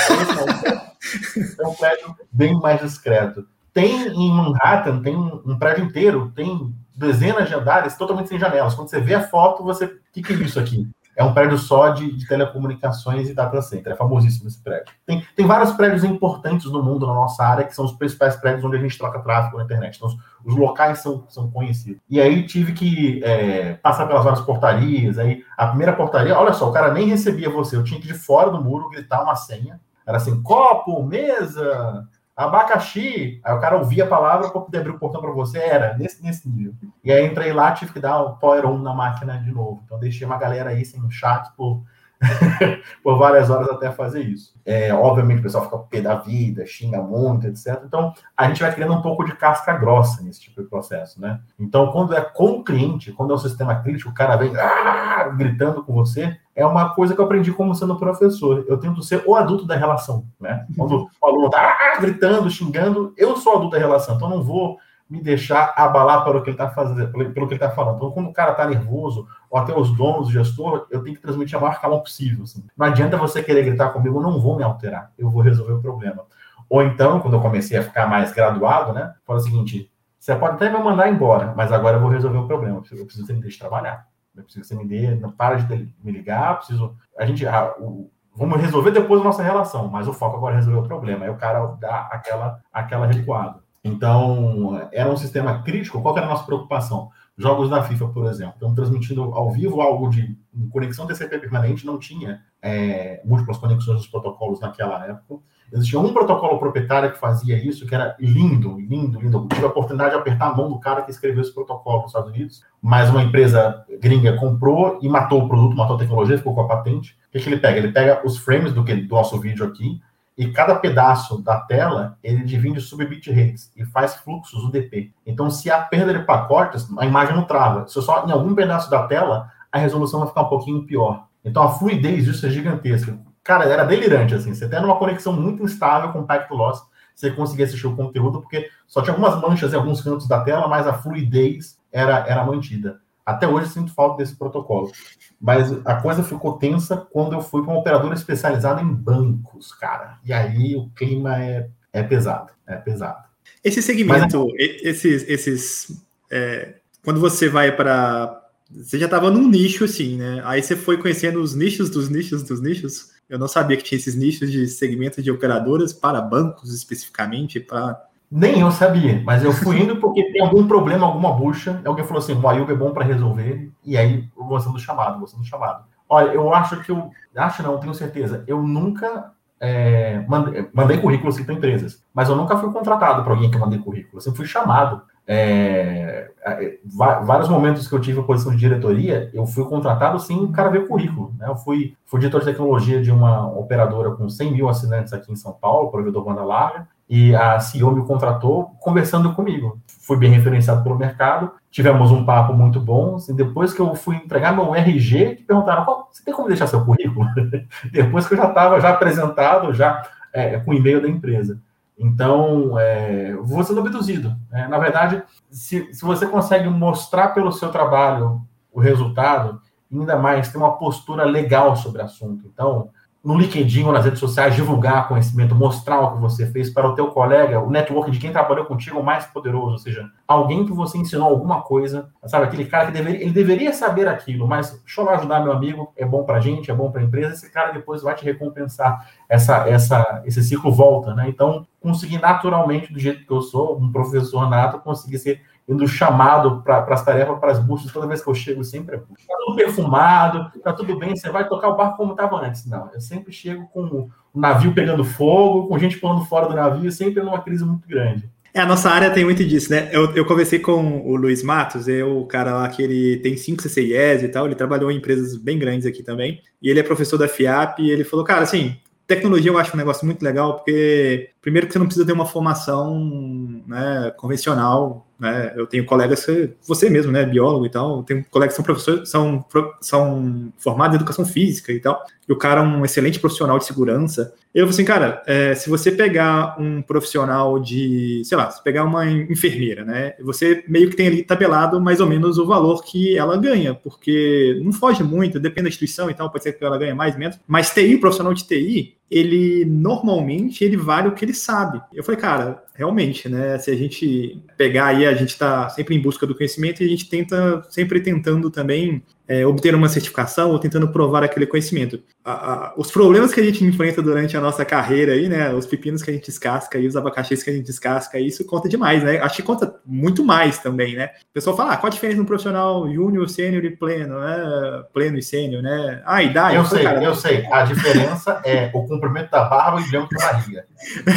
É 1.60 1.68
um 1.68 1.74
prédio 1.74 2.16
bem 2.32 2.54
mais 2.60 2.82
discreto. 2.82 3.46
Tem 3.74 4.08
em 4.08 4.32
Manhattan, 4.32 5.02
tem 5.02 5.16
um 5.16 5.58
prédio 5.58 5.86
inteiro, 5.86 6.32
tem 6.36 6.76
dezenas 6.96 7.48
de 7.48 7.56
andares 7.56 7.96
totalmente 7.96 8.28
sem 8.28 8.40
janelas. 8.40 8.74
Quando 8.74 8.90
você 8.90 9.00
vê 9.00 9.14
a 9.14 9.22
foto, 9.22 9.64
você. 9.64 9.86
O 9.86 10.00
que, 10.12 10.22
que 10.24 10.34
é 10.34 10.36
isso 10.38 10.60
aqui? 10.60 10.90
É 11.18 11.24
um 11.24 11.34
prédio 11.34 11.57
só 11.57 11.89
de, 11.89 12.15
de, 12.15 12.28
telecomunicações 12.28 13.28
e 13.28 13.34
data 13.34 13.59
center. 13.59 13.93
É 13.93 13.95
famosíssimo 13.95 14.47
esse 14.47 14.61
prédio. 14.61 14.93
Tem, 15.03 15.26
tem 15.36 15.47
vários 15.47 15.72
prédios 15.72 16.03
importantes 16.03 16.72
no 16.72 16.84
mundo, 16.84 17.07
na 17.07 17.13
nossa 17.15 17.43
área, 17.43 17.63
que 17.63 17.74
são 17.74 17.86
os 17.86 17.93
principais 17.93 18.36
prédios 18.36 18.63
onde 18.63 18.78
a 18.78 18.80
gente 18.80 18.95
troca 18.99 19.20
tráfego 19.20 19.57
na 19.57 19.63
internet. 19.63 19.95
Então, 19.95 20.15
os, 20.45 20.55
locais 20.55 20.99
são, 20.99 21.26
são 21.28 21.49
conhecidos. 21.49 21.99
E 22.07 22.22
aí 22.22 22.45
tive 22.45 22.72
que 22.72 23.24
é, 23.24 23.74
passar 23.74 24.05
pelas 24.05 24.24
várias 24.24 24.41
portarias. 24.41 25.18
Aí 25.18 25.43
a 25.57 25.65
primeira 25.65 25.93
portaria, 25.93 26.38
olha 26.38 26.53
só, 26.53 26.70
o 26.70 26.72
cara 26.72 26.93
nem 26.93 27.07
recebia 27.07 27.49
você. 27.49 27.76
Eu 27.76 27.84
tinha 27.84 27.99
que 27.99 28.07
ir 28.07 28.13
de 28.13 28.20
fora 28.20 28.51
do 28.51 28.63
muro 28.63 28.88
gritar 28.91 29.24
uma 29.24 29.36
senha. 29.36 29.82
Era 30.05 30.18
assim: 30.18 30.39
copo, 30.43 31.01
mesa, 31.01 32.07
abacaxi. 32.38 33.42
Aí 33.44 33.56
o 33.56 33.60
cara 33.60 33.78
ouvia 33.78 34.04
a 34.04 34.08
palavra 34.08 34.50
para 34.50 34.62
poder 34.62 34.78
abrir 34.78 34.92
o 34.92 35.00
portão 35.00 35.20
para 35.20 35.32
você, 35.32 35.58
era 35.58 35.98
nesse, 35.98 36.24
nesse 36.24 36.48
nível. 36.48 36.76
E 37.04 37.12
aí 37.12 37.26
entrei 37.26 37.52
lá, 37.52 37.72
tive 37.72 37.92
que 37.92 38.00
dar 38.00 38.22
o 38.22 38.38
power 38.38 38.68
on 38.68 38.78
na 38.78 38.94
máquina 38.94 39.40
de 39.40 39.52
novo. 39.52 39.82
Então 39.84 40.00
deixei 40.00 40.28
uma 40.28 40.38
galera 40.38 40.70
aí 40.70 40.86
sem 40.86 41.02
chat 41.10 41.52
por, 41.58 41.82
por 43.02 43.18
várias 43.18 43.50
horas 43.50 43.68
até 43.70 43.92
fazer 43.92 44.22
isso. 44.22 44.54
É, 44.64 44.94
obviamente 44.94 45.40
o 45.40 45.44
pessoal 45.44 45.64
fica 45.64 45.78
pé 45.80 46.02
da 46.02 46.14
vida, 46.14 46.64
xinga 46.68 47.02
muito, 47.02 47.48
etc. 47.48 47.82
Então 47.84 48.14
a 48.36 48.48
gente 48.48 48.62
vai 48.62 48.72
criando 48.72 48.94
um 48.94 49.02
pouco 49.02 49.26
de 49.26 49.36
casca 49.36 49.74
grossa 49.74 50.22
nesse 50.22 50.42
tipo 50.42 50.62
de 50.62 50.70
processo, 50.70 51.20
né? 51.20 51.40
Então 51.58 51.92
quando 51.92 52.16
é 52.16 52.22
com 52.22 52.60
o 52.60 52.64
cliente, 52.64 53.12
quando 53.14 53.32
é 53.32 53.36
um 53.36 53.40
sistema 53.40 53.82
crítico, 53.82 54.12
o 54.12 54.14
cara 54.14 54.36
vem 54.36 54.56
ah, 54.56 55.28
gritando 55.36 55.84
com 55.84 55.94
você, 55.94 56.38
é 56.58 56.66
uma 56.66 56.89
coisa 56.89 57.14
que 57.14 57.22
eu 57.22 57.26
aprendi 57.26 57.51
como 57.51 57.76
sendo 57.76 57.99
professor. 57.99 58.66
Eu 58.68 58.80
tento 58.80 59.03
ser 59.03 59.22
o 59.28 59.36
adulto 59.36 59.64
da 59.64 59.76
relação, 59.76 60.26
né? 60.39 60.66
Quando 60.76 61.08
o 61.22 61.28
aluno 61.28 61.51
tá 61.51 61.78
ah, 61.80 62.01
gritando, 62.01 62.49
xingando, 62.49 63.14
eu 63.16 63.38
sou 63.38 63.53
adulto 63.53 63.76
da 63.76 63.78
relação, 63.78 64.16
então 64.16 64.28
não 64.28 64.43
vou 64.43 64.80
me 65.08 65.22
deixar 65.22 65.72
abalar 65.78 66.24
pelo 66.24 66.41
que 66.41 66.49
ele 66.49 66.55
está 66.55 66.68
fazendo, 66.68 67.12
pelo 67.12 67.47
que 67.47 67.53
ele 67.53 67.64
está 67.64 67.70
falando. 67.70 67.97
Então, 67.97 68.10
quando 68.10 68.30
o 68.30 68.34
cara 68.34 68.51
está 68.51 68.66
nervoso, 68.66 69.28
ou 69.51 69.60
até 69.60 69.78
os 69.78 69.95
donos, 69.95 70.30
o 70.30 70.32
gestor, 70.32 70.88
eu 70.89 71.03
tenho 71.03 71.16
que 71.16 71.22
transmitir 71.22 71.55
a 71.55 71.62
maior 71.62 71.80
calma 71.80 71.99
possível. 71.99 72.43
Assim. 72.43 72.66
Não 72.76 72.88
adianta 72.88 73.16
você 73.18 73.43
querer 73.43 73.64
gritar 73.64 73.89
comigo, 73.89 74.18
eu 74.18 74.24
não 74.24 74.41
vou 74.41 74.58
me 74.58 74.64
alterar, 74.64 75.12
eu 75.16 75.30
vou 75.30 75.43
resolver 75.43 75.74
o 75.74 75.82
problema. 75.82 76.24
Ou 76.68 76.82
então, 76.82 77.20
quando 77.20 77.36
eu 77.36 77.41
comecei 77.41 77.78
a 77.78 77.84
ficar 77.84 78.08
mais 78.08 78.34
graduado, 78.34 78.93
né, 78.93 79.14
fala 79.28 79.38
o 79.38 79.43
seguinte: 79.43 79.91
você 80.20 80.36
pode 80.36 80.55
até 80.55 80.72
me 80.72 80.84
mandar 80.84 81.08
embora, 81.08 81.53
mas 81.55 81.72
agora 81.72 81.97
eu 81.97 82.01
vou 82.01 82.10
resolver 82.10 82.39
o 82.39 82.47
problema. 82.47 82.78
Eu 82.78 82.82
preciso, 82.82 83.05
preciso 83.05 83.28
que 83.28 83.60
trabalhar. 83.60 84.08
Eu 84.38 84.44
preciso 84.44 84.62
que 84.62 84.68
você 84.68 84.76
me 84.76 84.88
dê, 84.88 85.16
não 85.16 85.32
para 85.32 85.56
de 85.56 85.94
me 86.04 86.12
ligar, 86.12 86.58
preciso. 86.58 86.96
A 87.18 87.26
gente. 87.26 87.46
O, 87.80 88.10
vamos 88.36 88.62
resolver 88.62 88.92
depois 88.92 89.20
a 89.22 89.24
nossa 89.24 89.42
relação, 89.42 89.88
mas 89.88 90.08
o 90.08 90.14
foco 90.14 90.38
agora 90.38 90.56
é 90.56 90.58
resolver 90.58 90.80
o 90.80 90.88
problema. 90.88 91.26
Aí 91.26 91.32
o 91.32 91.38
cara 91.38 91.66
dá 91.80 92.08
aquela, 92.12 92.62
aquela 92.72 93.08
recuada. 93.08 93.60
Então, 93.84 94.88
era 94.92 95.10
um 95.10 95.18
sistema 95.18 95.64
crítico. 95.64 96.02
Qual 96.02 96.16
era 96.16 96.26
a 96.26 96.30
nossa 96.30 96.46
preocupação? 96.46 97.10
Jogos 97.38 97.70
da 97.70 97.84
FIFA, 97.84 98.08
por 98.10 98.26
exemplo, 98.26 98.56
estão 98.56 98.74
transmitindo 98.74 99.22
ao 99.22 99.52
vivo 99.52 99.80
algo 99.82 100.10
de 100.10 100.38
conexão 100.72 101.06
TCP 101.06 101.38
permanente, 101.38 101.86
não 101.86 102.00
tinha 102.00 102.42
é, 102.62 103.22
múltiplas 103.24 103.58
conexões 103.58 103.98
dos 103.98 104.08
protocolos 104.08 104.60
naquela 104.60 105.06
época. 105.06 105.42
Existia 105.72 105.99
um 105.99 106.13
protocolo 106.13 106.57
proprietário 106.59 107.11
que 107.11 107.20
fazia 107.20 107.57
isso, 107.57 107.86
que 107.86 107.93
era 107.93 108.15
lindo, 108.20 108.80
lindo, 108.80 109.20
lindo. 109.20 109.38
Eu 109.38 109.47
tive 109.47 109.65
a 109.65 109.70
oportunidade 109.70 110.11
de 110.11 110.18
apertar 110.18 110.47
a 110.47 110.55
mão 110.55 110.70
do 110.70 110.80
cara 110.80 111.01
que 111.01 111.11
escreveu 111.11 111.41
esse 111.41 111.53
protocolo 111.53 112.03
nos 112.03 112.07
Estados 112.11 112.30
Unidos, 112.30 112.63
mas 112.82 113.09
uma 113.09 113.24
empresa 113.24 113.86
gringa 113.99 114.38
comprou 114.38 114.99
e 115.01 115.09
matou 115.09 115.43
o 115.43 115.47
produto, 115.47 115.76
matou 115.76 115.97
a 115.97 115.99
tecnologia, 115.99 116.38
ficou 116.38 116.55
com 116.55 116.61
a 116.61 116.68
patente. 116.68 117.18
O 117.28 117.32
que, 117.32 117.39
que 117.39 117.49
ele 117.49 117.57
pega? 117.57 117.78
Ele 117.78 117.91
pega 117.91 118.22
os 118.26 118.38
frames 118.38 118.72
do, 118.72 118.84
que, 118.84 118.95
do 118.95 119.15
nosso 119.15 119.38
vídeo 119.39 119.65
aqui, 119.65 120.01
e 120.38 120.51
cada 120.51 120.76
pedaço 120.76 121.41
da 121.41 121.59
tela 121.61 122.18
ele 122.24 122.43
divide 122.43 122.80
sub 122.80 123.03
bitrates 123.05 123.72
e 123.76 123.84
faz 123.84 124.15
fluxos 124.18 124.63
UDP. 124.63 125.11
Então, 125.26 125.49
se 125.49 125.72
há 125.72 125.82
perda 125.82 126.13
de 126.13 126.24
pacotes, 126.26 126.88
a 126.97 127.05
imagem 127.05 127.36
não 127.36 127.43
trava. 127.43 127.88
Se 127.88 127.99
só 128.01 128.26
em 128.26 128.32
algum 128.32 128.53
pedaço 128.53 128.89
da 128.89 129.07
tela, 129.07 129.51
a 129.72 129.80
resolução 129.80 130.20
vai 130.20 130.30
ficar 130.30 130.43
um 130.43 130.49
pouquinho 130.49 130.86
pior. 130.86 131.26
Então, 131.43 131.63
a 131.63 131.72
fluidez 131.72 132.26
disso 132.26 132.45
é 132.45 132.49
gigantesca. 132.49 133.18
Cara, 133.48 133.64
era 133.64 133.86
delirante, 133.86 134.36
assim. 134.36 134.54
Você 134.54 134.68
tem 134.68 134.78
uma 134.78 135.00
conexão 135.00 135.32
muito 135.32 135.64
instável 135.64 136.12
com 136.12 136.20
o 136.20 136.28
packet 136.28 136.52
loss, 136.52 136.84
você 137.16 137.32
conseguia 137.32 137.64
assistir 137.64 137.88
o 137.88 137.95
conteúdo, 137.95 138.41
porque 138.41 138.70
só 138.86 139.02
tinha 139.02 139.14
algumas 139.14 139.39
manchas 139.41 139.72
em 139.72 139.78
alguns 139.78 140.02
cantos 140.02 140.28
da 140.28 140.41
tela, 140.41 140.68
mas 140.68 140.86
a 140.86 140.91
fluidez 140.91 141.80
era, 141.89 142.28
era 142.28 142.45
mantida. 142.45 143.00
Até 143.26 143.48
hoje 143.48 143.70
sinto 143.70 143.93
falta 143.93 144.18
desse 144.18 144.36
protocolo. 144.36 144.91
Mas 145.39 145.72
a 145.86 145.95
coisa 145.95 146.24
ficou 146.24 146.58
tensa 146.58 146.98
quando 146.98 147.34
eu 147.34 147.41
fui 147.41 147.64
para 147.64 147.72
uma 147.72 147.80
operadora 147.80 148.16
especializada 148.16 148.82
em 148.82 148.93
bancos, 148.93 149.72
cara. 149.72 150.20
E 150.26 150.34
aí 150.34 150.76
o 150.76 150.89
clima 150.89 151.41
é, 151.41 151.70
é 151.93 152.04
pesado, 152.04 152.52
é 152.68 152.76
pesado. 152.76 153.24
Esse 153.64 153.82
segmento, 153.82 154.48
Mas, 154.48 154.82
esses, 154.84 155.24
esses 155.26 156.06
é, 156.30 156.76
quando 157.02 157.22
você 157.22 157.48
vai 157.48 157.72
para 157.72 158.43
você 158.70 159.00
já 159.00 159.06
estava 159.06 159.32
num 159.32 159.48
nicho 159.48 159.86
assim, 159.86 160.18
né? 160.18 160.41
Aí 160.43 160.62
você 160.62 160.76
foi 160.76 160.98
conhecendo 160.98 161.41
os 161.41 161.56
nichos 161.56 161.89
dos 161.89 162.10
nichos 162.10 162.43
dos 162.43 162.62
nichos. 162.62 163.16
Eu 163.30 163.38
não 163.38 163.47
sabia 163.47 163.78
que 163.78 163.84
tinha 163.84 163.97
esses 163.97 164.15
nichos 164.15 164.51
de 164.51 164.67
segmentos 164.67 165.23
de 165.23 165.32
operadoras 165.32 165.91
para 165.93 166.21
bancos 166.21 166.73
especificamente, 166.73 167.59
para 167.59 168.07
nem 168.30 168.59
eu 168.59 168.69
sabia, 168.71 169.21
mas 169.23 169.41
eu 169.41 169.53
fui 169.53 169.80
indo 169.80 169.95
porque 169.97 170.32
tem 170.34 170.41
algum 170.41 170.67
problema, 170.67 171.05
alguma 171.05 171.32
bucha. 171.32 171.82
Alguém 171.86 172.05
falou 172.05 172.21
assim: 172.21 172.34
o 172.34 172.47
Ayub 172.47 172.69
é 172.69 172.75
bom 172.75 172.91
para 172.91 173.05
resolver, 173.05 173.71
e 173.86 173.97
aí 173.97 174.28
vou 174.36 174.59
sendo 174.59 174.78
chamado, 174.78 175.17
vou 175.17 175.28
sendo 175.28 175.45
chamado. 175.45 175.86
Olha, 176.09 176.32
eu 176.32 176.53
acho 176.53 176.82
que 176.82 176.91
eu. 176.91 177.09
Acho 177.36 177.63
não, 177.63 177.80
tenho 177.80 177.93
certeza. 177.93 178.43
Eu 178.45 178.61
nunca 178.61 179.32
é, 179.61 180.25
mandei, 180.28 180.67
mandei 180.73 180.97
currículo 180.97 181.30
assim 181.30 181.45
para 181.45 181.53
empresas, 181.53 182.03
mas 182.13 182.28
eu 182.28 182.36
nunca 182.36 182.57
fui 182.57 182.71
contratado 182.71 183.23
para 183.23 183.34
alguém 183.34 183.49
que 183.49 183.57
mandei 183.57 183.80
currículo. 183.80 184.17
Assim, 184.17 184.36
fui 184.36 184.45
chamado. 184.45 185.01
É, 185.28 186.32
é, 186.45 186.78
vários 186.86 187.49
momentos 187.49 187.88
que 187.88 187.93
eu 187.93 187.99
tive 187.99 188.21
a 188.21 188.23
posição 188.23 188.53
de 188.53 188.57
diretoria, 188.57 189.30
eu 189.34 189.45
fui 189.45 189.65
contratado 189.65 190.17
sem 190.19 190.38
o 190.38 190.51
cara 190.51 190.69
ver 190.69 190.88
currículo. 190.88 191.34
Né? 191.38 191.47
Eu 191.49 191.57
fui, 191.57 191.95
fui 192.05 192.19
diretor 192.19 192.39
de 192.39 192.45
tecnologia 192.45 193.01
de 193.01 193.11
uma 193.11 193.45
operadora 193.51 194.11
com 194.11 194.30
100 194.30 194.53
mil 194.53 194.69
assinantes 194.69 195.11
aqui 195.11 195.32
em 195.32 195.36
São 195.36 195.51
Paulo, 195.51 195.91
provedor 195.91 196.23
banda 196.23 196.43
larga, 196.43 196.88
e 197.09 197.36
a 197.36 197.59
CEO 197.59 197.91
me 197.91 198.05
contratou 198.05 198.75
conversando 198.80 199.34
comigo. 199.34 199.80
Fui 199.88 200.17
bem 200.17 200.32
referenciado 200.32 200.84
pelo 200.84 200.97
mercado, 200.97 201.51
tivemos 201.69 202.11
um 202.11 202.25
papo 202.25 202.53
muito 202.53 202.80
bom. 202.80 203.15
Assim, 203.15 203.36
depois 203.36 203.73
que 203.73 203.82
eu 203.82 203.93
fui 203.95 204.15
entregar 204.15 204.53
meu 204.53 204.73
RG, 204.73 205.43
perguntaram: 205.47 205.86
você 206.11 206.23
tem 206.23 206.34
como 206.34 206.47
deixar 206.47 206.67
seu 206.67 206.84
currículo? 206.84 207.25
depois 207.91 208.28
que 208.28 208.34
eu 208.34 208.38
já 208.38 208.47
estava 208.47 208.80
já 208.80 208.89
apresentado, 208.89 209.73
já 209.73 210.03
é, 210.34 210.59
com 210.59 210.71
o 210.71 210.73
e-mail 210.73 211.01
da 211.01 211.07
empresa. 211.07 211.59
Então, 211.98 212.78
é, 212.80 213.34
vou 213.41 213.64
sendo 213.64 213.80
abduzido. 213.80 214.36
É, 214.52 214.68
na 214.68 214.78
verdade, 214.78 215.24
se, 215.50 215.91
se 215.93 216.06
você 216.06 216.28
consegue 216.28 216.70
mostrar 216.70 217.30
pelo 217.30 217.52
seu 217.52 217.72
trabalho 217.72 218.41
o 218.72 218.80
resultado, 218.80 219.60
ainda 219.91 220.16
mais 220.16 220.52
ter 220.52 220.58
uma 220.58 220.78
postura 220.78 221.24
legal 221.26 221.76
sobre 221.76 222.02
o 222.02 222.06
assunto. 222.06 222.45
Então, 222.45 222.89
no 223.24 223.38
LinkedIn 223.38 223.84
ou 223.84 223.91
nas 223.91 224.05
redes 224.05 224.20
sociais, 224.20 224.55
divulgar 224.55 225.07
conhecimento, 225.07 225.53
mostrar 225.53 225.99
o 226.01 226.13
que 226.13 226.22
você 226.22 226.45
fez 226.47 226.70
para 226.70 226.88
o 226.88 226.95
teu 226.95 227.07
colega, 227.07 227.59
o 227.59 227.70
network 227.70 228.09
de 228.09 228.20
quem 228.20 228.32
trabalhou 228.32 228.65
contigo 228.65 228.97
é 228.97 229.01
o 229.01 229.03
mais 229.03 229.26
poderoso, 229.26 229.72
ou 229.72 229.78
seja, 229.78 230.09
alguém 230.28 230.65
que 230.65 230.72
você 230.72 230.97
ensinou 230.97 231.28
alguma 231.28 231.61
coisa, 231.61 232.09
sabe, 232.26 232.45
aquele 232.45 232.65
cara 232.65 232.88
que 232.88 232.93
deveria, 232.93 233.22
ele 233.22 233.32
deveria 233.32 233.74
saber 233.74 234.07
aquilo, 234.07 234.47
mas 234.47 234.72
deixa 234.84 235.01
eu 235.01 235.09
ajudar 235.09 235.41
meu 235.41 235.51
amigo, 235.51 235.91
é 235.97 236.05
bom 236.05 236.24
para 236.24 236.38
a 236.38 236.39
gente, 236.39 236.72
é 236.72 236.74
bom 236.74 236.91
para 236.91 237.01
a 237.01 237.03
empresa, 237.03 237.34
esse 237.34 237.51
cara 237.51 237.72
depois 237.72 238.01
vai 238.01 238.15
te 238.15 238.24
recompensar, 238.24 239.09
essa, 239.28 239.68
essa, 239.68 240.22
esse 240.26 240.41
ciclo 240.43 240.72
volta, 240.72 241.13
né? 241.13 241.28
Então, 241.28 241.68
conseguir 241.82 242.20
naturalmente, 242.20 242.93
do 242.93 242.99
jeito 242.99 243.26
que 243.26 243.32
eu 243.32 243.41
sou, 243.41 243.78
um 243.78 243.91
professor 243.91 244.49
nato, 244.49 244.80
conseguir 244.80 245.20
ser 245.20 245.41
indo 245.68 245.88
chamado 245.88 246.61
para 246.61 246.86
as 246.93 247.03
tarefas, 247.03 247.39
para 247.39 247.51
as 247.51 247.59
buscas, 247.59 247.91
toda 247.91 248.07
vez 248.07 248.24
que 248.24 248.30
eu 248.30 248.36
chego, 248.36 248.63
sempre 248.63 248.95
é 248.95 248.99
Está 249.20 249.36
tudo 249.38 249.55
perfumado, 249.55 250.51
está 250.55 250.74
tudo 250.74 250.97
bem, 250.97 251.15
você 251.15 251.30
vai 251.30 251.47
tocar 251.47 251.68
o 251.68 251.76
barco 251.76 251.97
como 251.97 252.11
estava 252.11 252.38
antes. 252.38 252.65
Não, 252.65 252.89
eu 252.93 253.01
sempre 253.01 253.34
chego 253.34 253.68
com 253.68 254.09
o 254.34 254.39
navio 254.39 254.74
pegando 254.74 255.03
fogo, 255.03 255.68
com 255.68 255.78
gente 255.78 255.97
pulando 255.97 256.24
fora 256.26 256.47
do 256.47 256.55
navio, 256.55 256.91
sempre 256.91 257.22
numa 257.22 257.41
crise 257.41 257.65
muito 257.65 257.88
grande. 257.88 258.30
É, 258.53 258.61
a 258.61 258.65
nossa 258.65 258.89
área 258.89 259.11
tem 259.11 259.26
muito 259.26 259.43
disso, 259.43 259.70
né? 259.70 259.89
Eu, 259.91 260.15
eu 260.15 260.26
conversei 260.26 260.57
com 260.57 261.01
o 261.05 261.15
Luiz 261.15 261.43
Matos, 261.43 261.88
é 261.88 262.03
o 262.03 262.26
cara 262.26 262.55
lá 262.55 262.70
que 262.70 262.82
ele 262.82 263.18
tem 263.18 263.36
cinco 263.36 263.61
CCIEs 263.61 264.24
e 264.24 264.30
tal, 264.30 264.45
ele 264.45 264.55
trabalhou 264.55 264.89
em 264.89 264.97
empresas 264.97 265.36
bem 265.36 265.59
grandes 265.59 265.86
aqui 265.86 266.01
também, 266.01 266.41
e 266.61 266.70
ele 266.70 266.80
é 266.80 266.84
professor 266.84 267.18
da 267.18 267.28
FIAP, 267.28 267.80
e 267.80 267.91
ele 267.91 268.03
falou, 268.03 268.26
cara, 268.26 268.41
assim, 268.41 268.78
tecnologia 269.05 269.51
eu 269.51 269.57
acho 269.57 269.74
um 269.74 269.78
negócio 269.78 270.05
muito 270.05 270.24
legal, 270.24 270.55
porque 270.55 271.30
primeiro 271.41 271.68
que 271.68 271.74
você 271.74 271.80
não 271.80 271.86
precisa 271.86 272.05
ter 272.05 272.13
uma 272.13 272.26
formação 272.26 273.63
né, 273.68 274.11
convencional 274.18 275.07
né? 275.20 275.53
Eu 275.55 275.65
tenho 275.65 275.86
colegas, 275.86 276.26
você 276.65 276.89
mesmo, 276.89 277.11
né, 277.11 277.26
biólogo 277.26 277.65
e 277.65 277.70
tal, 277.70 278.03
tenho 278.03 278.24
colegas 278.30 278.53
que 278.53 278.57
são 278.57 278.65
professores, 278.65 279.09
são, 279.09 279.45
são 279.82 280.53
formados 280.57 280.95
em 280.95 280.97
educação 280.97 281.26
física 281.26 281.72
e 281.72 281.80
tal, 281.80 282.03
e 282.28 282.32
o 282.32 282.36
cara 282.36 282.61
é 282.61 282.63
um 282.63 282.86
excelente 282.86 283.20
profissional 283.20 283.57
de 283.57 283.65
segurança. 283.65 284.34
Eu 284.53 284.65
falei 284.65 284.74
assim, 284.74 284.86
cara, 284.86 285.24
é, 285.26 285.55
se 285.55 285.70
você 285.70 285.91
pegar 285.91 286.55
um 286.59 286.82
profissional 286.82 287.59
de, 287.59 288.22
sei 288.26 288.38
lá, 288.38 288.51
se 288.51 288.63
pegar 288.63 288.84
uma 288.84 289.09
enfermeira, 289.09 289.84
né, 289.84 290.13
você 290.22 290.63
meio 290.68 290.89
que 290.89 290.95
tem 290.95 291.07
ali 291.07 291.24
tabelado 291.24 291.82
mais 291.82 291.99
ou 291.99 292.07
menos 292.07 292.38
o 292.38 292.45
valor 292.45 292.84
que 292.84 293.18
ela 293.18 293.38
ganha, 293.38 293.74
porque 293.74 294.59
não 294.63 294.72
foge 294.72 295.03
muito, 295.03 295.39
depende 295.39 295.63
da 295.63 295.70
instituição 295.70 296.09
e 296.09 296.13
tal, 296.13 296.30
pode 296.30 296.43
ser 296.43 296.53
que 296.53 296.63
ela 296.63 296.78
ganhe 296.78 296.93
mais, 296.93 297.18
menos, 297.18 297.39
mas 297.47 297.72
TI, 297.72 297.97
profissional 297.97 298.34
de 298.34 298.45
TI, 298.45 298.97
ele 299.09 299.65
normalmente 299.65 300.63
ele 300.63 300.76
vale 300.76 301.07
o 301.07 301.13
que 301.13 301.24
ele 301.24 301.34
sabe. 301.34 301.82
Eu 301.93 302.03
falei, 302.03 302.20
cara, 302.20 302.63
realmente, 302.78 303.28
né? 303.28 303.57
Se 303.57 303.71
a 303.71 303.75
gente 303.75 304.39
pegar 304.55 304.88
aí, 304.88 305.05
a 305.05 305.15
gente 305.15 305.32
está 305.32 305.67
sempre 305.69 305.95
em 305.95 306.01
busca 306.01 306.28
do 306.28 306.36
conhecimento 306.36 306.82
e 306.82 306.86
a 306.86 306.89
gente 306.89 307.09
tenta 307.09 307.63
sempre 307.69 307.99
tentando 307.99 308.51
também 308.51 309.01
é, 309.28 309.45
obter 309.45 309.75
uma 309.75 309.89
certificação 309.89 310.51
ou 310.51 310.59
tentando 310.59 310.88
provar 310.88 311.23
aquele 311.23 311.45
conhecimento. 311.45 312.01
A, 312.23 312.32
a, 312.32 312.73
os 312.78 312.89
problemas 312.89 313.34
que 313.34 313.39
a 313.39 313.43
gente 313.43 313.63
enfrenta 313.63 314.01
durante 314.01 314.38
a 314.38 314.41
nossa 314.41 314.63
carreira 314.63 315.13
aí, 315.13 315.28
né? 315.28 315.53
Os 315.53 315.65
pepinos 315.65 316.01
que 316.01 316.09
a 316.09 316.13
gente 316.13 316.25
descasca 316.25 316.78
e 316.78 316.88
os 316.88 316.95
abacaxis 316.95 317.43
que 317.43 317.49
a 317.49 317.53
gente 317.53 317.65
descasca, 317.65 318.19
isso 318.19 318.45
conta 318.45 318.69
demais, 318.69 319.03
né? 319.03 319.19
Acho 319.19 319.38
que 319.38 319.43
conta 319.43 319.75
muito 319.86 320.23
mais 320.23 320.59
também, 320.59 320.95
né? 320.95 321.11
O 321.30 321.34
pessoal 321.34 321.57
fala, 321.57 321.73
ah, 321.73 321.78
qual 321.78 321.89
a 321.89 321.93
diferença 321.93 322.19
no 322.19 322.25
profissional 322.25 322.89
júnior, 322.91 323.30
sênior 323.30 323.63
e 323.65 323.75
pleno, 323.75 324.19
né? 324.19 324.84
Pleno 324.93 325.17
e 325.17 325.23
sênior, 325.23 325.61
né? 325.61 326.01
Ah, 326.05 326.23
idade. 326.23 326.55
Eu 326.55 326.65
sei, 326.65 326.84
cara, 326.84 327.03
eu 327.03 327.15
sei. 327.15 327.45
A 327.51 327.63
diferença 327.63 328.41
é 328.45 328.71
o 328.73 328.86
comprimento 328.88 329.32
da 329.32 329.43
barba 329.43 329.82
e 329.82 329.97
o 329.97 330.07
da 330.09 330.17
barriga. 330.17 330.65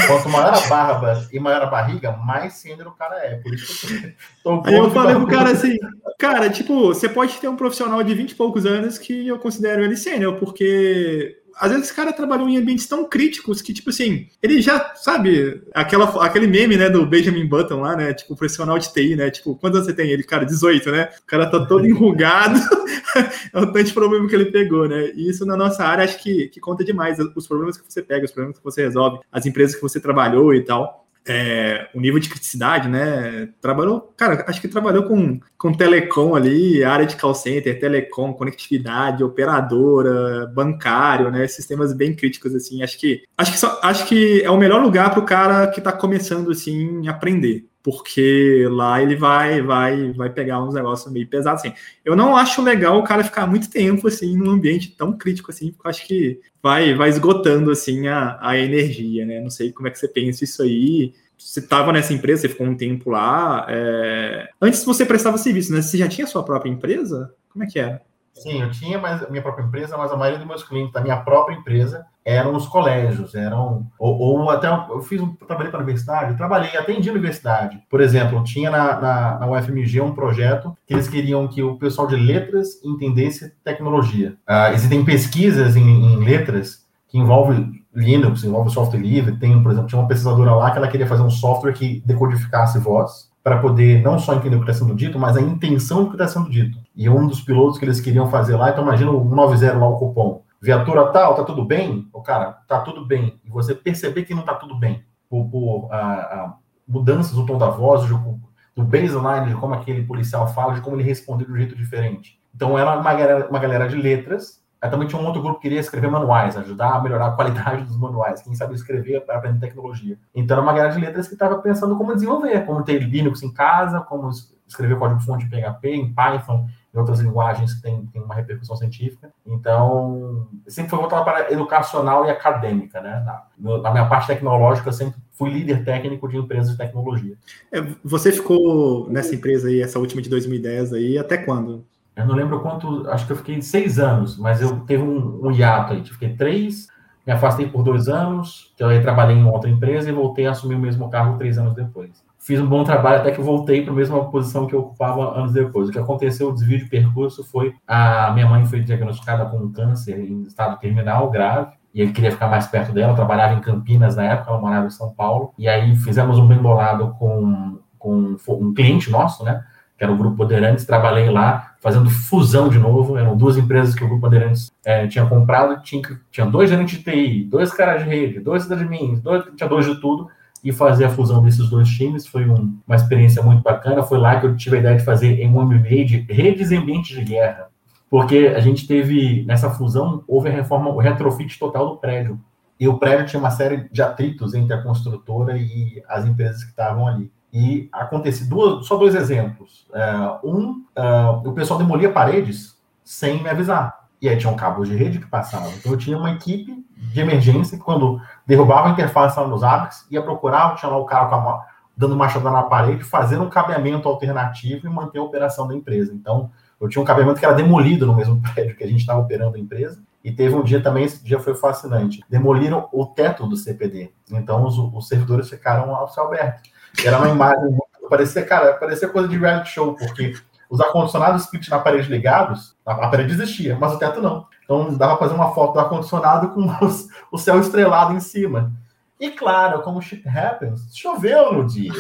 Quanto 0.06 0.28
maior 0.28 0.54
a 0.54 0.68
barba 0.68 1.28
e 1.32 1.38
maior 1.38 1.62
a 1.62 1.66
barriga, 1.66 2.12
mais 2.12 2.54
sênior 2.54 2.88
o 2.88 2.92
cara 2.92 3.16
é. 3.24 3.36
Por 3.36 3.54
isso 3.54 3.86
que 3.86 3.94
eu 3.94 4.12
tô... 4.42 4.62
Aí 4.64 4.74
eu 4.74 4.90
falei 4.90 5.14
pro 5.14 5.26
cara 5.26 5.50
assim, 5.50 5.76
cara, 6.18 6.50
tipo, 6.50 6.88
você 6.88 7.08
pode 7.08 7.34
ter 7.38 7.48
um 7.48 7.56
profissional 7.56 7.99
de 8.02 8.14
20 8.14 8.30
e 8.30 8.34
poucos 8.34 8.66
anos 8.66 8.98
que 8.98 9.28
eu 9.28 9.38
considero 9.38 9.82
ele 9.82 9.96
sênior, 9.96 10.36
porque 10.36 11.40
às 11.60 11.70
vezes 11.70 11.86
esse 11.86 11.94
cara 11.94 12.12
trabalhou 12.12 12.48
em 12.48 12.56
ambientes 12.56 12.86
tão 12.86 13.04
críticos 13.04 13.60
que, 13.60 13.74
tipo 13.74 13.90
assim, 13.90 14.26
ele 14.42 14.62
já, 14.62 14.94
sabe, 14.94 15.62
aquela, 15.74 16.24
aquele 16.24 16.46
meme, 16.46 16.76
né, 16.76 16.88
do 16.88 17.04
Benjamin 17.04 17.46
Button 17.46 17.80
lá, 17.80 17.94
né, 17.94 18.14
tipo, 18.14 18.34
profissional 18.34 18.78
de 18.78 18.90
TI, 18.90 19.14
né, 19.14 19.30
tipo, 19.30 19.54
quantos 19.56 19.84
você 19.84 19.92
tem 19.92 20.10
ele? 20.10 20.22
Cara, 20.22 20.46
18, 20.46 20.90
né? 20.90 21.10
O 21.22 21.26
cara 21.26 21.46
tá 21.50 21.64
todo 21.66 21.84
enrugado, 21.86 22.58
é 23.52 23.58
o 23.58 23.66
tanto 23.66 23.84
de 23.84 23.92
problema 23.92 24.26
que 24.26 24.34
ele 24.34 24.46
pegou, 24.46 24.88
né? 24.88 25.12
E 25.14 25.28
isso 25.28 25.44
na 25.44 25.56
nossa 25.56 25.84
área 25.84 26.04
acho 26.04 26.22
que, 26.22 26.48
que 26.48 26.60
conta 26.60 26.82
demais, 26.82 27.18
os 27.18 27.46
problemas 27.46 27.76
que 27.76 27.84
você 27.86 28.02
pega, 28.02 28.24
os 28.24 28.32
problemas 28.32 28.58
que 28.58 28.64
você 28.64 28.82
resolve, 28.82 29.20
as 29.30 29.44
empresas 29.44 29.74
que 29.74 29.82
você 29.82 30.00
trabalhou 30.00 30.54
e 30.54 30.64
tal 30.64 31.00
é, 31.26 31.88
o 31.94 32.00
nível 32.00 32.18
de 32.18 32.28
criticidade, 32.28 32.88
né? 32.88 33.48
Trabalhou, 33.60 34.12
cara, 34.16 34.44
acho 34.48 34.60
que 34.60 34.68
trabalhou 34.68 35.04
com, 35.04 35.38
com 35.58 35.72
telecom 35.72 36.34
ali, 36.34 36.82
área 36.82 37.06
de 37.06 37.16
call 37.16 37.34
center, 37.34 37.78
telecom, 37.78 38.32
conectividade, 38.32 39.22
operadora, 39.22 40.46
bancário, 40.54 41.30
né? 41.30 41.46
Sistemas 41.46 41.92
bem 41.92 42.14
críticos, 42.14 42.54
assim. 42.54 42.82
Acho 42.82 42.98
que 42.98 43.22
acho 43.36 43.52
que, 43.52 43.58
só, 43.58 43.78
acho 43.82 44.06
que 44.06 44.42
é 44.42 44.50
o 44.50 44.58
melhor 44.58 44.82
lugar 44.82 45.10
para 45.10 45.20
o 45.20 45.26
cara 45.26 45.66
que 45.68 45.80
está 45.80 45.92
começando 45.92 46.50
assim 46.50 47.06
aprender. 47.06 47.66
Porque 47.82 48.66
lá 48.70 49.02
ele 49.02 49.16
vai, 49.16 49.62
vai, 49.62 50.12
vai 50.12 50.30
pegar 50.30 50.62
uns 50.62 50.74
negócios 50.74 51.10
meio 51.10 51.26
pesados 51.26 51.62
assim. 51.62 51.74
Eu 52.04 52.14
não 52.14 52.36
acho 52.36 52.62
legal 52.62 52.98
o 52.98 53.04
cara 53.04 53.24
ficar 53.24 53.46
muito 53.46 53.70
tempo 53.70 54.06
assim 54.06 54.36
num 54.36 54.50
ambiente 54.50 54.94
tão 54.96 55.16
crítico 55.16 55.50
assim, 55.50 55.70
porque 55.72 55.86
eu 55.86 55.90
acho 55.90 56.06
que 56.06 56.40
vai, 56.62 56.94
vai 56.94 57.08
esgotando 57.08 57.70
assim 57.70 58.06
a, 58.06 58.38
a 58.40 58.58
energia, 58.58 59.24
né? 59.24 59.40
Não 59.40 59.50
sei 59.50 59.72
como 59.72 59.88
é 59.88 59.90
que 59.90 59.98
você 59.98 60.08
pensa 60.08 60.44
isso 60.44 60.62
aí. 60.62 61.14
Você 61.38 61.60
estava 61.60 61.90
nessa 61.90 62.12
empresa, 62.12 62.42
você 62.42 62.48
ficou 62.50 62.66
um 62.66 62.76
tempo 62.76 63.10
lá. 63.10 63.66
É... 63.70 64.50
Antes 64.60 64.84
você 64.84 65.06
prestava 65.06 65.38
serviço, 65.38 65.72
né? 65.72 65.80
Você 65.80 65.96
já 65.96 66.06
tinha 66.06 66.26
sua 66.26 66.44
própria 66.44 66.70
empresa? 66.70 67.34
Como 67.48 67.64
é 67.64 67.66
que 67.66 67.78
era? 67.78 68.02
Sim, 68.42 68.62
eu 68.62 68.70
tinha 68.70 68.98
mais, 68.98 69.22
a 69.22 69.28
minha 69.28 69.42
própria 69.42 69.64
empresa, 69.64 69.98
mas 69.98 70.10
a 70.10 70.16
maioria 70.16 70.38
dos 70.38 70.48
meus 70.48 70.62
clientes 70.62 70.92
da 70.92 71.00
minha 71.02 71.18
própria 71.18 71.54
empresa 71.54 72.06
eram 72.24 72.54
os 72.54 72.66
colégios, 72.66 73.34
eram 73.34 73.86
ou, 73.98 74.18
ou 74.18 74.50
até 74.50 74.68
eu 74.68 75.02
fiz 75.02 75.20
um 75.20 75.34
trabalhei 75.34 75.70
para 75.70 75.80
a 75.80 75.82
universidade, 75.82 76.36
trabalhei 76.36 76.76
atendi 76.76 77.10
universidade. 77.10 77.78
Por 77.90 78.00
exemplo, 78.00 78.42
tinha 78.42 78.70
na, 78.70 79.00
na, 79.00 79.38
na, 79.40 79.46
UFMG 79.50 80.00
um 80.00 80.14
projeto 80.14 80.74
que 80.86 80.94
eles 80.94 81.08
queriam 81.08 81.46
que 81.48 81.62
o 81.62 81.76
pessoal 81.76 82.06
de 82.06 82.16
letras 82.16 82.82
entendesse 82.82 83.52
tecnologia. 83.62 84.36
Uh, 84.48 84.72
existem 84.72 85.04
pesquisas 85.04 85.76
em, 85.76 85.82
em 85.82 86.16
letras 86.24 86.86
que 87.08 87.18
envolvem 87.18 87.80
Linux, 87.94 88.44
envolve 88.44 88.70
software 88.70 89.00
livre. 89.00 89.36
Tem, 89.36 89.62
por 89.62 89.72
exemplo, 89.72 89.88
tinha 89.88 90.00
uma 90.00 90.08
pesquisadora 90.08 90.54
lá 90.54 90.70
que 90.70 90.78
ela 90.78 90.88
queria 90.88 91.06
fazer 91.06 91.22
um 91.22 91.30
software 91.30 91.72
que 91.72 92.02
decodificasse 92.06 92.78
voz 92.78 93.28
para 93.42 93.58
poder 93.58 94.02
não 94.02 94.18
só 94.18 94.34
entender 94.34 94.56
o 94.56 94.60
que 94.60 94.70
está 94.70 94.84
sendo 94.84 94.94
dito, 94.94 95.18
mas 95.18 95.36
a 95.36 95.40
intenção 95.40 96.04
do 96.04 96.10
que 96.10 96.14
está 96.14 96.28
sendo 96.28 96.50
dito. 96.50 96.78
E 96.94 97.08
um 97.08 97.26
dos 97.26 97.40
pilotos 97.40 97.78
que 97.78 97.84
eles 97.84 98.00
queriam 98.00 98.28
fazer 98.30 98.56
lá, 98.56 98.70
então 98.70 98.84
imagina 98.84 99.10
o 99.10 99.24
90 99.24 99.78
lá, 99.78 99.88
o 99.88 99.98
cupom. 99.98 100.42
Viatura 100.60 101.10
tal, 101.12 101.34
tá 101.34 101.44
tudo 101.44 101.64
bem? 101.64 102.08
O 102.12 102.20
cara, 102.20 102.58
tá 102.68 102.80
tudo 102.80 103.06
bem. 103.06 103.40
E 103.44 103.50
você 103.50 103.74
perceber 103.74 104.24
que 104.24 104.34
não 104.34 104.42
tá 104.42 104.54
tudo 104.54 104.74
bem, 104.74 105.04
por, 105.28 105.48
por 105.48 105.88
a, 105.90 105.96
a 105.96 106.54
mudanças 106.86 107.32
do 107.32 107.46
tom 107.46 107.56
da 107.56 107.70
voz, 107.70 108.06
do, 108.06 108.40
do 108.76 108.82
baseline, 108.82 109.48
de 109.48 109.54
como 109.54 109.74
aquele 109.74 110.02
policial 110.02 110.46
fala, 110.48 110.74
de 110.74 110.80
como 110.80 110.96
ele 110.96 111.02
respondeu 111.02 111.46
de 111.46 111.52
um 111.52 111.56
jeito 111.56 111.76
diferente. 111.76 112.38
Então 112.54 112.78
era 112.78 112.98
uma 112.98 113.14
galera, 113.14 113.48
uma 113.48 113.58
galera 113.58 113.88
de 113.88 113.96
letras 113.96 114.60
Aí 114.80 114.88
também 114.88 115.06
tinha 115.06 115.20
um 115.20 115.26
outro 115.26 115.42
grupo 115.42 115.56
que 115.56 115.62
queria 115.62 115.78
escrever 115.78 116.10
manuais, 116.10 116.56
ajudar 116.56 116.94
a 116.94 117.02
melhorar 117.02 117.26
a 117.26 117.32
qualidade 117.32 117.84
dos 117.84 117.98
manuais. 117.98 118.40
Quem 118.40 118.54
sabe 118.54 118.74
escrever 118.74 119.20
para 119.26 119.36
aprender 119.36 119.60
tecnologia. 119.60 120.18
Então 120.34 120.56
era 120.56 120.62
uma 120.62 120.72
galera 120.72 120.94
de 120.94 121.00
letras 121.00 121.28
que 121.28 121.34
estava 121.34 121.58
pensando 121.58 121.96
como 121.96 122.14
desenvolver, 122.14 122.64
como 122.64 122.82
ter 122.82 122.98
Linux 122.98 123.42
em 123.42 123.52
casa, 123.52 124.00
como 124.00 124.30
escrever 124.66 124.98
código-fonte 124.98 125.44
em 125.44 125.50
PHP, 125.50 125.90
em 125.90 126.14
Python, 126.14 126.66
em 126.92 126.98
outras 126.98 127.20
linguagens 127.20 127.74
que 127.74 127.82
tem, 127.82 128.04
tem 128.06 128.22
uma 128.22 128.34
repercussão 128.34 128.76
científica. 128.76 129.32
Então, 129.46 130.48
sempre 130.66 130.90
foi 130.90 130.98
voltado 130.98 131.24
para 131.24 131.52
educacional 131.52 132.26
e 132.26 132.30
acadêmica, 132.30 133.00
né? 133.00 133.24
Na, 133.24 133.78
na 133.78 133.90
minha 133.92 134.06
parte 134.06 134.26
tecnológica, 134.26 134.88
eu 134.88 134.92
sempre 134.92 135.20
fui 135.32 135.50
líder 135.50 135.84
técnico 135.84 136.28
de 136.28 136.36
empresas 136.36 136.72
de 136.72 136.76
tecnologia. 136.76 137.36
É, 137.72 137.80
você 138.04 138.32
ficou 138.32 139.08
nessa 139.08 139.34
empresa 139.34 139.68
aí, 139.68 139.80
essa 139.80 139.98
última 139.98 140.20
de 140.20 140.28
2010 140.28 140.92
aí, 140.92 141.16
até 141.16 141.38
quando? 141.38 141.84
Eu 142.16 142.26
não 142.26 142.34
lembro 142.34 142.60
quanto, 142.60 143.08
acho 143.08 143.26
que 143.26 143.32
eu 143.32 143.36
fiquei 143.36 143.62
seis 143.62 143.98
anos, 143.98 144.36
mas 144.36 144.60
eu 144.60 144.80
teve 144.80 145.02
um, 145.02 145.46
um 145.46 145.50
hiato 145.52 145.92
aí. 145.92 146.04
Fiquei 146.04 146.34
três, 146.34 146.88
me 147.26 147.32
afastei 147.32 147.68
por 147.68 147.82
dois 147.84 148.08
anos, 148.08 148.72
que 148.76 148.82
eu 148.82 148.88
aí 148.88 149.00
trabalhei 149.00 149.36
em 149.36 149.44
outra 149.44 149.70
empresa 149.70 150.08
e 150.08 150.12
voltei 150.12 150.46
a 150.46 150.50
assumir 150.50 150.74
o 150.74 150.78
mesmo 150.78 151.08
cargo 151.08 151.38
três 151.38 151.56
anos 151.56 151.74
depois. 151.74 152.22
Fiz 152.40 152.58
um 152.58 152.66
bom 152.66 152.82
trabalho 152.82 153.20
até 153.20 153.30
que 153.32 153.40
voltei 153.40 153.82
para 153.82 153.92
a 153.92 153.96
mesma 153.96 154.30
posição 154.30 154.66
que 154.66 154.74
eu 154.74 154.80
ocupava 154.80 155.38
anos 155.38 155.52
depois. 155.52 155.88
O 155.90 155.92
que 155.92 155.98
aconteceu, 155.98 156.48
o 156.48 156.54
desvio 156.54 156.78
de 156.78 156.86
percurso 156.86 157.44
foi 157.44 157.74
a 157.86 158.32
minha 158.32 158.48
mãe 158.48 158.64
foi 158.64 158.80
diagnosticada 158.80 159.44
com 159.44 159.58
um 159.58 159.70
câncer 159.70 160.18
em 160.18 160.44
estado 160.44 160.78
terminal 160.80 161.30
grave 161.30 161.74
e 161.92 162.00
ele 162.00 162.12
queria 162.12 162.32
ficar 162.32 162.48
mais 162.48 162.66
perto 162.66 162.92
dela. 162.92 163.12
Eu 163.12 163.16
trabalhava 163.16 163.52
em 163.54 163.60
Campinas 163.60 164.16
na 164.16 164.24
época, 164.24 164.50
ela 164.50 164.60
morava 164.60 164.86
em 164.86 164.90
São 164.90 165.10
Paulo. 165.10 165.52
E 165.58 165.68
aí 165.68 165.94
fizemos 165.96 166.38
um 166.38 166.48
bem 166.48 166.56
bolado 166.56 167.14
com, 167.18 167.78
com 167.98 168.36
um 168.48 168.72
cliente 168.72 169.10
nosso, 169.10 169.44
né? 169.44 169.62
Que 169.98 170.04
era 170.04 170.12
o 170.12 170.16
Grupo 170.16 170.38
Poderantes. 170.38 170.86
Trabalhei 170.86 171.28
lá 171.28 171.74
fazendo 171.78 172.08
fusão 172.08 172.70
de 172.70 172.78
novo. 172.78 173.18
Eram 173.18 173.36
duas 173.36 173.58
empresas 173.58 173.94
que 173.94 174.02
o 174.02 174.08
Grupo 174.08 174.22
Bandeirantes 174.22 174.72
é, 174.82 175.06
tinha 175.06 175.26
comprado. 175.26 175.82
Tinha, 175.82 176.02
tinha 176.30 176.46
dois 176.46 176.70
gerentes 176.70 176.98
de 176.98 177.04
TI, 177.04 177.44
dois 177.44 177.70
caras 177.70 178.02
de 178.02 178.08
rede, 178.08 178.40
dois 178.40 178.70
admins, 178.70 179.20
dois, 179.20 179.44
tinha 179.54 179.68
dois 179.68 179.84
de 179.84 180.00
tudo. 180.00 180.28
E 180.62 180.72
fazer 180.72 181.06
a 181.06 181.10
fusão 181.10 181.42
desses 181.42 181.68
dois 181.70 181.88
times 181.88 182.26
foi 182.26 182.48
um, 182.48 182.78
uma 182.86 182.96
experiência 182.96 183.42
muito 183.42 183.62
bacana. 183.62 184.02
Foi 184.02 184.18
lá 184.18 184.38
que 184.38 184.46
eu 184.46 184.56
tive 184.56 184.76
a 184.76 184.80
ideia 184.80 184.96
de 184.96 185.04
fazer 185.04 185.40
em 185.40 185.48
um 185.48 185.62
MBA 185.64 186.04
de 186.04 186.26
redes 186.28 186.70
ambientes 186.70 187.16
de 187.16 187.24
guerra. 187.24 187.68
porque 188.10 188.52
a 188.56 188.60
gente 188.60 188.86
teve, 188.86 189.44
nessa 189.46 189.70
fusão, 189.70 190.24
houve 190.26 190.48
a 190.48 190.52
reforma, 190.52 190.90
o 190.90 190.98
retrofit 190.98 191.58
total 191.58 191.90
do 191.90 191.96
prédio. 191.96 192.40
E 192.78 192.88
o 192.88 192.98
prédio 192.98 193.26
tinha 193.26 193.40
uma 193.40 193.50
série 193.50 193.88
de 193.90 194.02
atritos 194.02 194.54
entre 194.54 194.74
a 194.74 194.82
construtora 194.82 195.56
e 195.56 196.02
as 196.08 196.24
empresas 196.24 196.64
que 196.64 196.70
estavam 196.70 197.06
ali. 197.06 197.30
E 197.52 197.88
aconteceu 197.92 198.48
duas, 198.48 198.86
só 198.86 198.96
dois 198.96 199.14
exemplos. 199.14 199.86
Uh, 199.90 200.48
um, 200.48 200.84
uh, 200.96 201.48
o 201.48 201.52
pessoal 201.52 201.78
demolia 201.78 202.10
paredes 202.10 202.76
sem 203.04 203.42
me 203.42 203.48
avisar. 203.48 203.99
E 204.20 204.28
aí 204.28 204.36
tinham 204.36 204.54
cabos 204.54 204.88
de 204.88 204.96
rede 204.96 205.18
que 205.18 205.26
passavam. 205.26 205.70
Então 205.78 205.92
eu 205.92 205.98
tinha 205.98 206.16
uma 206.16 206.30
equipe 206.30 206.84
de 206.94 207.20
emergência 207.20 207.78
que, 207.78 207.84
quando 207.84 208.20
derrubava 208.46 208.88
a 208.88 208.90
interface 208.92 209.38
lá 209.38 209.46
nos 209.46 209.62
ABACs, 209.62 210.06
ia 210.10 210.22
procurar, 210.22 210.74
tinha 210.76 210.90
lá 210.90 210.98
o 210.98 211.06
cara 211.06 211.24
a, 211.24 211.66
dando 211.96 212.16
machadada 212.16 212.50
na 212.50 212.62
parede, 212.62 213.04
fazendo 213.04 213.44
um 213.44 213.50
cabeamento 213.50 214.08
alternativo 214.08 214.86
e 214.86 214.90
manter 214.90 215.18
a 215.18 215.22
operação 215.22 215.66
da 215.66 215.74
empresa. 215.74 216.12
Então, 216.14 216.50
eu 216.80 216.88
tinha 216.88 217.02
um 217.02 217.04
cabeamento 217.04 217.38
que 217.38 217.44
era 217.44 217.54
demolido 217.54 218.06
no 218.06 218.14
mesmo 218.14 218.40
prédio 218.54 218.76
que 218.76 218.84
a 218.84 218.86
gente 218.86 219.00
estava 219.00 219.20
operando 219.20 219.56
a 219.56 219.60
empresa. 219.60 220.02
E 220.22 220.30
teve 220.30 220.54
um 220.54 220.62
dia 220.62 220.82
também, 220.82 221.04
esse 221.04 221.24
dia 221.24 221.40
foi 221.40 221.54
fascinante. 221.54 222.22
Demoliram 222.28 222.88
o 222.92 223.06
teto 223.06 223.46
do 223.46 223.56
CPD. 223.56 224.12
Então, 224.30 224.66
os, 224.66 224.78
os 224.78 225.08
servidores 225.08 225.48
ficaram 225.48 225.94
ao 225.94 226.08
céu 226.08 226.24
aberto. 226.24 226.68
Era 227.04 227.18
uma 227.18 227.28
imagem, 227.28 227.78
parecia, 228.08 228.44
cara, 228.44 228.74
parecia 228.74 229.08
coisa 229.08 229.28
de 229.28 229.38
reality 229.38 229.70
show, 229.70 229.94
porque 229.94 230.34
os 230.70 230.80
ar-condicionados 230.80 231.42
split 231.42 231.68
na 231.68 231.80
parede 231.80 232.08
ligados, 232.08 232.76
a, 232.86 233.08
parede 233.08 233.32
existia, 233.32 233.76
mas 233.78 233.92
o 233.92 233.98
teto 233.98 234.22
não. 234.22 234.46
Então 234.64 234.96
dava 234.96 235.16
para 235.16 235.26
fazer 235.26 235.34
uma 235.34 235.52
foto 235.52 235.72
do 235.72 235.80
ar-condicionado 235.80 236.50
com 236.50 236.64
os, 236.86 237.08
o 237.32 237.36
céu 237.36 237.58
estrelado 237.58 238.14
em 238.14 238.20
cima. 238.20 238.72
E 239.18 239.30
claro, 239.32 239.82
como 239.82 240.00
shit 240.00 240.26
happens, 240.26 240.96
choveu 240.96 241.52
no 241.52 241.66
dia. 241.66 241.92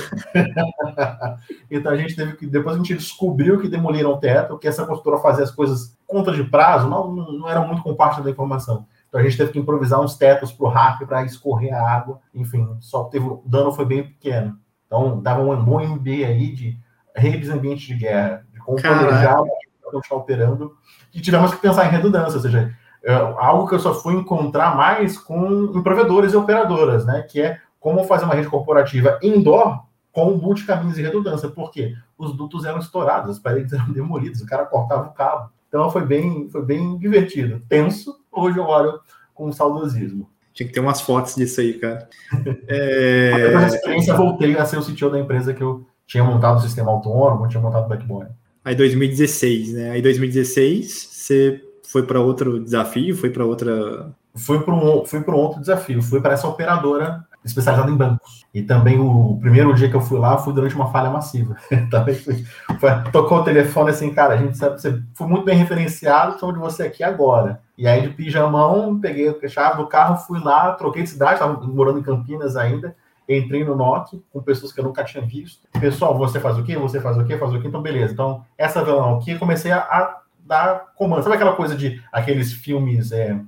então 1.70 1.92
a 1.92 1.96
gente 1.96 2.16
teve 2.16 2.34
que, 2.34 2.46
depois 2.46 2.76
a 2.76 2.78
gente 2.78 2.94
descobriu 2.94 3.60
que 3.60 3.68
demoliram 3.68 4.12
o 4.12 4.16
teto, 4.16 4.56
que 4.56 4.66
essa 4.66 4.86
construtora 4.86 5.20
fazia 5.20 5.44
as 5.44 5.50
coisas 5.50 5.98
conta 6.06 6.32
de 6.32 6.44
prazo, 6.44 6.88
não, 6.88 7.12
não 7.12 7.48
era 7.48 7.60
muito 7.60 7.82
compartilhada 7.82 8.24
da 8.24 8.30
informação. 8.30 8.86
Então 9.08 9.20
a 9.20 9.24
gente 9.24 9.36
teve 9.36 9.52
que 9.52 9.58
improvisar 9.58 10.00
uns 10.00 10.16
tetos 10.16 10.50
para 10.52 10.64
o 10.64 10.70
rack 10.70 11.04
para 11.04 11.24
escorrer 11.24 11.74
a 11.74 11.90
água. 11.90 12.20
Enfim, 12.32 12.66
só 12.80 13.04
teve 13.04 13.26
o 13.26 13.42
dano 13.44 13.72
foi 13.72 13.84
bem 13.84 14.02
pequeno. 14.02 14.56
Então 14.86 15.20
dava 15.20 15.42
um 15.42 15.62
bom 15.62 15.80
MB 15.80 16.24
aí 16.24 16.52
de 16.52 16.78
redes 17.14 17.50
ambiente 17.50 17.86
de 17.86 17.94
guerra, 17.94 18.46
como 18.76 18.82
planejar 18.82 19.42
continuar 19.90 20.22
operando. 20.22 20.76
E 21.12 21.20
tivemos 21.20 21.52
que 21.52 21.60
pensar 21.60 21.86
em 21.86 21.90
redundância, 21.90 22.36
ou 22.36 22.40
seja, 22.40 22.72
é 23.02 23.12
algo 23.12 23.68
que 23.68 23.74
eu 23.74 23.80
só 23.80 23.94
fui 23.94 24.14
encontrar 24.14 24.76
mais 24.76 25.18
com 25.18 25.72
em 25.74 25.82
provedores 25.82 26.32
e 26.32 26.36
operadoras, 26.36 27.04
né? 27.04 27.22
Que 27.22 27.40
é 27.40 27.58
como 27.78 28.04
fazer 28.04 28.24
uma 28.24 28.34
rede 28.34 28.48
corporativa 28.48 29.18
indoor 29.22 29.82
com 30.12 30.32
multicaminhos 30.32 30.98
e 30.98 31.02
redundância, 31.02 31.48
porque 31.48 31.94
os 32.18 32.36
dutos 32.36 32.64
eram 32.64 32.78
estourados, 32.78 33.30
as 33.30 33.38
paredes 33.38 33.72
eram 33.72 33.92
demolidas, 33.92 34.40
o 34.40 34.46
cara 34.46 34.66
cortava 34.66 35.08
o 35.08 35.12
cabo. 35.12 35.50
Então 35.68 35.90
foi 35.90 36.04
bem, 36.04 36.48
foi 36.50 36.64
bem 36.64 36.98
divertido. 36.98 37.62
Tenso, 37.68 38.16
hoje 38.30 38.58
eu 38.58 38.64
olho 38.64 39.00
com 39.32 39.50
saudosismo. 39.52 40.28
Tinha 40.52 40.66
que 40.66 40.74
ter 40.74 40.80
umas 40.80 41.00
fotos 41.00 41.36
disso 41.36 41.60
aí, 41.60 41.74
cara. 41.74 42.08
é... 42.68 43.48
Depois 43.48 43.74
experiência, 43.74 44.14
voltei 44.14 44.58
a 44.58 44.64
ser 44.66 44.78
o 44.78 44.84
CTO 44.84 45.10
da 45.10 45.18
empresa 45.18 45.54
que 45.54 45.62
eu 45.62 45.86
tinha 46.06 46.24
montado 46.24 46.58
o 46.58 46.60
sistema 46.60 46.90
autônomo, 46.90 47.48
tinha 47.48 47.62
montado 47.62 47.86
o 47.86 47.88
backbone. 47.88 48.28
Aí 48.64 48.74
2016, 48.74 49.72
né? 49.72 49.90
Aí 49.90 50.02
2016 50.02 51.08
você 51.10 51.62
foi 51.88 52.02
para 52.04 52.20
outro 52.20 52.62
desafio, 52.62 53.16
foi 53.16 53.30
para 53.30 53.44
outra. 53.44 54.12
Fui 54.34 54.60
para 54.60 54.74
um, 54.74 55.04
fui 55.04 55.20
para 55.20 55.34
um 55.34 55.38
outro 55.38 55.60
desafio, 55.60 56.02
fui 56.02 56.20
para 56.20 56.34
essa 56.34 56.46
operadora 56.46 57.24
especializada 57.44 57.90
em 57.90 57.96
bancos. 57.96 58.44
E 58.52 58.62
também 58.62 58.98
o 58.98 59.38
primeiro 59.40 59.74
dia 59.74 59.88
que 59.88 59.96
eu 59.96 60.00
fui 60.00 60.18
lá, 60.18 60.36
fui 60.38 60.52
durante 60.52 60.74
uma 60.74 60.92
falha 60.92 61.10
massiva. 61.10 61.56
também 61.90 62.14
fui, 62.14 62.44
foi, 62.78 62.90
tocou 63.10 63.38
o 63.38 63.44
telefone 63.44 63.90
assim, 63.90 64.12
cara, 64.12 64.34
a 64.34 64.36
gente 64.36 64.56
sabe, 64.56 64.80
você 64.80 65.02
foi 65.14 65.26
muito 65.26 65.44
bem 65.44 65.56
referenciado, 65.56 66.34
estamos 66.34 66.54
de 66.54 66.60
você 66.60 66.82
aqui 66.82 67.02
agora. 67.02 67.60
E 67.78 67.86
aí 67.86 68.02
de 68.02 68.10
pijamão, 68.10 69.00
peguei 69.00 69.28
a 69.28 69.48
chave 69.48 69.78
do 69.78 69.86
carro, 69.86 70.16
fui 70.16 70.38
lá, 70.38 70.72
troquei 70.72 71.02
de 71.02 71.10
cidade, 71.10 71.34
estava 71.34 71.58
morando 71.66 71.98
em 71.98 72.02
Campinas 72.02 72.56
ainda, 72.56 72.94
entrei 73.38 73.64
no 73.64 73.74
NOC 73.74 74.22
com 74.32 74.42
pessoas 74.42 74.72
que 74.72 74.80
eu 74.80 74.84
nunca 74.84 75.04
tinha 75.04 75.24
visto. 75.24 75.66
Pessoal, 75.78 76.16
você 76.16 76.40
faz 76.40 76.58
o 76.58 76.64
quê? 76.64 76.76
Você 76.76 77.00
faz 77.00 77.16
o 77.16 77.24
quê? 77.24 77.36
Faz 77.36 77.52
o 77.52 77.60
quê? 77.60 77.68
Então, 77.68 77.82
beleza. 77.82 78.12
Então, 78.12 78.44
essa 78.56 78.84
vilão 78.84 79.16
aqui, 79.16 79.38
comecei 79.38 79.70
a, 79.70 79.78
a 79.78 80.20
dar 80.40 80.92
comando. 80.96 81.22
Sabe 81.22 81.36
aquela 81.36 81.54
coisa 81.54 81.76
de 81.76 82.02
aqueles 82.12 82.52
filmes. 82.52 83.12
É, 83.12 83.38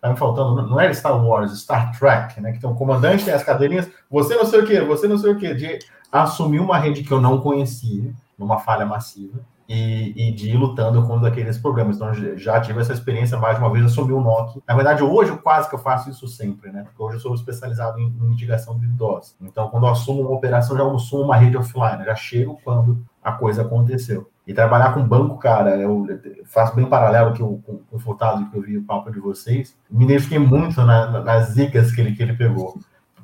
tá 0.00 0.10
me 0.10 0.16
faltando, 0.16 0.66
não 0.66 0.80
é 0.80 0.92
Star 0.92 1.24
Wars, 1.24 1.58
Star 1.60 1.98
Trek, 1.98 2.40
né? 2.40 2.52
Que 2.52 2.60
tem 2.60 2.68
um 2.68 2.74
comandante, 2.74 3.24
tem 3.24 3.34
as 3.34 3.42
cadeirinhas, 3.42 3.88
você 4.10 4.36
não 4.36 4.46
sei 4.46 4.60
o 4.60 4.66
quê, 4.66 4.80
você 4.80 5.08
não 5.08 5.18
sei 5.18 5.32
o 5.32 5.38
quê, 5.38 5.54
de 5.54 5.78
assumir 6.12 6.60
uma 6.60 6.78
rede 6.78 7.02
que 7.02 7.12
eu 7.12 7.20
não 7.20 7.40
conhecia, 7.40 8.12
numa 8.38 8.58
falha 8.58 8.86
massiva 8.86 9.40
e, 9.68 10.28
e, 10.28 10.32
de 10.32 10.50
ir 10.50 10.56
lutando 10.56 11.02
contra 11.06 11.28
aqueles 11.28 11.58
problemas. 11.58 11.96
Então, 11.96 12.12
já 12.36 12.60
tive 12.60 12.80
essa 12.80 12.92
experiência 12.92 13.36
mais 13.38 13.58
uma 13.58 13.70
vez, 13.70 13.84
assumi 13.84 14.12
o 14.12 14.20
NOC. 14.20 14.62
Na 14.66 14.74
verdade, 14.74 15.02
hoje 15.02 15.36
quase 15.38 15.68
que 15.68 15.74
eu 15.74 15.78
faço 15.78 16.08
isso 16.10 16.28
sempre, 16.28 16.70
né? 16.70 16.84
Porque 16.84 17.02
hoje 17.02 17.16
eu 17.16 17.20
sou 17.20 17.34
especializado 17.34 17.98
em, 17.98 18.06
em 18.06 18.28
mitigação 18.28 18.78
de 18.78 18.86
DOS. 18.86 19.34
Então, 19.40 19.68
quando 19.68 19.86
eu 19.86 19.90
assumo 19.90 20.22
uma 20.22 20.30
operação, 20.30 20.76
já 20.76 20.84
assumo 20.84 21.24
uma 21.24 21.36
rede 21.36 21.56
offline, 21.56 22.04
já 22.04 22.14
chego 22.14 22.58
quando 22.62 23.04
a 23.22 23.32
coisa 23.32 23.62
aconteceu. 23.62 24.30
E 24.46 24.54
trabalhar 24.54 24.94
com 24.94 25.02
banco, 25.02 25.36
cara, 25.38 25.76
eu 25.76 26.06
faço 26.44 26.76
bem 26.76 26.86
paralelo 26.86 27.32
que 27.32 27.42
eu, 27.42 27.60
com, 27.66 27.78
com 27.78 27.96
o 27.96 27.98
Furtado 27.98 28.48
que 28.48 28.56
eu 28.56 28.62
vi 28.62 28.78
o 28.78 28.84
papo 28.84 29.10
de 29.10 29.18
vocês. 29.18 29.76
Me 29.90 30.04
identifiquei 30.04 30.38
muito 30.38 30.80
na, 30.82 31.20
nas 31.20 31.48
zicas 31.50 31.90
que 31.90 32.00
ele, 32.00 32.14
que 32.14 32.22
ele 32.22 32.34
pegou. 32.34 32.78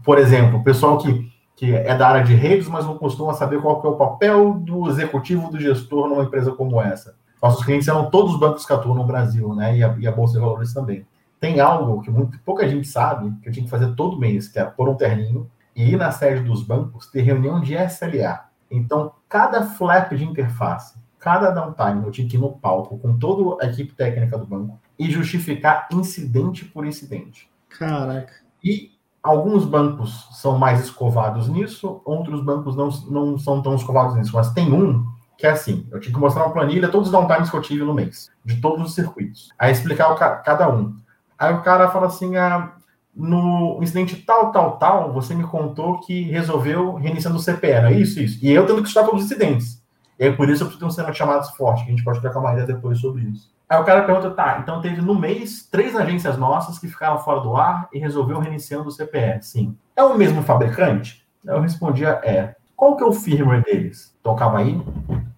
Por 0.05 0.19
exemplo, 0.19 0.59
o 0.59 0.65
pessoal 0.65 0.99
que 0.99 1.31
que 1.57 1.75
é 1.75 1.95
da 1.97 2.09
área 2.09 2.25
de 2.25 2.35
redes, 2.35 2.69
mas 2.69 2.87
não 2.87 2.99
costuma 2.99 3.35
saber 3.35 3.61
qual 3.61 3.83
é 3.85 3.89
o 3.89 3.97
papel 3.97 4.55
do 4.55 4.89
executivo, 4.89 5.51
do 5.51 5.61
gestor 5.61 6.09
numa 6.09 6.25
empresa 6.25 6.53
como 6.53 6.81
essa. 6.81 7.15
Nossos 7.43 7.65
clientes 7.65 7.87
são 7.87 8.09
todos 8.11 8.35
os 8.35 8.41
bancos 8.41 8.65
que 8.65 8.73
atuam 8.73 8.95
no 8.95 9.05
Brasil, 9.05 9.55
né? 9.55 9.77
E 9.77 9.83
a, 9.83 9.95
e 9.99 10.07
a 10.07 10.13
Bolsa 10.13 10.35
de 10.35 10.41
Valores 10.41 10.73
também. 10.73 11.07
Tem 11.41 11.59
algo 11.59 12.01
que 12.01 12.11
muito, 12.11 12.39
pouca 12.45 12.69
gente 12.69 12.87
sabe, 12.87 13.33
que 13.43 13.49
eu 13.49 13.53
tinha 13.53 13.65
que 13.65 13.71
fazer 13.71 13.95
todo 13.97 14.19
mês, 14.19 14.47
que 14.47 14.59
era 14.59 14.71
pôr 14.71 14.89
um 14.89 14.95
terninho 14.95 15.51
e 15.75 15.91
ir 15.91 15.97
na 15.97 16.13
sede 16.13 16.43
dos 16.43 16.63
bancos 16.63 17.07
ter 17.07 17.23
reunião 17.23 17.61
de 17.61 17.75
SLA. 17.75 18.45
Então, 18.71 19.13
cada 19.29 19.65
flap 19.65 20.13
de 20.13 20.25
interface, 20.25 20.95
cada 21.19 21.51
downtime, 21.51 22.05
eu 22.05 22.13
tinha 22.13 22.29
que 22.29 22.37
ir 22.37 22.41
no 22.41 22.53
palco 22.53 22.97
com 22.99 23.19
toda 23.19 23.65
a 23.65 23.69
equipe 23.69 23.93
técnica 23.93 24.39
do 24.39 24.47
banco 24.47 24.81
e 24.99 25.11
justificar 25.11 25.89
incidente 25.93 26.65
por 26.65 26.87
incidente. 26.87 27.51
Caraca. 27.69 28.33
E 28.63 28.92
Alguns 29.23 29.65
bancos 29.65 30.29
são 30.33 30.59
mais 30.59 30.81
escovados 30.81 31.49
nisso, 31.49 32.01
outros 32.05 32.43
bancos 32.43 32.75
não, 32.75 32.89
não 33.09 33.39
são 33.39 33.63
tão 33.63 33.75
escovados 33.75 34.17
nisso, 34.17 34.35
mas 34.35 34.53
tem 34.53 34.73
um 34.73 35.07
que 35.39 35.47
é 35.47 35.51
assim: 35.51 35.87
eu 35.91 36.01
tinha 36.01 36.13
que 36.13 36.21
mostrar 36.21 36.45
uma 36.45 36.53
planilha, 36.53 36.89
todos 36.89 37.09
os 37.09 37.13
downtimes 37.13 37.51
que 37.51 37.57
eu 37.57 37.63
tive 37.63 37.85
no 37.85 37.95
mês, 37.95 38.31
de 38.45 38.61
todos 38.61 38.85
os 38.85 38.95
circuitos. 38.95 39.51
Aí 39.59 39.71
explicar 39.71 40.13
o, 40.13 40.17
cada 40.17 40.69
um. 40.69 40.97
Aí 41.39 41.55
o 41.55 41.63
cara 41.63 41.89
fala 41.91 42.07
assim: 42.07 42.37
ah, 42.37 42.73
no 43.15 43.79
incidente 43.83 44.17
tal, 44.17 44.51
tal, 44.51 44.79
tal, 44.79 45.13
você 45.13 45.35
me 45.35 45.45
contou 45.45 46.01
que 46.01 46.23
resolveu 46.23 46.95
reiniciando 46.95 47.39
o 47.39 47.43
não 47.43 47.89
é 47.89 47.93
isso, 47.93 48.21
isso. 48.21 48.39
E 48.43 48.51
eu 48.51 48.67
tendo 48.67 48.81
que 48.81 48.89
estudar 48.89 49.07
todos 49.07 49.25
os 49.25 49.31
incidentes. 49.31 49.83
E 50.19 50.25
aí, 50.25 50.37
por 50.37 50.49
isso 50.49 50.63
eu 50.63 50.67
preciso 50.67 50.79
ter 50.79 50.85
um 50.87 50.91
sistema 50.91 51.11
de 51.11 51.19
chamadas 51.19 51.51
forte, 51.51 51.85
que 51.85 51.89
a 51.89 51.91
gente 51.91 52.05
pode 52.05 52.21
trocar 52.21 52.41
uma 52.41 52.53
ideia 52.53 52.67
depois 52.67 52.99
sobre 52.99 53.23
isso. 53.23 53.52
Aí 53.73 53.81
o 53.81 53.85
cara 53.85 54.03
pergunta, 54.03 54.31
tá, 54.33 54.59
então 54.63 54.83
teve 54.83 55.01
no 55.01 55.15
mês 55.15 55.67
três 55.67 55.97
agências 55.97 56.37
nossas 56.37 56.79
que 56.79 56.87
ficaram 56.87 57.19
fora 57.21 57.41
do 57.41 57.57
ar 57.57 57.89
e 57.91 57.99
resolveu 57.99 58.39
reiniciando 58.39 58.87
o 58.87 58.93
CPE. 58.93 59.39
Sim. 59.41 59.75
É 59.97 60.03
o 60.03 60.15
mesmo 60.15 60.43
fabricante? 60.43 61.27
Eu 61.43 61.59
respondia, 61.59 62.21
é. 62.23 62.55
Qual 62.77 62.99
que 62.99 63.03
é 63.03 63.07
o 63.07 63.15
firmware 63.15 63.65
deles? 63.65 64.15
Tocava 64.23 64.59
aí, 64.59 64.79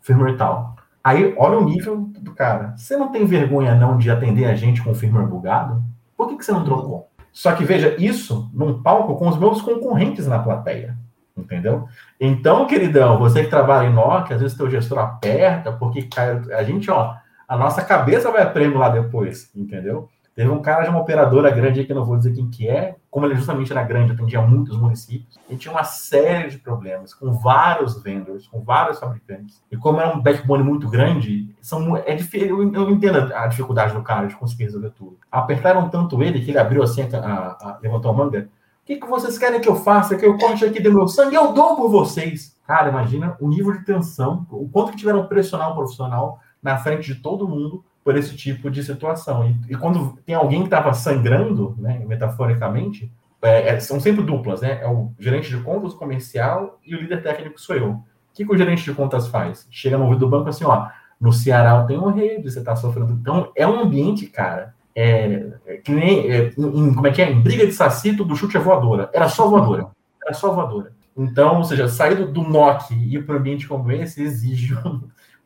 firmware 0.01 0.37
tal. 0.37 0.75
Aí, 1.05 1.33
olha 1.39 1.59
o 1.59 1.65
nível 1.65 2.11
do 2.19 2.35
cara. 2.35 2.75
Você 2.77 2.97
não 2.97 3.13
tem 3.13 3.25
vergonha 3.25 3.73
não 3.77 3.97
de 3.97 4.11
atender 4.11 4.47
a 4.47 4.57
gente 4.57 4.83
com 4.83 4.93
firmware 4.97 5.29
bugado? 5.29 5.81
Por 6.17 6.27
que, 6.27 6.37
que 6.37 6.45
você 6.45 6.51
não 6.51 6.65
trocou? 6.65 7.09
Só 7.33 7.53
que 7.53 7.63
veja 7.63 7.95
isso 8.01 8.51
num 8.53 8.83
palco 8.83 9.15
com 9.15 9.29
os 9.29 9.39
meus 9.39 9.63
concorrentes 9.63 10.27
na 10.27 10.41
plateia. 10.41 10.99
Entendeu? 11.37 11.87
Então, 12.21 12.67
queridão, 12.67 13.17
você 13.17 13.45
que 13.45 13.51
trabalha 13.51 13.87
em 13.87 13.93
Nokia, 13.93 14.35
às 14.35 14.43
vezes 14.43 14.57
teu 14.57 14.69
gestor 14.69 14.99
aperta, 14.99 15.71
porque 15.71 16.03
cai, 16.03 16.43
a 16.53 16.65
gente, 16.65 16.91
ó, 16.91 17.15
a 17.49 17.57
nossa 17.57 17.83
cabeça 17.83 18.31
vai 18.31 18.43
a 18.43 18.79
lá 18.79 18.89
depois, 18.89 19.51
entendeu? 19.55 20.09
Teve 20.35 20.51
um 20.51 20.61
cara 20.61 20.83
de 20.83 20.91
uma 20.91 21.01
operadora 21.01 21.49
grande 21.51 21.85
que 21.85 21.95
não 21.95 22.05
vou 22.05 22.17
dizer 22.17 22.35
quem 22.35 22.51
que 22.51 22.69
é, 22.69 22.97
como 23.09 23.25
ele 23.25 23.37
justamente 23.37 23.71
era 23.71 23.85
grande, 23.85 24.13
atendia 24.13 24.43
muitos 24.43 24.77
municípios, 24.77 25.39
e 25.49 25.55
tinha 25.55 25.71
uma 25.71 25.85
série 25.85 26.51
de 26.51 26.59
problemas 26.59 27.15
com 27.15 27.33
vários 27.33 28.03
vendors, 28.03 28.49
com 28.49 28.61
vários 28.61 28.99
fabricantes. 28.99 29.63
E 29.71 29.77
como 29.77 30.01
era 30.01 30.13
um 30.13 30.21
backbone 30.21 30.65
muito 30.65 30.89
grande, 30.89 31.55
são, 31.61 31.97
é 31.97 32.17
eu, 32.33 32.73
eu 32.75 32.91
entendo 32.91 33.33
a 33.33 33.47
dificuldade 33.47 33.95
do 33.95 34.03
cara 34.03 34.27
de 34.27 34.35
conseguir 34.35 34.65
resolver 34.65 34.91
tudo. 34.91 35.19
Apertaram 35.31 35.89
tanto 35.89 36.21
ele 36.21 36.41
que 36.41 36.51
ele 36.51 36.59
abriu 36.59 36.83
assim, 36.83 37.03
a, 37.03 37.17
a, 37.17 37.79
levantou 37.81 38.11
a 38.11 38.15
manga. 38.15 38.49
O 38.83 38.87
que, 38.87 38.97
que 38.97 39.07
vocês 39.07 39.39
querem 39.39 39.61
que 39.61 39.69
eu 39.69 39.77
faça? 39.77 40.17
Que 40.17 40.27
eu 40.27 40.37
corte 40.37 40.65
aqui 40.65 40.83
do 40.83 40.93
meu 40.93 41.07
sangue? 41.07 41.37
Eu 41.37 41.53
dou 41.53 41.77
por 41.77 41.89
vocês. 41.89 42.55
Cara, 42.67 42.89
imagina 42.89 43.37
o 43.41 43.49
nível 43.49 43.73
de 43.73 43.85
tensão, 43.85 44.45
o 44.51 44.69
quanto 44.69 44.91
que 44.91 44.99
tiveram 44.99 45.23
que 45.23 45.29
pressionar 45.29 45.71
um 45.71 45.77
profissional 45.77 46.41
na 46.65 46.79
frente 46.79 47.15
de 47.15 47.21
todo 47.21 47.47
mundo 47.47 47.85
por 48.03 48.17
esse 48.17 48.35
tipo 48.35 48.71
de 48.71 48.83
situação. 48.83 49.47
E, 49.47 49.75
e 49.75 49.77
quando 49.77 50.19
tem 50.25 50.35
alguém 50.35 50.61
que 50.61 50.67
estava 50.67 50.93
sangrando, 50.95 51.77
né, 51.79 52.03
metaforicamente, 52.07 53.13
é, 53.43 53.75
é, 53.75 53.81
são 53.81 54.01
sempre 54.01 54.25
duplas, 54.25 54.63
né? 54.63 54.81
É 54.83 54.89
o 54.89 55.13
gerente 55.19 55.51
de 55.51 55.63
contas 55.63 55.93
comercial 55.93 56.81
e 56.85 56.95
o 56.95 57.01
líder 57.01 57.23
técnico 57.23 57.61
sou 57.61 57.77
eu. 57.77 57.91
O 57.91 58.03
que, 58.33 58.45
que 58.45 58.53
o 58.53 58.57
gerente 58.57 58.83
de 58.83 58.95
contas 58.95 59.29
faz? 59.29 59.69
Chega 59.71 59.99
no 59.99 60.05
ouvido 60.05 60.21
do 60.21 60.31
banco 60.31 60.49
assim, 60.49 60.65
ó, 60.65 60.89
no 61.21 61.33
Ceará 61.33 61.77
eu 61.77 61.87
tenho 61.87 62.09
rede, 62.09 62.51
você 62.51 62.59
está 62.59 62.75
sofrendo. 62.75 63.13
Então, 63.13 63.53
é 63.55 63.67
um 63.67 63.79
ambiente, 63.79 64.27
cara, 64.27 64.75
é, 64.95 65.53
é 65.67 65.77
que 65.77 65.93
nem, 65.93 66.31
é, 66.31 66.53
em, 66.57 66.95
como 66.95 67.07
é 67.07 67.13
que 67.13 67.21
é? 67.21 67.31
Em 67.31 67.41
briga 67.41 67.67
de 67.67 67.73
saci, 67.73 68.13
do 68.13 68.35
chute 68.35 68.57
é 68.57 68.61
voadora. 68.61 69.11
Era 69.13 69.29
só 69.29 69.47
voadora. 69.47 69.89
Era 70.25 70.33
só 70.33 70.53
voadora. 70.53 70.93
Então, 71.17 71.59
ou 71.59 71.65
seja, 71.65 71.87
sair 71.87 72.17
do, 72.17 72.27
do 72.27 72.43
NOC 72.43 72.93
e 72.93 73.17
ir 73.17 73.27
para 73.27 73.37
um 73.37 73.39
ambiente 73.39 73.69
como 73.69 73.93
esse 73.93 74.23
exige 74.23 74.75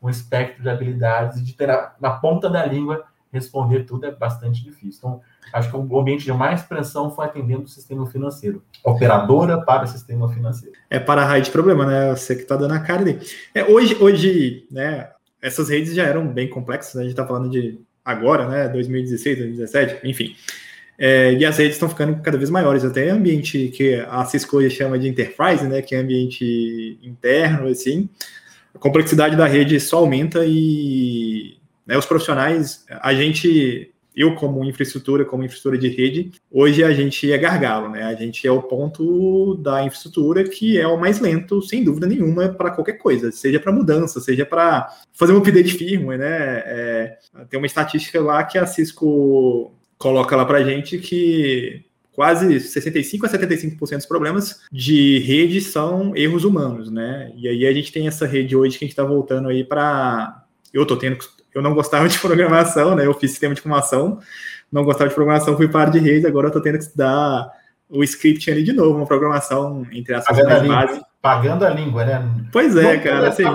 um, 0.01 0.09
espectro 0.09 0.63
de 0.63 0.69
habilidades 0.69 1.37
e 1.37 1.43
de 1.43 1.53
ter 1.53 1.67
na, 1.67 1.91
na, 1.99 2.11
ponta 2.11 2.49
da 2.49 2.65
língua 2.65 3.03
responder 3.31 3.83
tudo 3.83 4.05
é 4.05 4.11
bastante 4.11 4.63
difícil. 4.63 4.99
Então, 4.99 5.21
acho 5.53 5.69
que 5.69 5.77
o 5.77 5.99
ambiente 5.99 6.23
de 6.23 6.33
mais 6.33 6.61
pressão 6.63 7.11
foi 7.11 7.25
atendendo 7.25 7.63
o 7.63 7.67
sistema 7.67 8.05
financeiro. 8.07 8.63
Operadora 8.83 9.61
para 9.61 9.83
o 9.83 9.87
sistema 9.87 10.27
financeiro. 10.33 10.75
É 10.89 10.99
para 10.99 11.21
a 11.21 11.25
raio 11.25 11.43
de 11.43 11.51
problema, 11.51 11.85
né? 11.85 12.09
Você 12.15 12.35
que 12.35 12.41
está 12.41 12.55
dando 12.55 12.73
a 12.73 12.79
cara 12.79 13.01
ali. 13.01 13.19
É, 13.53 13.63
hoje, 13.65 13.95
hoje, 14.01 14.67
né, 14.71 15.09
essas 15.41 15.69
redes 15.69 15.93
já 15.93 16.03
eram 16.03 16.27
bem 16.27 16.49
complexas, 16.49 16.95
né? 16.95 17.01
a 17.01 17.03
gente 17.03 17.13
está 17.13 17.25
falando 17.25 17.49
de 17.49 17.79
agora, 18.03 18.47
né, 18.47 18.67
2016, 18.69 19.37
2017, 19.37 20.07
enfim. 20.07 20.35
É, 20.97 21.33
e 21.33 21.45
as 21.45 21.57
redes 21.57 21.75
estão 21.75 21.87
ficando 21.87 22.21
cada 22.21 22.37
vez 22.37 22.49
maiores, 22.49 22.83
até 22.83 23.09
ambiente 23.09 23.69
que 23.69 23.95
a 24.09 24.25
Cisco 24.25 24.67
chama 24.69 24.99
de 24.99 25.07
enterprise, 25.07 25.65
né, 25.65 25.81
que 25.81 25.95
é 25.95 25.99
ambiente 25.99 26.99
interno, 27.01 27.67
assim, 27.67 28.09
a 28.79 28.81
complexidade 28.81 29.35
da 29.35 29.45
rede 29.45 29.77
só 29.77 29.97
aumenta 29.97 30.45
e 30.47 31.57
né, 31.85 31.97
os 31.97 32.05
profissionais, 32.05 32.85
a 33.01 33.13
gente, 33.13 33.91
eu 34.15 34.35
como 34.35 34.63
infraestrutura, 34.63 35.25
como 35.25 35.43
infraestrutura 35.43 35.77
de 35.77 35.89
rede, 35.89 36.31
hoje 36.49 36.81
a 36.83 36.93
gente 36.93 37.29
é 37.29 37.37
gargalo, 37.37 37.89
né, 37.89 38.03
a 38.03 38.13
gente 38.13 38.47
é 38.47 38.51
o 38.51 38.61
ponto 38.61 39.55
da 39.55 39.83
infraestrutura 39.83 40.45
que 40.45 40.79
é 40.79 40.87
o 40.87 40.99
mais 40.99 41.19
lento, 41.19 41.61
sem 41.61 41.83
dúvida 41.83 42.07
nenhuma, 42.07 42.49
para 42.49 42.71
qualquer 42.71 42.93
coisa, 42.93 43.31
seja 43.31 43.59
para 43.59 43.73
mudança, 43.73 44.21
seja 44.21 44.45
para 44.45 44.87
fazer 45.11 45.33
um 45.33 45.37
update 45.39 45.73
firmware, 45.73 46.19
né, 46.19 46.63
é, 46.65 47.17
tem 47.49 47.59
uma 47.59 47.67
estatística 47.67 48.21
lá 48.21 48.43
que 48.45 48.57
a 48.57 48.65
Cisco 48.65 49.73
coloca 49.97 50.37
lá 50.37 50.45
para 50.45 50.63
gente 50.63 50.97
que 50.99 51.83
quase 52.19 52.59
65 52.59 53.25
a 53.25 53.29
75% 53.29 53.95
dos 53.95 54.05
problemas 54.05 54.59
de 54.69 55.19
rede 55.19 55.61
são 55.61 56.13
erros 56.13 56.43
humanos, 56.43 56.91
né? 56.91 57.31
E 57.37 57.47
aí 57.47 57.65
a 57.65 57.71
gente 57.71 57.93
tem 57.93 58.09
essa 58.09 58.27
rede 58.27 58.57
hoje 58.57 58.77
que 58.77 58.83
a 58.83 58.87
gente 58.87 58.91
está 58.91 59.05
voltando 59.05 59.47
aí 59.47 59.63
para. 59.63 60.43
Eu 60.73 60.85
tô 60.85 60.97
tendo. 60.97 61.17
Eu 61.55 61.61
não 61.61 61.73
gostava 61.73 62.09
de 62.09 62.19
programação, 62.19 62.93
né? 62.93 63.05
Eu 63.05 63.13
fiz 63.13 63.31
sistema 63.31 63.53
de 63.53 63.61
informação, 63.61 64.19
não 64.69 64.83
gostava 64.83 65.07
de 65.07 65.15
programação, 65.15 65.55
fui 65.55 65.69
para 65.69 65.91
de 65.91 65.99
rede, 65.99 66.27
agora 66.27 66.49
eu 66.49 66.51
tô 66.51 66.59
tendo 66.59 66.77
que 66.77 66.83
estudar 66.83 67.53
o 67.89 68.03
script 68.03 68.51
ali 68.51 68.63
de 68.63 68.73
novo, 68.73 68.97
uma 68.97 69.05
programação 69.05 69.87
entre 69.89 70.13
as 70.13 70.25
mais 70.25 70.67
base. 70.67 71.01
Pagando 71.21 71.63
a 71.63 71.69
língua, 71.69 72.03
né? 72.03 72.29
Pois 72.51 72.75
é, 72.75 72.97
não, 72.97 73.01
cara. 73.01 73.29
Assim, 73.29 73.45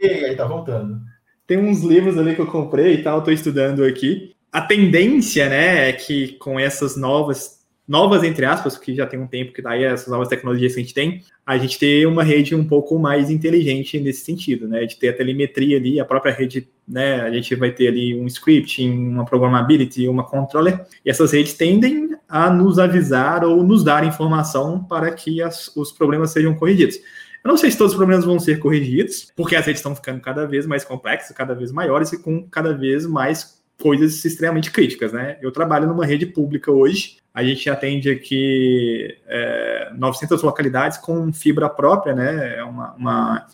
aí 0.00 0.34
tá 0.34 0.46
voltando. 0.46 0.98
Tem 1.46 1.58
uns 1.58 1.82
livros 1.82 2.16
ali 2.16 2.34
que 2.34 2.40
eu 2.40 2.46
comprei 2.46 2.94
e 2.94 3.02
tal, 3.02 3.20
tô 3.20 3.30
estudando 3.30 3.84
aqui 3.84 4.34
a 4.54 4.60
tendência, 4.60 5.48
né, 5.48 5.88
é 5.88 5.92
que 5.92 6.28
com 6.38 6.60
essas 6.60 6.96
novas, 6.96 7.53
novas 7.86 8.24
entre 8.24 8.44
aspas, 8.44 8.78
que 8.78 8.94
já 8.94 9.06
tem 9.06 9.20
um 9.20 9.26
tempo 9.26 9.52
que 9.52 9.60
daí 9.60 9.84
essas 9.84 10.08
novas 10.08 10.28
tecnologias 10.28 10.74
que 10.74 10.80
a 10.80 10.82
gente 10.82 10.94
tem, 10.94 11.22
a 11.44 11.58
gente 11.58 11.78
ter 11.78 12.06
uma 12.06 12.22
rede 12.22 12.54
um 12.54 12.64
pouco 12.66 12.98
mais 12.98 13.30
inteligente 13.30 14.00
nesse 14.00 14.24
sentido, 14.24 14.66
né, 14.66 14.86
de 14.86 14.96
ter 14.96 15.10
a 15.10 15.12
telemetria 15.12 15.76
ali, 15.76 16.00
a 16.00 16.04
própria 16.04 16.32
rede, 16.32 16.68
né, 16.88 17.20
a 17.20 17.30
gente 17.30 17.54
vai 17.54 17.70
ter 17.70 17.88
ali 17.88 18.18
um 18.18 18.26
scripting, 18.26 18.90
uma 18.90 19.24
programability, 19.24 20.08
uma 20.08 20.24
controller, 20.24 20.84
e 21.04 21.10
essas 21.10 21.32
redes 21.32 21.54
tendem 21.54 22.16
a 22.28 22.50
nos 22.50 22.78
avisar 22.78 23.44
ou 23.44 23.62
nos 23.62 23.84
dar 23.84 24.06
informação 24.06 24.82
para 24.82 25.10
que 25.12 25.42
as, 25.42 25.74
os 25.76 25.92
problemas 25.92 26.30
sejam 26.30 26.54
corrigidos. 26.54 26.96
Eu 27.44 27.50
não 27.50 27.58
sei 27.58 27.70
se 27.70 27.76
todos 27.76 27.92
os 27.92 27.98
problemas 27.98 28.24
vão 28.24 28.38
ser 28.40 28.58
corrigidos, 28.58 29.30
porque 29.36 29.54
as 29.54 29.66
redes 29.66 29.80
estão 29.80 29.94
ficando 29.94 30.18
cada 30.22 30.46
vez 30.46 30.66
mais 30.66 30.82
complexas, 30.82 31.36
cada 31.36 31.54
vez 31.54 31.70
maiores 31.70 32.10
e 32.10 32.22
com 32.22 32.48
cada 32.48 32.72
vez 32.72 33.06
mais 33.06 33.62
coisas 33.80 34.24
extremamente 34.24 34.70
críticas, 34.70 35.12
né? 35.12 35.36
Eu 35.42 35.50
trabalho 35.50 35.86
numa 35.86 36.06
rede 36.06 36.26
pública 36.26 36.70
hoje, 36.70 37.16
a 37.32 37.42
gente 37.42 37.68
atende 37.68 38.10
aqui 38.10 39.16
é, 39.26 39.90
900 39.96 40.42
localidades 40.42 40.98
com 40.98 41.32
fibra 41.32 41.68
própria, 41.68 42.14
né? 42.14 42.56
É 42.58 42.64
uma, 42.64 42.94
uma 42.94 43.46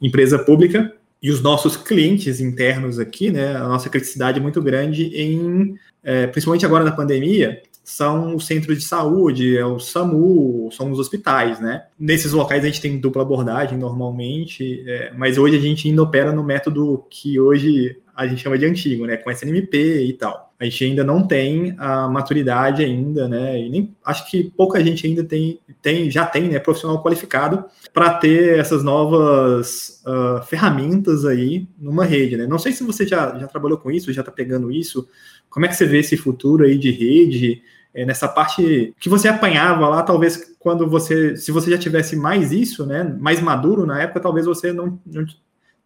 empresa 0.00 0.38
pública 0.38 0.92
e 1.22 1.30
os 1.30 1.42
nossos 1.42 1.76
clientes 1.76 2.40
internos 2.40 2.98
aqui, 2.98 3.30
né? 3.30 3.56
A 3.56 3.68
nossa 3.68 3.90
criticidade 3.90 4.38
é 4.38 4.42
muito 4.42 4.62
grande 4.62 5.06
em, 5.14 5.76
é, 6.02 6.26
principalmente 6.26 6.64
agora 6.64 6.84
na 6.84 6.92
pandemia, 6.92 7.60
são 7.88 8.36
os 8.36 8.46
centros 8.46 8.78
de 8.78 8.84
saúde, 8.84 9.56
é 9.56 9.64
o 9.64 9.78
SAMU, 9.78 10.68
são 10.72 10.90
os 10.90 10.98
hospitais, 10.98 11.58
né? 11.58 11.86
Nesses 11.98 12.32
locais 12.32 12.62
a 12.62 12.66
gente 12.66 12.82
tem 12.82 12.98
dupla 12.98 13.22
abordagem 13.22 13.78
normalmente, 13.78 14.84
é, 14.86 15.10
mas 15.16 15.38
hoje 15.38 15.56
a 15.56 15.60
gente 15.60 15.88
ainda 15.88 16.02
opera 16.02 16.30
no 16.30 16.44
método 16.44 17.04
que 17.08 17.40
hoje 17.40 17.96
a 18.18 18.26
gente 18.26 18.42
chama 18.42 18.58
de 18.58 18.66
antigo, 18.66 19.06
né? 19.06 19.16
Com 19.16 19.30
SNMP 19.30 19.76
e 19.76 20.12
tal. 20.12 20.52
A 20.58 20.64
gente 20.64 20.84
ainda 20.84 21.04
não 21.04 21.24
tem 21.24 21.76
a 21.78 22.08
maturidade 22.08 22.82
ainda, 22.84 23.28
né? 23.28 23.60
E 23.60 23.68
nem 23.68 23.96
acho 24.04 24.28
que 24.28 24.50
pouca 24.56 24.82
gente 24.82 25.06
ainda 25.06 25.22
tem, 25.22 25.60
tem 25.80 26.10
já 26.10 26.26
tem, 26.26 26.48
né? 26.48 26.58
Profissional 26.58 27.00
qualificado 27.00 27.64
para 27.94 28.14
ter 28.14 28.58
essas 28.58 28.82
novas 28.82 30.02
uh, 30.04 30.42
ferramentas 30.46 31.24
aí 31.24 31.68
numa 31.78 32.04
rede, 32.04 32.36
né? 32.36 32.44
Não 32.44 32.58
sei 32.58 32.72
se 32.72 32.82
você 32.82 33.06
já, 33.06 33.38
já 33.38 33.46
trabalhou 33.46 33.78
com 33.78 33.88
isso, 33.88 34.12
já 34.12 34.22
está 34.22 34.32
pegando 34.32 34.72
isso. 34.72 35.08
Como 35.48 35.64
é 35.64 35.68
que 35.68 35.76
você 35.76 35.86
vê 35.86 36.00
esse 36.00 36.16
futuro 36.16 36.64
aí 36.64 36.76
de 36.76 36.90
rede? 36.90 37.62
É, 37.94 38.04
nessa 38.04 38.26
parte 38.26 38.94
que 38.98 39.08
você 39.08 39.28
apanhava 39.28 39.88
lá, 39.88 40.02
talvez 40.02 40.56
quando 40.58 40.88
você, 40.88 41.36
se 41.36 41.52
você 41.52 41.70
já 41.70 41.78
tivesse 41.78 42.16
mais 42.16 42.50
isso, 42.50 42.84
né, 42.84 43.04
mais 43.18 43.40
maduro 43.40 43.86
na 43.86 44.02
época, 44.02 44.20
talvez 44.20 44.44
você 44.44 44.72
não, 44.72 45.00
não 45.06 45.24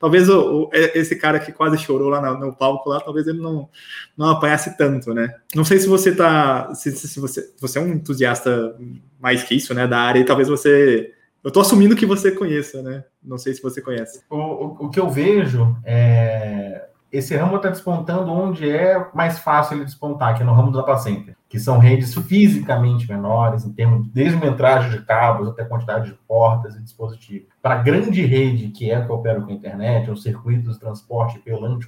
talvez 0.03 0.29
o, 0.29 0.65
o, 0.65 0.71
esse 0.73 1.15
cara 1.15 1.39
que 1.39 1.53
quase 1.53 1.79
chorou 1.79 2.09
lá 2.09 2.21
no, 2.21 2.47
no, 2.47 2.53
palco 2.53 2.91
lá, 2.91 3.01
talvez 3.01 3.29
ele 3.29 3.41
não, 3.41 3.69
não 4.19 4.31
apanhasse 4.31 4.77
tanto, 4.77 5.15
né? 5.15 5.33
Não 5.55 5.65
sei 5.65 5.79
se 5.79 5.87
você 5.87 6.13
tá. 6.13 6.75
Se, 6.75 6.91
se, 6.91 7.21
você, 7.21 7.55
você 7.61 7.79
é 7.79 7.81
um 7.81 7.93
entusiasta 7.93 8.77
mais 9.21 9.45
que 9.45 9.55
isso, 9.55 9.73
né? 9.73 9.87
Da 9.87 10.01
área, 10.01 10.19
e 10.19 10.25
talvez 10.25 10.49
você. 10.49 11.13
Eu 11.45 11.53
tô 11.53 11.61
assumindo 11.61 11.95
que 11.95 12.05
você 12.05 12.33
conheça, 12.33 12.83
né? 12.83 13.05
Não 13.23 13.39
sei 13.39 13.55
se 13.55 13.63
você 13.63 13.81
conhece. 13.81 14.23
O, 14.29 14.37
o, 14.37 14.87
o 14.87 14.91
que 14.91 14.99
eu 14.99 15.09
vejo 15.09 15.77
é. 15.85 16.89
Esse 17.13 17.37
ramo 17.37 17.57
está 17.57 17.69
despontando 17.69 18.33
onde 18.33 18.69
é 18.71 19.07
mais 19.15 19.39
fácil 19.39 19.77
ele 19.77 19.85
despontar, 19.85 20.35
que 20.35 20.43
é 20.43 20.47
no 20.47 20.55
ramo 20.55 20.71
do 20.71 20.79
data 20.79 20.97
center 20.97 21.37
que 21.53 21.61
são 21.61 21.79
redes 21.79 22.15
fisicamente 22.15 23.07
menores, 23.07 23.67
em 23.67 23.73
termos 23.75 24.09
desde 24.09 24.39
metragem 24.39 24.91
de 24.91 25.05
cabos 25.05 25.47
até 25.47 25.63
quantidade 25.63 26.09
de 26.09 26.17
portas 26.27 26.75
e 26.77 26.81
dispositivos. 26.81 27.47
Para 27.61 27.75
a 27.75 27.83
grande 27.83 28.25
rede, 28.25 28.69
que 28.69 28.91
é 28.91 28.99
que 28.99 29.13
opera 29.13 29.39
com 29.39 29.51
a 29.51 29.53
internet, 29.53 30.11
os 30.11 30.23
circuitos 30.23 30.73
de 30.73 30.81
transporte 30.81 31.39
pelo 31.41 31.79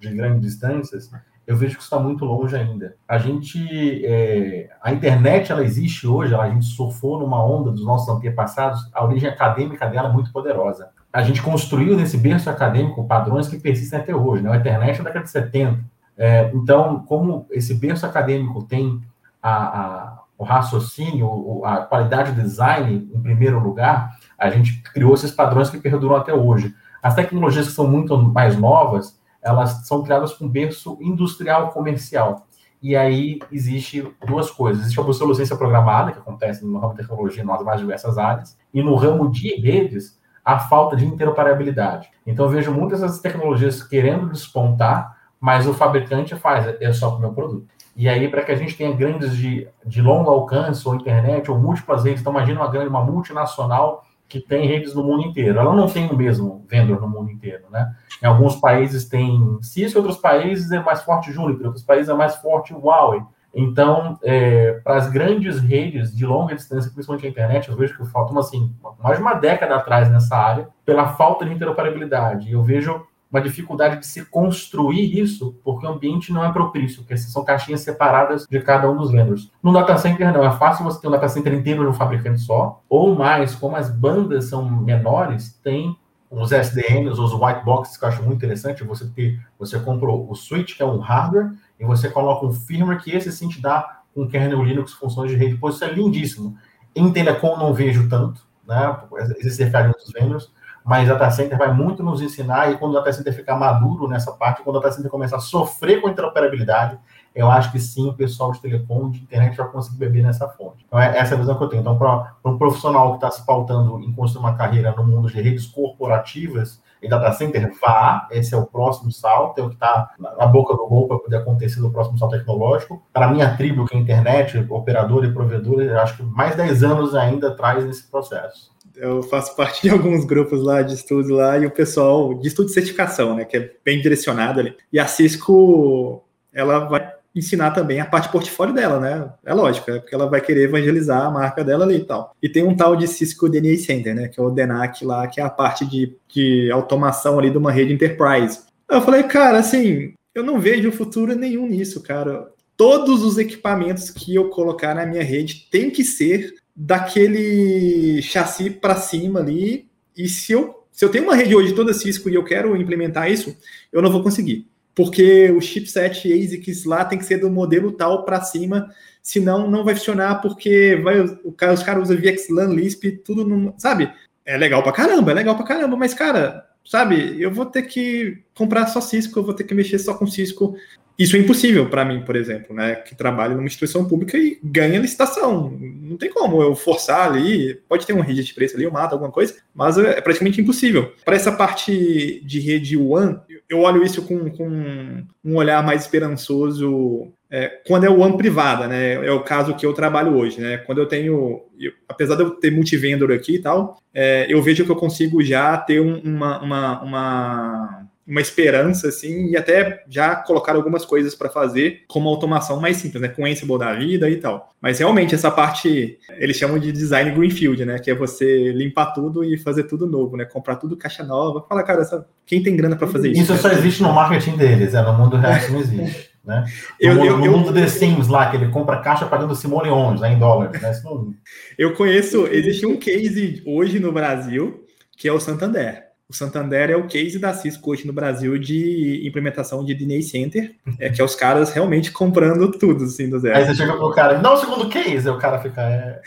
de 0.00 0.08
grandes 0.14 0.40
distâncias, 0.40 1.10
eu 1.46 1.54
vejo 1.54 1.76
que 1.76 1.82
está 1.82 1.98
muito 1.98 2.24
longe 2.24 2.56
ainda. 2.56 2.96
A 3.06 3.18
gente, 3.18 4.06
é, 4.06 4.70
a 4.80 4.90
internet, 4.90 5.52
ela 5.52 5.62
existe 5.62 6.06
hoje, 6.06 6.34
a 6.34 6.48
gente 6.48 6.64
surfou 6.64 7.18
numa 7.18 7.44
onda 7.44 7.70
dos 7.70 7.84
nossos 7.84 8.08
antepassados, 8.08 8.90
a 8.94 9.04
origem 9.04 9.28
acadêmica 9.28 9.86
dela 9.86 10.08
é 10.08 10.12
muito 10.12 10.32
poderosa. 10.32 10.88
A 11.14 11.22
gente 11.22 11.40
construiu 11.40 11.96
nesse 11.96 12.18
berço 12.18 12.50
acadêmico 12.50 13.06
padrões 13.06 13.48
que 13.48 13.58
persistem 13.58 14.00
até 14.00 14.14
hoje. 14.14 14.42
Né? 14.42 14.50
A 14.50 14.56
internet 14.56 14.96
é 14.96 14.98
da 14.98 15.04
década 15.04 15.24
de 15.24 15.30
70, 15.30 15.84
é, 16.16 16.50
então, 16.54 17.00
como 17.06 17.46
esse 17.50 17.74
berço 17.74 18.06
acadêmico 18.06 18.62
tem 18.62 19.00
a, 19.42 19.52
a, 19.52 20.22
o 20.38 20.44
raciocínio, 20.44 21.64
a 21.64 21.78
qualidade 21.78 22.32
do 22.32 22.42
design 22.42 23.10
em 23.12 23.20
primeiro 23.20 23.58
lugar, 23.58 24.16
a 24.38 24.48
gente 24.50 24.80
criou 24.82 25.14
esses 25.14 25.30
padrões 25.30 25.70
que 25.70 25.78
perduram 25.78 26.16
até 26.16 26.32
hoje. 26.32 26.74
As 27.02 27.14
tecnologias 27.14 27.68
que 27.68 27.72
são 27.72 27.88
muito 27.88 28.16
mais 28.16 28.56
novas, 28.56 29.20
elas 29.42 29.86
são 29.86 30.02
criadas 30.02 30.32
com 30.32 30.48
berço 30.48 30.96
industrial 31.00 31.70
comercial. 31.70 32.46
E 32.80 32.94
aí 32.96 33.38
existe 33.50 34.06
duas 34.26 34.50
coisas. 34.50 34.82
Existe 34.82 35.00
a 35.00 35.02
obsolescência 35.02 35.56
programada, 35.56 36.12
que 36.12 36.18
acontece 36.18 36.64
no 36.64 36.78
ramo 36.78 36.94
de 36.94 37.00
tecnologia 37.00 37.44
nas 37.44 37.62
mais 37.62 37.80
diversas 37.80 38.18
áreas, 38.18 38.56
e 38.72 38.82
no 38.82 38.94
ramo 38.94 39.30
de 39.30 39.54
redes, 39.60 40.18
a 40.44 40.58
falta 40.58 40.96
de 40.96 41.06
interoperabilidade. 41.06 42.10
Então 42.26 42.48
vejo 42.48 42.72
muitas 42.72 43.00
dessas 43.00 43.20
tecnologias 43.20 43.82
querendo 43.82 44.30
despontar, 44.30 45.16
mas 45.40 45.66
o 45.66 45.74
fabricante 45.74 46.34
faz, 46.36 46.76
é 46.80 46.92
só 46.92 47.10
para 47.10 47.18
o 47.18 47.20
meu 47.20 47.32
produto. 47.32 47.66
E 47.96 48.08
aí, 48.08 48.28
para 48.28 48.42
que 48.42 48.50
a 48.50 48.56
gente 48.56 48.76
tenha 48.76 48.92
grandes 48.92 49.36
de, 49.36 49.68
de 49.86 50.02
longo 50.02 50.28
alcance, 50.28 50.86
ou 50.86 50.96
internet, 50.96 51.48
ou 51.50 51.58
múltiplas 51.58 52.04
redes, 52.04 52.20
então 52.20 52.32
imagina 52.32 52.60
uma 52.60 52.68
grande, 52.68 52.88
uma 52.88 53.04
multinacional 53.04 54.04
que 54.28 54.40
tem 54.40 54.66
redes 54.66 54.94
no 54.94 55.04
mundo 55.04 55.22
inteiro. 55.22 55.58
Ela 55.60 55.74
não 55.74 55.86
tem 55.86 56.08
o 56.08 56.16
mesmo 56.16 56.64
vendedor 56.68 57.00
no 57.00 57.08
mundo 57.08 57.30
inteiro, 57.30 57.64
né? 57.70 57.94
Em 58.20 58.26
alguns 58.26 58.56
países 58.56 59.04
tem 59.04 59.58
Cisco, 59.62 59.98
em 59.98 60.02
outros 60.02 60.20
países 60.20 60.72
é 60.72 60.82
mais 60.82 61.02
forte 61.02 61.30
Juniper, 61.30 61.62
em 61.62 61.66
outros 61.66 61.84
países 61.84 62.08
é 62.08 62.14
mais 62.14 62.34
forte 62.36 62.74
Huawei. 62.74 63.22
Então, 63.54 64.18
é, 64.22 64.72
para 64.82 64.96
as 64.96 65.08
grandes 65.08 65.60
redes 65.60 66.14
de 66.14 66.26
longa 66.26 66.54
distância, 66.54 66.90
principalmente 66.90 67.26
a 67.26 67.30
internet, 67.30 67.68
eu 67.68 67.76
vejo 67.76 67.96
que 67.96 68.04
falta 68.06 68.36
assim, 68.38 68.74
mais 69.02 69.16
de 69.16 69.22
uma 69.22 69.34
década 69.34 69.76
atrás 69.76 70.10
nessa 70.10 70.36
área, 70.36 70.68
pela 70.84 71.08
falta 71.08 71.44
de 71.44 71.52
interoperabilidade. 71.52 72.50
Eu 72.50 72.62
vejo 72.62 73.06
uma 73.30 73.40
dificuldade 73.40 73.98
de 73.98 74.06
se 74.06 74.24
construir 74.26 75.18
isso, 75.18 75.56
porque 75.64 75.84
o 75.84 75.90
ambiente 75.90 76.32
não 76.32 76.44
é 76.44 76.52
propício, 76.52 77.02
porque 77.02 77.16
são 77.16 77.44
caixinhas 77.44 77.80
separadas 77.80 78.46
de 78.48 78.60
cada 78.60 78.88
um 78.88 78.96
dos 78.96 79.10
vendors. 79.10 79.50
No 79.60 79.72
data 79.72 79.98
center, 79.98 80.32
não. 80.32 80.44
É 80.44 80.52
fácil 80.52 80.84
você 80.84 81.00
ter 81.00 81.08
um 81.08 81.10
data 81.10 81.28
center 81.28 81.52
inteiro 81.52 81.82
de 81.82 81.88
um 81.88 81.92
fabricante 81.92 82.40
só, 82.40 82.80
ou 82.88 83.14
mais, 83.16 83.54
como 83.54 83.74
as 83.74 83.90
bandas 83.90 84.44
são 84.44 84.64
menores, 84.64 85.58
tem 85.64 85.96
os 86.30 86.52
SDNs, 86.52 87.18
os 87.18 87.32
white 87.32 87.64
boxes, 87.64 87.96
que 87.96 88.04
eu 88.04 88.08
acho 88.08 88.22
muito 88.22 88.36
interessante, 88.36 88.84
você 88.84 89.06
ter, 89.06 89.40
você 89.58 89.78
comprou 89.78 90.28
o 90.30 90.34
switch, 90.34 90.76
que 90.76 90.82
é 90.82 90.86
um 90.86 90.98
hardware, 90.98 91.50
e 91.78 91.84
você 91.84 92.08
coloca 92.08 92.46
um 92.46 92.52
firmware 92.52 93.00
que 93.00 93.10
esse 93.10 93.32
sim 93.32 93.48
te 93.48 93.60
dá 93.60 94.00
um 94.16 94.28
kernel 94.28 94.62
Linux 94.62 94.92
funções 94.92 95.30
de 95.30 95.36
rede. 95.36 95.56
Pô, 95.56 95.68
isso 95.68 95.84
é 95.84 95.90
lindíssimo. 95.90 96.56
Em 96.94 97.12
Telecom 97.12 97.56
não 97.56 97.74
vejo 97.74 98.08
tanto, 98.08 98.40
né? 98.66 98.96
Existem 99.38 99.70
muitos 99.70 100.12
vendors, 100.12 100.52
mas 100.84 101.10
a 101.10 101.14
Data 101.14 101.30
Center 101.30 101.58
vai 101.58 101.72
muito 101.72 102.02
nos 102.02 102.20
ensinar 102.20 102.70
e 102.70 102.76
quando 102.76 102.92
o 102.92 102.94
Data 102.94 103.12
Center 103.12 103.34
ficar 103.34 103.56
maduro 103.56 104.06
nessa 104.06 104.30
parte, 104.32 104.62
quando 104.62 104.76
o 104.76 104.80
Data 104.80 104.94
Center 104.94 105.10
começar 105.10 105.36
a 105.36 105.40
sofrer 105.40 106.00
com 106.00 106.08
interoperabilidade, 106.08 106.98
eu 107.34 107.50
acho 107.50 107.72
que 107.72 107.80
sim, 107.80 108.08
o 108.08 108.14
pessoal 108.14 108.52
de 108.52 108.60
telecom, 108.60 109.10
de 109.10 109.20
internet, 109.20 109.56
vai 109.56 109.68
conseguir 109.68 109.98
beber 109.98 110.22
nessa 110.22 110.46
fonte. 110.48 110.84
Então, 110.86 111.00
é 111.00 111.18
essa 111.18 111.34
é 111.34 111.36
a 111.36 111.40
visão 111.40 111.56
que 111.56 111.64
eu 111.64 111.68
tenho. 111.68 111.80
Então, 111.80 111.98
para 111.98 112.32
um 112.44 112.56
profissional 112.56 113.10
que 113.10 113.16
está 113.16 113.30
se 113.30 113.44
pautando 113.44 113.98
em 114.00 114.12
construir 114.12 114.44
uma 114.44 114.54
carreira 114.54 114.92
no 114.92 115.04
mundo 115.04 115.28
de 115.28 115.40
redes 115.40 115.66
corporativas 115.66 116.80
e 117.04 117.08
data 117.08 117.30
center, 117.32 117.70
vá, 117.80 118.26
esse 118.30 118.54
é 118.54 118.56
o 118.56 118.66
próximo 118.66 119.12
salto, 119.12 119.60
é 119.60 119.62
o 119.62 119.68
que 119.68 119.74
está 119.74 120.10
na 120.18 120.46
boca 120.46 120.74
do 120.74 120.86
gol 120.86 121.06
para 121.06 121.18
poder 121.18 121.36
acontecer 121.36 121.80
no 121.80 121.92
próximo 121.92 122.18
salto 122.18 122.36
tecnológico. 122.36 123.02
Para 123.12 123.28
minha 123.28 123.56
tribo, 123.56 123.84
que 123.84 123.96
é 123.96 124.00
internet, 124.00 124.66
operador 124.70 125.24
e 125.24 125.32
provedor, 125.32 125.82
eu 125.82 126.00
acho 126.00 126.16
que 126.16 126.22
mais 126.22 126.56
10 126.56 126.82
anos 126.82 127.14
ainda 127.14 127.54
traz 127.54 127.84
nesse 127.84 128.10
processo 128.10 128.74
eu 128.96 129.22
faço 129.24 129.56
parte 129.56 129.82
de 129.82 129.90
alguns 129.90 130.24
grupos 130.24 130.62
lá 130.62 130.80
de 130.80 130.94
estudo 130.94 131.34
lá 131.34 131.58
e 131.58 131.66
o 131.66 131.70
pessoal 131.70 132.32
de 132.34 132.46
estudo 132.46 132.66
de 132.66 132.74
certificação, 132.74 133.34
né, 133.34 133.44
que 133.44 133.56
é 133.56 133.72
bem 133.84 134.00
direcionado 134.00 134.60
ali. 134.60 134.76
E 134.92 134.98
a 134.98 135.06
Cisco, 135.06 136.22
ela 136.52 136.78
vai 136.80 137.13
ensinar 137.34 137.72
também 137.72 138.00
a 138.00 138.06
parte 138.06 138.30
portfólio 138.30 138.74
dela, 138.74 139.00
né? 139.00 139.32
É 139.44 139.52
lógico, 139.52 139.90
é 139.90 139.98
porque 139.98 140.14
ela 140.14 140.28
vai 140.28 140.40
querer 140.40 140.64
evangelizar 140.64 141.26
a 141.26 141.30
marca 141.30 141.64
dela 141.64 141.84
ali 141.84 141.96
e 141.96 142.04
tal. 142.04 142.34
E 142.40 142.48
tem 142.48 142.62
um 142.62 142.76
tal 142.76 142.94
de 142.94 143.08
Cisco 143.08 143.48
DNA 143.48 143.76
Center, 143.78 144.14
né? 144.14 144.28
Que 144.28 144.38
é 144.38 144.42
o 144.42 144.50
DENAC 144.50 145.04
lá, 145.04 145.26
que 145.26 145.40
é 145.40 145.44
a 145.44 145.50
parte 145.50 145.84
de, 145.84 146.16
de 146.28 146.70
automação 146.70 147.38
ali 147.38 147.50
de 147.50 147.58
uma 147.58 147.72
rede 147.72 147.92
enterprise. 147.92 148.60
Eu 148.88 149.02
falei, 149.02 149.24
cara, 149.24 149.58
assim, 149.58 150.14
eu 150.34 150.44
não 150.44 150.60
vejo 150.60 150.92
futuro 150.92 151.34
nenhum 151.34 151.66
nisso, 151.66 152.02
cara. 152.02 152.48
Todos 152.76 153.22
os 153.22 153.38
equipamentos 153.38 154.10
que 154.10 154.34
eu 154.34 154.48
colocar 154.50 154.94
na 154.94 155.06
minha 155.06 155.22
rede 155.22 155.68
tem 155.70 155.90
que 155.90 156.04
ser 156.04 156.54
daquele 156.74 158.20
chassi 158.22 158.70
para 158.70 158.96
cima 158.96 159.40
ali. 159.40 159.88
E 160.16 160.28
se 160.28 160.52
eu, 160.52 160.84
se 160.92 161.04
eu 161.04 161.08
tenho 161.08 161.24
uma 161.24 161.34
rede 161.34 161.54
hoje 161.54 161.74
toda 161.74 161.92
Cisco 161.92 162.28
e 162.28 162.34
eu 162.34 162.44
quero 162.44 162.76
implementar 162.76 163.30
isso, 163.30 163.56
eu 163.92 164.02
não 164.02 164.10
vou 164.10 164.22
conseguir 164.22 164.66
porque 164.94 165.50
o 165.50 165.60
chipset 165.60 166.32
ASICs 166.32 166.84
lá 166.84 167.04
tem 167.04 167.18
que 167.18 167.24
ser 167.24 167.38
do 167.38 167.50
modelo 167.50 167.92
tal 167.92 168.24
para 168.24 168.40
cima, 168.42 168.88
senão 169.22 169.70
não 169.70 169.84
vai 169.84 169.94
funcionar, 169.94 170.40
porque 170.40 171.00
vai, 171.02 171.20
o 171.20 171.54
os 171.72 171.82
caras 171.82 172.04
usam 172.04 172.16
VXLAN, 172.16 172.74
Lisp, 172.74 173.10
tudo, 173.24 173.44
no, 173.44 173.74
sabe? 173.78 174.10
É 174.44 174.56
legal 174.56 174.82
pra 174.82 174.92
caramba, 174.92 175.30
é 175.30 175.34
legal 175.34 175.56
pra 175.56 175.66
caramba, 175.66 175.96
mas, 175.96 176.14
cara, 176.14 176.66
sabe, 176.84 177.40
eu 177.40 177.50
vou 177.50 177.66
ter 177.66 177.82
que 177.82 178.38
comprar 178.54 178.86
só 178.86 179.00
Cisco, 179.00 179.38
eu 179.38 179.44
vou 179.44 179.54
ter 179.54 179.64
que 179.64 179.74
mexer 179.74 179.98
só 179.98 180.14
com 180.14 180.26
Cisco, 180.26 180.76
isso 181.16 181.36
é 181.36 181.38
impossível 181.38 181.88
para 181.88 182.04
mim, 182.04 182.22
por 182.22 182.34
exemplo, 182.34 182.74
né, 182.74 182.96
que 182.96 183.14
trabalho 183.14 183.54
numa 183.54 183.66
instituição 183.66 184.04
pública 184.04 184.36
e 184.36 184.58
ganha 184.62 184.98
licitação. 184.98 185.70
Não 185.80 186.16
tem 186.16 186.28
como 186.28 186.60
eu 186.60 186.74
forçar 186.74 187.28
ali, 187.28 187.76
pode 187.88 188.04
ter 188.04 188.12
um 188.12 188.20
rede 188.20 188.42
de 188.42 188.52
preço 188.52 188.74
ali, 188.74 188.84
eu 188.84 188.90
mato 188.90 189.12
alguma 189.12 189.30
coisa, 189.30 189.54
mas 189.72 189.96
é 189.96 190.20
praticamente 190.20 190.60
impossível. 190.60 191.12
Para 191.24 191.36
essa 191.36 191.52
parte 191.52 192.42
de 192.44 192.58
rede 192.58 192.96
One, 192.96 193.38
eu 193.68 193.80
olho 193.80 194.02
isso 194.02 194.22
com, 194.22 194.50
com 194.50 195.24
um 195.44 195.56
olhar 195.56 195.82
mais 195.82 196.02
esperançoso 196.02 197.32
é, 197.50 197.68
quando 197.86 198.04
é 198.04 198.10
o 198.10 198.18
One 198.18 198.36
privada, 198.36 198.88
né? 198.88 199.14
É 199.24 199.30
o 199.30 199.44
caso 199.44 199.76
que 199.76 199.86
eu 199.86 199.92
trabalho 199.92 200.36
hoje, 200.36 200.60
né? 200.60 200.78
Quando 200.78 200.98
eu 200.98 201.06
tenho, 201.06 201.62
eu, 201.78 201.92
apesar 202.08 202.34
de 202.34 202.42
eu 202.42 202.50
ter 202.50 202.72
multivendor 202.72 203.30
aqui 203.30 203.54
e 203.54 203.58
tal, 203.60 203.96
é, 204.12 204.46
eu 204.48 204.60
vejo 204.60 204.84
que 204.84 204.90
eu 204.90 204.96
consigo 204.96 205.42
já 205.42 205.76
ter 205.76 206.00
um, 206.00 206.18
uma, 206.18 206.60
uma, 206.60 207.02
uma 207.02 208.03
uma 208.26 208.40
esperança, 208.40 209.08
assim, 209.08 209.50
e 209.50 209.56
até 209.56 210.02
já 210.08 210.34
colocar 210.36 210.74
algumas 210.74 211.04
coisas 211.04 211.34
para 211.34 211.50
fazer 211.50 212.02
como 212.08 212.28
automação 212.28 212.80
mais 212.80 212.96
simples, 212.96 213.20
né? 213.20 213.28
Com 213.28 213.44
Ansible 213.44 213.78
da 213.78 213.92
vida 213.94 214.28
e 214.30 214.36
tal. 214.36 214.70
Mas 214.80 214.98
realmente 214.98 215.34
essa 215.34 215.50
parte, 215.50 216.18
eles 216.38 216.56
chamam 216.56 216.78
de 216.78 216.90
design 216.90 217.30
greenfield, 217.32 217.84
né? 217.84 217.98
Que 217.98 218.10
é 218.10 218.14
você 218.14 218.72
limpar 218.72 219.12
tudo 219.12 219.44
e 219.44 219.58
fazer 219.58 219.84
tudo 219.84 220.06
novo, 220.06 220.36
né? 220.36 220.44
Comprar 220.44 220.76
tudo 220.76 220.96
caixa 220.96 221.22
nova. 221.22 221.64
Fala, 221.68 221.82
cara, 221.82 222.02
essa... 222.02 222.26
quem 222.46 222.62
tem 222.62 222.76
grana 222.76 222.96
para 222.96 223.08
fazer 223.08 223.30
isso? 223.30 223.42
Isso 223.42 223.56
só 223.58 223.70
existe 223.70 224.02
no 224.02 224.12
marketing 224.12 224.56
deles, 224.56 224.94
é 224.94 225.02
no 225.02 225.12
mundo 225.12 225.36
real 225.36 225.56
isso 225.56 225.72
não 225.72 225.80
existe. 225.80 226.34
Né? 226.44 226.62
No, 227.00 227.08
eu, 227.08 227.14
mundo, 227.14 227.24
eu, 227.24 227.38
no 227.38 227.50
mundo 227.52 227.68
eu, 227.70 227.72
The 227.72 227.88
Sims 227.88 228.28
lá, 228.28 228.50
que 228.50 228.58
ele 228.58 228.68
compra 228.68 228.98
caixa 228.98 229.24
pagando 229.24 229.54
simoleões 229.54 230.20
né, 230.20 230.34
em 230.34 230.38
dólares. 230.38 230.78
Né? 230.78 230.92
Não... 231.02 231.32
Eu 231.78 231.94
conheço, 231.94 232.46
existe 232.48 232.84
um 232.84 232.98
case 232.98 233.62
hoje 233.64 233.98
no 233.98 234.12
Brasil 234.12 234.84
que 235.16 235.28
é 235.28 235.32
o 235.32 235.40
Santander. 235.40 236.04
O 236.34 236.36
Santander 236.36 236.90
é 236.90 236.96
o 236.96 237.06
case 237.06 237.38
da 237.38 237.54
Cisco 237.54 237.92
hoje 237.92 238.04
no 238.08 238.12
Brasil 238.12 238.58
de 238.58 239.24
implementação 239.24 239.84
de 239.84 239.94
DNA 239.94 240.20
Center, 240.20 240.74
é 240.98 241.08
que 241.08 241.20
é 241.20 241.24
os 241.24 241.36
caras 241.36 241.72
realmente 241.72 242.10
comprando 242.10 242.72
tudo, 242.72 243.04
assim, 243.04 243.30
do 243.30 243.38
zero. 243.38 243.56
Aí 243.56 243.64
você 243.64 243.76
chega 243.76 243.96
pro 243.96 244.10
cara, 244.10 244.40
não, 244.40 244.54
o 244.54 244.56
segundo 244.56 244.88
case, 244.88 245.28
o 245.28 245.38
cara 245.38 245.60
fica... 245.60 245.80
É... 245.80 246.20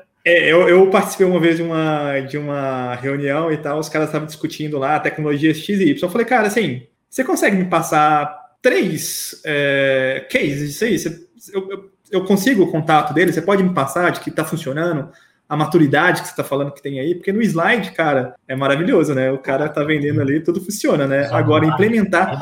É, 0.26 0.50
eu, 0.50 0.66
eu, 0.66 0.88
participei 0.88 1.26
uma 1.26 1.38
vez 1.38 1.58
de 1.58 1.62
uma, 1.62 2.18
de 2.20 2.38
uma 2.38 2.94
reunião 2.94 3.52
e 3.52 3.58
tal, 3.58 3.78
os 3.78 3.90
caras 3.90 4.08
estavam 4.08 4.26
discutindo 4.26 4.78
lá 4.78 4.98
tecnologias 4.98 5.58
X 5.58 5.78
e 5.78 5.90
Y. 5.90 6.02
Eu 6.02 6.08
falei, 6.08 6.26
cara, 6.26 6.46
assim, 6.46 6.86
você 7.10 7.22
consegue 7.22 7.54
me 7.54 7.66
passar 7.66 8.56
três 8.62 9.42
é, 9.44 10.26
cases 10.32 10.70
disso 10.70 10.84
aí? 10.86 10.98
Você, 10.98 11.26
eu, 11.52 11.70
eu, 11.70 11.90
eu, 12.10 12.24
consigo 12.24 12.62
o 12.62 12.72
contato 12.72 13.12
dele? 13.12 13.34
Você 13.34 13.42
pode 13.42 13.62
me 13.62 13.74
passar 13.74 14.12
de 14.12 14.20
que 14.20 14.30
está 14.30 14.46
funcionando? 14.46 15.10
A 15.48 15.56
maturidade 15.56 16.22
que 16.22 16.28
você 16.28 16.32
está 16.32 16.44
falando 16.44 16.72
que 16.72 16.82
tem 16.82 16.98
aí, 16.98 17.14
porque 17.14 17.32
no 17.32 17.42
slide, 17.42 17.92
cara, 17.92 18.34
é 18.48 18.56
maravilhoso, 18.56 19.14
né? 19.14 19.30
O 19.30 19.38
cara 19.38 19.68
tá 19.68 19.84
vendendo 19.84 20.20
ali, 20.20 20.40
tudo 20.40 20.60
funciona, 20.60 21.06
né? 21.06 21.28
Agora, 21.30 21.66
implementar. 21.66 22.36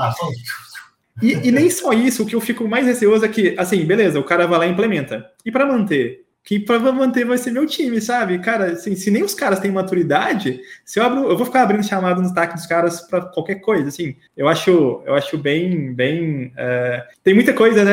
E, 1.20 1.48
e 1.48 1.50
nem 1.50 1.68
só 1.68 1.92
isso, 1.92 2.22
o 2.22 2.26
que 2.26 2.34
eu 2.34 2.40
fico 2.40 2.66
mais 2.66 2.86
receoso 2.86 3.24
é 3.24 3.28
que, 3.28 3.54
assim, 3.58 3.84
beleza, 3.84 4.18
o 4.18 4.24
cara 4.24 4.46
vai 4.46 4.60
lá 4.60 4.66
e 4.66 4.70
implementa. 4.70 5.26
E 5.44 5.50
para 5.50 5.66
manter? 5.66 6.21
Que 6.44 6.58
para 6.58 6.80
manter 6.92 7.24
vai 7.24 7.38
ser 7.38 7.52
meu 7.52 7.66
time, 7.66 8.00
sabe? 8.00 8.38
Cara, 8.40 8.72
assim, 8.72 8.96
se 8.96 9.10
nem 9.10 9.22
os 9.22 9.34
caras 9.34 9.60
têm 9.60 9.70
maturidade, 9.70 10.60
se 10.84 10.98
eu 10.98 11.04
abro, 11.04 11.30
eu 11.30 11.36
vou 11.36 11.46
ficar 11.46 11.62
abrindo 11.62 11.84
chamada 11.84 12.16
no 12.16 12.22
destaque 12.22 12.54
dos 12.54 12.66
caras 12.66 13.00
para 13.00 13.26
qualquer 13.26 13.56
coisa, 13.56 13.88
assim. 13.88 14.16
Eu 14.36 14.48
acho, 14.48 15.02
eu 15.06 15.14
acho 15.14 15.38
bem, 15.38 15.94
bem. 15.94 16.52
É... 16.56 17.06
tem 17.22 17.32
muita 17.32 17.52
coisa, 17.52 17.84
né? 17.84 17.92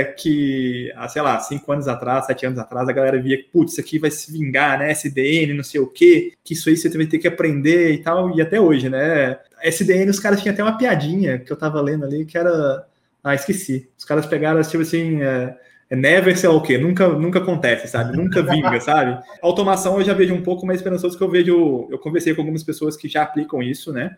É, 0.00 0.04
que, 0.04 0.92
ah, 0.96 1.08
sei 1.08 1.22
lá, 1.22 1.40
cinco 1.40 1.72
anos 1.72 1.88
atrás, 1.88 2.26
sete 2.26 2.46
anos 2.46 2.58
atrás, 2.58 2.88
a 2.88 2.92
galera 2.92 3.20
via 3.20 3.36
que, 3.36 3.44
putz, 3.44 3.72
isso 3.72 3.80
aqui 3.80 3.98
vai 3.98 4.10
se 4.12 4.30
vingar, 4.30 4.78
né? 4.78 4.92
SDN, 4.92 5.54
não 5.54 5.64
sei 5.64 5.80
o 5.80 5.86
quê, 5.86 6.32
que 6.44 6.54
isso 6.54 6.68
aí 6.68 6.76
você 6.76 6.88
vai 6.88 7.06
ter 7.06 7.18
que 7.18 7.26
aprender 7.26 7.92
e 7.92 7.98
tal. 7.98 8.36
E 8.36 8.40
até 8.40 8.60
hoje, 8.60 8.88
né? 8.88 9.38
SDN, 9.60 10.08
os 10.10 10.20
caras 10.20 10.40
tinham 10.40 10.52
até 10.52 10.62
uma 10.62 10.78
piadinha 10.78 11.38
que 11.40 11.52
eu 11.52 11.56
tava 11.56 11.80
lendo 11.80 12.04
ali 12.04 12.24
que 12.24 12.38
era. 12.38 12.86
Ah, 13.24 13.34
esqueci. 13.34 13.88
Os 13.98 14.04
caras 14.04 14.26
pegaram, 14.26 14.62
tipo 14.62 14.82
assim. 14.82 15.20
É 15.22 15.56
never 15.96 16.36
sei 16.36 16.48
lá 16.48 16.54
o 16.54 16.62
quê, 16.62 16.78
nunca, 16.78 17.08
nunca 17.08 17.38
acontece, 17.38 17.88
sabe? 17.88 18.16
Nunca 18.16 18.42
vinga, 18.42 18.78
sabe? 18.80 19.22
Automação 19.40 19.98
eu 19.98 20.04
já 20.04 20.14
vejo 20.14 20.34
um 20.34 20.42
pouco 20.42 20.66
mais 20.66 20.80
esperançoso 20.80 21.16
que 21.16 21.24
eu 21.24 21.30
vejo. 21.30 21.88
Eu 21.90 21.98
conversei 21.98 22.34
com 22.34 22.40
algumas 22.40 22.62
pessoas 22.62 22.96
que 22.96 23.08
já 23.08 23.22
aplicam 23.22 23.62
isso, 23.62 23.92
né? 23.92 24.16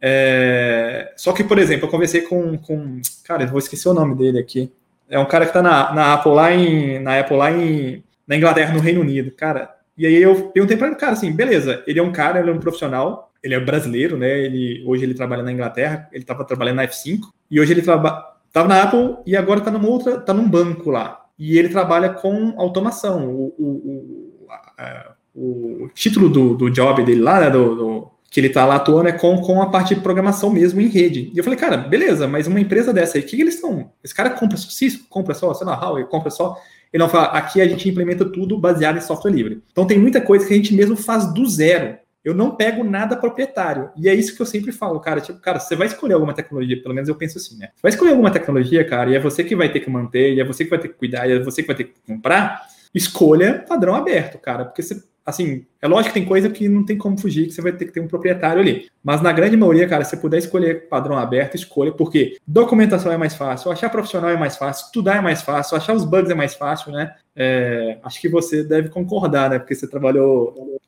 É, 0.00 1.12
só 1.16 1.32
que, 1.32 1.42
por 1.42 1.58
exemplo, 1.58 1.86
eu 1.86 1.90
conversei 1.90 2.22
com, 2.22 2.58
com. 2.58 3.00
Cara, 3.24 3.44
eu 3.44 3.48
vou 3.48 3.58
esquecer 3.58 3.88
o 3.88 3.94
nome 3.94 4.14
dele 4.14 4.38
aqui. 4.38 4.72
É 5.08 5.18
um 5.18 5.26
cara 5.26 5.46
que 5.46 5.52
tá 5.52 5.62
na, 5.62 5.94
na 5.94 6.14
Apple 6.14 6.32
lá 6.32 6.52
em. 6.52 6.98
Na 6.98 7.18
Apple 7.18 7.36
lá 7.36 7.50
em. 7.50 8.02
Na 8.26 8.36
Inglaterra, 8.36 8.74
no 8.74 8.80
Reino 8.80 9.00
Unido. 9.00 9.30
Cara, 9.30 9.76
e 9.96 10.06
aí 10.06 10.14
eu 10.20 10.50
perguntei 10.50 10.76
para 10.76 10.88
ele, 10.88 10.96
cara, 10.96 11.12
assim, 11.12 11.32
beleza, 11.32 11.82
ele 11.86 11.98
é 11.98 12.02
um 12.02 12.12
cara, 12.12 12.40
ele 12.40 12.50
é 12.50 12.52
um 12.52 12.58
profissional, 12.58 13.32
ele 13.42 13.54
é 13.54 13.60
brasileiro, 13.60 14.18
né? 14.18 14.38
Ele, 14.40 14.84
hoje 14.86 15.04
ele 15.04 15.14
trabalha 15.14 15.42
na 15.42 15.52
Inglaterra, 15.52 16.08
ele 16.12 16.22
estava 16.22 16.44
trabalhando 16.44 16.76
na 16.76 16.86
F5, 16.86 17.20
e 17.50 17.58
hoje 17.58 17.72
ele 17.72 17.80
trabalha 17.80 18.22
Estava 18.56 18.68
na 18.68 18.82
Apple 18.84 19.16
e 19.26 19.36
agora 19.36 19.58
está 19.58 19.70
numa 19.70 19.86
outra, 19.86 20.14
está 20.14 20.32
num 20.32 20.48
banco 20.48 20.88
lá. 20.88 21.26
E 21.38 21.58
ele 21.58 21.68
trabalha 21.68 22.08
com 22.08 22.54
automação. 22.56 23.28
O, 23.28 23.54
o, 23.58 23.66
o, 23.66 24.46
a, 24.50 25.12
o 25.34 25.90
título 25.94 26.30
do, 26.30 26.54
do 26.54 26.70
job 26.70 27.04
dele 27.04 27.20
lá, 27.20 27.38
né, 27.38 27.50
do, 27.50 27.74
do, 27.74 28.10
que 28.30 28.40
ele 28.40 28.46
está 28.46 28.64
lá 28.64 28.76
atuando 28.76 29.10
é 29.10 29.12
com, 29.12 29.42
com 29.42 29.60
a 29.60 29.68
parte 29.68 29.94
de 29.94 30.00
programação 30.00 30.48
mesmo 30.48 30.80
em 30.80 30.88
rede. 30.88 31.30
E 31.34 31.36
eu 31.36 31.44
falei, 31.44 31.58
cara, 31.58 31.76
beleza, 31.76 32.26
mas 32.26 32.46
uma 32.46 32.58
empresa 32.58 32.94
dessa 32.94 33.18
aí, 33.18 33.24
o 33.24 33.26
que, 33.26 33.36
que 33.36 33.42
eles 33.42 33.56
estão? 33.56 33.90
Esse 34.02 34.14
cara 34.14 34.30
compra 34.30 34.56
só 34.56 34.70
Cisco, 34.70 35.06
compra 35.10 35.34
só, 35.34 35.52
sei 35.52 35.66
lá, 35.66 35.78
Huawei, 35.78 36.04
compra 36.04 36.30
só. 36.30 36.56
Ele 36.90 37.02
não 37.02 37.10
fala, 37.10 37.26
aqui 37.26 37.60
a 37.60 37.68
gente 37.68 37.86
implementa 37.86 38.24
tudo 38.24 38.56
baseado 38.56 38.96
em 38.96 39.02
software 39.02 39.32
livre. 39.32 39.62
Então 39.70 39.86
tem 39.86 39.98
muita 39.98 40.18
coisa 40.18 40.46
que 40.46 40.54
a 40.54 40.56
gente 40.56 40.72
mesmo 40.72 40.96
faz 40.96 41.30
do 41.34 41.46
zero 41.46 41.98
eu 42.26 42.34
não 42.34 42.56
pego 42.56 42.82
nada 42.82 43.16
proprietário. 43.16 43.88
E 43.96 44.08
é 44.08 44.14
isso 44.14 44.34
que 44.34 44.42
eu 44.42 44.46
sempre 44.46 44.72
falo, 44.72 44.98
cara. 44.98 45.20
Tipo, 45.20 45.38
cara, 45.38 45.60
você 45.60 45.76
vai 45.76 45.86
escolher 45.86 46.14
alguma 46.14 46.34
tecnologia, 46.34 46.82
pelo 46.82 46.92
menos 46.92 47.08
eu 47.08 47.14
penso 47.14 47.38
assim, 47.38 47.56
né? 47.56 47.68
Você 47.76 47.82
vai 47.82 47.90
escolher 47.92 48.10
alguma 48.10 48.32
tecnologia, 48.32 48.84
cara, 48.84 49.10
e 49.10 49.14
é 49.14 49.20
você 49.20 49.44
que 49.44 49.54
vai 49.54 49.70
ter 49.70 49.78
que 49.78 49.88
manter, 49.88 50.34
e 50.34 50.40
é 50.40 50.44
você 50.44 50.64
que 50.64 50.70
vai 50.70 50.80
ter 50.80 50.88
que 50.88 50.94
cuidar, 50.94 51.28
e 51.28 51.34
é 51.34 51.38
você 51.38 51.62
que 51.62 51.68
vai 51.68 51.76
ter 51.76 51.84
que 51.84 51.94
comprar. 52.04 52.66
Escolha 52.92 53.64
padrão 53.68 53.94
aberto, 53.94 54.38
cara. 54.40 54.64
Porque 54.64 54.82
você, 54.82 55.00
assim, 55.24 55.66
é 55.80 55.86
lógico 55.86 56.14
que 56.14 56.18
tem 56.18 56.28
coisa 56.28 56.50
que 56.50 56.68
não 56.68 56.84
tem 56.84 56.98
como 56.98 57.16
fugir, 57.16 57.46
que 57.46 57.52
você 57.52 57.62
vai 57.62 57.70
ter 57.70 57.84
que 57.84 57.92
ter 57.92 58.00
um 58.00 58.08
proprietário 58.08 58.60
ali. 58.60 58.88
Mas 59.04 59.22
na 59.22 59.30
grande 59.30 59.56
maioria, 59.56 59.86
cara, 59.86 60.02
se 60.02 60.10
você 60.10 60.16
puder 60.16 60.38
escolher 60.38 60.88
padrão 60.88 61.16
aberto, 61.16 61.54
escolha, 61.54 61.92
porque 61.92 62.38
documentação 62.44 63.12
é 63.12 63.16
mais 63.16 63.36
fácil, 63.36 63.70
achar 63.70 63.88
profissional 63.88 64.30
é 64.30 64.36
mais 64.36 64.56
fácil, 64.56 64.86
estudar 64.86 65.18
é 65.18 65.20
mais 65.20 65.42
fácil, 65.42 65.76
achar 65.76 65.94
os 65.94 66.04
bugs 66.04 66.28
é 66.28 66.34
mais 66.34 66.56
fácil, 66.56 66.90
né? 66.90 67.14
É, 67.36 67.98
acho 68.02 68.20
que 68.20 68.28
você 68.28 68.64
deve 68.64 68.88
concordar, 68.88 69.48
né? 69.50 69.60
Porque 69.60 69.76
você 69.76 69.86
trabalhou. 69.86 70.80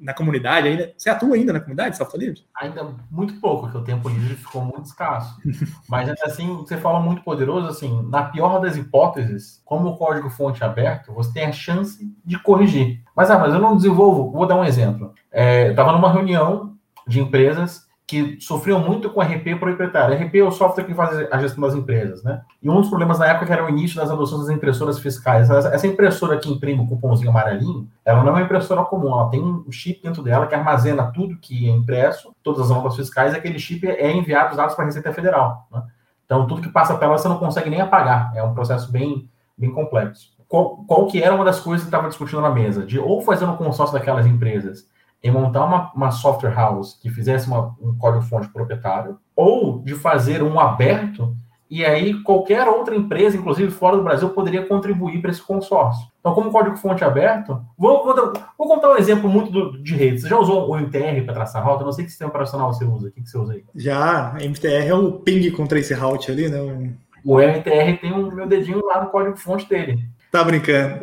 Na 0.00 0.14
comunidade 0.14 0.68
ainda? 0.68 0.92
Você 0.96 1.10
atua 1.10 1.34
ainda 1.34 1.52
na 1.52 1.60
comunidade 1.60 1.90
de 1.90 1.96
software 1.96 2.20
livre? 2.20 2.44
Ainda 2.60 2.94
muito 3.10 3.40
pouco, 3.40 3.62
porque 3.62 3.78
o 3.78 3.84
tempo 3.84 4.08
livre 4.08 4.36
ficou 4.36 4.62
muito 4.62 4.84
escasso. 4.84 5.36
Mas 5.88 6.08
assim, 6.22 6.56
você 6.56 6.76
fala 6.76 7.00
muito 7.00 7.22
poderoso, 7.22 7.66
assim, 7.68 8.02
na 8.08 8.22
pior 8.24 8.60
das 8.60 8.76
hipóteses, 8.76 9.60
como 9.64 9.88
o 9.88 9.96
código-fonte 9.96 10.62
é 10.62 10.66
aberto, 10.66 11.12
você 11.12 11.32
tem 11.32 11.44
a 11.46 11.52
chance 11.52 11.98
de 12.24 12.38
corrigir. 12.38 13.02
Mas, 13.16 13.30
ah, 13.30 13.38
mas 13.38 13.52
eu 13.52 13.60
não 13.60 13.76
desenvolvo. 13.76 14.30
Vou 14.30 14.46
dar 14.46 14.56
um 14.56 14.64
exemplo. 14.64 15.12
É, 15.32 15.66
eu 15.66 15.70
estava 15.70 15.92
numa 15.92 16.12
reunião 16.12 16.76
de 17.06 17.20
empresas 17.20 17.87
que 18.08 18.38
sofriam 18.40 18.80
muito 18.80 19.10
com 19.10 19.20
RP 19.20 19.60
proprietário. 19.60 20.16
RP 20.16 20.36
é 20.36 20.42
o 20.42 20.50
software 20.50 20.84
que 20.84 20.94
faz 20.94 21.30
a 21.30 21.38
gestão 21.38 21.60
das 21.62 21.74
empresas, 21.74 22.22
né? 22.24 22.40
E 22.62 22.70
um 22.70 22.80
dos 22.80 22.88
problemas 22.88 23.18
na 23.18 23.26
época 23.26 23.52
era 23.52 23.66
o 23.66 23.68
início 23.68 23.96
das 23.96 24.10
adoções 24.10 24.46
das 24.46 24.56
impressoras 24.56 24.98
fiscais. 24.98 25.50
Essa 25.50 25.86
impressora 25.86 26.38
que 26.38 26.50
imprime 26.50 26.80
o 26.80 26.86
cupomzinho 26.86 27.28
amarelinho, 27.28 27.86
ela 28.06 28.22
não 28.22 28.30
é 28.30 28.36
uma 28.36 28.42
impressora 28.42 28.82
comum, 28.82 29.12
ela 29.12 29.28
tem 29.28 29.42
um 29.42 29.70
chip 29.70 30.02
dentro 30.02 30.22
dela 30.22 30.46
que 30.46 30.54
armazena 30.54 31.12
tudo 31.12 31.36
que 31.36 31.68
é 31.68 31.70
impresso, 31.70 32.34
todas 32.42 32.62
as 32.62 32.70
notas 32.70 32.96
fiscais, 32.96 33.34
e 33.34 33.36
aquele 33.36 33.58
chip 33.58 33.86
é 33.86 34.10
enviado 34.10 34.52
os 34.52 34.56
dados 34.56 34.74
para 34.74 34.84
a 34.84 34.86
Receita 34.86 35.12
Federal, 35.12 35.68
né? 35.70 35.82
Então, 36.24 36.46
tudo 36.46 36.62
que 36.62 36.70
passa 36.70 36.96
pela 36.96 37.18
você 37.18 37.28
não 37.28 37.38
consegue 37.38 37.68
nem 37.68 37.82
apagar. 37.82 38.32
É 38.34 38.42
um 38.42 38.54
processo 38.54 38.90
bem, 38.90 39.30
bem 39.56 39.70
complexo. 39.70 40.30
Qual, 40.46 40.78
qual 40.86 41.06
que 41.06 41.22
era 41.22 41.34
uma 41.34 41.44
das 41.44 41.60
coisas 41.60 41.84
que 41.84 41.88
estava 41.88 42.08
discutindo 42.08 42.40
na 42.40 42.50
mesa? 42.50 42.86
De 42.86 42.98
ou 42.98 43.20
fazer 43.20 43.44
um 43.44 43.56
consórcio 43.56 43.98
daquelas 43.98 44.26
empresas 44.26 44.86
em 45.22 45.30
montar 45.30 45.64
uma, 45.64 45.92
uma 45.94 46.10
software 46.10 46.54
house 46.54 46.98
que 47.00 47.10
fizesse 47.10 47.48
uma, 47.48 47.74
um 47.80 47.96
código-fonte 47.96 48.48
proprietário, 48.48 49.18
ou 49.34 49.80
de 49.80 49.94
fazer 49.94 50.42
um 50.42 50.60
aberto, 50.60 51.36
e 51.70 51.84
aí 51.84 52.14
qualquer 52.22 52.66
outra 52.66 52.96
empresa, 52.96 53.36
inclusive 53.36 53.70
fora 53.70 53.96
do 53.96 54.02
Brasil, 54.02 54.30
poderia 54.30 54.64
contribuir 54.64 55.20
para 55.20 55.30
esse 55.30 55.42
consórcio. 55.42 56.06
Então, 56.20 56.34
como 56.34 56.50
código-fonte 56.50 57.04
aberto, 57.04 57.60
vou, 57.76 58.04
vou, 58.04 58.32
vou, 58.56 58.68
contar 58.68 58.92
um 58.92 58.96
exemplo 58.96 59.28
muito 59.28 59.50
do, 59.50 59.82
de 59.82 59.94
rede. 59.94 60.20
Você 60.20 60.28
já 60.28 60.38
usou 60.38 60.70
o 60.70 60.76
MTR 60.76 61.22
para 61.24 61.34
traçar 61.34 61.64
rota? 61.64 61.84
não 61.84 61.92
sei 61.92 62.04
que 62.04 62.10
sistema 62.10 62.30
operacional 62.30 62.72
você 62.72 62.84
usa. 62.84 63.08
O 63.08 63.10
que, 63.10 63.22
que 63.22 63.28
você 63.28 63.36
usa 63.36 63.52
aí? 63.52 63.64
Já, 63.74 64.34
MTR 64.40 64.88
é 64.88 64.94
o 64.94 65.12
ping 65.12 65.50
com 65.50 65.66
trace 65.66 65.92
route 65.92 66.30
ali, 66.30 66.48
né? 66.48 66.58
O 67.24 67.38
MTR 67.38 67.98
tem 68.00 68.12
o 68.12 68.30
meu 68.32 68.46
dedinho 68.46 68.84
lá 68.86 69.02
no 69.04 69.10
código-fonte 69.10 69.68
dele. 69.68 70.08
Tá 70.32 70.42
brincando. 70.42 71.00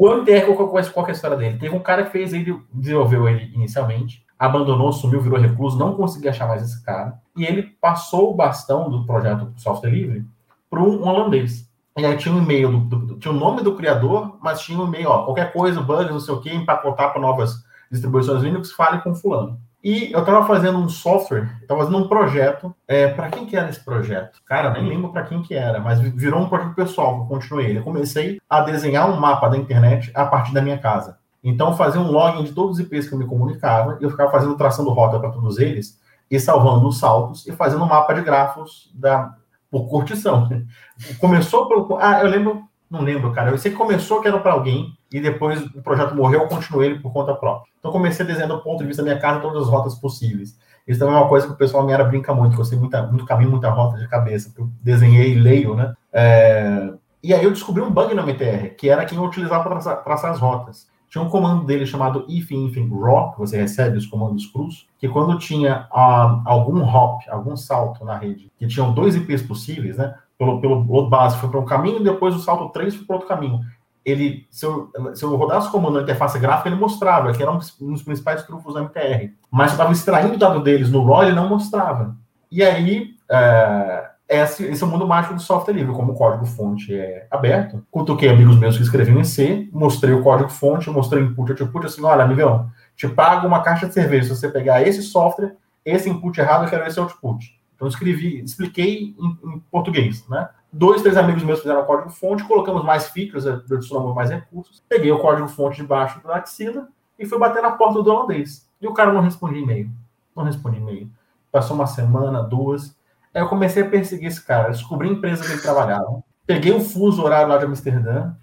O 0.00 0.08
MTR, 0.14 0.46
qual, 0.56 0.68
qual, 0.70 1.06
é 1.06 1.10
a 1.10 1.12
história 1.12 1.36
dele? 1.36 1.58
Teve 1.58 1.76
um 1.76 1.78
cara 1.78 2.06
que 2.06 2.12
fez 2.12 2.32
ele, 2.32 2.58
desenvolveu 2.72 3.28
ele 3.28 3.52
inicialmente, 3.54 4.24
abandonou, 4.38 4.90
sumiu, 4.94 5.20
virou 5.20 5.38
recluso, 5.38 5.78
não 5.78 5.94
conseguia 5.94 6.30
achar 6.30 6.48
mais 6.48 6.62
esse 6.62 6.82
cara, 6.82 7.20
e 7.36 7.44
ele 7.44 7.64
passou 7.78 8.30
o 8.30 8.34
bastão 8.34 8.88
do 8.88 9.04
projeto 9.04 9.52
software 9.58 9.90
livre 9.90 10.24
para 10.70 10.80
um 10.80 11.06
holandês. 11.06 11.70
E 11.98 12.06
aí 12.06 12.16
tinha 12.16 12.34
um 12.34 12.38
e-mail, 12.38 12.80
do, 12.80 12.96
do, 12.96 13.18
tinha 13.18 13.30
o 13.30 13.36
nome 13.36 13.62
do 13.62 13.76
criador, 13.76 14.38
mas 14.40 14.62
tinha 14.62 14.80
um 14.80 14.86
e-mail, 14.86 15.10
ó, 15.10 15.24
qualquer 15.26 15.52
coisa, 15.52 15.82
bugs, 15.82 16.10
não 16.10 16.18
sei 16.18 16.32
o 16.32 16.40
que, 16.40 16.48
empacotar 16.48 17.12
para 17.12 17.20
novas 17.20 17.62
distribuições 17.92 18.42
Linux, 18.42 18.72
fale 18.72 19.02
com 19.02 19.14
fulano. 19.14 19.60
E 19.82 20.12
eu 20.12 20.20
estava 20.20 20.46
fazendo 20.46 20.78
um 20.78 20.88
software, 20.88 21.56
estava 21.62 21.80
fazendo 21.80 21.98
um 21.98 22.08
projeto. 22.08 22.74
É, 22.86 23.08
para 23.08 23.30
quem 23.30 23.46
que 23.46 23.56
era 23.56 23.68
esse 23.70 23.82
projeto? 23.82 24.38
Cara, 24.44 24.70
nem 24.72 24.86
lembro 24.86 25.10
para 25.10 25.22
quem 25.22 25.42
que 25.42 25.54
era, 25.54 25.80
mas 25.80 25.98
virou 26.00 26.40
um 26.40 26.48
projeto 26.48 26.74
pessoal 26.74 27.18
eu 27.18 27.24
continuei. 27.24 27.78
Eu 27.78 27.82
comecei 27.82 28.38
a 28.48 28.60
desenhar 28.60 29.10
um 29.10 29.18
mapa 29.18 29.48
da 29.48 29.56
internet 29.56 30.10
a 30.14 30.26
partir 30.26 30.52
da 30.52 30.60
minha 30.60 30.78
casa. 30.78 31.18
Então, 31.42 31.74
fazer 31.74 31.98
um 31.98 32.10
login 32.10 32.44
de 32.44 32.52
todos 32.52 32.78
os 32.78 32.84
IPs 32.84 33.08
que 33.08 33.14
eu 33.14 33.18
me 33.18 33.26
comunicava, 33.26 33.96
e 34.00 34.04
eu 34.04 34.10
ficava 34.10 34.30
fazendo 34.30 34.54
traçando 34.56 34.90
rota 34.90 35.18
para 35.18 35.30
todos 35.30 35.58
eles, 35.58 35.98
e 36.30 36.38
salvando 36.38 36.86
os 36.86 36.98
saltos, 36.98 37.46
e 37.46 37.52
fazendo 37.52 37.82
um 37.82 37.88
mapa 37.88 38.12
de 38.12 38.20
grafos 38.20 38.90
da, 38.94 39.34
por 39.70 39.88
curtição. 39.88 40.48
Começou 41.18 41.66
pelo. 41.66 41.96
Ah, 41.98 42.20
eu 42.20 42.28
lembro 42.28 42.69
não 42.90 43.02
lembro, 43.02 43.32
cara. 43.32 43.50
Eu 43.50 43.58
sei 43.58 43.70
que 43.70 43.76
começou 43.76 44.20
que 44.20 44.26
era 44.26 44.40
para 44.40 44.52
alguém 44.52 44.92
e 45.12 45.20
depois 45.20 45.64
o 45.64 45.82
projeto 45.82 46.14
morreu, 46.14 46.40
eu 46.40 46.48
continuei 46.48 46.88
ele 46.88 46.98
por 46.98 47.12
conta 47.12 47.34
própria. 47.34 47.70
Então 47.78 47.92
comecei 47.92 48.24
a 48.24 48.28
desenhar 48.28 48.48
do 48.48 48.60
ponto 48.62 48.80
de 48.80 48.86
vista 48.86 49.02
da 49.02 49.08
minha 49.08 49.20
casa 49.20 49.40
todas 49.40 49.62
as 49.62 49.68
rotas 49.68 49.94
possíveis. 49.94 50.58
Isso 50.86 50.98
também 50.98 51.14
é 51.14 51.18
uma 51.18 51.28
coisa 51.28 51.46
que 51.46 51.52
o 51.52 51.56
pessoal 51.56 51.86
me 51.86 51.92
era 51.92 52.04
brinca 52.04 52.34
muito, 52.34 52.56
que 52.56 52.60
eu 52.60 52.64
sei 52.64 52.78
muita, 52.78 53.06
muito 53.06 53.24
caminho, 53.24 53.50
muita 53.50 53.70
rota 53.70 53.96
de 53.96 54.08
cabeça, 54.08 54.48
porque 54.48 54.62
eu 54.62 54.70
desenhei 54.82 55.32
e 55.32 55.38
leio, 55.38 55.76
né? 55.76 55.94
É... 56.12 56.92
E 57.22 57.32
aí 57.32 57.44
eu 57.44 57.50
descobri 57.50 57.82
um 57.82 57.90
bug 57.90 58.14
na 58.14 58.22
MTR, 58.22 58.74
que 58.76 58.88
era 58.88 59.04
quem 59.04 59.18
eu 59.18 59.24
utilizava 59.24 59.62
para 59.62 59.72
traçar, 59.72 60.02
traçar, 60.02 60.30
as 60.32 60.40
rotas. 60.40 60.88
Tinha 61.08 61.22
um 61.22 61.28
comando 61.28 61.64
dele 61.64 61.84
chamado 61.84 62.24
if 62.28 62.50
infin 62.50 62.88
raw, 62.88 63.32
que 63.32 63.38
você 63.38 63.56
recebe 63.56 63.98
os 63.98 64.06
comandos 64.06 64.46
cruz, 64.46 64.86
que 64.98 65.08
quando 65.08 65.38
tinha 65.38 65.86
uh, 65.92 66.42
algum 66.44 66.82
hop, 66.82 67.20
algum 67.28 67.56
salto 67.56 68.04
na 68.04 68.16
rede, 68.16 68.50
que 68.56 68.66
tinham 68.66 68.92
dois 68.92 69.14
IPs 69.16 69.42
possíveis, 69.42 69.96
né? 69.96 70.14
Pelo, 70.40 70.58
pelo 70.58 70.82
load 70.90 71.10
base 71.10 71.36
foi 71.36 71.50
para 71.50 71.60
um 71.60 71.66
caminho, 71.66 72.02
depois 72.02 72.34
o 72.34 72.38
salto 72.38 72.72
3 72.72 72.96
foi 72.96 73.04
para 73.04 73.16
outro 73.16 73.28
caminho. 73.28 73.60
Ele, 74.02 74.46
se 74.50 74.64
eu, 74.64 74.90
se 75.14 75.22
eu 75.22 75.36
rodasse 75.36 75.68
o 75.68 75.70
comando 75.70 75.96
na 75.96 76.02
interface 76.02 76.38
gráfica, 76.38 76.70
ele 76.70 76.80
mostrava, 76.80 77.30
que 77.34 77.42
era 77.42 77.52
um 77.52 77.58
dos 77.58 78.02
principais 78.02 78.42
trunfos 78.44 78.72
da 78.72 78.80
MTR. 78.80 79.34
Mas 79.50 79.66
eu 79.66 79.72
estava 79.72 79.92
extraindo 79.92 80.36
o 80.36 80.38
dado 80.38 80.62
deles 80.62 80.90
no 80.90 81.04
RAW, 81.04 81.24
ele 81.24 81.34
não 81.34 81.46
mostrava. 81.46 82.16
E 82.50 82.62
aí, 82.62 83.10
é, 83.30 84.08
esse, 84.26 84.64
esse 84.64 84.82
é 84.82 84.86
o 84.86 84.88
mundo 84.88 85.06
mágico 85.06 85.34
do 85.34 85.42
software 85.42 85.74
livre, 85.74 85.92
como 85.92 86.12
o 86.12 86.16
código-fonte 86.16 86.94
é 86.94 87.26
aberto. 87.30 87.84
Cutuquei 87.90 88.30
amigos 88.30 88.58
meus 88.58 88.78
que 88.78 88.82
escreviam 88.82 89.20
em 89.20 89.24
C, 89.24 89.68
mostrei 89.70 90.14
o 90.14 90.22
código-fonte, 90.22 90.88
mostrei 90.88 91.22
input, 91.22 91.50
output, 91.50 91.84
assim, 91.84 92.02
olha, 92.02 92.24
amigão, 92.24 92.70
te 92.96 93.06
pago 93.06 93.46
uma 93.46 93.60
caixa 93.60 93.86
de 93.86 93.92
cerveja 93.92 94.34
se 94.34 94.40
você 94.40 94.48
pegar 94.48 94.80
esse 94.80 95.02
software, 95.02 95.54
esse 95.84 96.08
input 96.08 96.40
errado, 96.40 96.64
eu 96.64 96.70
quero 96.70 96.86
esse 96.86 96.98
output. 96.98 97.59
Então, 97.80 97.88
escrevi, 97.88 98.42
expliquei 98.44 99.16
em, 99.18 99.38
em, 99.42 99.58
português, 99.70 100.28
né? 100.28 100.50
Dois, 100.70 101.00
três 101.00 101.16
amigos 101.16 101.42
meus 101.42 101.60
fizeram 101.60 101.86
código-fonte, 101.86 102.44
colocamos 102.44 102.84
mais 102.84 103.08
features, 103.08 103.46
adicionamos 103.46 104.14
mais 104.14 104.28
recursos, 104.28 104.82
peguei 104.86 105.10
o 105.10 105.18
código-fonte 105.18 105.78
debaixo 105.78 106.22
da 106.22 106.36
axila 106.36 106.88
e 107.18 107.24
fui 107.24 107.38
bater 107.38 107.62
na 107.62 107.70
porta 107.70 108.02
do 108.02 108.10
holandês. 108.10 108.68
E 108.82 108.86
o 108.86 108.92
cara 108.92 109.14
não 109.14 109.22
respondia 109.22 109.62
e-mail. 109.62 109.90
Não 110.36 110.44
respondia 110.44 110.78
e-mail. 110.78 111.10
Passou 111.50 111.74
uma 111.74 111.86
semana, 111.86 112.42
duas. 112.42 112.94
Aí 113.32 113.40
eu 113.40 113.48
comecei 113.48 113.82
a 113.82 113.88
perseguir 113.88 114.28
esse 114.28 114.44
cara, 114.44 114.68
descobri 114.68 115.08
a 115.08 115.12
empresa 115.12 115.42
que 115.42 115.50
ele 115.50 115.62
trabalhava. 115.62 116.22
Peguei 116.46 116.72
o 116.72 116.80
fuso 116.80 117.22
horário 117.22 117.48
lá 117.48 117.56
de 117.56 117.64
Amsterdã, 117.64 118.34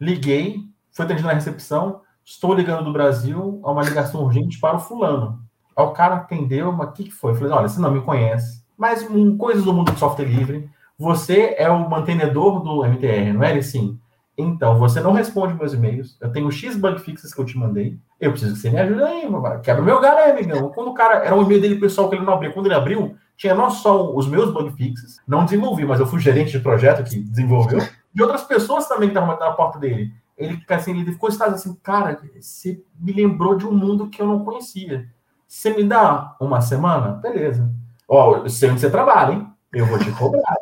liguei, 0.00 0.60
fui 0.92 1.04
atendido 1.04 1.26
na 1.26 1.34
recepção, 1.34 2.02
estou 2.24 2.54
ligando 2.54 2.84
do 2.84 2.92
Brasil 2.92 3.60
a 3.64 3.72
uma 3.72 3.82
ligação 3.82 4.22
urgente 4.22 4.60
para 4.60 4.76
o 4.76 4.80
fulano. 4.80 5.42
Aí 5.76 5.84
o 5.84 5.90
cara 5.90 6.14
atendeu, 6.14 6.70
mas 6.70 6.90
o 6.90 6.92
que, 6.92 7.04
que 7.04 7.10
foi? 7.10 7.32
Eu 7.32 7.34
falei, 7.34 7.52
olha, 7.52 7.68
você 7.68 7.80
não 7.80 7.90
me 7.90 8.00
conhece, 8.00 8.64
mas 8.76 9.06
coisas 9.38 9.64
do 9.64 9.72
mundo 9.72 9.92
do 9.92 9.98
software 9.98 10.26
livre. 10.26 10.68
Você 10.98 11.54
é 11.58 11.70
o 11.70 11.88
mantenedor 11.88 12.62
do 12.62 12.84
MTR, 12.84 13.32
não 13.32 13.42
é 13.42 13.50
ele 13.50 13.62
sim? 13.62 13.98
Então, 14.38 14.78
você 14.78 15.00
não 15.00 15.12
responde 15.12 15.54
meus 15.54 15.72
e-mails. 15.72 16.16
Eu 16.20 16.30
tenho 16.30 16.50
X 16.50 16.76
bug 16.76 17.00
fixes 17.00 17.32
que 17.32 17.40
eu 17.40 17.44
te 17.44 17.56
mandei. 17.56 17.98
Eu 18.20 18.32
preciso 18.32 18.54
que 18.54 18.60
você 18.60 18.70
me 18.70 18.78
ajude 18.78 19.02
aí, 19.02 19.26
Quebra 19.62 19.82
meu 19.82 19.98
aí, 19.98 20.30
amigão. 20.30 20.70
Quando 20.70 20.90
o 20.90 20.94
cara. 20.94 21.24
Era 21.24 21.34
um 21.34 21.42
e-mail 21.42 21.60
dele 21.60 21.80
pessoal 21.80 22.08
que 22.08 22.16
ele 22.16 22.24
não 22.24 22.34
abriu. 22.34 22.52
Quando 22.52 22.66
ele 22.66 22.74
abriu, 22.74 23.16
tinha 23.36 23.54
não 23.54 23.70
só 23.70 24.14
os 24.14 24.28
meus 24.28 24.52
bug 24.52 24.70
fixes. 24.76 25.20
Não 25.26 25.44
desenvolvi, 25.44 25.86
mas 25.86 26.00
eu 26.00 26.06
fui 26.06 26.20
gerente 26.20 26.52
de 26.52 26.60
projeto 26.60 27.02
que 27.02 27.18
desenvolveu. 27.18 27.80
E 28.14 28.22
outras 28.22 28.42
pessoas 28.44 28.86
também 28.86 29.08
que 29.08 29.18
estavam 29.18 29.38
na 29.38 29.52
porta 29.52 29.78
dele. 29.78 30.12
Ele, 30.36 30.62
assim, 30.68 30.98
ele 30.98 31.12
ficou 31.12 31.30
estado 31.30 31.54
assim, 31.54 31.74
cara, 31.82 32.20
você 32.38 32.80
me 32.98 33.12
lembrou 33.12 33.56
de 33.56 33.66
um 33.66 33.72
mundo 33.72 34.08
que 34.08 34.20
eu 34.20 34.26
não 34.26 34.44
conhecia. 34.44 35.08
Você 35.48 35.70
me 35.74 35.82
dá 35.82 36.36
uma 36.38 36.60
semana? 36.60 37.12
Beleza. 37.12 37.70
Ó, 38.08 38.38
eu 38.38 38.48
sei 38.48 38.70
onde 38.70 38.80
você 38.80 38.90
trabalha, 38.90 39.34
hein? 39.34 39.46
Eu 39.72 39.86
vou 39.86 39.98
te 39.98 40.10
cobrar. 40.12 40.56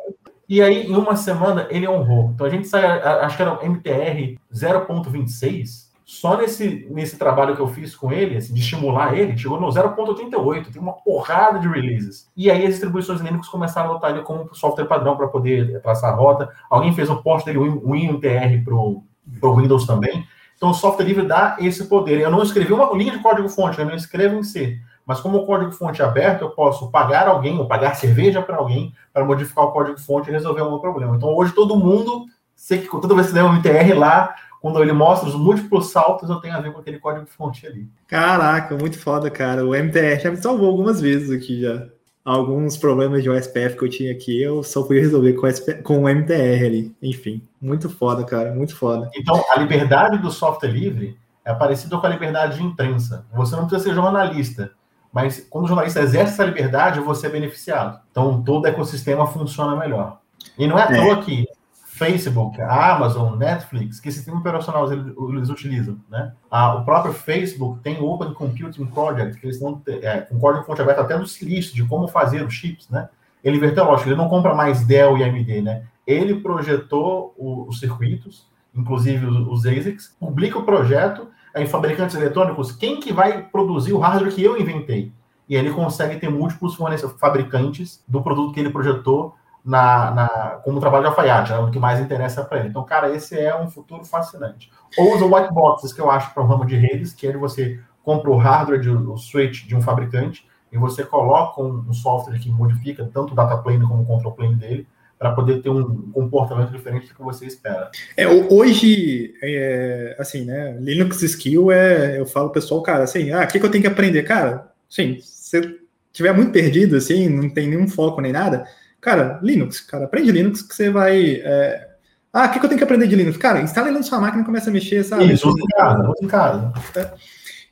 E 0.47 0.61
aí, 0.61 0.87
em 0.87 0.95
uma 0.95 1.15
semana, 1.15 1.67
ele 1.69 1.87
honrou. 1.87 2.31
Então 2.33 2.45
a 2.45 2.49
gente 2.49 2.67
sai, 2.67 2.85
acho 2.85 3.35
que 3.35 3.41
era 3.41 3.59
MTR 3.63 4.37
0.26. 4.53 5.85
Só 6.05 6.37
nesse, 6.37 6.87
nesse 6.91 7.17
trabalho 7.17 7.55
que 7.55 7.61
eu 7.61 7.67
fiz 7.67 7.95
com 7.95 8.11
ele, 8.11 8.37
assim, 8.37 8.53
de 8.53 8.59
estimular 8.59 9.17
ele, 9.17 9.35
chegou 9.35 9.59
no 9.59 9.67
0.88. 9.67 10.71
Tem 10.71 10.81
uma 10.81 10.93
porrada 10.93 11.57
de 11.57 11.67
releases. 11.67 12.29
E 12.37 12.51
aí 12.51 12.63
as 12.63 12.73
distribuições 12.73 13.21
Linux 13.21 13.47
começaram 13.47 13.87
a 13.87 13.91
adotar 13.93 14.11
ele 14.11 14.21
como 14.21 14.53
software 14.53 14.85
padrão 14.85 15.17
para 15.17 15.27
poder 15.27 15.81
traçar 15.81 16.13
a 16.13 16.15
rota. 16.15 16.47
Alguém 16.69 16.93
fez 16.93 17.09
o 17.09 17.23
post 17.23 17.43
dele, 17.43 17.57
o 17.57 17.89
WinMTR, 17.89 18.63
para 18.63 18.75
o 18.75 19.55
Windows 19.55 19.87
também. 19.87 20.27
Então 20.55 20.69
o 20.69 20.73
software 20.75 21.05
livre 21.05 21.25
dá 21.25 21.57
esse 21.59 21.85
poder. 21.85 22.19
Eu 22.19 22.29
não 22.29 22.43
escrevi 22.43 22.71
uma 22.71 22.95
linha 22.95 23.13
de 23.13 23.19
código-fonte, 23.19 23.79
eu 23.79 23.85
não 23.85 23.95
escrevo 23.95 24.35
em 24.35 24.43
C. 24.43 24.77
Mas 25.05 25.19
como 25.19 25.37
o 25.37 25.45
código-fonte 25.45 26.01
é 26.01 26.05
aberto, 26.05 26.41
eu 26.41 26.49
posso 26.49 26.89
pagar 26.89 27.27
alguém 27.27 27.57
ou 27.59 27.67
pagar 27.67 27.95
cerveja 27.95 28.41
para 28.41 28.57
alguém 28.57 28.93
para 29.13 29.23
modificar 29.23 29.65
o 29.65 29.71
código-fonte 29.71 30.29
e 30.29 30.33
resolver 30.33 30.61
o 30.61 30.69
meu 30.69 30.79
problema. 30.79 31.15
Então, 31.15 31.29
hoje, 31.29 31.53
todo 31.53 31.77
mundo, 31.77 32.25
sei 32.55 32.79
que 32.79 32.89
toda 32.89 33.13
vez 33.13 33.27
que 33.27 33.33
der 33.33 33.43
um 33.43 33.53
MTR 33.53 33.93
lá, 33.93 34.33
quando 34.59 34.81
ele 34.81 34.93
mostra 34.93 35.29
os 35.29 35.35
múltiplos 35.35 35.91
saltos, 35.91 36.27
eu 36.27 36.37
tenho 36.37 36.55
a 36.55 36.59
ver 36.59 36.73
com 36.73 36.79
aquele 36.79 36.97
código-fonte 36.97 37.67
ali. 37.67 37.87
Caraca, 38.07 38.75
muito 38.75 38.97
foda, 38.97 39.29
cara. 39.29 39.63
O 39.63 39.75
MTR 39.75 40.19
já 40.19 40.31
me 40.31 40.37
salvou 40.37 40.69
algumas 40.69 40.99
vezes 40.99 41.29
aqui 41.29 41.61
já. 41.61 41.85
Alguns 42.23 42.75
problemas 42.75 43.21
de 43.21 43.29
OSPF 43.29 43.77
que 43.77 43.85
eu 43.85 43.89
tinha 43.89 44.11
aqui, 44.11 44.41
eu 44.41 44.63
só 44.63 44.83
fui 44.83 44.99
resolver 44.99 45.33
com, 45.33 45.47
com 45.83 46.03
o 46.03 46.09
MTR 46.09 46.65
ali. 46.65 46.95
Enfim, 46.99 47.43
muito 47.61 47.87
foda, 47.87 48.23
cara, 48.23 48.51
muito 48.51 48.75
foda. 48.75 49.11
Então, 49.15 49.43
a 49.51 49.59
liberdade 49.59 50.17
do 50.17 50.31
software 50.31 50.71
livre 50.71 51.15
é 51.45 51.53
parecida 51.53 51.95
com 51.95 52.07
a 52.07 52.09
liberdade 52.09 52.57
de 52.57 52.63
imprensa. 52.63 53.27
Você 53.35 53.55
não 53.55 53.67
precisa 53.67 53.89
ser 53.89 53.93
jornalista 53.93 54.71
mas 55.15 55.47
quando 55.49 55.63
o 55.63 55.67
jornalista 55.69 56.01
exerce 56.01 56.33
essa 56.33 56.43
liberdade, 56.43 56.99
você 56.99 57.27
é 57.27 57.29
beneficiado. 57.29 58.01
Então, 58.11 58.43
todo 58.43 58.67
ecossistema 58.67 59.25
funciona 59.25 59.73
melhor. 59.73 60.19
E 60.57 60.67
não 60.67 60.77
é 60.77 60.83
à 60.83 60.91
é. 60.91 61.01
toa 61.01 61.23
que 61.23 61.47
Facebook, 61.85 62.59
a 62.59 62.93
Amazon, 62.93 63.37
Netflix, 63.37 64.01
que 64.01 64.11
sistema 64.11 64.39
operacional 64.39 64.91
eles, 64.91 65.13
eles 65.29 65.49
utilizam, 65.49 65.97
né? 66.11 66.33
Ah, 66.51 66.75
o 66.75 66.83
próprio 66.83 67.13
Facebook 67.13 67.79
tem 67.81 67.97
o 67.97 68.05
Open 68.05 68.33
Computing 68.33 68.87
Project, 68.87 69.39
que 69.39 69.45
eles 69.45 69.55
estão 69.55 69.81
é, 69.87 70.19
com 70.19 70.37
código 70.37 70.65
fonte 70.65 70.81
aberta 70.81 71.03
até 71.03 71.17
no 71.17 71.25
silício, 71.25 71.73
de 71.73 71.85
como 71.85 72.09
fazer 72.09 72.45
os 72.45 72.53
chips, 72.53 72.89
né? 72.89 73.07
Ele 73.41 73.55
inverteu, 73.55 73.85
lógico, 73.85 74.09
ele 74.09 74.17
não 74.17 74.27
compra 74.27 74.53
mais 74.53 74.85
Dell 74.85 75.17
e 75.17 75.23
AMD, 75.23 75.61
né? 75.61 75.83
Ele 76.05 76.41
projetou 76.41 77.33
o, 77.37 77.69
os 77.69 77.79
circuitos, 77.79 78.49
inclusive 78.75 79.25
os, 79.25 79.47
os 79.47 79.65
ASICs, 79.65 80.13
publica 80.19 80.59
o 80.59 80.63
projeto 80.63 81.29
em 81.55 81.65
fabricantes 81.65 82.15
eletrônicos, 82.15 82.71
quem 82.71 82.99
que 82.99 83.13
vai 83.13 83.43
produzir 83.43 83.93
o 83.93 83.99
hardware 83.99 84.33
que 84.33 84.43
eu 84.43 84.59
inventei? 84.59 85.13
E 85.47 85.55
ele 85.55 85.71
consegue 85.71 86.19
ter 86.19 86.29
múltiplos 86.29 86.75
fabricantes 87.19 88.03
do 88.07 88.21
produto 88.21 88.53
que 88.53 88.59
ele 88.59 88.71
projetou 88.71 89.35
na, 89.63 90.11
na, 90.11 90.27
como 90.63 90.79
trabalho 90.79 91.03
de 91.03 91.09
alfaiate, 91.09 91.51
é 91.51 91.57
o 91.57 91.71
que 91.71 91.79
mais 91.79 91.99
interessa 91.99 92.43
para 92.43 92.59
ele. 92.59 92.69
Então, 92.69 92.83
cara, 92.83 93.09
esse 93.09 93.39
é 93.39 93.55
um 93.59 93.69
futuro 93.69 94.03
fascinante. 94.05 94.71
Ou 94.97 95.15
os 95.15 95.21
white 95.21 95.53
boxes, 95.53 95.91
que 95.91 95.99
eu 95.99 96.11
acho 96.11 96.33
para 96.33 96.43
o 96.43 96.45
ramo 96.45 96.65
de 96.65 96.75
redes, 96.75 97.13
que 97.13 97.25
é 97.25 97.35
você 97.35 97.79
compra 98.03 98.29
o 98.29 98.37
hardware, 98.37 98.79
de, 98.79 98.89
o 98.89 99.17
switch 99.17 99.65
de 99.65 99.75
um 99.75 99.81
fabricante, 99.81 100.47
e 100.71 100.77
você 100.77 101.03
coloca 101.03 101.61
um, 101.61 101.85
um 101.89 101.93
software 101.93 102.37
que 102.37 102.51
modifica 102.51 103.09
tanto 103.11 103.33
o 103.33 103.35
data 103.35 103.57
plane 103.57 103.87
como 103.87 104.03
o 104.03 104.05
control 104.05 104.33
plane 104.33 104.55
dele, 104.55 104.87
para 105.17 105.31
poder 105.31 105.61
ter 105.61 105.69
um 105.69 106.11
comportamento 106.11 106.71
diferente 106.71 107.07
do 107.07 107.15
que 107.15 107.21
você 107.21 107.45
espera. 107.45 107.89
É, 108.17 108.27
hoje, 108.27 109.33
é, 109.41 110.15
assim, 110.19 110.45
né, 110.45 110.77
Linux 110.79 111.21
Skill 111.21 111.71
é, 111.71 112.19
eu 112.19 112.25
falo 112.25 112.49
pessoal, 112.49 112.81
cara, 112.81 113.03
assim, 113.03 113.31
ah, 113.31 113.43
o 113.43 113.47
que, 113.47 113.59
que 113.59 113.65
eu 113.65 113.71
tenho 113.71 113.81
que 113.81 113.89
aprender? 113.89 114.23
Cara, 114.23 114.71
sim, 114.89 115.17
se 115.21 115.79
tiver 116.11 116.33
muito 116.33 116.51
perdido, 116.51 116.95
assim, 116.95 117.29
não 117.29 117.49
tem 117.49 117.67
nenhum 117.67 117.87
foco 117.87 118.21
nem 118.21 118.31
nada, 118.31 118.65
Cara, 119.05 119.39
Linux, 119.43 119.81
cara, 119.81 120.05
aprende 120.05 120.31
Linux 120.31 120.63
que 120.63 120.73
você 120.73 120.89
vai. 120.89 121.35
É... 121.35 121.89
Ah, 122.33 122.47
o 122.47 122.51
que, 122.51 122.59
que, 122.59 122.65
eu 122.65 122.69
tenho 122.69 122.79
que 122.79 122.83
aprender 122.83 123.05
de 123.05 123.15
Linux? 123.15 123.37
Cara, 123.37 123.61
instala 123.61 123.87
ele 123.87 123.97
na 123.97 124.03
sua 124.03 124.19
máquina 124.19 124.41
e 124.41 124.45
começa 124.45 124.71
a 124.71 124.73
mexer, 124.73 125.03
sabe? 125.03 125.31
Isso, 125.31 125.47
usa 125.47 125.59
em 125.61 125.77
casa, 125.77 126.09
usa 126.09 126.23
em 126.23 126.27
casa. 126.27 126.73
É. 126.95 127.13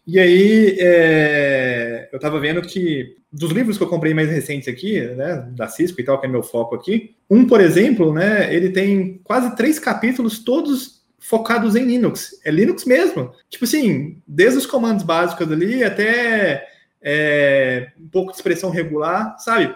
E 0.06 0.20
aí, 0.20 0.78
é... 0.80 2.10
eu 2.12 2.20
tava 2.20 2.40
vendo 2.40 2.62
que 2.62 3.16
dos 3.32 3.52
livros 3.52 3.78
que 3.78 3.84
eu 3.84 3.90
comprei 3.90 4.14
mais 4.14 4.30
recentes 4.30 4.68
aqui, 4.68 5.02
né, 5.02 5.50
da 5.56 5.68
Cisco 5.68 6.00
e 6.00 6.04
tal, 6.04 6.20
que 6.20 6.28
é 6.28 6.30
meu 6.30 6.44
foco 6.44 6.76
aqui, 6.76 7.16
um, 7.28 7.48
por 7.48 7.60
exemplo, 7.60 8.14
né, 8.14 8.54
ele 8.54 8.70
tem 8.70 9.20
quase 9.24 9.56
três 9.56 9.80
capítulos, 9.80 10.40
todos 10.40 11.04
focados 11.18 11.76
em 11.76 11.86
Linux. 11.86 12.40
É 12.46 12.52
Linux 12.52 12.86
mesmo. 12.86 13.32
Tipo 13.50 13.64
assim, 13.64 14.22
desde 14.28 14.60
os 14.60 14.66
comandos 14.66 15.04
básicos 15.04 15.52
ali 15.52 15.84
até 15.84 16.68
é, 17.02 17.92
um 18.00 18.08
pouco 18.08 18.32
de 18.32 18.38
expressão 18.38 18.70
regular, 18.70 19.36
sabe? 19.40 19.74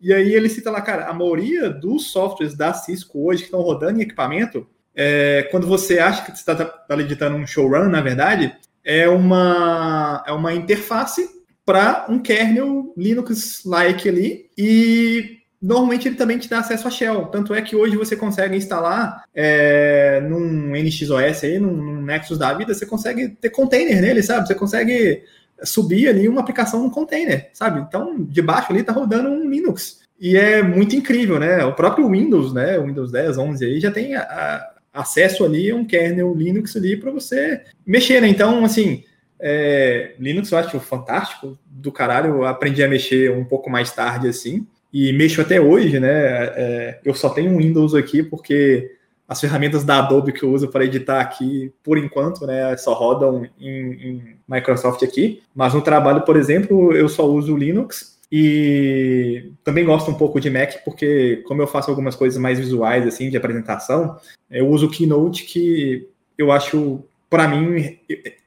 E 0.00 0.12
aí 0.12 0.34
ele 0.34 0.48
cita 0.48 0.70
lá, 0.70 0.80
cara, 0.80 1.06
a 1.06 1.12
maioria 1.12 1.68
dos 1.68 2.12
softwares 2.12 2.56
da 2.56 2.72
Cisco 2.72 3.26
hoje 3.26 3.40
que 3.40 3.46
estão 3.46 3.60
rodando 3.60 3.98
em 3.98 4.02
equipamento, 4.02 4.66
é, 4.94 5.48
quando 5.50 5.66
você 5.66 5.98
acha 5.98 6.22
que 6.22 6.30
você 6.30 6.50
está 6.50 6.64
tá 6.64 6.98
editando 6.98 7.36
um 7.36 7.46
showrun, 7.46 7.88
na 7.88 8.00
verdade, 8.00 8.54
é 8.84 9.08
uma, 9.08 10.24
é 10.26 10.32
uma 10.32 10.54
interface 10.54 11.28
para 11.64 12.06
um 12.08 12.18
kernel 12.18 12.92
Linux-like 12.96 14.08
ali, 14.08 14.50
e 14.56 15.38
normalmente 15.60 16.08
ele 16.08 16.16
também 16.16 16.38
te 16.38 16.48
dá 16.48 16.60
acesso 16.60 16.88
a 16.88 16.90
shell. 16.90 17.26
Tanto 17.26 17.54
é 17.54 17.60
que 17.60 17.76
hoje 17.76 17.96
você 17.96 18.16
consegue 18.16 18.56
instalar 18.56 19.24
é, 19.34 20.20
num 20.22 20.72
NXOS 20.72 21.44
aí, 21.44 21.58
num, 21.58 21.76
num 21.76 22.02
Nexus 22.02 22.38
da 22.38 22.52
vida, 22.54 22.74
você 22.74 22.86
consegue 22.86 23.28
ter 23.28 23.50
container 23.50 24.00
nele, 24.00 24.22
sabe? 24.22 24.48
Você 24.48 24.54
consegue 24.54 25.22
subir 25.62 26.08
ali 26.08 26.28
uma 26.28 26.40
aplicação 26.40 26.82
no 26.82 26.90
container, 26.90 27.50
sabe? 27.52 27.80
Então, 27.80 28.16
debaixo 28.18 28.72
ali 28.72 28.82
tá 28.82 28.92
rodando 28.92 29.28
um 29.28 29.48
Linux. 29.48 30.00
E 30.18 30.36
é 30.36 30.62
muito 30.62 30.96
incrível, 30.96 31.38
né? 31.38 31.64
O 31.64 31.74
próprio 31.74 32.08
Windows, 32.08 32.52
né? 32.52 32.78
O 32.78 32.86
Windows 32.86 33.10
10, 33.10 33.38
11 33.38 33.64
aí 33.64 33.80
já 33.80 33.90
tem 33.90 34.16
a, 34.16 34.70
acesso 34.92 35.44
ali 35.44 35.70
a 35.70 35.76
um 35.76 35.84
kernel 35.84 36.34
Linux 36.34 36.76
ali 36.76 36.96
para 36.96 37.10
você 37.10 37.62
mexer, 37.86 38.20
né? 38.20 38.28
Então, 38.28 38.64
assim, 38.64 39.04
é, 39.40 40.14
Linux 40.18 40.50
eu 40.50 40.58
acho 40.58 40.78
fantástico, 40.80 41.58
do 41.66 41.90
caralho. 41.90 42.36
Eu 42.36 42.44
aprendi 42.44 42.82
a 42.82 42.88
mexer 42.88 43.32
um 43.32 43.44
pouco 43.44 43.70
mais 43.70 43.92
tarde, 43.92 44.28
assim, 44.28 44.66
e 44.92 45.12
mexo 45.12 45.40
até 45.40 45.60
hoje, 45.60 45.98
né? 45.98 46.10
É, 46.10 47.00
eu 47.04 47.14
só 47.14 47.30
tenho 47.30 47.52
um 47.52 47.58
Windows 47.58 47.94
aqui 47.94 48.22
porque 48.22 48.90
as 49.30 49.40
ferramentas 49.40 49.84
da 49.84 50.00
Adobe 50.00 50.32
que 50.32 50.42
eu 50.42 50.50
uso 50.50 50.68
para 50.68 50.84
editar 50.84 51.20
aqui, 51.20 51.72
por 51.84 51.96
enquanto, 51.96 52.44
né, 52.44 52.76
só 52.76 52.92
rodam 52.92 53.46
em, 53.60 53.92
em, 53.92 54.36
Microsoft 54.48 55.04
aqui. 55.04 55.40
Mas 55.54 55.72
no 55.72 55.80
trabalho, 55.80 56.22
por 56.22 56.36
exemplo, 56.36 56.92
eu 56.96 57.08
só 57.08 57.24
uso 57.24 57.56
Linux 57.56 58.18
e 58.30 59.52
também 59.64 59.84
gosto 59.84 60.10
um 60.10 60.14
pouco 60.14 60.40
de 60.40 60.48
Mac, 60.48 60.84
porque 60.84 61.42
como 61.46 61.62
eu 61.62 61.66
faço 61.66 61.90
algumas 61.90 62.14
coisas 62.14 62.40
mais 62.40 62.58
visuais, 62.58 63.06
assim, 63.06 63.28
de 63.28 63.36
apresentação, 63.36 64.16
eu 64.50 64.68
uso 64.68 64.86
o 64.86 64.90
Keynote, 64.90 65.44
que 65.44 66.08
eu 66.38 66.52
acho, 66.52 67.02
para 67.28 67.48
mim, 67.48 67.98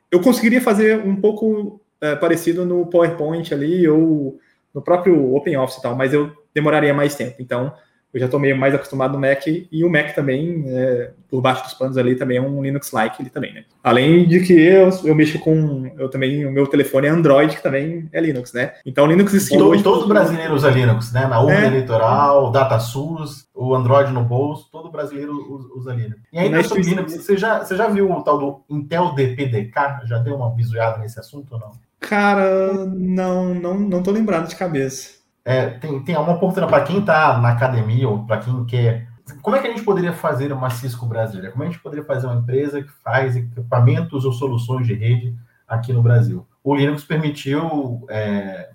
eu 0.10 0.22
conseguiria 0.22 0.62
fazer 0.62 1.00
um 1.00 1.16
pouco 1.16 1.82
é, 2.00 2.16
parecido 2.16 2.66
no 2.66 2.86
PowerPoint 2.86 3.54
ali, 3.54 3.88
ou 3.88 4.40
no 4.74 4.82
próprio 4.82 5.36
OpenOffice 5.36 5.80
e 5.80 5.82
tal, 5.82 5.96
mas 5.96 6.14
eu 6.14 6.32
demoraria 6.54 6.94
mais 6.94 7.16
tempo. 7.16 7.36
Então, 7.40 7.74
eu 8.14 8.20
já 8.20 8.26
estou 8.26 8.40
meio 8.40 8.56
mais 8.56 8.76
acostumado 8.76 9.14
no 9.14 9.20
Mac 9.20 9.48
e 9.48 9.84
o 9.84 9.90
Mac 9.90 10.14
também, 10.14 10.64
é, 10.68 11.12
por 11.28 11.42
baixo 11.42 11.64
dos 11.64 11.74
panos 11.74 11.98
ali, 11.98 12.16
também 12.16 12.38
é 12.38 12.42
um 12.42 12.62
Linux-like 12.62 13.20
ele 13.22 13.32
também, 13.32 13.54
né? 13.54 13.64
Além 13.84 14.28
de 14.28 14.42
que 14.42 14.54
eu, 14.54 14.90
eu 15.04 15.16
mexo 15.16 15.40
com, 15.40 15.92
eu 15.98 16.08
também, 16.10 16.46
o 16.46 16.52
meu 16.52 16.68
telefone 16.68 17.08
é 17.08 17.10
Android, 17.10 17.56
que 17.56 17.64
também 17.64 18.08
é 18.14 18.22
Linux, 18.22 18.54
né? 18.54 18.74
Então 18.86 19.08
Linux 19.08 19.34
Skill... 19.34 19.58
Todo, 19.58 19.70
hoje, 19.72 19.84
todo 19.84 20.08
brasileiro 20.08 20.54
usa 20.54 20.70
Linux, 20.70 21.12
né? 21.12 21.26
Na 21.26 21.42
urna 21.42 21.64
é. 21.64 21.68
eleitoral, 21.68 22.52
DataSUS, 22.52 23.48
o 23.52 23.74
Android 23.74 24.12
no 24.12 24.24
bolso, 24.24 24.70
todo 24.72 24.92
brasileiro 24.92 25.34
usa 25.76 25.92
Linux. 25.92 26.22
E 26.32 26.38
ainda 26.38 26.64
sobre 26.64 26.84
Linux, 26.84 27.16
você 27.16 27.36
já, 27.36 27.64
você 27.64 27.76
já 27.76 27.88
viu 27.88 28.12
o 28.12 28.22
tal 28.22 28.38
do 28.38 28.62
Intel 28.70 29.16
DPDK? 29.16 30.06
Já 30.06 30.20
deu 30.20 30.36
uma 30.36 30.54
visualizada 30.54 31.00
nesse 31.00 31.20
assunto 31.20 31.54
ou 31.54 31.60
não? 31.60 31.72
Cara, 32.00 32.86
não, 32.86 33.56
não, 33.56 33.80
não 33.80 34.04
tô 34.04 34.12
lembrado 34.12 34.48
de 34.48 34.56
cabeça 34.56 35.23
é, 35.46 35.72
tem, 35.72 36.04
tem 36.04 36.16
uma 36.16 36.34
oportunidade 36.34 36.72
para 36.72 36.84
quem 36.84 37.00
está 37.00 37.38
na 37.38 37.50
academia 37.50 38.08
ou 38.08 38.26
para 38.26 38.38
quem 38.38 38.66
quer. 38.66 39.08
Como 39.42 39.56
é 39.56 39.60
que 39.60 39.68
a 39.68 39.70
gente 39.70 39.84
poderia 39.84 40.14
fazer 40.14 40.52
uma 40.52 40.70
Cisco 40.70 41.06
brasileira? 41.06 41.52
Como 41.52 41.64
é 41.64 41.68
que 41.68 41.70
a 41.70 41.74
gente 41.74 41.84
poderia 41.84 42.06
fazer 42.06 42.28
uma 42.28 42.36
empresa 42.36 42.82
que 42.82 42.92
faz 43.04 43.36
equipamentos 43.36 44.26
ou 44.26 44.34
soluções 44.34 44.86
de 44.86 44.94
rede 44.94 45.36
aqui 45.68 45.92
no 45.94 46.02
Brasil? 46.02 46.48
O 46.64 46.76
Linux 46.76 47.04
permitiu. 47.04 48.06
É, 48.10 48.70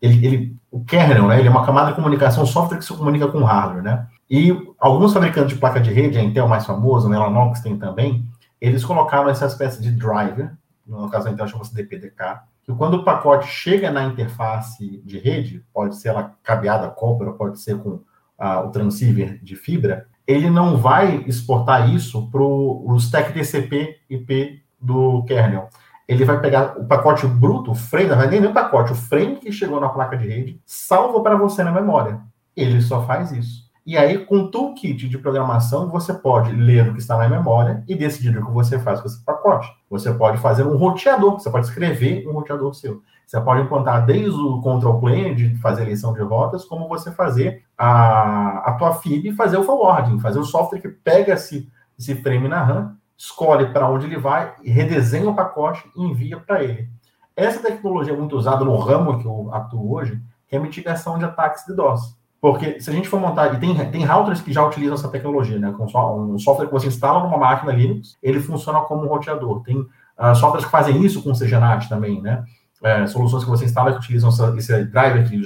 ele, 0.00 0.26
ele, 0.26 0.56
o 0.70 0.84
kernel, 0.84 1.28
né, 1.28 1.38
ele 1.38 1.46
é 1.46 1.50
uma 1.50 1.64
camada 1.64 1.90
de 1.90 1.94
comunicação, 1.94 2.44
software 2.44 2.78
que 2.78 2.84
se 2.84 2.92
comunica 2.92 3.28
com 3.28 3.44
hardware, 3.44 3.84
né? 3.84 4.06
E 4.28 4.50
alguns 4.80 5.12
fabricantes 5.12 5.54
de 5.54 5.60
placa 5.60 5.80
de 5.80 5.92
rede, 5.92 6.18
a 6.18 6.22
Intel 6.22 6.48
mais 6.48 6.66
famosa, 6.66 7.06
a 7.06 7.10
Mellanox 7.10 7.60
tem 7.60 7.78
também, 7.78 8.26
eles 8.60 8.84
colocaram 8.84 9.28
essa 9.28 9.46
espécie 9.46 9.80
de 9.80 9.92
driver, 9.92 10.52
no 10.86 11.08
caso 11.08 11.26
da 11.26 11.30
Intel 11.30 11.46
chama-se 11.46 11.74
DPDK, 11.74 12.40
que 12.62 12.72
quando 12.72 12.94
o 12.94 13.04
pacote 13.04 13.46
chega 13.48 13.90
na 13.90 14.04
interface 14.04 15.02
de 15.04 15.18
rede, 15.18 15.64
pode 15.72 15.96
ser 15.96 16.08
ela 16.08 16.34
cabeada 16.42 16.94
ou 16.98 17.32
pode 17.34 17.60
ser 17.60 17.78
com 17.78 18.00
ah, 18.38 18.60
o 18.60 18.70
transceiver 18.70 19.38
de 19.42 19.56
fibra, 19.56 20.06
ele 20.26 20.48
não 20.48 20.76
vai 20.76 21.24
exportar 21.26 21.92
isso 21.92 22.30
para 22.30 22.42
o 22.42 22.96
stack 22.98 23.32
TCP 23.32 23.98
IP 24.08 24.62
do 24.80 25.24
kernel. 25.24 25.68
Ele 26.06 26.24
vai 26.24 26.40
pegar 26.40 26.78
o 26.78 26.84
pacote 26.84 27.26
bruto, 27.26 27.70
o 27.72 27.74
frame, 27.74 28.08
não 28.08 28.16
vai 28.16 28.28
nem 28.28 28.44
o 28.44 28.52
pacote, 28.52 28.92
o 28.92 28.96
frame 28.96 29.36
que 29.36 29.52
chegou 29.52 29.80
na 29.80 29.88
placa 29.88 30.16
de 30.16 30.26
rede, 30.26 30.60
salva 30.66 31.20
para 31.22 31.36
você 31.36 31.62
na 31.62 31.72
memória. 31.72 32.20
Ele 32.56 32.80
só 32.80 33.04
faz 33.06 33.32
isso. 33.32 33.61
E 33.84 33.96
aí, 33.96 34.24
com 34.24 34.42
o 34.42 34.48
toolkit 34.48 35.08
de 35.08 35.18
programação, 35.18 35.88
você 35.88 36.14
pode 36.14 36.52
ler 36.52 36.88
o 36.88 36.92
que 36.92 37.00
está 37.00 37.18
na 37.18 37.28
memória 37.28 37.82
e 37.88 37.96
decidir 37.96 38.38
o 38.38 38.46
que 38.46 38.52
você 38.52 38.78
faz 38.78 39.00
com 39.00 39.08
esse 39.08 39.24
pacote. 39.24 39.68
Você 39.90 40.12
pode 40.14 40.38
fazer 40.38 40.62
um 40.62 40.76
roteador, 40.76 41.32
você 41.32 41.50
pode 41.50 41.66
escrever 41.66 42.28
um 42.28 42.32
roteador 42.32 42.72
seu. 42.74 43.02
Você 43.26 43.40
pode 43.40 43.62
implantar 43.62 44.06
desde 44.06 44.38
o 44.38 44.60
control 44.60 45.00
plane, 45.00 45.34
de 45.34 45.56
fazer 45.56 45.82
eleição 45.82 46.12
de 46.12 46.20
rotas, 46.20 46.64
como 46.64 46.86
você 46.86 47.10
fazer 47.10 47.64
a, 47.76 48.70
a 48.70 48.72
tua 48.74 48.94
FIB 48.94 49.30
e 49.30 49.34
fazer 49.34 49.56
o 49.56 49.64
forwarding, 49.64 50.20
fazer 50.20 50.38
o 50.38 50.44
software 50.44 50.80
que 50.80 50.88
pega 50.88 51.32
esse, 51.32 51.68
esse 51.98 52.14
frame 52.14 52.46
na 52.46 52.62
RAM, 52.62 52.96
escolhe 53.16 53.66
para 53.72 53.88
onde 53.88 54.06
ele 54.06 54.18
vai, 54.18 54.54
redesenha 54.62 55.28
o 55.28 55.34
pacote 55.34 55.82
e 55.96 56.04
envia 56.04 56.38
para 56.38 56.62
ele. 56.62 56.88
Essa 57.34 57.60
tecnologia 57.60 58.12
é 58.12 58.16
muito 58.16 58.36
usada 58.36 58.64
no 58.64 58.76
ramo 58.76 59.18
que 59.18 59.26
eu 59.26 59.52
atuo 59.52 59.92
hoje, 59.92 60.22
que 60.46 60.54
é 60.54 60.58
a 60.58 60.62
mitigação 60.62 61.18
de 61.18 61.24
ataques 61.24 61.64
de 61.64 61.74
DOS. 61.74 62.21
Porque 62.42 62.80
se 62.80 62.90
a 62.90 62.92
gente 62.92 63.08
for 63.08 63.20
montar, 63.20 63.54
e 63.54 63.60
tem, 63.60 63.72
tem 63.92 64.04
routers 64.04 64.40
que 64.40 64.52
já 64.52 64.66
utilizam 64.66 64.96
essa 64.96 65.08
tecnologia, 65.08 65.60
né? 65.60 65.72
Com 65.78 65.84
um 65.84 66.38
software 66.40 66.66
que 66.66 66.72
você 66.72 66.88
instala 66.88 67.22
numa 67.22 67.38
máquina 67.38 67.70
Linux, 67.70 68.18
ele 68.20 68.40
funciona 68.40 68.80
como 68.80 69.04
um 69.04 69.06
roteador. 69.06 69.62
Tem 69.62 69.78
uh, 69.78 70.34
softwares 70.34 70.64
que 70.64 70.70
fazem 70.72 71.00
isso 71.04 71.22
com 71.22 71.30
o 71.30 71.38
CGNAT 71.38 71.88
também, 71.88 72.20
né? 72.20 72.44
É, 72.82 73.06
soluções 73.06 73.44
que 73.44 73.50
você 73.50 73.64
instala 73.64 73.92
que 73.92 73.98
utilizam 73.98 74.28
essa, 74.28 74.52
esse 74.58 74.84
driver 74.86 75.30
que 75.30 75.40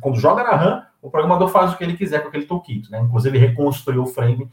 quando 0.00 0.18
joga 0.18 0.42
na 0.42 0.56
RAM, 0.56 0.82
o 1.00 1.08
programador 1.08 1.46
faz 1.46 1.72
o 1.72 1.78
que 1.78 1.84
ele 1.84 1.96
quiser 1.96 2.22
com 2.22 2.28
aquele 2.28 2.44
toolkit, 2.44 2.90
né? 2.90 3.00
Inclusive 3.00 3.38
reconstruir 3.38 3.98
o 3.98 4.06
frame, 4.06 4.50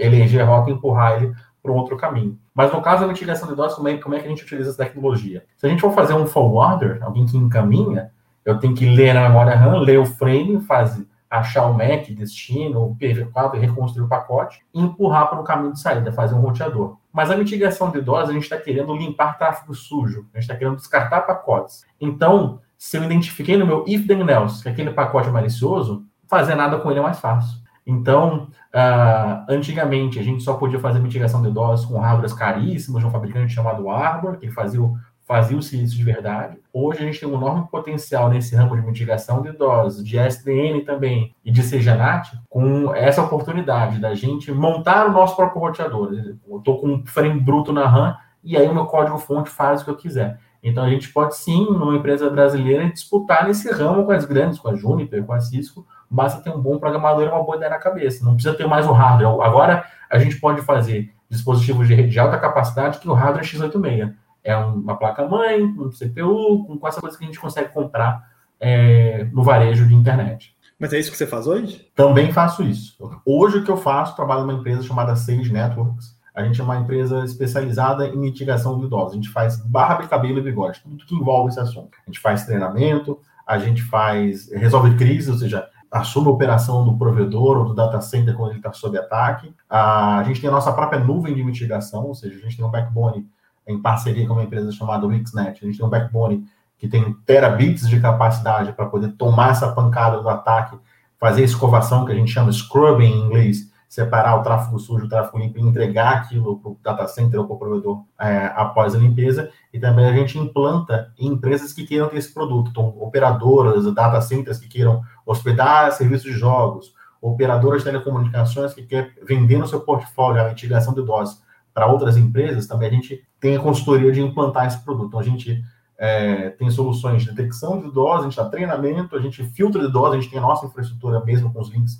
eleger 0.00 0.42
a 0.42 0.46
rota 0.46 0.70
e 0.70 0.72
empurrar 0.72 1.22
ele 1.22 1.32
para 1.62 1.70
um 1.70 1.76
outro 1.76 1.96
caminho. 1.96 2.36
Mas 2.52 2.72
no 2.72 2.82
caso 2.82 3.02
da 3.02 3.06
mitigação 3.06 3.48
de 3.48 3.54
DOS, 3.54 3.74
como 3.74 3.86
é, 3.86 3.96
como 3.98 4.16
é 4.16 4.18
que 4.18 4.26
a 4.26 4.30
gente 4.30 4.42
utiliza 4.42 4.70
essa 4.70 4.84
tecnologia? 4.84 5.44
Se 5.56 5.64
a 5.64 5.68
gente 5.68 5.80
for 5.80 5.92
fazer 5.92 6.14
um 6.14 6.26
forwarder, 6.26 6.98
alguém 7.04 7.24
que 7.24 7.36
encaminha, 7.36 8.10
eu 8.44 8.58
tenho 8.58 8.74
que 8.74 8.86
ler 8.86 9.14
na 9.14 9.28
memória 9.28 9.56
RAM, 9.56 9.78
ler 9.78 9.98
o 9.98 10.06
frame, 10.06 10.60
fazer 10.60 11.06
achar 11.38 11.66
o 11.66 11.74
MAC, 11.74 12.14
destino, 12.14 12.84
o 12.84 12.96
PV4 12.96 13.54
e 13.54 13.58
reconstruir 13.58 14.04
o 14.04 14.08
pacote 14.08 14.64
e 14.72 14.80
empurrar 14.80 15.28
para 15.28 15.40
o 15.40 15.44
caminho 15.44 15.72
de 15.72 15.80
saída, 15.80 16.12
fazer 16.12 16.34
um 16.34 16.40
roteador. 16.40 16.96
Mas 17.12 17.30
a 17.30 17.36
mitigação 17.36 17.90
de 17.90 18.00
doses, 18.00 18.30
a 18.30 18.32
gente 18.32 18.44
está 18.44 18.56
querendo 18.56 18.94
limpar 18.94 19.36
tráfego 19.36 19.74
sujo, 19.74 20.26
a 20.32 20.38
gente 20.38 20.44
está 20.44 20.54
querendo 20.54 20.76
descartar 20.76 21.22
pacotes. 21.22 21.84
Então, 22.00 22.60
se 22.78 22.96
eu 22.96 23.02
identifiquei 23.02 23.56
no 23.56 23.66
meu 23.66 23.84
if 23.86 24.06
then 24.06 24.28
else 24.28 24.62
que 24.62 24.68
aquele 24.68 24.90
pacote 24.90 25.28
é 25.28 25.32
malicioso, 25.32 26.04
fazer 26.28 26.54
nada 26.54 26.78
com 26.78 26.90
ele 26.90 27.00
é 27.00 27.02
mais 27.02 27.18
fácil. 27.18 27.64
Então, 27.86 28.48
uh, 28.72 29.44
antigamente, 29.48 30.18
a 30.18 30.22
gente 30.22 30.42
só 30.42 30.54
podia 30.54 30.78
fazer 30.78 31.00
mitigação 31.00 31.42
de 31.42 31.50
doses 31.50 31.84
com 31.84 31.98
hardwares 31.98 32.32
caríssimos 32.32 33.00
de 33.00 33.06
um 33.06 33.10
fabricante 33.10 33.52
chamado 33.52 33.90
Arbor, 33.90 34.38
que 34.38 34.50
fazia 34.50 34.80
o 34.80 34.96
fazia 35.26 35.56
o 35.56 35.62
silício 35.62 35.96
de 35.96 36.04
verdade. 36.04 36.58
Hoje 36.72 37.00
a 37.00 37.06
gente 37.06 37.18
tem 37.18 37.28
um 37.28 37.34
enorme 37.34 37.66
potencial 37.70 38.28
nesse 38.28 38.54
ramo 38.54 38.76
de 38.76 38.86
mitigação 38.86 39.42
de 39.42 39.52
doses, 39.52 40.04
de 40.04 40.18
SDN 40.18 40.82
também 40.82 41.34
e 41.44 41.50
de 41.50 41.62
CGNAT, 41.62 42.32
com 42.48 42.94
essa 42.94 43.22
oportunidade 43.22 43.98
da 43.98 44.14
gente 44.14 44.52
montar 44.52 45.06
o 45.06 45.12
nosso 45.12 45.34
próprio 45.34 45.60
roteador. 45.60 46.12
Eu 46.46 46.58
estou 46.58 46.78
com 46.78 46.88
um 46.88 47.06
frame 47.06 47.40
bruto 47.40 47.72
na 47.72 47.86
RAM 47.86 48.16
e 48.42 48.56
aí 48.56 48.68
o 48.68 48.74
meu 48.74 48.84
código-fonte 48.84 49.48
faz 49.48 49.80
o 49.80 49.84
que 49.84 49.90
eu 49.90 49.96
quiser. 49.96 50.38
Então 50.62 50.84
a 50.84 50.90
gente 50.90 51.12
pode 51.12 51.36
sim, 51.36 51.64
numa 51.64 51.96
empresa 51.96 52.28
brasileira, 52.28 52.90
disputar 52.90 53.46
nesse 53.46 53.70
ramo 53.70 54.04
com 54.04 54.12
as 54.12 54.24
grandes, 54.24 54.58
com 54.58 54.68
a 54.68 54.74
Juniper, 54.74 55.24
com 55.24 55.32
a 55.32 55.40
Cisco, 55.40 55.86
basta 56.10 56.42
ter 56.42 56.50
um 56.50 56.60
bom 56.60 56.78
programador 56.78 57.24
e 57.24 57.28
uma 57.28 57.42
boa 57.42 57.56
ideia 57.56 57.70
na 57.70 57.78
cabeça. 57.78 58.24
Não 58.24 58.34
precisa 58.34 58.54
ter 58.54 58.66
mais 58.66 58.86
o 58.86 58.92
hardware. 58.92 59.40
Agora 59.42 59.84
a 60.10 60.18
gente 60.18 60.36
pode 60.36 60.60
fazer 60.62 61.12
dispositivos 61.30 61.88
de 61.88 61.94
rede 61.94 62.10
de 62.10 62.18
alta 62.18 62.38
capacidade 62.38 62.98
que 62.98 63.08
o 63.08 63.14
hardware 63.14 63.44
é 63.44 63.46
x86 63.46 64.12
é 64.44 64.54
uma 64.54 64.96
placa-mãe, 64.96 65.64
um 65.64 65.90
CPU, 65.90 66.78
com 66.78 66.86
essa 66.86 67.00
coisa 67.00 67.16
que 67.16 67.24
a 67.24 67.26
gente 67.26 67.40
consegue 67.40 67.70
comprar 67.70 68.22
é, 68.60 69.24
no 69.32 69.42
varejo 69.42 69.88
de 69.88 69.94
internet. 69.94 70.54
Mas 70.78 70.92
é 70.92 70.98
isso 70.98 71.10
que 71.10 71.16
você 71.16 71.26
faz 71.26 71.46
hoje? 71.46 71.90
Também 71.94 72.30
faço 72.30 72.62
isso. 72.62 72.96
Hoje 73.24 73.58
o 73.58 73.64
que 73.64 73.70
eu 73.70 73.76
faço, 73.76 74.14
trabalho 74.14 74.42
numa 74.42 74.58
empresa 74.58 74.82
chamada 74.82 75.16
Sage 75.16 75.50
Networks. 75.50 76.14
A 76.34 76.42
gente 76.42 76.60
é 76.60 76.64
uma 76.64 76.76
empresa 76.76 77.24
especializada 77.24 78.08
em 78.08 78.16
mitigação 78.16 78.78
de 78.78 78.86
idosos. 78.86 79.12
A 79.12 79.16
gente 79.16 79.30
faz 79.30 79.56
barba 79.56 80.02
de 80.02 80.08
cabelo 80.08 80.38
e 80.38 80.42
bigode, 80.42 80.82
tudo 80.82 81.06
que 81.06 81.14
envolve 81.14 81.50
esse 81.50 81.60
assunto. 81.60 81.96
A 82.06 82.10
gente 82.10 82.20
faz 82.20 82.44
treinamento, 82.44 83.18
a 83.46 83.56
gente 83.56 83.82
faz 83.82 84.50
resolve 84.52 84.96
crises, 84.96 85.28
ou 85.28 85.38
seja, 85.38 85.68
assume 85.90 86.26
a 86.26 86.32
operação 86.32 86.84
do 86.84 86.98
provedor 86.98 87.58
ou 87.58 87.64
do 87.66 87.74
data 87.74 88.00
center 88.00 88.34
quando 88.34 88.50
ele 88.50 88.58
está 88.58 88.72
sob 88.72 88.98
ataque. 88.98 89.54
A 89.70 90.24
gente 90.26 90.40
tem 90.40 90.50
a 90.50 90.52
nossa 90.52 90.72
própria 90.72 90.98
nuvem 90.98 91.34
de 91.34 91.44
mitigação, 91.44 92.04
ou 92.06 92.14
seja, 92.14 92.36
a 92.36 92.40
gente 92.40 92.56
tem 92.56 92.64
um 92.64 92.70
backbone 92.70 93.28
em 93.66 93.80
parceria 93.80 94.26
com 94.26 94.34
uma 94.34 94.42
empresa 94.42 94.70
chamada 94.72 95.06
Wixnet. 95.06 95.58
A 95.62 95.66
gente 95.66 95.78
tem 95.78 95.86
um 95.86 95.90
backbone 95.90 96.46
que 96.78 96.88
tem 96.88 97.14
terabits 97.24 97.88
de 97.88 98.00
capacidade 98.00 98.72
para 98.72 98.86
poder 98.86 99.12
tomar 99.12 99.50
essa 99.50 99.72
pancada 99.72 100.20
do 100.20 100.28
ataque, 100.28 100.76
fazer 101.18 101.42
escovação, 101.42 102.04
que 102.04 102.12
a 102.12 102.14
gente 102.14 102.30
chama 102.30 102.52
scrubbing 102.52 103.06
em 103.06 103.20
inglês, 103.20 103.70
separar 103.88 104.36
o 104.36 104.42
tráfego 104.42 104.78
sujo, 104.78 105.06
o 105.06 105.08
tráfego 105.08 105.38
limpo 105.38 105.58
e 105.58 105.62
entregar 105.62 106.14
aquilo 106.14 106.58
para 106.58 106.70
o 106.70 106.78
data 106.82 107.06
center 107.06 107.40
ou 107.40 107.46
para 107.46 107.54
o 107.54 107.58
provedor 107.58 108.04
é, 108.18 108.52
após 108.56 108.94
a 108.94 108.98
limpeza. 108.98 109.50
E 109.72 109.78
também 109.78 110.04
a 110.04 110.12
gente 110.12 110.38
implanta 110.38 111.12
em 111.18 111.28
empresas 111.28 111.72
que 111.72 111.86
queiram 111.86 112.08
ter 112.08 112.18
esse 112.18 112.34
produto, 112.34 112.70
então, 112.70 112.88
operadoras, 113.00 113.92
data 113.94 114.20
centers 114.20 114.58
que 114.58 114.68
queiram 114.68 115.00
hospedar 115.24 115.92
serviços 115.92 116.30
de 116.30 116.32
jogos, 116.32 116.92
operadoras 117.22 117.82
de 117.82 117.84
telecomunicações 117.84 118.74
que 118.74 118.82
querem 118.82 119.10
vender 119.22 119.58
no 119.58 119.66
seu 119.66 119.80
portfólio 119.80 120.42
a 120.42 120.48
mitigação 120.48 120.92
de 120.92 121.02
doses 121.02 121.43
para 121.74 121.86
outras 121.86 122.16
empresas, 122.16 122.66
também 122.66 122.88
a 122.88 122.92
gente 122.92 123.22
tem 123.40 123.56
a 123.56 123.60
consultoria 123.60 124.12
de 124.12 124.22
implantar 124.22 124.66
esse 124.66 124.78
produto. 124.84 125.08
Então, 125.08 125.20
a 125.20 125.24
gente 125.24 125.62
é, 125.98 126.50
tem 126.50 126.70
soluções 126.70 127.22
de 127.22 127.32
detecção 127.32 127.80
de 127.82 127.90
dose, 127.90 128.20
a 128.20 128.28
gente 128.28 128.36
dá 128.36 128.48
treinamento, 128.48 129.16
a 129.16 129.20
gente 129.20 129.42
filtra 129.42 129.84
de 129.84 129.92
dose, 129.92 130.16
a 130.16 130.20
gente 130.20 130.30
tem 130.30 130.38
a 130.38 130.42
nossa 130.42 130.66
infraestrutura 130.66 131.22
mesmo 131.24 131.52
com 131.52 131.60
os 131.60 131.70
links 131.70 131.98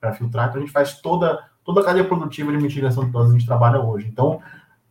para 0.00 0.12
filtrar, 0.14 0.48
então 0.48 0.58
a 0.58 0.60
gente 0.60 0.72
faz 0.72 1.00
toda, 1.00 1.38
toda 1.62 1.82
a 1.82 1.84
cadeia 1.84 2.04
produtiva 2.04 2.50
de 2.50 2.58
mitigação 2.58 3.04
de 3.04 3.10
dose, 3.10 3.30
a 3.30 3.38
gente 3.38 3.46
trabalha 3.46 3.78
hoje. 3.80 4.08
Então, 4.10 4.40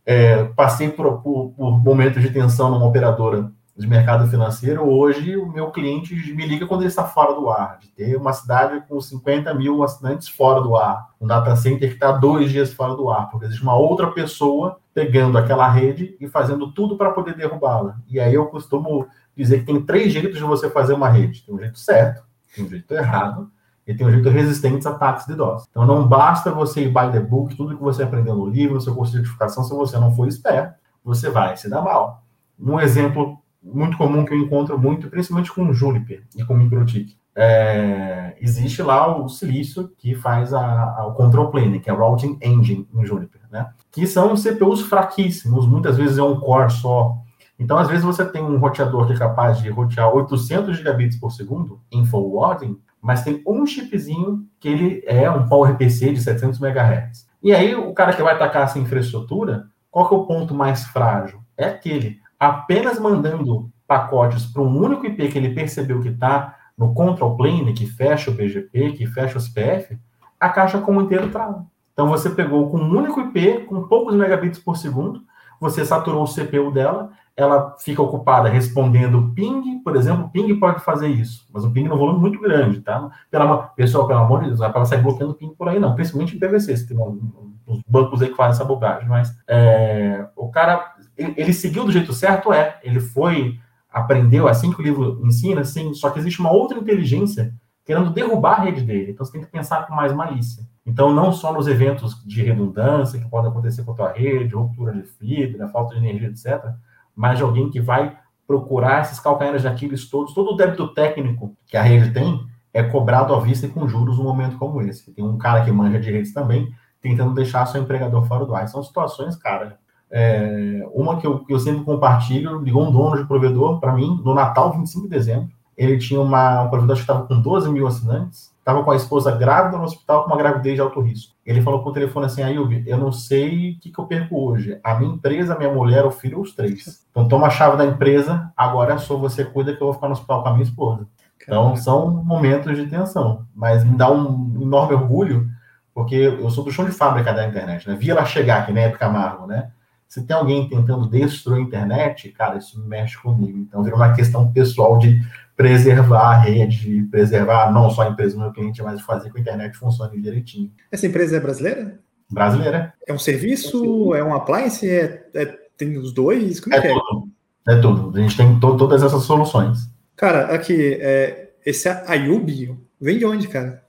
é, 0.06 0.44
passei 0.44 0.88
por, 0.88 1.20
por, 1.22 1.50
por 1.50 1.82
momentos 1.82 2.22
de 2.22 2.30
tensão 2.30 2.70
numa 2.70 2.86
operadora 2.86 3.52
de 3.80 3.86
mercado 3.86 4.28
financeiro, 4.28 4.86
hoje 4.86 5.38
o 5.38 5.46
meu 5.50 5.70
cliente 5.70 6.14
me 6.34 6.46
liga 6.46 6.66
quando 6.66 6.82
ele 6.82 6.88
está 6.88 7.04
fora 7.04 7.34
do 7.34 7.48
ar, 7.48 7.78
de 7.78 7.88
ter 7.88 8.14
uma 8.14 8.32
cidade 8.32 8.82
com 8.86 9.00
50 9.00 9.54
mil 9.54 9.82
assinantes 9.82 10.28
fora 10.28 10.60
do 10.60 10.76
ar, 10.76 11.08
um 11.18 11.26
data 11.26 11.56
center 11.56 11.88
que 11.88 11.94
está 11.94 12.12
dois 12.12 12.50
dias 12.50 12.74
fora 12.74 12.94
do 12.94 13.08
ar, 13.10 13.30
porque 13.30 13.46
existe 13.46 13.62
uma 13.62 13.74
outra 13.74 14.10
pessoa 14.10 14.78
pegando 14.92 15.38
aquela 15.38 15.66
rede 15.66 16.14
e 16.20 16.28
fazendo 16.28 16.70
tudo 16.72 16.94
para 16.96 17.10
poder 17.10 17.34
derrubá-la. 17.34 17.96
E 18.06 18.20
aí 18.20 18.34
eu 18.34 18.46
costumo 18.46 19.06
dizer 19.34 19.60
que 19.60 19.66
tem 19.66 19.80
três 19.80 20.12
jeitos 20.12 20.36
de 20.36 20.44
você 20.44 20.68
fazer 20.68 20.92
uma 20.92 21.08
rede. 21.08 21.42
Tem 21.42 21.54
um 21.54 21.58
jeito 21.58 21.78
certo, 21.78 22.22
tem 22.54 22.66
um 22.66 22.68
jeito 22.68 22.92
errado, 22.92 23.50
e 23.86 23.94
tem 23.94 24.06
um 24.06 24.10
jeito 24.10 24.28
resistente 24.28 24.86
a 24.86 24.90
ataques 24.90 25.26
de 25.26 25.34
DOS. 25.34 25.66
Então 25.70 25.86
não 25.86 26.06
basta 26.06 26.52
você 26.52 26.82
ir 26.82 26.88
by 26.88 27.10
the 27.10 27.20
book, 27.20 27.56
tudo 27.56 27.74
que 27.76 27.82
você 27.82 28.02
aprendeu 28.02 28.34
no 28.34 28.46
livro, 28.46 28.74
no 28.74 28.80
seu 28.80 28.94
curso 28.94 29.12
de 29.12 29.18
certificação, 29.18 29.64
se 29.64 29.72
você 29.72 29.98
não 29.98 30.14
for 30.14 30.28
esperto, 30.28 30.74
você 31.02 31.30
vai 31.30 31.56
se 31.56 31.70
dar 31.70 31.80
mal. 31.80 32.22
Um 32.58 32.78
exemplo 32.78 33.39
muito 33.62 33.96
comum 33.96 34.24
que 34.24 34.32
eu 34.32 34.38
encontro 34.38 34.78
muito, 34.78 35.08
principalmente 35.08 35.52
com 35.52 35.72
Juniper 35.72 36.22
e 36.36 36.44
com 36.44 36.54
o 36.54 36.56
MikroTik. 36.56 37.16
É, 37.34 38.36
existe 38.40 38.82
lá 38.82 39.16
o 39.16 39.28
silício 39.28 39.92
que 39.96 40.14
faz 40.14 40.52
a, 40.52 40.94
a, 40.98 41.06
o 41.06 41.14
control 41.14 41.50
plane, 41.50 41.80
que 41.80 41.88
é 41.88 41.92
o 41.92 41.96
routing 41.96 42.38
engine 42.42 42.88
em 42.92 43.06
Juniper, 43.06 43.40
né? 43.50 43.70
Que 43.92 44.06
são 44.06 44.34
CPUs 44.36 44.82
fraquíssimos, 44.82 45.66
muitas 45.66 45.96
vezes 45.96 46.18
é 46.18 46.22
um 46.22 46.38
core 46.40 46.70
só. 46.70 47.16
Então, 47.58 47.78
às 47.78 47.88
vezes 47.88 48.04
você 48.04 48.24
tem 48.24 48.42
um 48.42 48.58
roteador 48.58 49.06
que 49.06 49.12
é 49.12 49.18
capaz 49.18 49.58
de 49.58 49.68
rotear 49.68 50.08
800 50.14 50.76
gigabits 50.76 51.18
por 51.18 51.30
segundo 51.30 51.80
em 51.92 52.04
forwarding, 52.04 52.78
mas 53.00 53.22
tem 53.22 53.42
um 53.46 53.66
chipzinho 53.66 54.46
que 54.58 54.68
ele 54.68 55.02
é 55.06 55.30
um 55.30 55.46
PowerPC 55.46 56.12
de 56.12 56.20
700 56.20 56.60
MHz. 56.60 57.28
E 57.42 57.54
aí 57.54 57.74
o 57.74 57.92
cara 57.92 58.14
que 58.14 58.22
vai 58.22 58.34
atacar 58.34 58.64
essa 58.64 58.78
infraestrutura, 58.78 59.66
qual 59.90 60.08
que 60.08 60.14
é 60.14 60.18
o 60.18 60.26
ponto 60.26 60.54
mais 60.54 60.84
frágil? 60.84 61.40
É 61.56 61.66
aquele 61.66 62.19
apenas 62.40 62.98
mandando 62.98 63.70
pacotes 63.86 64.46
para 64.46 64.62
um 64.62 64.82
único 64.82 65.04
IP 65.04 65.28
que 65.28 65.36
ele 65.36 65.54
percebeu 65.54 66.00
que 66.00 66.08
está 66.08 66.56
no 66.76 66.94
control 66.94 67.36
plane, 67.36 67.74
que 67.74 67.86
fecha 67.86 68.30
o 68.30 68.34
BGP, 68.34 68.92
que 68.92 69.06
fecha 69.06 69.36
o 69.36 69.40
CPF, 69.40 69.98
a 70.38 70.48
caixa 70.48 70.80
como 70.80 71.02
inteiro 71.02 71.28
trava. 71.28 71.66
Então 71.92 72.08
você 72.08 72.30
pegou 72.30 72.70
com 72.70 72.78
um 72.78 72.96
único 72.96 73.20
IP, 73.20 73.66
com 73.66 73.86
poucos 73.86 74.14
megabits 74.14 74.58
por 74.58 74.78
segundo, 74.78 75.22
você 75.60 75.84
saturou 75.84 76.24
o 76.24 76.26
CPU 76.26 76.70
dela, 76.72 77.10
ela 77.36 77.76
fica 77.78 78.00
ocupada 78.00 78.48
respondendo 78.48 79.32
ping, 79.34 79.80
por 79.84 79.94
exemplo, 79.94 80.24
o 80.24 80.28
ping 80.30 80.58
pode 80.58 80.82
fazer 80.82 81.08
isso, 81.08 81.46
mas 81.52 81.64
o 81.64 81.70
ping 81.70 81.84
no 81.84 81.98
volume 81.98 82.18
muito 82.18 82.40
grande, 82.40 82.80
tá? 82.80 83.10
Pela, 83.30 83.58
pessoal, 83.68 84.06
pelo 84.06 84.20
amor 84.20 84.40
de 84.40 84.46
Deus, 84.46 84.60
não 84.60 84.66
é 84.66 84.72
para 84.72 84.84
sair 84.86 85.02
bloqueando 85.02 85.34
ping 85.34 85.54
por 85.54 85.68
aí, 85.68 85.78
não, 85.78 85.94
principalmente 85.94 86.34
em 86.34 86.38
PVC, 86.38 86.76
se 86.76 86.88
tem 86.88 86.96
uns 86.98 87.82
bancos 87.86 88.22
aí 88.22 88.28
que 88.28 88.36
fazem 88.36 88.52
essa 88.52 88.64
bobagem, 88.64 89.08
mas 89.08 89.36
é, 89.46 90.26
o 90.36 90.50
cara 90.50 90.89
ele, 91.20 91.34
ele 91.36 91.52
seguiu 91.52 91.84
do 91.84 91.92
jeito 91.92 92.12
certo? 92.12 92.52
É. 92.52 92.78
Ele 92.82 93.00
foi, 93.00 93.58
aprendeu 93.90 94.48
assim 94.48 94.72
que 94.72 94.80
o 94.80 94.82
livro 94.82 95.20
ensina, 95.24 95.64
sim, 95.64 95.92
só 95.94 96.10
que 96.10 96.18
existe 96.18 96.40
uma 96.40 96.50
outra 96.50 96.78
inteligência 96.78 97.54
querendo 97.84 98.10
derrubar 98.10 98.60
a 98.60 98.64
rede 98.64 98.82
dele. 98.82 99.12
Então 99.12 99.24
você 99.26 99.32
tem 99.32 99.42
que 99.42 99.50
pensar 99.50 99.86
com 99.86 99.94
mais 99.94 100.12
malícia. 100.12 100.64
Então, 100.86 101.12
não 101.12 101.32
só 101.32 101.52
nos 101.52 101.66
eventos 101.66 102.14
de 102.24 102.42
redundância 102.42 103.20
que 103.20 103.28
podem 103.28 103.50
acontecer 103.50 103.84
com 103.84 103.92
a 103.92 103.94
tua 103.94 104.12
rede, 104.12 104.54
ruptura 104.54 104.92
de 104.92 105.02
fibra, 105.02 105.68
falta 105.68 105.94
de 105.94 106.00
energia, 106.00 106.28
etc., 106.28 106.72
mas 107.14 107.38
de 107.38 107.44
alguém 107.44 107.68
que 107.68 107.80
vai 107.80 108.16
procurar 108.46 109.02
esses 109.02 109.20
calcanhares 109.20 109.62
de 109.62 109.68
Aquiles 109.68 110.08
todos, 110.08 110.32
todo 110.32 110.52
o 110.52 110.56
débito 110.56 110.88
técnico 110.94 111.56
que 111.66 111.76
a 111.76 111.82
rede 111.82 112.12
tem 112.12 112.46
é 112.72 112.82
cobrado 112.82 113.34
à 113.34 113.40
vista 113.40 113.66
e 113.66 113.68
com 113.68 113.86
juros 113.86 114.18
num 114.18 114.24
momento 114.24 114.56
como 114.56 114.80
esse. 114.80 115.12
Tem 115.12 115.24
um 115.24 115.36
cara 115.36 115.64
que 115.64 115.72
manja 115.72 116.00
de 116.00 116.10
redes 116.10 116.32
também, 116.32 116.72
tentando 117.00 117.34
deixar 117.34 117.66
seu 117.66 117.82
empregador 117.82 118.24
fora 118.24 118.46
do 118.46 118.54
ar. 118.54 118.68
São 118.68 118.82
situações, 118.82 119.36
cara, 119.36 119.78
é, 120.10 120.86
uma 120.92 121.18
que 121.18 121.26
eu, 121.26 121.40
que 121.40 121.52
eu 121.52 121.58
sempre 121.58 121.84
compartilho, 121.84 122.60
ligou 122.60 122.86
um 122.86 122.90
dono 122.90 123.16
de 123.16 123.26
provedor 123.26 123.78
para 123.78 123.94
mim 123.94 124.20
no 124.24 124.34
Natal, 124.34 124.72
25 124.72 125.04
de 125.04 125.10
dezembro. 125.10 125.48
Ele 125.76 125.96
tinha 125.98 126.20
uma, 126.20 126.62
um 126.62 126.68
provedor 126.68 126.96
que 126.96 127.02
estava 127.02 127.26
com 127.26 127.40
12 127.40 127.70
mil 127.70 127.86
assinantes, 127.86 128.52
estava 128.58 128.84
com 128.84 128.90
a 128.90 128.96
esposa 128.96 129.32
grávida 129.32 129.78
no 129.78 129.84
hospital 129.84 130.24
com 130.24 130.30
uma 130.30 130.36
gravidez 130.36 130.74
de 130.74 130.80
alto 130.80 131.00
risco. 131.00 131.32
Ele 131.46 131.62
falou 131.62 131.82
por 131.82 131.92
telefone 131.92 132.26
assim, 132.26 132.42
Ayub, 132.42 132.84
eu 132.86 132.98
não 132.98 133.10
sei 133.10 133.72
o 133.72 133.80
que, 133.80 133.90
que 133.90 133.98
eu 133.98 134.04
perco 134.04 134.38
hoje. 134.38 134.78
A 134.84 134.94
minha 134.94 135.14
empresa, 135.14 135.54
a 135.54 135.58
minha 135.58 135.72
mulher, 135.72 136.04
o 136.04 136.10
filho, 136.10 136.40
os 136.40 136.54
três. 136.54 137.06
Então 137.10 137.26
toma 137.26 137.46
a 137.46 137.50
chave 137.50 137.76
da 137.76 137.86
empresa, 137.86 138.52
agora 138.56 138.94
é 138.94 138.98
só 138.98 139.16
você 139.16 139.44
cuida 139.44 139.74
que 139.74 139.82
eu 139.82 139.86
vou 139.86 139.94
ficar 139.94 140.08
no 140.08 140.12
hospital 140.12 140.42
com 140.42 140.48
a 140.48 140.52
minha 140.52 140.64
esposa. 140.64 141.06
Então 141.42 141.74
são 141.76 142.10
momentos 142.22 142.76
de 142.76 142.86
tensão, 142.86 143.46
mas 143.54 143.82
me 143.82 143.96
dá 143.96 144.10
um 144.10 144.58
enorme 144.60 144.94
orgulho, 144.94 145.48
porque 145.94 146.14
eu 146.14 146.50
sou 146.50 146.62
do 146.62 146.70
chão 146.70 146.84
de 146.84 146.92
fábrica 146.92 147.32
da 147.32 147.46
internet, 147.46 147.88
né? 147.88 147.96
Vi 147.98 148.10
ela 148.10 148.24
chegar 148.24 148.60
aqui 148.60 148.72
na 148.72 148.80
época 148.80 148.98
Camargo, 148.98 149.46
né? 149.46 149.70
Se 150.10 150.26
tem 150.26 150.36
alguém 150.36 150.68
tentando 150.68 151.08
destruir 151.08 151.60
a 151.60 151.62
internet, 151.62 152.30
cara, 152.30 152.58
isso 152.58 152.84
mexe 152.84 153.16
comigo. 153.16 153.56
Então, 153.58 153.80
vira 153.84 153.94
uma 153.94 154.12
questão 154.12 154.50
pessoal 154.52 154.98
de 154.98 155.22
preservar 155.56 156.30
a 156.30 156.36
rede, 156.36 157.06
preservar 157.12 157.72
não 157.72 157.88
só 157.88 158.02
a 158.02 158.08
empresa 158.08 158.34
do 158.34 158.40
meu 158.40 158.50
cliente, 158.50 158.82
mas 158.82 159.00
fazer 159.02 159.28
com 159.28 159.34
que 159.34 159.38
a 159.38 159.42
internet 159.42 159.76
funcione 159.76 160.20
direitinho. 160.20 160.72
Essa 160.90 161.06
empresa 161.06 161.36
é 161.36 161.40
brasileira? 161.40 162.00
Brasileira. 162.28 162.92
É 163.06 163.12
um 163.12 163.18
serviço? 163.20 164.12
É 164.12 164.24
um 164.24 164.34
appliance? 164.34 164.84
É, 164.84 165.28
é, 165.32 165.46
tem 165.76 165.96
os 165.96 166.12
dois? 166.12 166.58
Como 166.58 166.74
é, 166.74 166.78
é 166.78 166.92
tudo. 166.92 167.28
É? 167.68 167.72
é 167.72 167.80
tudo. 167.80 168.18
A 168.18 168.20
gente 168.20 168.36
tem 168.36 168.58
to 168.58 168.76
todas 168.76 169.04
essas 169.04 169.22
soluções. 169.22 169.88
Cara, 170.16 170.52
aqui, 170.52 170.98
é, 171.00 171.50
esse 171.64 171.88
Ayub, 171.88 172.76
Vem 173.00 173.16
de 173.16 173.24
onde, 173.24 173.48
cara? 173.48 173.82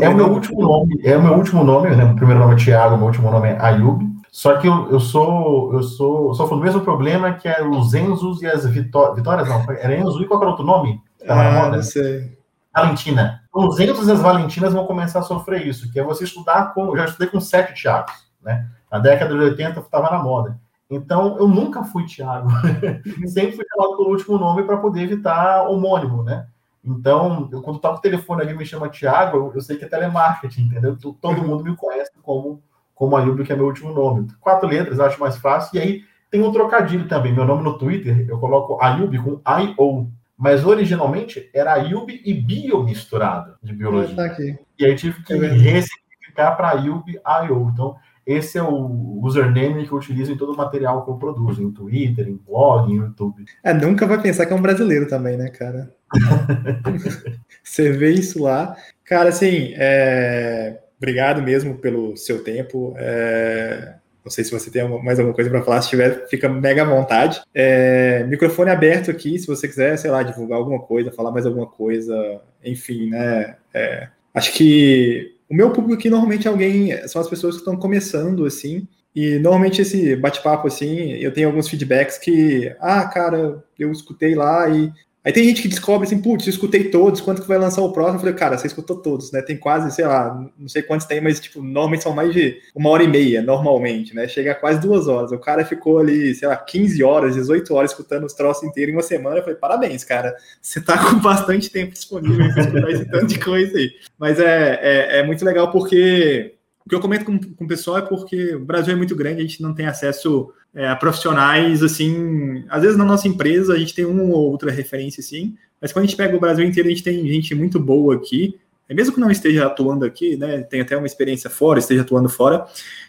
é 0.00 0.08
o 0.08 0.14
meu 0.14 0.26
último 0.26 0.60
nome, 0.60 1.00
é 1.02 1.16
o 1.16 1.22
meu 1.22 1.32
último 1.32 1.64
nome, 1.64 1.96
né? 1.96 2.04
O 2.04 2.14
primeiro 2.14 2.40
nome 2.40 2.54
é 2.54 2.64
Thiago, 2.64 2.96
meu 2.96 3.06
último 3.06 3.30
nome 3.30 3.48
é 3.48 3.58
Ayub. 3.60 4.11
Só 4.32 4.56
que 4.56 4.66
eu, 4.66 4.90
eu 4.90 4.98
sou 4.98 5.74
eu 5.74 5.82
sou 5.82 6.34
sofro 6.34 6.56
do 6.56 6.62
mesmo 6.62 6.80
problema 6.80 7.34
que 7.34 7.46
é 7.46 7.62
os 7.62 7.92
Enzos 7.92 8.40
e 8.40 8.46
as 8.46 8.64
Vitó 8.66 9.12
Vitórias, 9.12 9.46
não, 9.46 9.62
era 9.70 9.94
Enzo 9.94 10.22
e 10.22 10.26
qual 10.26 10.40
era 10.40 10.48
o 10.48 10.50
outro 10.52 10.64
nome? 10.64 11.02
Tava 11.24 11.66
ah, 11.66 11.70
não 11.70 11.82
sei. 11.82 12.36
Valentina. 12.74 13.42
Então, 13.50 13.68
os 13.68 13.78
Enzos 13.78 14.08
e 14.08 14.12
as 14.12 14.20
Valentinas 14.20 14.72
vão 14.72 14.86
começar 14.86 15.18
a 15.18 15.22
sofrer 15.22 15.66
isso, 15.66 15.92
que 15.92 16.00
é 16.00 16.02
você 16.02 16.24
estudar 16.24 16.72
com. 16.72 16.86
Eu 16.88 16.96
já 16.96 17.04
estudei 17.04 17.28
com 17.28 17.38
sete 17.38 17.74
Thiagos, 17.74 18.26
né? 18.42 18.66
Na 18.90 18.98
década 18.98 19.34
de 19.34 19.40
80 19.40 19.80
estava 19.80 20.10
na 20.10 20.22
moda. 20.22 20.58
Então, 20.88 21.36
eu 21.38 21.46
nunca 21.46 21.84
fui 21.84 22.04
Thiago. 22.06 22.48
Sempre 23.28 23.52
fui 23.52 23.64
chamado 23.66 23.96
pelo 23.96 24.10
último 24.10 24.38
nome 24.38 24.62
para 24.62 24.78
poder 24.78 25.02
evitar 25.02 25.68
homônimo, 25.68 26.22
né? 26.22 26.46
Então, 26.84 27.48
eu, 27.52 27.62
quando 27.62 27.78
toco 27.78 27.98
o 27.98 28.02
telefone 28.02 28.42
ali 28.42 28.54
me 28.54 28.66
chama 28.66 28.88
Thiago, 28.88 29.36
eu, 29.36 29.52
eu, 29.54 29.60
sei 29.60 29.76
que 29.76 29.84
é 29.84 29.88
telemarketing, 29.88 30.62
entendeu? 30.62 30.96
Todo 30.96 31.40
uhum. 31.40 31.46
mundo 31.46 31.64
me 31.64 31.76
conhece 31.76 32.10
como, 32.22 32.62
como 33.02 33.16
Ayub, 33.16 33.42
que 33.42 33.52
é 33.52 33.56
meu 33.56 33.66
último 33.66 33.92
nome. 33.92 34.28
Quatro 34.40 34.68
letras, 34.68 35.00
acho 35.00 35.18
mais 35.18 35.36
fácil. 35.36 35.76
E 35.76 35.80
aí 35.80 36.02
tem 36.30 36.40
um 36.40 36.52
trocadilho 36.52 37.08
também. 37.08 37.32
Meu 37.32 37.44
nome 37.44 37.64
no 37.64 37.76
Twitter, 37.76 38.24
eu 38.28 38.38
coloco 38.38 38.80
Ayub 38.80 39.18
com 39.18 39.40
I-O. 39.44 40.06
Mas 40.38 40.64
originalmente 40.64 41.50
era 41.52 41.72
Ayub 41.72 42.22
e 42.24 42.32
bio 42.32 42.84
misturado 42.84 43.56
de 43.60 43.72
biologia. 43.72 44.14
Tá 44.14 44.36
e 44.78 44.84
aí 44.84 44.94
tive 44.94 45.20
que 45.24 45.32
é 45.32 45.36
ressignificar 45.36 46.52
para 46.56 46.70
Ayub 46.70 47.04
I-O. 47.08 47.70
Então, 47.72 47.96
esse 48.24 48.56
é 48.56 48.62
o 48.62 49.18
username 49.20 49.84
que 49.84 49.90
eu 49.90 49.98
utilizo 49.98 50.30
em 50.30 50.36
todo 50.36 50.52
o 50.52 50.56
material 50.56 51.04
que 51.04 51.10
eu 51.10 51.16
produzo, 51.16 51.60
em 51.60 51.72
Twitter, 51.72 52.28
em 52.28 52.36
blog, 52.36 52.88
em 52.88 52.98
YouTube. 52.98 53.44
É, 53.64 53.74
nunca 53.74 54.06
vai 54.06 54.22
pensar 54.22 54.46
que 54.46 54.52
é 54.52 54.56
um 54.56 54.62
brasileiro 54.62 55.08
também, 55.08 55.36
né, 55.36 55.48
cara? 55.48 55.92
Você 57.64 57.90
vê 57.90 58.12
isso 58.12 58.40
lá. 58.40 58.76
Cara, 59.04 59.30
assim, 59.30 59.72
é... 59.74 60.81
obrigado 61.02 61.42
mesmo 61.42 61.76
pelo 61.78 62.16
seu 62.16 62.44
tempo. 62.44 62.94
É... 62.96 63.96
Não 64.24 64.30
sei 64.30 64.44
se 64.44 64.52
você 64.52 64.70
tem 64.70 64.88
mais 65.02 65.18
alguma 65.18 65.34
coisa 65.34 65.50
para 65.50 65.62
falar. 65.62 65.82
Se 65.82 65.90
tiver, 65.90 66.28
fica 66.28 66.48
mega 66.48 66.82
à 66.82 66.84
vontade. 66.84 67.42
É... 67.52 68.24
Microfone 68.24 68.70
aberto 68.70 69.10
aqui, 69.10 69.38
se 69.38 69.46
você 69.46 69.66
quiser, 69.66 69.96
sei 69.98 70.10
lá, 70.10 70.22
divulgar 70.22 70.58
alguma 70.58 70.80
coisa, 70.80 71.10
falar 71.10 71.32
mais 71.32 71.44
alguma 71.44 71.66
coisa. 71.66 72.40
Enfim, 72.64 73.10
né? 73.10 73.56
É... 73.74 74.08
Acho 74.32 74.52
que 74.54 75.34
o 75.50 75.54
meu 75.54 75.70
público 75.70 75.98
aqui 75.98 76.08
normalmente 76.08 76.46
é 76.46 76.50
alguém, 76.50 77.06
são 77.06 77.20
as 77.20 77.28
pessoas 77.28 77.56
que 77.56 77.60
estão 77.60 77.76
começando, 77.76 78.46
assim, 78.46 78.88
e 79.14 79.38
normalmente 79.38 79.82
esse 79.82 80.16
bate-papo, 80.16 80.66
assim, 80.66 81.12
eu 81.12 81.30
tenho 81.30 81.48
alguns 81.48 81.68
feedbacks 81.68 82.16
que, 82.16 82.74
ah, 82.80 83.04
cara, 83.04 83.62
eu 83.78 83.92
escutei 83.92 84.34
lá 84.34 84.70
e 84.70 84.90
Aí 85.24 85.32
tem 85.32 85.44
gente 85.44 85.62
que 85.62 85.68
descobre 85.68 86.04
assim, 86.04 86.20
putz, 86.20 86.46
eu 86.46 86.50
escutei 86.50 86.90
todos, 86.90 87.20
quanto 87.20 87.42
que 87.42 87.48
vai 87.48 87.56
lançar 87.56 87.80
o 87.80 87.92
próximo? 87.92 88.16
Eu 88.16 88.20
falei, 88.20 88.34
cara, 88.34 88.58
você 88.58 88.66
escutou 88.66 88.96
todos, 88.96 89.30
né? 89.30 89.40
Tem 89.40 89.56
quase, 89.56 89.94
sei 89.94 90.04
lá, 90.04 90.34
não 90.58 90.68
sei 90.68 90.82
quantos 90.82 91.06
tem, 91.06 91.20
mas, 91.20 91.38
tipo, 91.38 91.62
normalmente 91.62 92.02
são 92.02 92.12
mais 92.12 92.32
de 92.32 92.60
uma 92.74 92.90
hora 92.90 93.04
e 93.04 93.08
meia, 93.08 93.40
normalmente, 93.40 94.16
né? 94.16 94.26
Chega 94.26 94.50
a 94.50 94.54
quase 94.56 94.80
duas 94.80 95.06
horas. 95.06 95.30
O 95.30 95.38
cara 95.38 95.64
ficou 95.64 95.98
ali, 95.98 96.34
sei 96.34 96.48
lá, 96.48 96.56
15 96.56 97.04
horas, 97.04 97.34
18 97.36 97.72
horas 97.72 97.92
escutando 97.92 98.24
os 98.24 98.34
troços 98.34 98.64
inteiros 98.64 98.92
em 98.92 98.96
uma 98.96 99.02
semana. 99.02 99.36
Eu 99.36 99.42
falei, 99.42 99.56
parabéns, 99.56 100.02
cara. 100.02 100.34
Você 100.60 100.80
tá 100.80 100.98
com 100.98 101.20
bastante 101.20 101.70
tempo 101.70 101.92
disponível 101.92 102.52
para 102.52 102.64
escutar 102.64 102.90
esse 102.90 103.04
tanto 103.04 103.26
de 103.26 103.38
coisa 103.38 103.78
aí. 103.78 103.90
Mas 104.18 104.40
é, 104.40 104.80
é, 104.82 105.18
é 105.20 105.22
muito 105.22 105.44
legal 105.44 105.70
porque 105.70 106.56
o 106.84 106.88
que 106.88 106.94
eu 106.96 107.00
comento 107.00 107.24
com, 107.24 107.38
com 107.38 107.64
o 107.64 107.68
pessoal 107.68 107.98
é 107.98 108.02
porque 108.02 108.56
o 108.56 108.64
Brasil 108.64 108.92
é 108.92 108.96
muito 108.96 109.14
grande, 109.14 109.40
a 109.40 109.46
gente 109.46 109.62
não 109.62 109.72
tem 109.72 109.86
acesso 109.86 110.52
é, 110.74 110.94
profissionais, 110.94 111.82
assim, 111.82 112.64
às 112.68 112.82
vezes 112.82 112.96
na 112.96 113.04
nossa 113.04 113.28
empresa 113.28 113.74
a 113.74 113.78
gente 113.78 113.94
tem 113.94 114.04
uma 114.04 114.22
ou 114.22 114.50
outra 114.50 114.70
referência, 114.70 115.20
assim, 115.20 115.54
mas 115.80 115.92
quando 115.92 116.04
a 116.04 116.08
gente 116.08 116.16
pega 116.16 116.36
o 116.36 116.40
Brasil 116.40 116.64
inteiro, 116.64 116.88
a 116.88 116.92
gente 116.92 117.02
tem 117.02 117.26
gente 117.28 117.54
muito 117.54 117.78
boa 117.78 118.14
aqui, 118.14 118.58
é 118.88 118.94
mesmo 118.94 119.14
que 119.14 119.20
não 119.20 119.30
esteja 119.30 119.66
atuando 119.66 120.04
aqui, 120.04 120.36
né, 120.36 120.62
tem 120.62 120.80
até 120.80 120.96
uma 120.96 121.06
experiência 121.06 121.50
fora, 121.50 121.78
esteja 121.78 122.02
atuando 122.02 122.28
fora, 122.28 122.66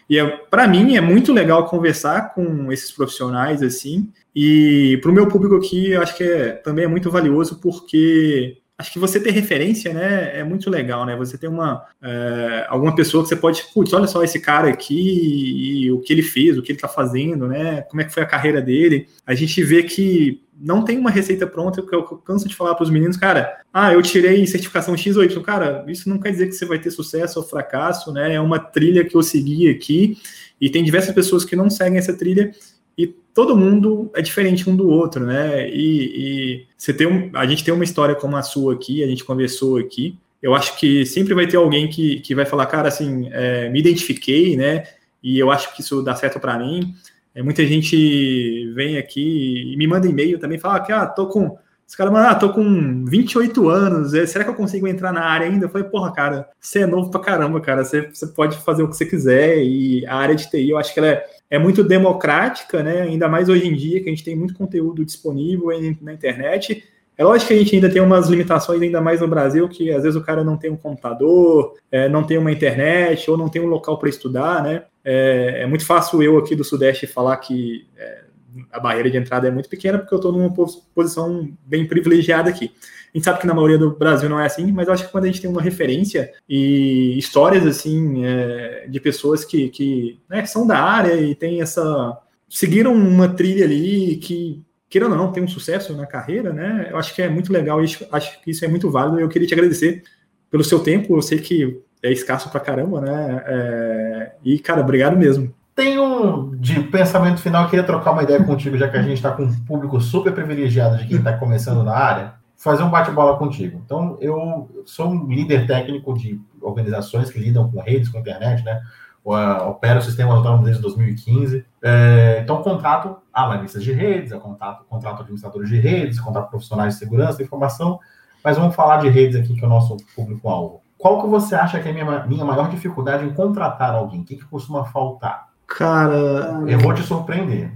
e 0.08 0.18
é, 0.18 0.26
para 0.26 0.68
mim 0.68 0.96
é 0.96 1.00
muito 1.00 1.32
legal 1.32 1.66
conversar 1.66 2.34
com 2.34 2.70
esses 2.70 2.92
profissionais, 2.92 3.62
assim, 3.62 4.10
e 4.34 4.98
para 5.00 5.10
o 5.10 5.14
meu 5.14 5.28
público 5.28 5.56
aqui, 5.56 5.92
eu 5.92 6.02
acho 6.02 6.16
que 6.16 6.24
é, 6.24 6.52
também 6.52 6.84
é 6.84 6.88
muito 6.88 7.10
valioso, 7.10 7.60
porque 7.60 8.58
acho 8.76 8.92
que 8.92 8.98
você 8.98 9.20
ter 9.20 9.30
referência, 9.30 9.92
né, 9.94 10.38
é 10.38 10.44
muito 10.44 10.68
legal, 10.68 11.06
né? 11.06 11.16
Você 11.16 11.38
ter 11.38 11.46
uma 11.46 11.84
é, 12.02 12.66
alguma 12.68 12.94
pessoa 12.94 13.22
que 13.22 13.28
você 13.28 13.36
pode, 13.36 13.62
putz, 13.72 13.92
olha 13.92 14.06
só 14.06 14.22
esse 14.22 14.40
cara 14.40 14.68
aqui 14.68 15.84
e 15.84 15.92
o 15.92 16.00
que 16.00 16.12
ele 16.12 16.22
fez, 16.22 16.58
o 16.58 16.62
que 16.62 16.72
ele 16.72 16.78
está 16.78 16.88
fazendo, 16.88 17.46
né? 17.46 17.82
Como 17.82 18.02
é 18.02 18.04
que 18.04 18.12
foi 18.12 18.22
a 18.22 18.26
carreira 18.26 18.60
dele? 18.60 19.06
A 19.26 19.34
gente 19.34 19.62
vê 19.62 19.82
que 19.84 20.42
não 20.56 20.84
tem 20.84 20.98
uma 20.98 21.10
receita 21.10 21.46
pronta, 21.46 21.82
que 21.82 21.94
eu 21.94 22.02
canso 22.02 22.48
de 22.48 22.54
falar 22.54 22.74
para 22.74 22.84
os 22.84 22.90
meninos, 22.90 23.16
cara, 23.16 23.60
ah, 23.72 23.92
eu 23.92 24.02
tirei 24.02 24.46
certificação 24.46 24.96
X 24.96 25.16
ou 25.16 25.24
Y. 25.24 25.42
Cara, 25.42 25.84
isso 25.88 26.08
não 26.08 26.18
quer 26.18 26.30
dizer 26.30 26.46
que 26.46 26.52
você 26.52 26.64
vai 26.64 26.78
ter 26.78 26.90
sucesso 26.90 27.38
ou 27.38 27.46
fracasso, 27.46 28.12
né? 28.12 28.34
É 28.34 28.40
uma 28.40 28.58
trilha 28.58 29.04
que 29.04 29.16
eu 29.16 29.22
segui 29.22 29.68
aqui 29.68 30.16
e 30.60 30.70
tem 30.70 30.84
diversas 30.84 31.14
pessoas 31.14 31.44
que 31.44 31.56
não 31.56 31.68
seguem 31.68 31.98
essa 31.98 32.16
trilha 32.16 32.52
e 32.96 33.06
todo 33.06 33.56
mundo 33.56 34.10
é 34.14 34.22
diferente 34.22 34.68
um 34.68 34.76
do 34.76 34.88
outro, 34.88 35.26
né? 35.26 35.68
E, 35.68 36.56
e 36.56 36.66
você 36.76 36.92
tem 36.92 37.06
um, 37.06 37.30
a 37.34 37.46
gente 37.46 37.64
tem 37.64 37.74
uma 37.74 37.84
história 37.84 38.14
como 38.14 38.36
a 38.36 38.42
sua 38.42 38.74
aqui, 38.74 39.02
a 39.02 39.06
gente 39.06 39.24
conversou 39.24 39.78
aqui. 39.78 40.18
Eu 40.42 40.54
acho 40.54 40.76
que 40.78 41.04
sempre 41.06 41.34
vai 41.34 41.46
ter 41.46 41.56
alguém 41.56 41.88
que, 41.88 42.20
que 42.20 42.34
vai 42.34 42.44
falar, 42.44 42.66
cara, 42.66 42.88
assim, 42.88 43.28
é, 43.32 43.68
me 43.70 43.80
identifiquei, 43.80 44.56
né? 44.56 44.84
E 45.22 45.38
eu 45.38 45.50
acho 45.50 45.74
que 45.74 45.80
isso 45.80 46.02
dá 46.02 46.14
certo 46.14 46.38
para 46.38 46.58
mim. 46.58 46.94
É, 47.34 47.42
muita 47.42 47.66
gente 47.66 48.72
vem 48.74 48.98
aqui 48.98 49.72
e 49.72 49.76
me 49.76 49.86
manda 49.86 50.06
e-mail 50.06 50.38
também, 50.38 50.58
fala 50.58 50.80
que, 50.80 50.92
ah, 50.92 51.06
tô 51.06 51.26
com 51.26 51.56
os 51.86 51.94
caras, 51.94 52.12
mano, 52.12 52.28
ah, 52.28 52.34
tô 52.34 52.52
com 52.52 53.04
28 53.04 53.68
anos, 53.68 54.14
é, 54.14 54.24
será 54.24 54.42
que 54.44 54.50
eu 54.50 54.54
consigo 54.54 54.88
entrar 54.88 55.12
na 55.12 55.22
área 55.22 55.46
ainda? 55.46 55.66
Eu 55.66 55.68
falei, 55.68 55.86
porra, 55.88 56.12
cara, 56.12 56.48
você 56.58 56.80
é 56.80 56.86
novo 56.86 57.10
pra 57.10 57.20
caramba, 57.20 57.60
cara, 57.60 57.84
você, 57.84 58.08
você 58.08 58.26
pode 58.28 58.56
fazer 58.58 58.82
o 58.82 58.88
que 58.88 58.96
você 58.96 59.04
quiser, 59.04 59.58
e 59.62 60.06
a 60.06 60.16
área 60.16 60.34
de 60.34 60.48
TI, 60.48 60.70
eu 60.70 60.78
acho 60.78 60.94
que 60.94 60.98
ela 60.98 61.08
é, 61.08 61.26
é 61.54 61.58
muito 61.58 61.84
democrática, 61.84 62.82
né, 62.82 63.02
ainda 63.02 63.28
mais 63.28 63.48
hoje 63.48 63.68
em 63.68 63.74
dia, 63.74 64.02
que 64.02 64.08
a 64.08 64.10
gente 64.10 64.24
tem 64.24 64.34
muito 64.34 64.54
conteúdo 64.54 65.04
disponível 65.04 65.68
na 66.00 66.12
internet, 66.12 66.84
é 67.16 67.22
lógico 67.22 67.48
que 67.48 67.54
a 67.54 67.58
gente 67.58 67.76
ainda 67.76 67.88
tem 67.88 68.02
umas 68.02 68.28
limitações, 68.28 68.82
ainda 68.82 69.00
mais 69.00 69.20
no 69.20 69.28
Brasil, 69.28 69.68
que 69.68 69.92
às 69.92 70.02
vezes 70.02 70.16
o 70.16 70.24
cara 70.24 70.42
não 70.42 70.56
tem 70.56 70.68
um 70.68 70.76
computador, 70.76 71.74
é, 71.92 72.08
não 72.08 72.24
tem 72.24 72.38
uma 72.38 72.50
internet, 72.50 73.30
ou 73.30 73.38
não 73.38 73.48
tem 73.48 73.62
um 73.62 73.66
local 73.66 73.98
para 73.98 74.08
estudar, 74.08 74.64
né, 74.64 74.82
é, 75.04 75.60
é, 75.62 75.66
muito 75.66 75.86
fácil 75.86 76.20
eu 76.24 76.36
aqui 76.38 76.56
do 76.56 76.64
Sudeste 76.64 77.06
falar 77.06 77.36
que... 77.36 77.86
É, 77.96 78.24
a 78.70 78.78
barreira 78.78 79.10
de 79.10 79.16
entrada 79.16 79.48
é 79.48 79.50
muito 79.50 79.68
pequena 79.68 79.98
porque 79.98 80.14
eu 80.14 80.18
estou 80.18 80.30
numa 80.30 80.48
posição 80.94 81.50
bem 81.66 81.88
privilegiada 81.88 82.48
aqui. 82.48 82.70
A 83.14 83.18
gente 83.18 83.24
sabe 83.24 83.40
que 83.40 83.46
na 83.46 83.54
maioria 83.54 83.78
do 83.78 83.96
Brasil 83.96 84.28
não 84.28 84.40
é 84.40 84.46
assim, 84.46 84.72
mas 84.72 84.88
acho 84.88 85.06
que 85.06 85.12
quando 85.12 85.24
a 85.24 85.26
gente 85.28 85.40
tem 85.40 85.48
uma 85.48 85.62
referência 85.62 86.32
e 86.48 87.16
histórias 87.16 87.64
assim 87.64 88.24
é, 88.24 88.86
de 88.88 88.98
pessoas 88.98 89.44
que, 89.44 89.68
que, 89.68 90.18
né, 90.28 90.42
que 90.42 90.48
são 90.48 90.66
da 90.66 90.78
área 90.78 91.14
e 91.14 91.34
tem 91.34 91.62
essa 91.62 92.18
seguiram 92.48 92.92
uma 92.92 93.28
trilha 93.28 93.64
ali 93.64 94.16
que 94.16 94.64
queira 94.88 95.08
ou 95.08 95.16
não, 95.16 95.32
tem 95.32 95.42
um 95.42 95.48
sucesso 95.48 95.92
na 95.96 96.06
carreira, 96.06 96.52
né? 96.52 96.88
Eu 96.90 96.96
acho 96.96 97.12
que 97.12 97.20
é 97.20 97.28
muito 97.28 97.52
legal 97.52 97.82
e 97.82 97.84
acho 98.12 98.40
que 98.42 98.50
isso 98.52 98.64
é 98.64 98.68
muito 98.68 98.88
válido. 98.90 99.18
Eu 99.18 99.28
queria 99.28 99.48
te 99.48 99.52
agradecer 99.52 100.04
pelo 100.48 100.62
seu 100.62 100.78
tempo. 100.78 101.16
Eu 101.16 101.22
sei 101.22 101.38
que 101.38 101.80
é 102.00 102.12
escasso 102.12 102.48
pra 102.48 102.60
caramba, 102.60 103.00
né? 103.00 103.42
É... 103.44 104.32
E, 104.44 104.56
cara, 104.60 104.82
obrigado 104.82 105.16
mesmo. 105.16 105.52
Tem 105.74 105.98
um 105.98 106.54
de 106.54 106.78
pensamento 106.84 107.40
final, 107.40 107.68
queria 107.68 107.84
trocar 107.84 108.12
uma 108.12 108.22
ideia 108.22 108.44
contigo, 108.44 108.78
já 108.78 108.88
que 108.88 108.96
a 108.96 109.02
gente 109.02 109.14
está 109.14 109.32
com 109.32 109.42
um 109.42 109.64
público 109.64 110.00
super 110.00 110.32
privilegiado 110.32 110.98
de 110.98 111.08
quem 111.08 111.16
está 111.16 111.32
começando 111.32 111.82
na 111.82 111.92
área, 111.92 112.34
fazer 112.64 112.82
um 112.82 112.88
bate-bola 112.88 113.36
contigo. 113.36 113.78
Então, 113.84 114.16
eu 114.22 114.82
sou 114.86 115.10
um 115.10 115.28
líder 115.28 115.66
técnico 115.66 116.14
de 116.14 116.40
organizações 116.62 117.30
que 117.30 117.38
lidam 117.38 117.70
com 117.70 117.78
redes, 117.78 118.08
com 118.08 118.18
internet, 118.18 118.64
né? 118.64 118.80
Opero 119.22 120.00
sistemas 120.00 120.36
autônomos 120.36 120.64
desde 120.64 120.80
2015. 120.80 121.62
É, 121.82 122.40
então, 122.42 122.62
contrato 122.62 123.18
analistas 123.30 123.84
de 123.84 123.92
redes, 123.92 124.32
eu 124.32 124.40
contrato, 124.40 124.82
contrato 124.88 125.20
administradores 125.20 125.68
de 125.68 125.78
redes, 125.78 126.18
contrato 126.18 126.48
profissionais 126.48 126.94
de 126.94 127.00
segurança, 127.00 127.36
de 127.36 127.44
informação, 127.44 128.00
mas 128.42 128.56
vamos 128.56 128.74
falar 128.74 128.96
de 128.96 129.10
redes 129.10 129.36
aqui, 129.36 129.54
que 129.54 129.62
é 129.62 129.66
o 129.66 129.70
nosso 129.70 129.98
público-alvo. 130.16 130.80
Qual 130.96 131.20
que 131.20 131.28
você 131.28 131.54
acha 131.54 131.78
que 131.80 131.88
é 131.88 131.90
a 131.90 131.94
minha, 131.94 132.26
minha 132.26 132.44
maior 132.46 132.70
dificuldade 132.70 133.26
em 133.26 133.34
contratar 133.34 133.94
alguém? 133.94 134.22
O 134.22 134.24
que, 134.24 134.36
que 134.36 134.44
costuma 134.46 134.86
faltar? 134.86 135.48
Cara. 135.66 136.62
Eu 136.66 136.78
vou 136.78 136.94
te 136.94 137.02
surpreender. 137.02 137.70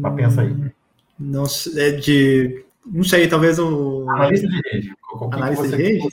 Pra 0.00 0.10
pensar 0.12 0.42
aí. 0.42 0.72
Não 1.18 1.44
é 1.76 1.90
de. 1.90 2.64
Não 2.92 3.04
sei, 3.04 3.28
talvez 3.28 3.58
o. 3.58 4.08
Analista 4.08 4.48
de 4.48 4.60
rede. 4.70 4.92
Analista 5.32 5.68
de 5.68 5.76
rede? 5.76 6.08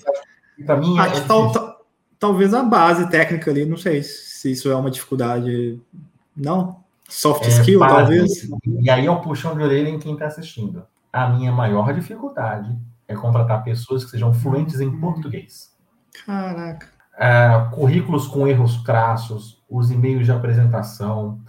Para 0.65 0.77
mim, 0.77 0.97
Acho 0.97 1.21
é 1.21 1.25
tal, 1.25 1.51
tal, 1.51 1.85
talvez 2.19 2.53
a 2.53 2.63
base 2.63 3.09
técnica 3.09 3.51
ali, 3.51 3.65
não 3.65 3.77
sei 3.77 4.01
se 4.03 4.51
isso 4.51 4.69
é 4.71 4.75
uma 4.75 4.91
dificuldade. 4.91 5.79
Não? 6.35 6.83
Soft 7.07 7.45
é, 7.45 7.49
skill, 7.49 7.79
talvez. 7.79 8.49
E 8.81 8.89
aí 8.89 9.05
é 9.05 9.11
o 9.11 9.21
puxão 9.21 9.55
de 9.55 9.63
orelha 9.63 9.89
em 9.89 9.99
quem 9.99 10.13
está 10.13 10.27
assistindo. 10.27 10.85
A 11.11 11.29
minha 11.29 11.51
maior 11.51 11.93
dificuldade 11.93 12.75
é 13.07 13.15
contratar 13.15 13.63
pessoas 13.63 14.03
que 14.03 14.11
sejam 14.11 14.33
fluentes 14.33 14.79
em 14.79 14.99
português. 14.99 15.73
Caraca. 16.25 16.87
É, 17.17 17.69
currículos 17.71 18.27
com 18.27 18.47
erros 18.47 18.77
crassos, 18.83 19.63
os 19.69 19.91
e-mails 19.91 20.25
de 20.25 20.31
apresentação, 20.31 21.39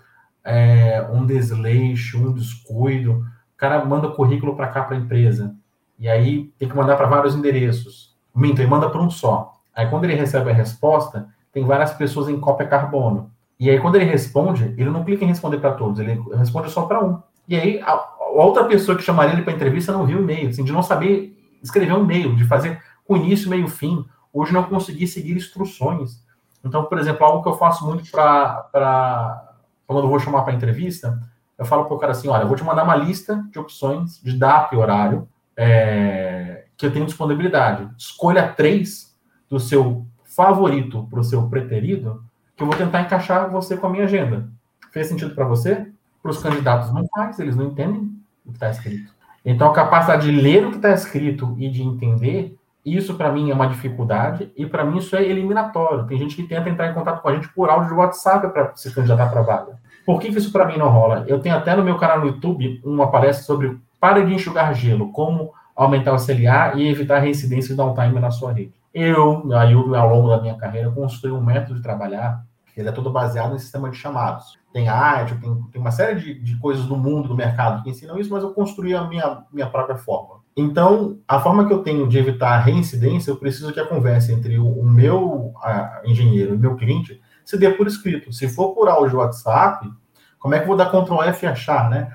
é, 0.45 1.05
um 1.11 1.27
desleixo, 1.27 2.19
um 2.19 2.33
descuido. 2.33 3.25
O 3.57 3.59
cara 3.59 3.83
manda 3.85 4.09
o 4.09 4.15
currículo 4.15 4.55
para 4.55 4.69
cá 4.69 4.83
para 4.85 4.97
a 4.97 5.01
empresa. 5.01 5.57
E 5.99 6.09
aí 6.09 6.53
tem 6.59 6.69
que 6.69 6.77
mandar 6.77 6.95
para 6.97 7.07
vários 7.07 7.35
endereços. 7.35 8.15
Minto, 8.35 8.61
ele 8.61 8.69
manda 8.69 8.91
para 8.91 9.01
um 9.01 9.09
só. 9.09 9.55
Aí 9.75 9.89
quando 9.89 10.05
ele 10.05 10.15
recebe 10.15 10.51
a 10.51 10.55
resposta, 10.55 11.29
tem 11.53 11.65
várias 11.65 11.95
pessoas 11.95 12.29
em 12.29 12.39
cópia 12.39 12.67
carbono. 12.67 13.31
E 13.59 13.71
aí 13.71 13.81
quando 13.81 13.97
ele 13.97 14.05
responde, 14.05 14.75
ele 14.77 14.91
não 14.91 15.05
clica 15.05 15.25
em 15.25 15.29
responder 15.29 15.57
para 15.57 15.73
todos, 15.73 15.99
ele 15.99 16.23
responde 16.37 16.71
só 16.71 16.83
para 16.83 17.03
um. 17.03 17.19
E 17.49 17.57
aí 17.57 17.81
a, 17.81 17.93
a, 17.93 18.29
outra 18.35 18.65
pessoa 18.65 18.97
que 18.97 19.03
chamaria 19.03 19.33
ele 19.33 19.43
para 19.43 19.55
entrevista 19.55 19.91
não 19.91 20.05
viu 20.05 20.19
o 20.19 20.23
e-mail, 20.23 20.51
assim, 20.51 20.63
de 20.63 20.73
não 20.73 20.83
saber 20.83 21.35
escrever 21.63 21.95
um 21.95 22.05
e-mail, 22.05 22.37
de 22.37 22.45
fazer 22.45 22.79
com 23.07 23.17
início, 23.17 23.49
meio, 23.49 23.69
fim. 23.69 24.05
Hoje 24.33 24.53
não 24.53 24.65
consegui 24.65 25.07
seguir 25.07 25.35
instruções. 25.35 26.23
Então, 26.63 26.85
por 26.85 26.99
exemplo, 26.99 27.25
algo 27.25 27.43
que 27.43 27.49
eu 27.49 27.57
faço 27.57 27.87
muito 27.87 28.11
para 28.11 29.47
quando 29.87 30.03
eu 30.03 30.09
vou 30.09 30.19
chamar 30.19 30.43
para 30.43 30.53
entrevista, 30.53 31.19
eu 31.59 31.65
falo 31.65 31.85
para 31.85 31.95
o 31.95 31.99
cara 31.99 32.13
assim, 32.13 32.29
olha, 32.29 32.43
eu 32.43 32.49
vou 32.49 32.57
te 32.57 32.65
mandar 32.65 32.85
uma 32.85 32.97
lista 32.97 33.45
de 33.51 33.59
opções 33.59 34.21
de 34.23 34.37
data 34.37 34.75
e 34.75 34.79
horário 34.79 35.29
é, 35.57 36.65
que 36.77 36.85
eu 36.85 36.93
tenho 36.93 37.07
disponibilidade. 37.07 37.89
Escolha 37.97 38.49
três 38.49 39.17
do 39.49 39.59
seu 39.59 40.05
favorito 40.25 41.07
para 41.09 41.21
o 41.21 41.25
seu 41.25 41.49
preterido, 41.49 42.23
que 42.55 42.63
eu 42.63 42.67
vou 42.67 42.77
tentar 42.77 43.01
encaixar 43.01 43.51
você 43.51 43.77
com 43.77 43.87
a 43.87 43.91
minha 43.91 44.05
agenda. 44.05 44.49
Fez 44.93 45.07
sentido 45.07 45.35
para 45.35 45.47
você? 45.47 45.91
Para 46.23 46.31
os 46.31 46.43
candidatos 46.43 46.93
não 46.93 47.07
faz, 47.15 47.39
eles 47.39 47.57
não 47.57 47.67
entendem 47.67 48.11
o 48.45 48.51
que 48.51 48.57
está 48.57 48.71
escrito. 48.71 49.15
Então, 49.45 49.71
a 49.71 49.73
capacidade 49.73 50.31
de 50.31 50.41
ler 50.41 50.67
o 50.67 50.71
que 50.71 50.77
está 50.77 50.91
escrito 50.91 51.55
e 51.57 51.71
de 51.71 51.83
entender, 51.83 52.59
isso 52.85 53.15
para 53.15 53.31
mim 53.31 53.51
é 53.51 53.55
uma 53.55 53.69
dificuldade, 53.69 54.51
e 54.57 54.67
para 54.67 54.85
mim 54.85 54.99
isso 54.99 55.15
é 55.15 55.23
eliminatório. 55.23 56.07
Tem 56.07 56.19
gente 56.19 56.35
que 56.35 56.43
tenta 56.43 56.69
entrar 56.69 56.91
em 56.91 56.95
contato 56.95 57.23
com 57.23 57.29
a 57.29 57.35
gente 57.35 57.49
por 57.51 57.71
áudio 57.71 57.91
de 57.91 57.95
WhatsApp 57.95 58.49
para 58.49 58.75
se 58.75 58.93
candidatar 58.93 59.29
para 59.29 59.43
vaga. 59.43 59.79
Por 60.07 60.21
que, 60.21 60.31
que 60.31 60.39
isso 60.39 60.53
para 60.53 60.67
mim 60.67 60.79
não 60.79 60.89
rola? 60.89 61.25
Eu 61.27 61.41
tenho 61.41 61.57
até 61.57 61.75
no 61.75 61.83
meu 61.83 61.99
canal 61.99 62.21
no 62.21 62.27
YouTube 62.27 62.81
uma 62.85 63.11
palestra 63.11 63.45
sobre 63.45 63.77
pare 64.01 64.25
de 64.25 64.33
enxugar 64.33 64.73
gelo, 64.73 65.11
como 65.11 65.53
aumentar 65.75 66.15
o 66.15 66.25
CLA 66.25 66.75
e 66.77 66.89
evitar 66.89 67.19
reincidência 67.19 67.71
de 67.71 67.77
downtime 67.77 68.21
na 68.21 68.31
sua 68.31 68.53
rede. 68.53 68.73
Eu, 68.95 69.53
ao 69.95 70.09
longo 70.09 70.29
da 70.29 70.41
minha 70.41 70.55
carreira, 70.55 70.91
construí 70.91 71.33
um 71.33 71.45
método 71.45 71.75
de 71.75 71.83
trabalhar 71.83 72.47
que 72.73 72.81
ele 72.81 72.91
é 72.91 72.93
todo 72.93 73.11
baseado 73.11 73.55
em 73.55 73.59
sistema 73.59 73.91
de 73.91 73.97
chamados. 73.97 74.59
Tem 74.71 74.87
arte, 74.87 75.35
tem, 75.37 75.55
tem 75.73 75.81
uma 75.81 75.91
série 75.91 76.21
de, 76.21 76.35
de 76.35 76.59
coisas 76.59 76.85
do 76.85 76.95
mundo, 76.95 77.29
do 77.29 77.35
mercado 77.35 77.83
que 77.83 77.89
ensinam 77.89 78.19
isso, 78.19 78.31
mas 78.31 78.43
eu 78.43 78.53
construí 78.53 78.95
a 78.95 79.03
minha, 79.05 79.45
minha 79.51 79.67
própria 79.67 79.97
forma. 79.97 80.41
Então, 80.55 81.19
a 81.27 81.41
forma 81.41 81.67
que 81.67 81.73
eu 81.73 81.83
tenho 81.83 82.07
de 82.07 82.19
evitar 82.19 82.51
a 82.51 82.59
reincidência, 82.59 83.31
eu 83.31 83.37
preciso 83.37 83.73
que 83.73 83.81
a 83.81 83.87
conversa 83.87 84.31
entre 84.31 84.59
o, 84.59 84.67
o 84.67 84.87
meu 84.87 85.53
a, 85.63 86.03
engenheiro 86.05 86.53
e 86.53 86.57
o 86.57 86.61
meu 86.61 86.77
cliente 86.77 87.19
se 87.47 87.57
dê 87.57 87.71
por 87.71 87.87
escrito. 87.87 88.33
Se 88.33 88.49
for 88.49 88.75
por 88.75 88.89
áudio 88.89 89.19
WhatsApp, 89.19 89.89
como 90.37 90.55
é 90.55 90.59
que 90.59 90.65
eu 90.65 90.69
vou 90.69 90.77
dar 90.77 90.91
Ctrl 90.91 91.23
F 91.23 91.47
e 91.47 91.49
achar, 91.49 91.89
né? 91.89 92.13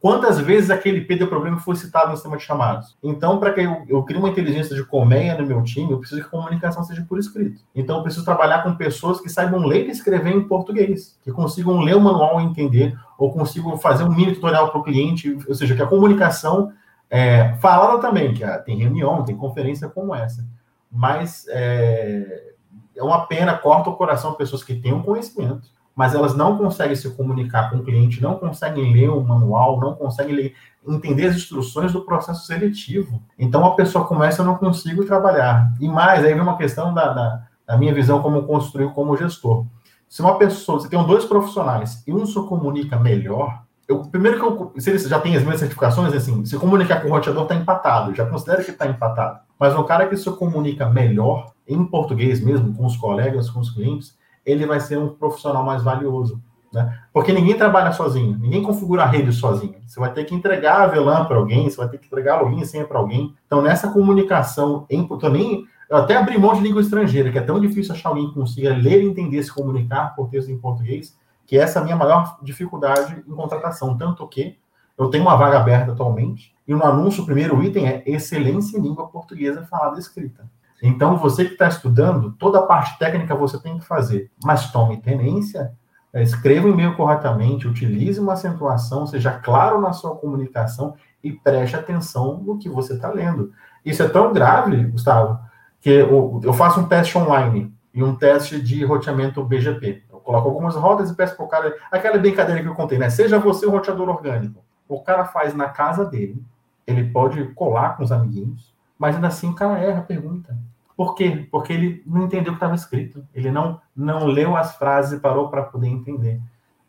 quantas 0.00 0.40
vezes 0.40 0.70
aquele 0.70 0.98
IP 0.98 1.16
deu 1.16 1.28
problema 1.28 1.58
foi 1.58 1.76
citado 1.76 2.08
no 2.08 2.16
sistema 2.16 2.38
de 2.38 2.42
chamados? 2.42 2.96
Então, 3.02 3.38
para 3.38 3.52
que 3.52 3.60
eu, 3.60 3.84
eu 3.86 4.02
crie 4.02 4.16
uma 4.16 4.30
inteligência 4.30 4.74
de 4.74 4.82
colmeia 4.82 5.36
no 5.36 5.46
meu 5.46 5.62
time, 5.62 5.90
eu 5.90 5.98
preciso 5.98 6.22
que 6.22 6.26
a 6.26 6.30
comunicação 6.30 6.82
seja 6.84 7.04
por 7.06 7.18
escrito. 7.18 7.60
Então, 7.74 7.98
eu 7.98 8.02
preciso 8.02 8.24
trabalhar 8.24 8.62
com 8.62 8.74
pessoas 8.76 9.20
que 9.20 9.28
saibam 9.28 9.66
ler 9.66 9.86
e 9.86 9.90
escrever 9.90 10.34
em 10.34 10.48
português, 10.48 11.18
que 11.22 11.30
consigam 11.30 11.80
ler 11.80 11.96
o 11.96 12.00
manual 12.00 12.40
e 12.40 12.44
entender, 12.44 12.96
ou 13.18 13.30
consigam 13.30 13.76
fazer 13.76 14.04
um 14.04 14.14
mini 14.14 14.32
tutorial 14.32 14.70
para 14.70 14.80
o 14.80 14.84
cliente, 14.84 15.36
ou 15.46 15.54
seja, 15.54 15.74
que 15.74 15.82
a 15.82 15.86
comunicação 15.86 16.72
é, 17.10 17.54
falada 17.56 18.00
também, 18.00 18.32
que 18.32 18.46
tem 18.64 18.78
reunião, 18.78 19.24
tem 19.24 19.36
conferência 19.36 19.88
como 19.88 20.14
essa, 20.14 20.46
mas 20.90 21.46
é, 21.48 22.54
é 22.98 23.02
uma 23.02 23.26
pena, 23.26 23.56
corta 23.56 23.88
o 23.88 23.96
coração 23.96 24.34
pessoas 24.34 24.62
que 24.62 24.74
tenham 24.74 25.02
conhecimento, 25.02 25.68
mas 25.94 26.14
elas 26.14 26.34
não 26.34 26.58
conseguem 26.58 26.96
se 26.96 27.10
comunicar 27.10 27.70
com 27.70 27.76
o 27.78 27.82
cliente, 27.82 28.22
não 28.22 28.36
conseguem 28.36 28.92
ler 28.92 29.08
o 29.08 29.22
manual, 29.22 29.80
não 29.80 29.94
conseguem 29.94 30.34
ler, 30.34 30.54
entender 30.86 31.26
as 31.26 31.36
instruções 31.36 31.92
do 31.92 32.02
processo 32.02 32.46
seletivo. 32.46 33.22
Então 33.38 33.64
a 33.64 33.74
pessoa 33.74 34.04
começa, 34.04 34.42
eu 34.42 34.46
não 34.46 34.56
consigo 34.56 35.04
trabalhar. 35.04 35.72
E 35.80 35.88
mais, 35.88 36.24
aí 36.24 36.34
vem 36.34 36.42
uma 36.42 36.56
questão 36.56 36.92
da, 36.92 37.12
da, 37.12 37.42
da 37.66 37.76
minha 37.76 37.94
visão 37.94 38.20
como 38.20 38.42
construir 38.44 38.92
como 38.92 39.16
gestor. 39.16 39.64
Se 40.08 40.22
uma 40.22 40.38
pessoa, 40.38 40.80
você 40.80 40.88
tem 40.88 41.04
dois 41.06 41.24
profissionais 41.24 42.02
e 42.06 42.12
um 42.12 42.24
se 42.24 42.34
comunica 42.46 42.98
melhor, 42.98 43.62
eu, 43.88 44.02
primeiro 44.02 44.38
que 44.38 44.44
eu, 44.44 44.72
se 44.76 44.90
ele 44.90 44.98
já 44.98 45.18
tem 45.18 45.34
as 45.34 45.42
minhas 45.42 45.58
certificações, 45.58 46.12
assim, 46.12 46.44
se 46.44 46.58
comunicar 46.58 47.00
com 47.00 47.08
o 47.08 47.10
roteador 47.10 47.44
está 47.44 47.54
empatado, 47.54 48.14
já 48.14 48.26
considero 48.26 48.62
que 48.62 48.70
está 48.70 48.86
empatado. 48.86 49.40
Mas 49.58 49.74
o 49.74 49.82
cara 49.84 50.06
que 50.06 50.16
se 50.16 50.30
comunica 50.30 50.86
melhor, 50.90 51.52
em 51.66 51.82
português 51.84 52.44
mesmo, 52.44 52.74
com 52.74 52.84
os 52.84 52.96
colegas, 52.96 53.48
com 53.48 53.60
os 53.60 53.70
clientes, 53.70 54.16
ele 54.44 54.66
vai 54.66 54.78
ser 54.78 54.98
um 54.98 55.08
profissional 55.08 55.64
mais 55.64 55.82
valioso. 55.82 56.40
Né? 56.70 56.98
Porque 57.14 57.32
ninguém 57.32 57.56
trabalha 57.56 57.92
sozinho, 57.92 58.36
ninguém 58.38 58.62
configura 58.62 59.04
a 59.04 59.06
rede 59.06 59.32
sozinho. 59.32 59.76
Você 59.86 59.98
vai 59.98 60.12
ter 60.12 60.24
que 60.24 60.34
entregar 60.34 60.82
a 60.82 60.86
VLAN 60.86 61.24
para 61.24 61.38
alguém, 61.38 61.68
você 61.68 61.78
vai 61.78 61.88
ter 61.88 61.96
que 61.96 62.06
entregar 62.06 62.42
login 62.42 62.60
e 62.60 62.66
senha 62.66 62.84
para 62.86 62.98
alguém. 62.98 63.34
Então, 63.46 63.62
nessa 63.62 63.90
comunicação, 63.90 64.84
em, 64.90 65.08
eu, 65.10 65.30
nem, 65.30 65.64
eu 65.88 65.96
até 65.96 66.14
abri 66.14 66.38
mão 66.38 66.52
de 66.52 66.60
língua 66.60 66.82
estrangeira, 66.82 67.32
que 67.32 67.38
é 67.38 67.42
tão 67.42 67.58
difícil 67.58 67.94
achar 67.94 68.10
alguém 68.10 68.28
que 68.28 68.34
consiga 68.34 68.76
ler, 68.76 69.02
entender, 69.02 69.42
se 69.42 69.52
comunicar 69.52 70.14
por 70.14 70.28
texto 70.28 70.50
em 70.50 70.58
português, 70.58 71.16
que 71.48 71.58
essa 71.58 71.78
é 71.78 71.82
a 71.82 71.84
minha 71.84 71.96
maior 71.96 72.38
dificuldade 72.42 73.24
em 73.26 73.34
contratação. 73.34 73.96
Tanto 73.96 74.28
que 74.28 74.58
eu 74.98 75.08
tenho 75.08 75.24
uma 75.24 75.34
vaga 75.34 75.58
aberta 75.58 75.92
atualmente, 75.92 76.54
e 76.66 76.74
no 76.74 76.84
anúncio, 76.84 77.22
o 77.22 77.26
primeiro 77.26 77.62
item 77.62 77.88
é 77.88 78.02
excelência 78.04 78.76
em 78.76 78.82
língua 78.82 79.08
portuguesa 79.08 79.64
falada 79.64 79.96
e 79.96 80.00
escrita. 80.00 80.44
Então, 80.82 81.16
você 81.16 81.46
que 81.46 81.52
está 81.52 81.66
estudando, 81.66 82.32
toda 82.32 82.58
a 82.58 82.66
parte 82.66 82.98
técnica 82.98 83.34
você 83.34 83.58
tem 83.58 83.78
que 83.78 83.86
fazer, 83.86 84.30
mas 84.44 84.70
tome 84.70 84.98
tenência, 84.98 85.72
é, 86.12 86.22
escreva 86.22 86.66
o 86.66 86.70
e-mail 86.70 86.94
corretamente, 86.94 87.66
utilize 87.66 88.20
uma 88.20 88.34
acentuação, 88.34 89.06
seja 89.06 89.32
claro 89.32 89.80
na 89.80 89.94
sua 89.94 90.14
comunicação 90.16 90.94
e 91.24 91.32
preste 91.32 91.76
atenção 91.76 92.42
no 92.44 92.58
que 92.58 92.68
você 92.68 92.92
está 92.92 93.10
lendo. 93.10 93.50
Isso 93.84 94.02
é 94.02 94.08
tão 94.08 94.34
grave, 94.34 94.84
Gustavo, 94.84 95.38
que 95.80 95.90
eu, 95.90 96.52
faço 96.52 96.80
um 96.80 96.88
teste 96.88 97.16
online 97.16 97.72
e 97.94 98.02
um 98.02 98.14
teste 98.14 98.60
de 98.60 98.84
roteamento 98.84 99.42
BGP. 99.42 100.04
Coloco 100.28 100.48
algumas 100.48 100.76
rodas 100.76 101.10
e 101.10 101.14
peço 101.14 101.34
para 101.34 101.44
o 101.46 101.48
cara, 101.48 101.74
aquela 101.90 102.18
brincadeira 102.18 102.60
que 102.60 102.68
eu 102.68 102.74
contei, 102.74 102.98
né? 102.98 103.08
Seja 103.08 103.38
você 103.38 103.66
um 103.66 103.70
roteador 103.70 104.10
orgânico. 104.10 104.62
O 104.86 105.00
cara 105.00 105.24
faz 105.24 105.54
na 105.54 105.70
casa 105.70 106.04
dele, 106.04 106.44
ele 106.86 107.04
pode 107.04 107.42
colar 107.54 107.96
com 107.96 108.04
os 108.04 108.12
amiguinhos, 108.12 108.74
mas 108.98 109.14
ainda 109.14 109.28
assim 109.28 109.48
o 109.48 109.54
cara 109.54 109.78
erra 109.78 110.00
a 110.00 110.02
pergunta. 110.02 110.54
Por 110.94 111.14
quê? 111.14 111.48
Porque 111.50 111.72
ele 111.72 112.02
não 112.04 112.24
entendeu 112.24 112.52
o 112.52 112.56
que 112.56 112.58
estava 112.58 112.74
escrito. 112.74 113.24
Ele 113.34 113.50
não, 113.50 113.80
não 113.96 114.26
leu 114.26 114.54
as 114.54 114.76
frases 114.76 115.18
e 115.18 115.22
parou 115.22 115.48
para 115.48 115.62
poder 115.62 115.88
entender. 115.88 116.38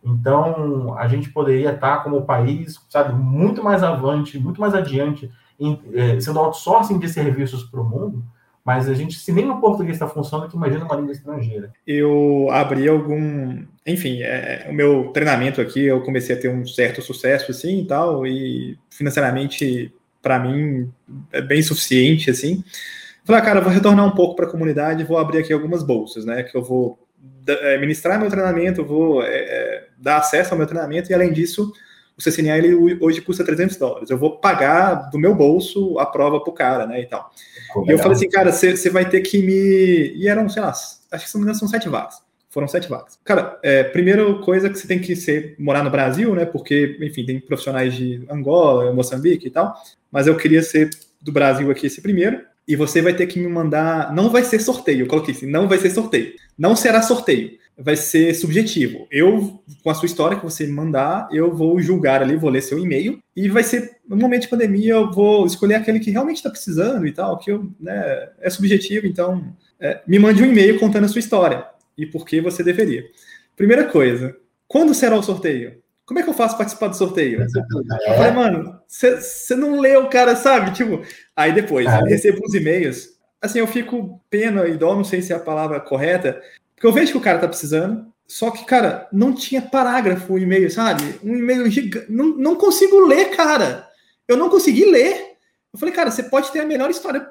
Então, 0.03 0.98
a 0.98 1.07
gente 1.07 1.30
poderia 1.30 1.72
estar 1.72 2.03
como 2.03 2.26
país, 2.26 2.86
sabe, 2.90 3.14
muito 3.14 3.64
mais 3.64 3.84
avante, 3.84 4.38
muito 4.38 4.60
mais 4.60 4.76
adiante, 4.76 5.32
em, 5.57 5.82
eh, 5.94 6.20
sendo 6.20 6.40
outsourcing 6.40 6.99
de 6.99 7.07
serviços 7.07 7.64
para 7.64 7.80
o 7.80 7.86
mundo, 7.86 8.22
mas 8.69 8.87
a 8.87 8.93
gente, 8.93 9.17
se 9.17 9.31
nem 9.31 9.49
o 9.49 9.59
português 9.59 9.95
está 9.95 10.07
funcionando, 10.07 10.47
que 10.47 10.55
imagina 10.55 10.85
uma 10.85 10.95
língua 10.95 11.11
estrangeira. 11.11 11.73
Eu 11.87 12.49
abri 12.51 12.87
algum. 12.87 13.63
Enfim, 13.83 14.21
é, 14.21 14.67
o 14.69 14.73
meu 14.73 15.05
treinamento 15.11 15.59
aqui, 15.59 15.85
eu 15.85 16.03
comecei 16.03 16.35
a 16.35 16.39
ter 16.39 16.49
um 16.49 16.63
certo 16.63 17.01
sucesso, 17.01 17.49
assim, 17.49 17.79
e 17.79 17.87
tal, 17.87 18.27
e 18.27 18.77
financeiramente, 18.87 19.91
para 20.21 20.37
mim, 20.37 20.87
é 21.31 21.41
bem 21.41 21.63
suficiente, 21.63 22.29
assim. 22.29 22.63
Falei, 23.25 23.41
ah, 23.41 23.43
cara, 23.43 23.59
vou 23.59 23.73
retornar 23.73 24.05
um 24.05 24.11
pouco 24.11 24.35
para 24.35 24.45
a 24.45 24.51
comunidade, 24.51 25.03
vou 25.03 25.17
abrir 25.17 25.39
aqui 25.39 25.51
algumas 25.51 25.81
bolsas, 25.81 26.23
né? 26.23 26.43
Que 26.43 26.55
eu 26.55 26.61
vou 26.61 26.99
é, 27.47 27.79
ministrar 27.79 28.19
meu 28.19 28.29
treinamento, 28.29 28.85
vou 28.85 29.23
é, 29.23 29.29
é, 29.29 29.87
dar 29.97 30.17
acesso 30.17 30.53
ao 30.53 30.59
meu 30.59 30.67
treinamento 30.67 31.11
e, 31.11 31.15
além 31.15 31.33
disso, 31.33 31.73
o 32.19 32.21
CCNA 32.21 32.57
ele 32.57 32.97
hoje 32.99 33.21
custa 33.21 33.45
300 33.45 33.77
dólares. 33.77 34.09
Eu 34.09 34.17
vou 34.17 34.37
pagar 34.37 35.09
do 35.09 35.17
meu 35.17 35.33
bolso 35.33 35.97
a 35.97 36.05
prova 36.05 36.41
pro 36.41 36.51
cara, 36.51 36.85
né? 36.85 37.01
E 37.01 37.05
tal. 37.05 37.31
e 37.87 37.91
eu 37.91 37.97
falei 37.97 38.13
assim, 38.13 38.29
cara, 38.29 38.51
você 38.51 38.89
vai 38.89 39.09
ter 39.09 39.21
que 39.21 39.41
me. 39.41 40.13
E 40.15 40.27
eram, 40.27 40.49
sei 40.49 40.61
lá, 40.61 40.69
acho 40.69 41.25
que 41.25 41.29
são, 41.31 41.53
são 41.53 41.67
sete 41.67 41.87
vagas. 41.87 42.21
Foram 42.49 42.67
sete 42.67 42.89
vagas. 42.89 43.17
Cara, 43.23 43.57
é, 43.63 43.83
primeira 43.83 44.33
coisa 44.39 44.69
que 44.69 44.77
você 44.77 44.87
tem 44.87 44.99
que 44.99 45.15
ser 45.15 45.55
morar 45.57 45.83
no 45.83 45.89
Brasil, 45.89 46.35
né? 46.35 46.45
Porque, 46.45 46.97
enfim, 47.01 47.25
tem 47.25 47.39
profissionais 47.39 47.93
de 47.93 48.25
Angola, 48.29 48.91
Moçambique 48.91 49.47
e 49.47 49.51
tal. 49.51 49.73
Mas 50.11 50.27
eu 50.27 50.35
queria 50.35 50.61
ser 50.61 50.89
do 51.21 51.31
Brasil 51.31 51.71
aqui 51.71 51.87
esse 51.87 52.01
primeiro 52.01 52.41
e 52.67 52.75
você 52.75 53.01
vai 53.01 53.13
ter 53.13 53.27
que 53.27 53.39
me 53.39 53.47
mandar. 53.47 54.13
Não 54.13 54.29
vai 54.29 54.43
ser 54.43 54.59
sorteio, 54.59 55.01
eu 55.01 55.07
coloquei 55.07 55.33
assim, 55.33 55.49
não 55.49 55.67
vai 55.67 55.77
ser 55.77 55.89
sorteio. 55.89 56.33
Não 56.57 56.75
será 56.75 57.01
sorteio, 57.01 57.57
vai 57.80 57.95
ser 57.95 58.34
subjetivo. 58.35 59.07
Eu, 59.10 59.64
com 59.81 59.89
a 59.89 59.93
sua 59.93 60.06
história 60.06 60.38
que 60.38 60.43
você 60.43 60.68
mandar, 60.68 61.30
eu 61.31 61.56
vou 61.56 61.80
julgar 61.81 62.22
ali, 62.22 62.35
vou 62.35 62.49
ler 62.49 62.61
seu 62.61 62.77
e-mail, 62.77 63.19
e 63.35 63.47
vai 63.47 63.64
ser, 63.64 63.97
no 64.07 64.18
momento 64.18 64.43
de 64.43 64.47
pandemia, 64.49 64.93
eu 64.93 65.11
vou 65.11 65.45
escolher 65.45 65.76
aquele 65.76 65.99
que 65.99 66.11
realmente 66.11 66.38
está 66.38 66.49
precisando 66.49 67.07
e 67.07 67.11
tal, 67.14 67.38
que 67.38 67.51
eu, 67.51 67.72
né, 67.80 68.30
é 68.41 68.49
subjetivo, 68.49 69.07
então 69.07 69.56
é, 69.80 70.01
me 70.06 70.19
mande 70.19 70.43
um 70.43 70.45
e-mail 70.45 70.77
contando 70.77 71.06
a 71.06 71.07
sua 71.07 71.19
história 71.19 71.65
e 71.97 72.06
por 72.06 72.26
que 72.26 72.41
você 72.41 72.61
deveria. 72.61 73.06
Primeira 73.56 73.85
coisa, 73.85 74.35
quando 74.68 74.93
será 74.93 75.15
o 75.18 75.23
sorteio? 75.23 75.81
Como 76.06 76.19
é 76.19 76.23
que 76.23 76.30
eu 76.30 76.34
faço 76.34 76.57
participar 76.57 76.88
do 76.88 76.97
sorteio? 76.97 77.41
É. 77.41 77.45
Eu 77.45 78.15
falei, 78.15 78.31
mano, 78.31 78.80
você 78.88 79.56
não 79.56 79.80
leu, 79.80 80.07
cara, 80.10 80.35
sabe? 80.35 80.72
Tipo, 80.72 81.01
aí 81.35 81.53
depois, 81.53 81.85
ah, 81.88 82.03
recebo 82.03 82.39
os 82.43 82.53
e-mails. 82.53 83.10
Assim, 83.41 83.60
eu 83.60 83.68
fico 83.68 84.19
pena 84.30 84.68
e 84.68 84.76
dó, 84.76 84.95
não 84.95 85.03
sei 85.03 85.22
se 85.22 85.31
é 85.31 85.35
a 85.35 85.39
palavra 85.39 85.80
correta, 85.80 86.41
porque 86.80 86.88
eu 86.88 86.93
vejo 86.93 87.11
que 87.11 87.18
o 87.18 87.22
cara 87.22 87.39
tá 87.39 87.47
precisando, 87.47 88.06
só 88.26 88.51
que, 88.51 88.64
cara, 88.64 89.06
não 89.11 89.34
tinha 89.34 89.61
parágrafo 89.61 90.31
o 90.31 90.39
e-mail, 90.39 90.72
sabe? 90.72 91.19
Um 91.22 91.35
e-mail 91.35 91.69
gigante. 91.69 92.10
Não, 92.10 92.27
não 92.38 92.56
consigo 92.56 93.06
ler, 93.06 93.35
cara. 93.35 93.85
Eu 94.26 94.38
não 94.38 94.49
consegui 94.49 94.85
ler. 94.85 95.34
Eu 95.73 95.77
falei, 95.77 95.93
cara, 95.93 96.10
você 96.10 96.23
pode 96.23 96.49
ter 96.53 96.61
a 96.61 96.65
melhor 96.65 96.89
história. 96.89 97.30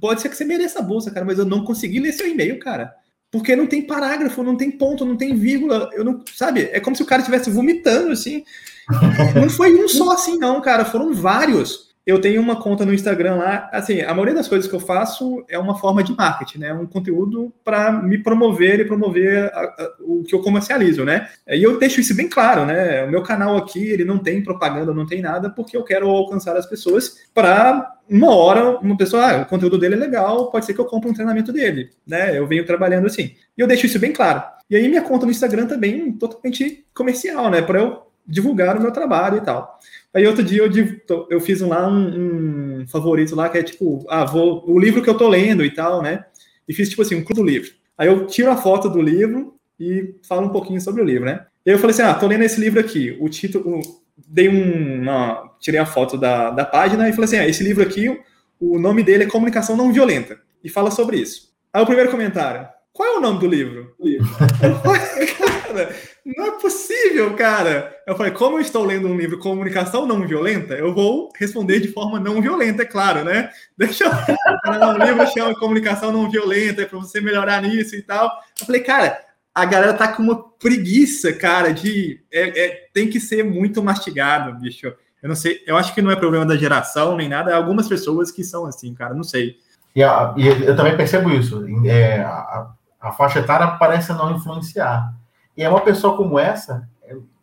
pode 0.00 0.20
ser 0.20 0.28
que 0.28 0.36
você 0.36 0.44
mereça 0.44 0.80
a 0.80 0.82
bolsa, 0.82 1.12
cara, 1.12 1.24
mas 1.24 1.38
eu 1.38 1.44
não 1.44 1.62
consegui 1.64 2.00
ler 2.00 2.10
seu 2.10 2.26
e-mail, 2.26 2.58
cara. 2.58 2.92
Porque 3.30 3.54
não 3.54 3.68
tem 3.68 3.86
parágrafo, 3.86 4.42
não 4.42 4.56
tem 4.56 4.68
ponto, 4.68 5.04
não 5.04 5.16
tem 5.16 5.36
vírgula. 5.36 5.88
Eu 5.92 6.02
não, 6.02 6.24
sabe? 6.34 6.70
É 6.72 6.80
como 6.80 6.96
se 6.96 7.04
o 7.04 7.06
cara 7.06 7.20
estivesse 7.20 7.50
vomitando, 7.50 8.10
assim. 8.10 8.42
Não 9.40 9.48
foi 9.48 9.72
um 9.80 9.86
só 9.86 10.10
assim, 10.10 10.36
não, 10.36 10.60
cara. 10.60 10.84
Foram 10.84 11.14
vários 11.14 11.89
eu 12.10 12.20
tenho 12.20 12.40
uma 12.40 12.56
conta 12.56 12.84
no 12.84 12.92
Instagram 12.92 13.36
lá. 13.36 13.70
Assim, 13.72 14.00
a 14.02 14.12
maioria 14.12 14.34
das 14.34 14.48
coisas 14.48 14.68
que 14.68 14.74
eu 14.74 14.80
faço 14.80 15.44
é 15.48 15.58
uma 15.58 15.78
forma 15.78 16.02
de 16.02 16.14
marketing, 16.14 16.58
né? 16.58 16.72
Um 16.74 16.86
conteúdo 16.86 17.52
para 17.64 17.90
me 17.90 18.18
promover 18.18 18.80
e 18.80 18.84
promover 18.84 19.44
a, 19.54 19.60
a, 19.60 19.94
o 20.00 20.22
que 20.22 20.34
eu 20.34 20.40
comercializo, 20.40 21.04
né? 21.04 21.28
E 21.48 21.62
eu 21.62 21.78
deixo 21.78 22.00
isso 22.00 22.14
bem 22.14 22.28
claro, 22.28 22.66
né? 22.66 23.04
O 23.04 23.10
meu 23.10 23.22
canal 23.22 23.56
aqui, 23.56 23.90
ele 23.90 24.04
não 24.04 24.18
tem 24.18 24.42
propaganda, 24.42 24.92
não 24.92 25.06
tem 25.06 25.22
nada, 25.22 25.48
porque 25.48 25.76
eu 25.76 25.84
quero 25.84 26.08
alcançar 26.08 26.56
as 26.56 26.66
pessoas 26.66 27.28
para 27.34 27.96
uma 28.08 28.34
hora, 28.34 28.78
uma 28.78 28.96
pessoa, 28.96 29.24
ah, 29.24 29.42
o 29.42 29.46
conteúdo 29.46 29.78
dele 29.78 29.94
é 29.94 29.98
legal, 29.98 30.50
pode 30.50 30.66
ser 30.66 30.74
que 30.74 30.80
eu 30.80 30.84
compre 30.84 31.08
um 31.08 31.14
treinamento 31.14 31.52
dele, 31.52 31.90
né? 32.06 32.36
Eu 32.36 32.46
venho 32.46 32.66
trabalhando 32.66 33.06
assim. 33.06 33.34
E 33.56 33.60
eu 33.60 33.66
deixo 33.66 33.86
isso 33.86 34.00
bem 34.00 34.12
claro. 34.12 34.42
E 34.68 34.76
aí 34.76 34.88
minha 34.88 35.02
conta 35.02 35.24
no 35.24 35.32
Instagram 35.32 35.66
também 35.66 36.12
totalmente 36.12 36.84
comercial, 36.92 37.50
né? 37.50 37.62
Para 37.62 37.80
eu 37.80 38.09
divulgar 38.26 38.76
o 38.76 38.82
meu 38.82 38.92
trabalho 38.92 39.38
e 39.38 39.40
tal. 39.40 39.78
Aí 40.12 40.26
outro 40.26 40.42
dia 40.42 40.62
eu, 40.62 41.26
eu 41.30 41.40
fiz 41.40 41.60
lá 41.60 41.88
um, 41.88 42.80
um, 42.80 42.88
favorito 42.88 43.34
lá 43.34 43.48
que 43.48 43.58
é 43.58 43.62
tipo, 43.62 44.04
ah, 44.08 44.24
vou, 44.24 44.64
o 44.68 44.78
livro 44.78 45.02
que 45.02 45.10
eu 45.10 45.16
tô 45.16 45.28
lendo 45.28 45.64
e 45.64 45.70
tal, 45.70 46.02
né? 46.02 46.24
E 46.68 46.74
fiz 46.74 46.88
tipo 46.88 47.02
assim, 47.02 47.14
um 47.14 47.24
clube 47.24 47.40
do 47.40 47.46
livro. 47.46 47.70
Aí 47.96 48.08
eu 48.08 48.26
tiro 48.26 48.50
a 48.50 48.56
foto 48.56 48.88
do 48.88 49.00
livro 49.00 49.54
e 49.78 50.14
falo 50.26 50.46
um 50.46 50.50
pouquinho 50.50 50.80
sobre 50.80 51.02
o 51.02 51.04
livro, 51.04 51.24
né? 51.24 51.46
E 51.64 51.70
aí 51.70 51.76
eu 51.76 51.78
falei 51.78 51.94
assim, 51.94 52.02
ah, 52.02 52.14
tô 52.14 52.26
lendo 52.26 52.44
esse 52.44 52.60
livro 52.60 52.80
aqui. 52.80 53.16
O 53.20 53.28
título, 53.28 53.80
dei 54.26 54.48
um, 54.48 55.02
uma, 55.02 55.54
tirei 55.60 55.78
a 55.78 55.86
foto 55.86 56.16
da, 56.16 56.50
da 56.50 56.64
página 56.64 57.08
e 57.08 57.12
falei 57.12 57.26
assim, 57.26 57.38
ah, 57.38 57.48
esse 57.48 57.62
livro 57.62 57.82
aqui, 57.82 58.20
o 58.58 58.78
nome 58.78 59.02
dele 59.02 59.24
é 59.24 59.26
Comunicação 59.26 59.76
Não 59.76 59.92
Violenta 59.92 60.38
e 60.62 60.68
fala 60.68 60.90
sobre 60.90 61.18
isso. 61.18 61.50
Aí 61.72 61.82
o 61.82 61.86
primeiro 61.86 62.10
comentário, 62.10 62.68
qual 62.92 63.08
é 63.08 63.18
o 63.18 63.20
nome 63.20 63.38
do 63.38 63.46
livro? 63.46 63.94
cara, 65.38 65.94
não 66.24 66.46
é 66.46 66.50
possível, 66.60 67.34
cara. 67.34 67.96
Eu 68.06 68.16
falei, 68.16 68.32
como 68.32 68.56
eu 68.56 68.60
estou 68.60 68.84
lendo 68.84 69.08
um 69.08 69.16
livro 69.16 69.38
Comunicação 69.38 70.06
Não 70.06 70.26
Violenta, 70.26 70.74
eu 70.74 70.94
vou 70.94 71.32
responder 71.38 71.80
de 71.80 71.88
forma 71.88 72.20
não 72.20 72.42
violenta, 72.42 72.82
é 72.82 72.86
claro, 72.86 73.24
né? 73.24 73.50
Deixa 73.76 74.04
eu. 74.04 74.10
um 74.10 75.04
livro 75.04 75.26
chama 75.28 75.58
Comunicação 75.58 76.12
Não 76.12 76.30
Violenta, 76.30 76.82
é 76.82 76.86
para 76.86 76.98
você 76.98 77.20
melhorar 77.20 77.62
nisso 77.62 77.96
e 77.96 78.02
tal. 78.02 78.30
Eu 78.60 78.66
falei, 78.66 78.82
cara, 78.82 79.18
a 79.54 79.64
galera 79.64 79.94
tá 79.94 80.08
com 80.08 80.22
uma 80.22 80.50
preguiça, 80.58 81.32
cara, 81.32 81.72
de. 81.72 82.22
É, 82.30 82.66
é, 82.66 82.88
tem 82.92 83.08
que 83.08 83.18
ser 83.18 83.42
muito 83.42 83.82
mastigado, 83.82 84.58
bicho. 84.58 84.92
Eu 85.22 85.28
não 85.28 85.36
sei, 85.36 85.62
eu 85.66 85.76
acho 85.76 85.94
que 85.94 86.00
não 86.02 86.10
é 86.10 86.16
problema 86.16 86.46
da 86.46 86.56
geração 86.56 87.16
nem 87.16 87.28
nada, 87.28 87.50
é 87.50 87.54
algumas 87.54 87.88
pessoas 87.88 88.30
que 88.30 88.42
são 88.42 88.64
assim, 88.64 88.94
cara, 88.94 89.14
não 89.14 89.22
sei. 89.22 89.56
E, 89.94 90.00
e 90.00 90.66
eu 90.66 90.76
também 90.76 90.96
percebo 90.96 91.30
isso. 91.30 91.64
É, 91.84 92.20
a, 92.20 92.70
a 93.00 93.12
faixa 93.12 93.40
etária 93.40 93.66
parece 93.78 94.12
não 94.12 94.36
influenciar. 94.36 95.14
E 95.60 95.62
é 95.62 95.68
uma 95.68 95.82
pessoa 95.82 96.16
como 96.16 96.38
essa, 96.38 96.88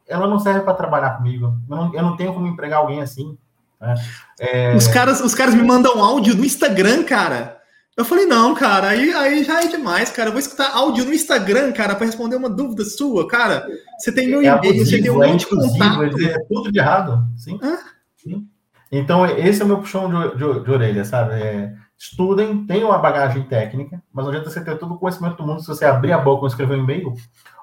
ela 0.08 0.26
não 0.26 0.40
serve 0.40 0.62
para 0.62 0.74
trabalhar 0.74 1.12
comigo. 1.12 1.56
Eu 1.70 1.76
não, 1.76 1.94
eu 1.94 2.02
não, 2.02 2.18
tenho 2.18 2.34
como 2.34 2.48
empregar 2.48 2.80
alguém 2.80 3.00
assim. 3.00 3.38
Né? 3.80 3.94
É... 4.40 4.76
Os, 4.76 4.88
caras, 4.88 5.22
os 5.22 5.36
caras 5.36 5.54
me 5.54 5.62
mandam 5.62 6.04
áudio 6.04 6.36
no 6.36 6.44
Instagram, 6.44 7.04
cara. 7.04 7.60
Eu 7.96 8.04
falei, 8.04 8.26
não, 8.26 8.56
cara, 8.56 8.88
aí, 8.88 9.14
aí 9.14 9.44
já 9.44 9.62
é 9.62 9.68
demais, 9.68 10.10
cara. 10.10 10.30
Eu 10.30 10.32
vou 10.32 10.40
escutar 10.40 10.72
áudio 10.72 11.06
no 11.06 11.14
Instagram, 11.14 11.72
cara, 11.74 11.94
para 11.94 12.08
responder 12.08 12.38
uma 12.38 12.50
dúvida 12.50 12.84
sua, 12.86 13.28
cara. 13.28 13.68
Você 14.00 14.12
tem 14.12 14.28
meu 14.28 14.42
é 14.42 14.46
e-mail, 14.46 14.84
você 14.84 15.00
tem 15.00 15.12
um 15.12 15.24
é 15.24 15.28
monte 15.28 15.42
de 15.42 15.48
contato. 15.56 16.04
É 16.20 16.40
tudo 16.52 16.72
de 16.72 16.80
errado, 16.80 17.24
sim. 17.38 17.60
sim. 18.16 18.48
Então, 18.92 19.28
esse 19.28 19.62
é 19.62 19.66
o 19.66 19.68
meu 19.68 19.78
puxão 19.78 20.10
de, 20.10 20.38
de, 20.38 20.64
de 20.64 20.72
orelha, 20.72 21.06
sabe? 21.06 21.36
É, 21.36 21.72
estudem, 21.96 22.66
tenham 22.66 22.92
a 22.92 22.98
bagagem 22.98 23.44
técnica, 23.44 24.02
mas 24.12 24.26
não 24.26 24.32
adianta 24.32 24.50
você 24.50 24.64
ter 24.64 24.76
todo 24.80 24.96
o 24.96 24.98
conhecimento 24.98 25.38
do 25.38 25.46
mundo 25.46 25.62
se 25.62 25.68
você 25.68 25.86
abrir 25.86 26.14
a 26.14 26.18
boca 26.18 26.46
e 26.46 26.48
escrever 26.48 26.80
um 26.80 26.84
e-mail. 26.84 27.14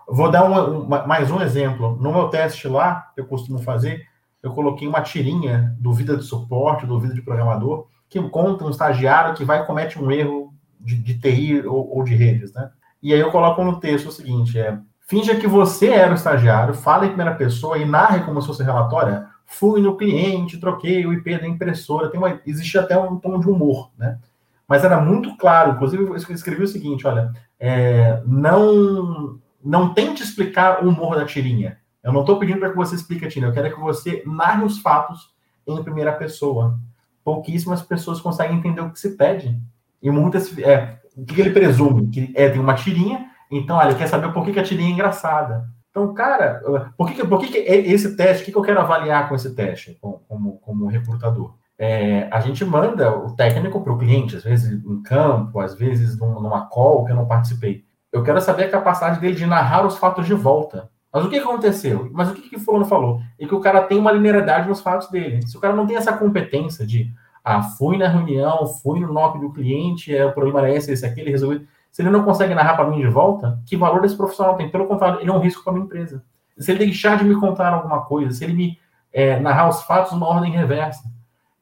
Vou 0.08 0.30
dar 0.30 0.44
uma, 0.44 0.64
uma, 0.64 1.06
mais 1.06 1.30
um 1.30 1.40
exemplo. 1.40 1.96
No 2.00 2.12
meu 2.12 2.28
teste 2.28 2.68
lá, 2.68 3.10
que 3.14 3.20
eu 3.20 3.26
costumo 3.26 3.58
fazer, 3.58 4.06
eu 4.42 4.52
coloquei 4.52 4.86
uma 4.86 5.00
tirinha 5.00 5.74
do 5.78 5.92
Vida 5.92 6.16
de 6.16 6.24
Suporte, 6.24 6.86
do 6.86 7.00
Vida 7.00 7.14
de 7.14 7.22
Programador, 7.22 7.86
que 8.08 8.20
conta 8.28 8.64
um 8.64 8.70
estagiário 8.70 9.34
que 9.34 9.44
vai 9.44 9.62
e 9.62 9.66
comete 9.66 10.00
um 10.00 10.10
erro 10.10 10.52
de, 10.78 10.96
de 10.96 11.18
TI 11.18 11.66
ou, 11.66 11.96
ou, 11.96 12.04
de 12.04 12.14
redes, 12.14 12.52
né? 12.52 12.70
E 13.02 13.12
aí 13.12 13.20
eu 13.20 13.30
coloco 13.30 13.64
no 13.64 13.80
texto 13.80 14.08
o 14.08 14.12
seguinte, 14.12 14.58
é, 14.58 14.78
finja 15.00 15.34
que 15.36 15.46
você 15.46 15.88
era 15.88 16.12
o 16.12 16.14
estagiário, 16.14 16.74
fale 16.74 17.06
em 17.06 17.08
primeira 17.08 17.34
pessoa 17.34 17.78
e 17.78 17.84
narre 17.84 18.20
como 18.20 18.40
se 18.40 18.46
fosse 18.46 18.62
relatório, 18.62 19.24
fui 19.46 19.80
no 19.80 19.96
cliente, 19.96 20.58
troquei 20.58 21.06
o 21.06 21.12
IP 21.12 21.38
da 21.38 21.46
impressora, 21.46 22.10
tem 22.10 22.18
uma, 22.18 22.40
existe 22.46 22.78
até 22.78 22.98
um 22.98 23.16
tom 23.16 23.38
de 23.40 23.48
humor, 23.48 23.90
né? 23.96 24.18
Mas 24.66 24.84
era 24.84 25.00
muito 25.00 25.36
claro, 25.36 25.72
inclusive 25.72 26.04
eu 26.04 26.16
escrevi 26.16 26.62
o 26.62 26.68
seguinte, 26.68 27.06
olha, 27.06 27.32
é, 27.60 28.22
não, 28.26 29.38
não 29.64 29.94
tente 29.94 30.22
explicar 30.22 30.84
o 30.84 30.88
humor 30.88 31.16
da 31.16 31.24
tirinha. 31.24 31.78
Eu 32.02 32.12
não 32.12 32.20
estou 32.20 32.38
pedindo 32.38 32.58
para 32.58 32.70
que 32.70 32.76
você 32.76 32.94
explique 32.94 33.24
a 33.24 33.28
tirinha, 33.28 33.50
eu 33.50 33.54
quero 33.54 33.74
que 33.74 33.80
você 33.80 34.22
narre 34.26 34.62
os 34.62 34.78
fatos 34.78 35.34
em 35.66 35.82
primeira 35.82 36.12
pessoa. 36.12 36.78
Pouquíssimas 37.24 37.80
pessoas 37.80 38.20
conseguem 38.20 38.58
entender 38.58 38.82
o 38.82 38.90
que 38.90 39.00
se 39.00 39.16
pede. 39.16 39.58
E 40.02 40.10
muitas. 40.10 40.56
É, 40.58 40.98
o 41.16 41.24
que 41.24 41.40
ele 41.40 41.50
presume? 41.50 42.08
Que 42.08 42.32
é, 42.34 42.50
tem 42.50 42.60
uma 42.60 42.74
tirinha, 42.74 43.26
então 43.50 43.76
olha, 43.76 43.88
ele 43.88 43.98
quer 43.98 44.08
saber 44.08 44.32
por 44.32 44.44
que, 44.44 44.52
que 44.52 44.60
a 44.60 44.64
tirinha 44.64 44.90
é 44.90 44.92
engraçada. 44.92 45.66
Então, 45.90 46.12
cara, 46.12 46.60
por 46.96 47.10
que, 47.10 47.24
por 47.24 47.38
que, 47.40 47.46
que 47.46 47.58
esse 47.58 48.16
teste, 48.16 48.42
o 48.42 48.44
que, 48.46 48.52
que 48.52 48.58
eu 48.58 48.62
quero 48.62 48.80
avaliar 48.80 49.28
com 49.28 49.34
esse 49.36 49.54
teste, 49.54 49.96
como, 50.00 50.58
como 50.58 50.88
recrutador? 50.88 51.54
É, 51.78 52.28
a 52.32 52.40
gente 52.40 52.64
manda 52.64 53.16
o 53.16 53.34
técnico 53.34 53.80
para 53.80 53.92
o 53.92 53.98
cliente, 53.98 54.36
às 54.36 54.42
vezes 54.42 54.84
em 54.84 55.02
campo, 55.02 55.60
às 55.60 55.74
vezes 55.74 56.18
numa 56.18 56.66
call 56.66 57.04
que 57.04 57.12
eu 57.12 57.16
não 57.16 57.26
participei. 57.26 57.84
Eu 58.14 58.22
quero 58.22 58.40
saber 58.40 58.64
a 58.64 58.70
capacidade 58.70 59.20
dele 59.20 59.34
de 59.34 59.44
narrar 59.44 59.84
os 59.84 59.98
fatos 59.98 60.24
de 60.24 60.34
volta. 60.34 60.88
Mas 61.12 61.24
o 61.24 61.28
que 61.28 61.36
aconteceu? 61.36 62.08
Mas 62.12 62.30
o 62.30 62.34
que, 62.34 62.48
que 62.48 62.56
o 62.56 62.60
fulano 62.60 62.86
falou? 62.86 63.20
É 63.38 63.46
que 63.46 63.54
o 63.54 63.60
cara 63.60 63.82
tem 63.82 63.98
uma 63.98 64.12
linearidade 64.12 64.68
nos 64.68 64.80
fatos 64.80 65.10
dele. 65.10 65.46
Se 65.46 65.56
o 65.56 65.60
cara 65.60 65.74
não 65.74 65.86
tem 65.86 65.96
essa 65.96 66.12
competência 66.12 66.86
de, 66.86 67.12
ah, 67.44 67.62
fui 67.62 67.98
na 67.98 68.08
reunião, 68.08 68.66
fui 68.66 69.00
no 69.00 69.12
NOC 69.12 69.38
do 69.38 69.52
cliente, 69.52 70.16
é, 70.16 70.24
o 70.24 70.32
problema 70.32 70.60
era 70.60 70.74
esse, 70.74 70.92
esse, 70.92 71.04
aquele, 71.04 71.30
resolveu 71.30 71.62
se 71.94 72.02
ele 72.02 72.10
não 72.10 72.24
consegue 72.24 72.56
narrar 72.56 72.74
para 72.74 72.90
mim 72.90 72.98
de 72.98 73.06
volta, 73.06 73.62
que 73.64 73.76
valor 73.76 74.04
esse 74.04 74.16
profissional 74.16 74.56
tem? 74.56 74.68
Pelo 74.68 74.88
contrário, 74.88 75.20
ele 75.20 75.30
é 75.30 75.32
um 75.32 75.38
risco 75.38 75.62
para 75.62 75.72
minha 75.72 75.84
empresa. 75.84 76.24
Se 76.58 76.72
ele 76.72 76.86
deixar 76.86 77.16
de 77.16 77.24
me 77.24 77.36
contar 77.36 77.72
alguma 77.72 78.00
coisa, 78.00 78.32
se 78.32 78.42
ele 78.42 78.52
me 78.52 78.78
é, 79.12 79.38
narrar 79.38 79.68
os 79.68 79.80
fatos 79.84 80.10
numa 80.10 80.26
ordem 80.26 80.50
reversa. 80.50 81.04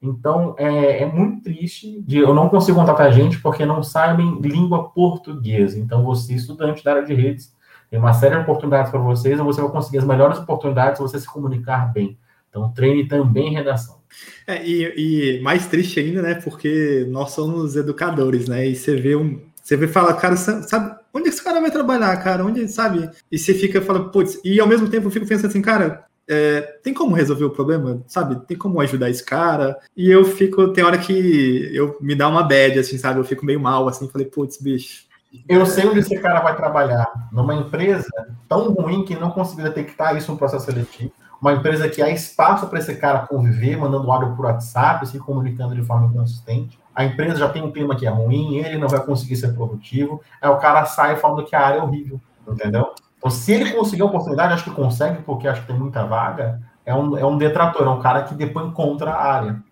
Então, 0.03 0.57
é, 0.59 1.03
é, 1.03 1.07
muito 1.07 1.45
triste 1.45 2.03
de 2.03 2.19
eu 2.19 2.35
não 2.35 2.49
consigo 2.49 2.77
contratar 2.77 3.13
gente 3.13 3.39
porque 3.41 3.65
não 3.65 3.85
sabem 3.85 4.41
língua 4.41 4.89
portuguesa. 4.91 5.79
Então, 5.79 6.03
você, 6.03 6.35
estudante 6.35 6.83
da 6.83 6.95
área 6.95 7.07
de 7.07 7.15
redes, 7.15 7.55
tem 7.89 8.01
uma 8.01 8.13
série 8.13 8.35
de 8.35 8.43
oportunidades 8.43 8.91
para 8.91 8.99
vocês, 8.99 9.39
e 9.39 9.43
você 9.43 9.61
vai 9.61 9.71
conseguir 9.71 9.99
as 9.99 10.05
melhores 10.05 10.39
oportunidades 10.39 10.97
se 10.99 11.03
você 11.03 11.21
se 11.21 11.27
comunicar 11.27 11.93
bem. 11.93 12.19
Então, 12.51 12.73
treine 12.73 13.07
também 13.07 13.53
redação. 13.53 13.99
É, 14.47 14.67
e, 14.67 15.39
e 15.39 15.41
mais 15.41 15.67
triste 15.67 16.01
ainda, 16.01 16.21
né? 16.21 16.35
Porque 16.35 17.07
nós 17.09 17.31
somos 17.31 17.77
educadores, 17.77 18.49
né? 18.49 18.67
E 18.67 18.75
você 18.75 18.97
vê 18.97 19.15
um, 19.15 19.41
você 19.63 19.77
vê 19.77 19.87
fala, 19.87 20.15
cara, 20.15 20.37
sabe, 20.37 20.97
onde 21.15 21.29
esse 21.29 21.43
cara 21.43 21.61
vai 21.61 21.71
trabalhar, 21.71 22.17
cara? 22.17 22.45
Onde, 22.45 22.67
sabe? 22.67 23.09
E 23.31 23.39
você 23.39 23.55
fica, 23.55 23.81
fala, 23.81 24.11
putz, 24.11 24.41
e 24.45 24.59
ao 24.61 24.67
mesmo 24.67 24.89
tempo 24.89 25.07
eu 25.07 25.11
fico 25.11 25.27
pensando 25.27 25.47
assim, 25.47 25.63
cara, 25.63 26.05
é, 26.29 26.61
tem 26.83 26.95
como 26.95 27.15
resolver 27.15 27.45
o 27.45 27.51
problema, 27.51 28.03
sabe? 28.07 28.37
Tem 28.47 28.57
como 28.57 28.81
ajudar 28.81 29.11
esse 29.11 29.25
cara? 29.25 29.79
E 29.97 30.11
eu 30.11 30.25
fico, 30.25 30.69
tem 30.69 30.85
hora 30.85 30.99
que 30.99 31.71
eu 31.75 31.97
me 32.01 32.15
dá 32.15 32.29
uma 32.29 32.43
bad, 32.43 32.79
assim, 32.79 32.99
sabe? 32.99 33.21
Eu 33.21 33.25
fico 33.25 33.45
meio 33.45 33.61
mal, 33.61 33.89
assim, 33.89 34.09
falei, 34.09 34.27
putz, 34.27 34.61
bicho. 34.61 35.05
Eu 35.49 35.65
sei 35.65 35.87
onde 35.87 36.01
esse 36.01 36.19
cara 36.19 36.41
vai 36.41 36.55
trabalhar. 36.57 37.11
Numa 37.33 37.55
empresa 37.55 38.11
tão 38.49 38.73
ruim 38.73 39.05
que 39.05 39.17
não 39.17 39.31
conseguiu 39.31 39.65
detectar 39.65 40.17
isso 40.17 40.31
no 40.31 40.39
processo 40.39 40.67
seletivo. 40.67 41.13
Uma 41.41 41.55
empresa 41.55 41.89
que 41.89 42.01
há 42.01 42.11
espaço 42.11 42.69
para 42.69 42.79
esse 42.79 42.95
cara 42.97 43.27
conviver, 43.27 43.77
mandando 43.77 44.11
áudio 44.11 44.37
por 44.37 44.45
WhatsApp, 44.45 45.09
se 45.09 45.19
comunicando 45.19 45.75
de 45.75 45.83
forma 45.83 46.13
consistente 46.13 46.79
a 46.95 47.05
empresa 47.05 47.37
já 47.37 47.49
tem 47.49 47.63
um 47.63 47.73
clima 47.73 47.97
que 47.97 48.07
é 48.07 48.11
ruim, 48.11 48.57
ele 48.57 48.79
não 48.79 48.89
vai 48.89 49.05
conseguir 49.05 49.37
ser 49.37 49.55
produtivo, 49.55 50.21
aí 50.41 50.49
o 50.51 50.59
cara 50.59 50.85
sai 50.85 51.17
falando 51.17 51.45
que 51.45 51.57
a 51.57 51.61
área 51.61 51.79
é 51.79 51.83
horrível, 51.83 52.21
entendeu? 52.47 52.95
Então, 53.23 53.31
se 53.31 53.53
ele 53.53 53.71
conseguir 53.71 54.03
a 54.03 54.07
oportunidade, 54.07 54.53
acho 54.53 54.65
que 54.65 54.73
consegue, 54.73 55.23
porque 55.23 55.47
acho 55.47 55.61
que 55.61 55.69
tem 55.69 55.79
muita 55.79 56.05
vaga, 56.05 56.61
é 56.85 56.93
um, 56.93 57.17
é 57.17 57.25
um 57.25 57.39
detrator, 57.39 57.87
é 57.87 57.91
um 57.91 58.01
cara 58.01 58.25
que 58.25 58.35
depois 58.35 58.67
encontra 58.67 59.13
a 59.13 59.33
área. 59.33 59.63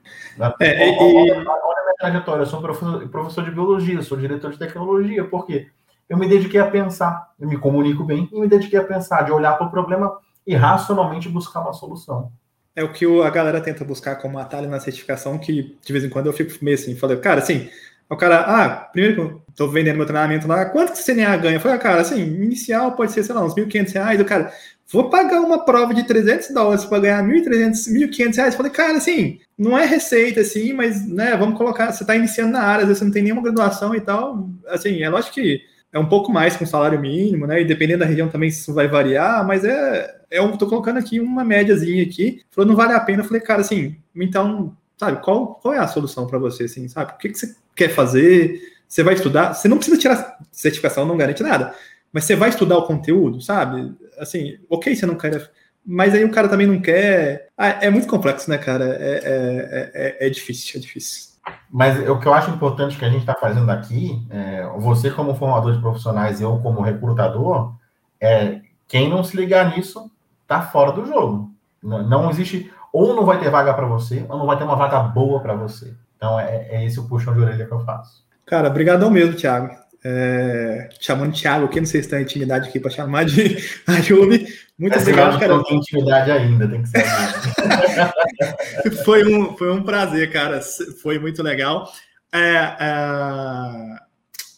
É, 0.61 0.89
olha, 0.89 1.03
e... 1.03 1.31
olha, 1.33 1.49
olha 1.49 1.81
a 1.81 1.83
minha 1.83 1.95
trajetória, 1.99 2.43
eu 2.43 2.47
sou 2.47 2.61
professor, 2.61 3.09
professor 3.09 3.45
de 3.45 3.51
biologia, 3.51 4.01
sou 4.03 4.17
diretor 4.17 4.53
de 4.53 4.59
tecnologia, 4.59 5.25
por 5.25 5.47
quê? 5.47 5.67
Eu 6.09 6.17
me 6.17 6.29
dediquei 6.29 6.61
a 6.61 6.71
pensar, 6.71 7.31
eu 7.41 7.49
me 7.49 7.57
comunico 7.57 8.05
bem 8.05 8.29
e 8.33 8.41
me 8.41 8.47
dediquei 8.47 8.79
a 8.79 8.85
pensar, 8.85 9.23
de 9.23 9.33
olhar 9.33 9.59
para 9.59 9.67
o 9.67 9.71
problema 9.71 10.17
e 10.47 10.55
racionalmente 10.55 11.29
buscar 11.29 11.61
uma 11.61 11.73
solução 11.73 12.31
é 12.75 12.85
o 12.85 12.93
que 12.93 13.05
a 13.23 13.31
galera 13.31 13.61
tenta 13.61 13.85
buscar 13.85 14.17
como 14.17 14.39
atalho 14.39 14.69
na 14.69 14.81
certificação, 14.81 15.39
que 15.39 15.77
de 15.85 15.93
vez 15.93 16.05
em 16.05 16.09
quando 16.09 16.27
eu 16.27 16.33
fico 16.33 16.53
meio 16.63 16.77
assim, 16.77 16.95
falei, 16.97 17.17
cara, 17.19 17.41
assim, 17.41 17.69
o 18.11 18.17
cara, 18.17 18.41
ah, 18.41 18.69
primeiro 18.93 19.15
que 19.15 19.21
eu 19.21 19.43
tô 19.55 19.69
vendendo 19.69 19.97
meu 19.97 20.07
treinamento 20.07 20.49
lá, 20.49 20.65
quanto 20.67 20.93
que 20.93 21.01
o 21.01 21.05
CNA 21.05 21.37
ganha? 21.37 21.57
Eu 21.57 21.61
falei, 21.61 21.77
ah, 21.77 21.81
cara, 21.81 22.01
assim, 22.01 22.21
inicial 22.21 22.93
pode 22.93 23.13
ser, 23.13 23.23
sei 23.23 23.35
lá, 23.35 23.45
uns 23.45 23.55
1.500 23.55 23.93
reais, 23.93 24.21
o 24.21 24.25
cara, 24.25 24.53
vou 24.93 25.09
pagar 25.09 25.41
uma 25.41 25.65
prova 25.65 25.95
de 25.95 26.03
300 26.03 26.53
dólares 26.53 26.85
para 26.85 26.99
ganhar 26.99 27.23
1.300, 27.23 27.89
1.500 27.89 28.37
reais. 28.37 28.55
Falei, 28.57 28.73
cara, 28.73 28.97
assim, 28.99 29.39
não 29.57 29.79
é 29.79 29.87
receita, 29.87 30.41
assim, 30.41 30.73
mas, 30.73 31.07
né, 31.07 31.37
vamos 31.37 31.57
colocar, 31.57 31.93
você 31.93 32.03
está 32.03 32.17
iniciando 32.17 32.53
na 32.53 32.63
área, 32.63 32.83
às 32.83 32.89
vezes 32.89 32.99
você 32.99 33.05
não 33.05 33.13
tem 33.13 33.23
nenhuma 33.23 33.43
graduação 33.43 33.95
e 33.95 34.01
tal. 34.01 34.51
Assim, 34.67 35.03
é 35.03 35.09
lógico 35.09 35.35
que 35.35 35.61
é 35.93 35.99
um 35.99 36.09
pouco 36.09 36.33
mais 36.33 36.57
com 36.57 36.67
salário 36.67 37.01
mínimo, 37.01 37.47
né? 37.47 37.61
E 37.61 37.65
dependendo 37.65 38.01
da 38.01 38.07
região 38.07 38.29
também 38.29 38.49
isso 38.49 38.73
vai 38.73 38.87
variar, 38.89 39.47
mas 39.47 39.65
é, 39.65 40.21
é 40.31 40.41
um, 40.41 40.57
tô 40.57 40.67
colocando 40.67 40.99
aqui 40.99 41.21
uma 41.21 41.45
médiazinha 41.45 42.03
aqui. 42.03 42.43
Falou, 42.51 42.69
não 42.69 42.77
vale 42.77 42.93
a 42.93 43.01
pena. 43.01 43.23
Eu 43.23 43.27
falei, 43.27 43.41
cara, 43.41 43.61
assim, 43.61 43.97
então, 44.15 44.77
sabe, 45.01 45.23
qual, 45.23 45.55
qual 45.55 45.73
é 45.73 45.79
a 45.79 45.89
solução 45.89 46.27
para 46.27 46.39
você, 46.39 46.65
assim, 46.65 46.87
sabe? 46.87 47.13
O 47.13 47.17
que, 47.17 47.31
que 47.31 47.39
você 47.39 47.57
quer 47.75 47.89
fazer? 47.89 48.61
Você 48.87 49.03
vai 49.03 49.15
estudar? 49.15 49.55
Você 49.55 49.67
não 49.67 49.79
precisa 49.79 49.99
tirar 49.99 50.39
certificação, 50.53 51.07
não 51.07 51.17
garante 51.17 51.43
nada. 51.43 51.75
Mas 52.13 52.25
você 52.25 52.37
vai 52.37 52.51
estudar 52.51 52.77
o 52.77 52.87
conteúdo, 52.87 53.41
sabe? 53.41 53.95
Assim, 54.19 54.59
ok, 54.69 54.95
você 54.95 55.07
não 55.07 55.15
quer. 55.15 55.51
Mas 55.87 56.13
aí 56.13 56.23
o 56.23 56.31
cara 56.31 56.51
também 56.51 56.67
não 56.67 56.83
quer. 56.83 57.49
Ah, 57.57 57.79
é 57.81 57.89
muito 57.89 58.07
complexo, 58.07 58.51
né, 58.51 58.59
cara? 58.59 58.85
É, 59.01 59.21
é, 59.25 59.91
é, 59.95 60.27
é 60.27 60.29
difícil, 60.29 60.79
é 60.79 60.83
difícil. 60.83 61.31
Mas 61.71 62.07
o 62.07 62.19
que 62.19 62.29
eu 62.29 62.35
acho 62.35 62.51
importante 62.51 62.99
que 62.99 63.05
a 63.05 63.09
gente 63.09 63.21
está 63.21 63.35
fazendo 63.35 63.71
aqui, 63.71 64.23
é, 64.29 64.69
você 64.77 65.11
como 65.11 65.35
formador 65.35 65.73
de 65.73 65.81
profissionais 65.81 66.43
eu 66.43 66.59
como 66.59 66.83
recrutador, 66.83 67.73
é 68.21 68.61
quem 68.87 69.09
não 69.09 69.25
se 69.25 69.35
ligar 69.35 69.75
nisso 69.75 70.11
está 70.43 70.61
fora 70.61 70.93
do 70.93 71.07
jogo. 71.07 71.51
Não, 71.83 72.07
não, 72.07 72.31
existe, 72.31 72.71
ou 72.93 73.15
não 73.15 73.25
vai 73.25 73.39
ter 73.39 73.51
vaga 73.51 73.75
para 73.75 73.87
você, 73.87 74.25
ou 74.29 74.39
não 74.39 74.47
vai 74.47 74.57
ter 74.57 74.65
uma 74.65 74.77
vaga 74.77 75.01
boa 75.01 75.41
para 75.41 75.55
você. 75.55 75.93
Então 76.17 76.39
é, 76.39 76.69
é, 76.71 76.85
esse 76.85 77.01
o 77.01 77.09
puxão 77.09 77.35
de 77.35 77.41
orelha 77.41 77.67
que 77.67 77.73
eu 77.73 77.81
faço. 77.81 78.25
Cara, 78.47 78.69
brigadão 78.69 79.11
mesmo, 79.11 79.35
Thiago. 79.35 79.71
É, 80.03 80.89
chamando 80.99 81.35
Thiago 81.35 81.67
aqui, 81.67 81.79
não 81.79 81.87
sei 81.87 82.03
se 82.03 82.09
tem 82.09 82.23
intimidade 82.23 82.69
aqui 82.69 82.81
para 82.81 82.91
chamar 82.91 83.25
de 83.25 83.59
Ayub. 83.87 84.47
Muito 84.79 84.97
Esse 84.97 85.11
obrigado, 85.11 85.39
cara. 85.39 85.57
Não 85.57 85.65
tem 85.65 85.77
intimidade 85.77 86.31
ainda, 86.31 86.67
tem 86.67 86.83
que 86.83 86.89
ser. 86.89 87.05
foi, 89.05 89.25
um, 89.25 89.57
foi 89.57 89.71
um 89.71 89.83
prazer, 89.83 90.33
cara. 90.33 90.61
Foi 91.03 91.19
muito 91.19 91.43
legal. 91.43 91.87
É, 92.33 92.77
é, 92.81 93.97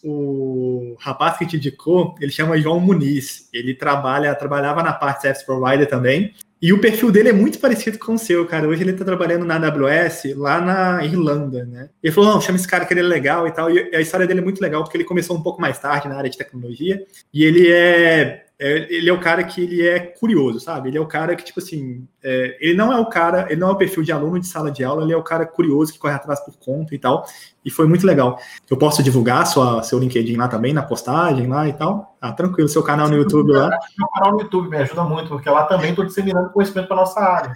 o 0.03 0.95
rapaz 0.99 1.37
que 1.37 1.45
te 1.45 1.57
indicou, 1.57 2.15
ele 2.19 2.31
chama 2.31 2.59
João 2.59 2.79
Muniz. 2.79 3.49
Ele 3.53 3.73
trabalha, 3.73 4.33
trabalhava 4.35 4.81
na 4.81 4.93
parte 4.93 5.21
Service 5.21 5.45
Provider 5.45 5.87
também. 5.87 6.33
E 6.63 6.71
o 6.71 6.79
perfil 6.79 7.11
dele 7.11 7.27
é 7.27 7.33
muito 7.33 7.59
parecido 7.59 7.99
com 7.99 8.13
o 8.13 8.17
seu, 8.17 8.45
cara. 8.45 8.65
Hoje 8.65 8.83
ele 8.83 8.91
está 8.91 9.03
trabalhando 9.03 9.43
na 9.43 9.57
AWS 9.57 10.33
lá 10.37 10.61
na 10.61 11.03
Irlanda, 11.03 11.65
né? 11.65 11.89
Ele 12.01 12.13
falou: 12.13 12.31
não, 12.31 12.39
chama 12.39 12.57
esse 12.57 12.65
cara 12.65 12.85
que 12.85 12.93
ele 12.93 13.01
é 13.01 13.03
legal 13.03 13.45
e 13.45 13.51
tal. 13.51 13.69
E 13.69 13.93
a 13.93 13.99
história 13.99 14.25
dele 14.25 14.39
é 14.39 14.43
muito 14.43 14.61
legal, 14.61 14.81
porque 14.81 14.95
ele 14.95 15.03
começou 15.03 15.35
um 15.35 15.43
pouco 15.43 15.59
mais 15.59 15.77
tarde 15.77 16.07
na 16.07 16.15
área 16.15 16.29
de 16.29 16.37
tecnologia. 16.37 17.05
E 17.33 17.43
ele 17.43 17.69
é 17.69 18.42
é, 18.63 18.87
ele 18.89 19.09
é 19.09 19.13
o 19.13 19.19
cara 19.19 19.43
que 19.43 19.61
ele 19.61 19.85
é 19.85 19.99
curioso, 19.99 20.57
sabe? 20.57 20.87
Ele 20.87 20.97
é 20.97 21.01
o 21.01 21.05
cara 21.05 21.35
que, 21.35 21.43
tipo 21.43 21.59
assim, 21.59 22.07
é, 22.23 22.57
ele 22.61 22.77
não 22.77 22.93
é 22.93 22.97
o 22.97 23.05
cara, 23.07 23.45
ele 23.49 23.59
não 23.59 23.67
é 23.67 23.71
o 23.73 23.75
perfil 23.75 24.03
de 24.03 24.11
aluno 24.13 24.39
de 24.39 24.47
sala 24.47 24.71
de 24.71 24.85
aula, 24.85 25.03
ele 25.03 25.11
é 25.11 25.17
o 25.17 25.21
cara 25.21 25.45
curioso 25.45 25.91
que 25.91 25.99
corre 25.99 26.13
atrás 26.13 26.39
por 26.39 26.55
conta 26.57 26.95
e 26.95 26.97
tal. 26.97 27.25
E 27.65 27.69
foi 27.69 27.85
muito 27.89 28.07
legal. 28.07 28.39
Eu 28.71 28.77
posso 28.77 29.03
divulgar 29.03 29.45
sua, 29.45 29.83
seu 29.83 29.99
LinkedIn 29.99 30.37
lá 30.37 30.47
também, 30.47 30.71
na 30.71 30.81
postagem 30.81 31.45
lá 31.45 31.67
e 31.67 31.73
tal. 31.73 32.15
Ah, 32.21 32.31
tranquilo, 32.31 32.69
seu 32.69 32.81
canal 32.81 33.09
no 33.09 33.17
YouTube 33.17 33.51
lá. 33.51 33.69
Meu 33.97 34.07
canal 34.07 34.31
no 34.31 34.41
YouTube 34.43 34.69
me 34.69 34.77
ajuda 34.77 35.03
muito, 35.03 35.27
porque 35.27 35.49
lá 35.49 35.65
também 35.65 35.89
estou 35.89 36.05
disseminando 36.05 36.49
conhecimento 36.51 36.87
para 36.87 36.95
nossa 36.95 37.19
área. 37.19 37.53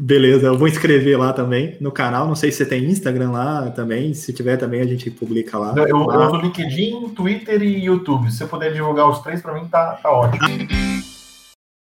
Beleza, 0.00 0.46
eu 0.46 0.56
vou 0.56 0.68
inscrever 0.68 1.18
lá 1.18 1.32
também 1.32 1.76
no 1.80 1.90
canal. 1.90 2.28
Não 2.28 2.36
sei 2.36 2.52
se 2.52 2.58
você 2.58 2.66
tem 2.66 2.84
Instagram 2.84 3.32
lá 3.32 3.68
também. 3.70 4.14
Se 4.14 4.32
tiver 4.32 4.56
também, 4.56 4.80
a 4.80 4.86
gente 4.86 5.10
publica 5.10 5.58
lá. 5.58 5.74
Eu, 5.76 5.88
eu 5.88 5.98
uso 5.98 6.36
LinkedIn, 6.36 7.08
Twitter 7.16 7.60
e 7.62 7.84
YouTube. 7.84 8.30
Se 8.30 8.38
você 8.38 8.46
puder 8.46 8.72
divulgar 8.72 9.10
os 9.10 9.18
três, 9.18 9.42
para 9.42 9.54
mim 9.54 9.66
tá, 9.66 9.98
tá 10.00 10.08
ótimo. 10.12 10.46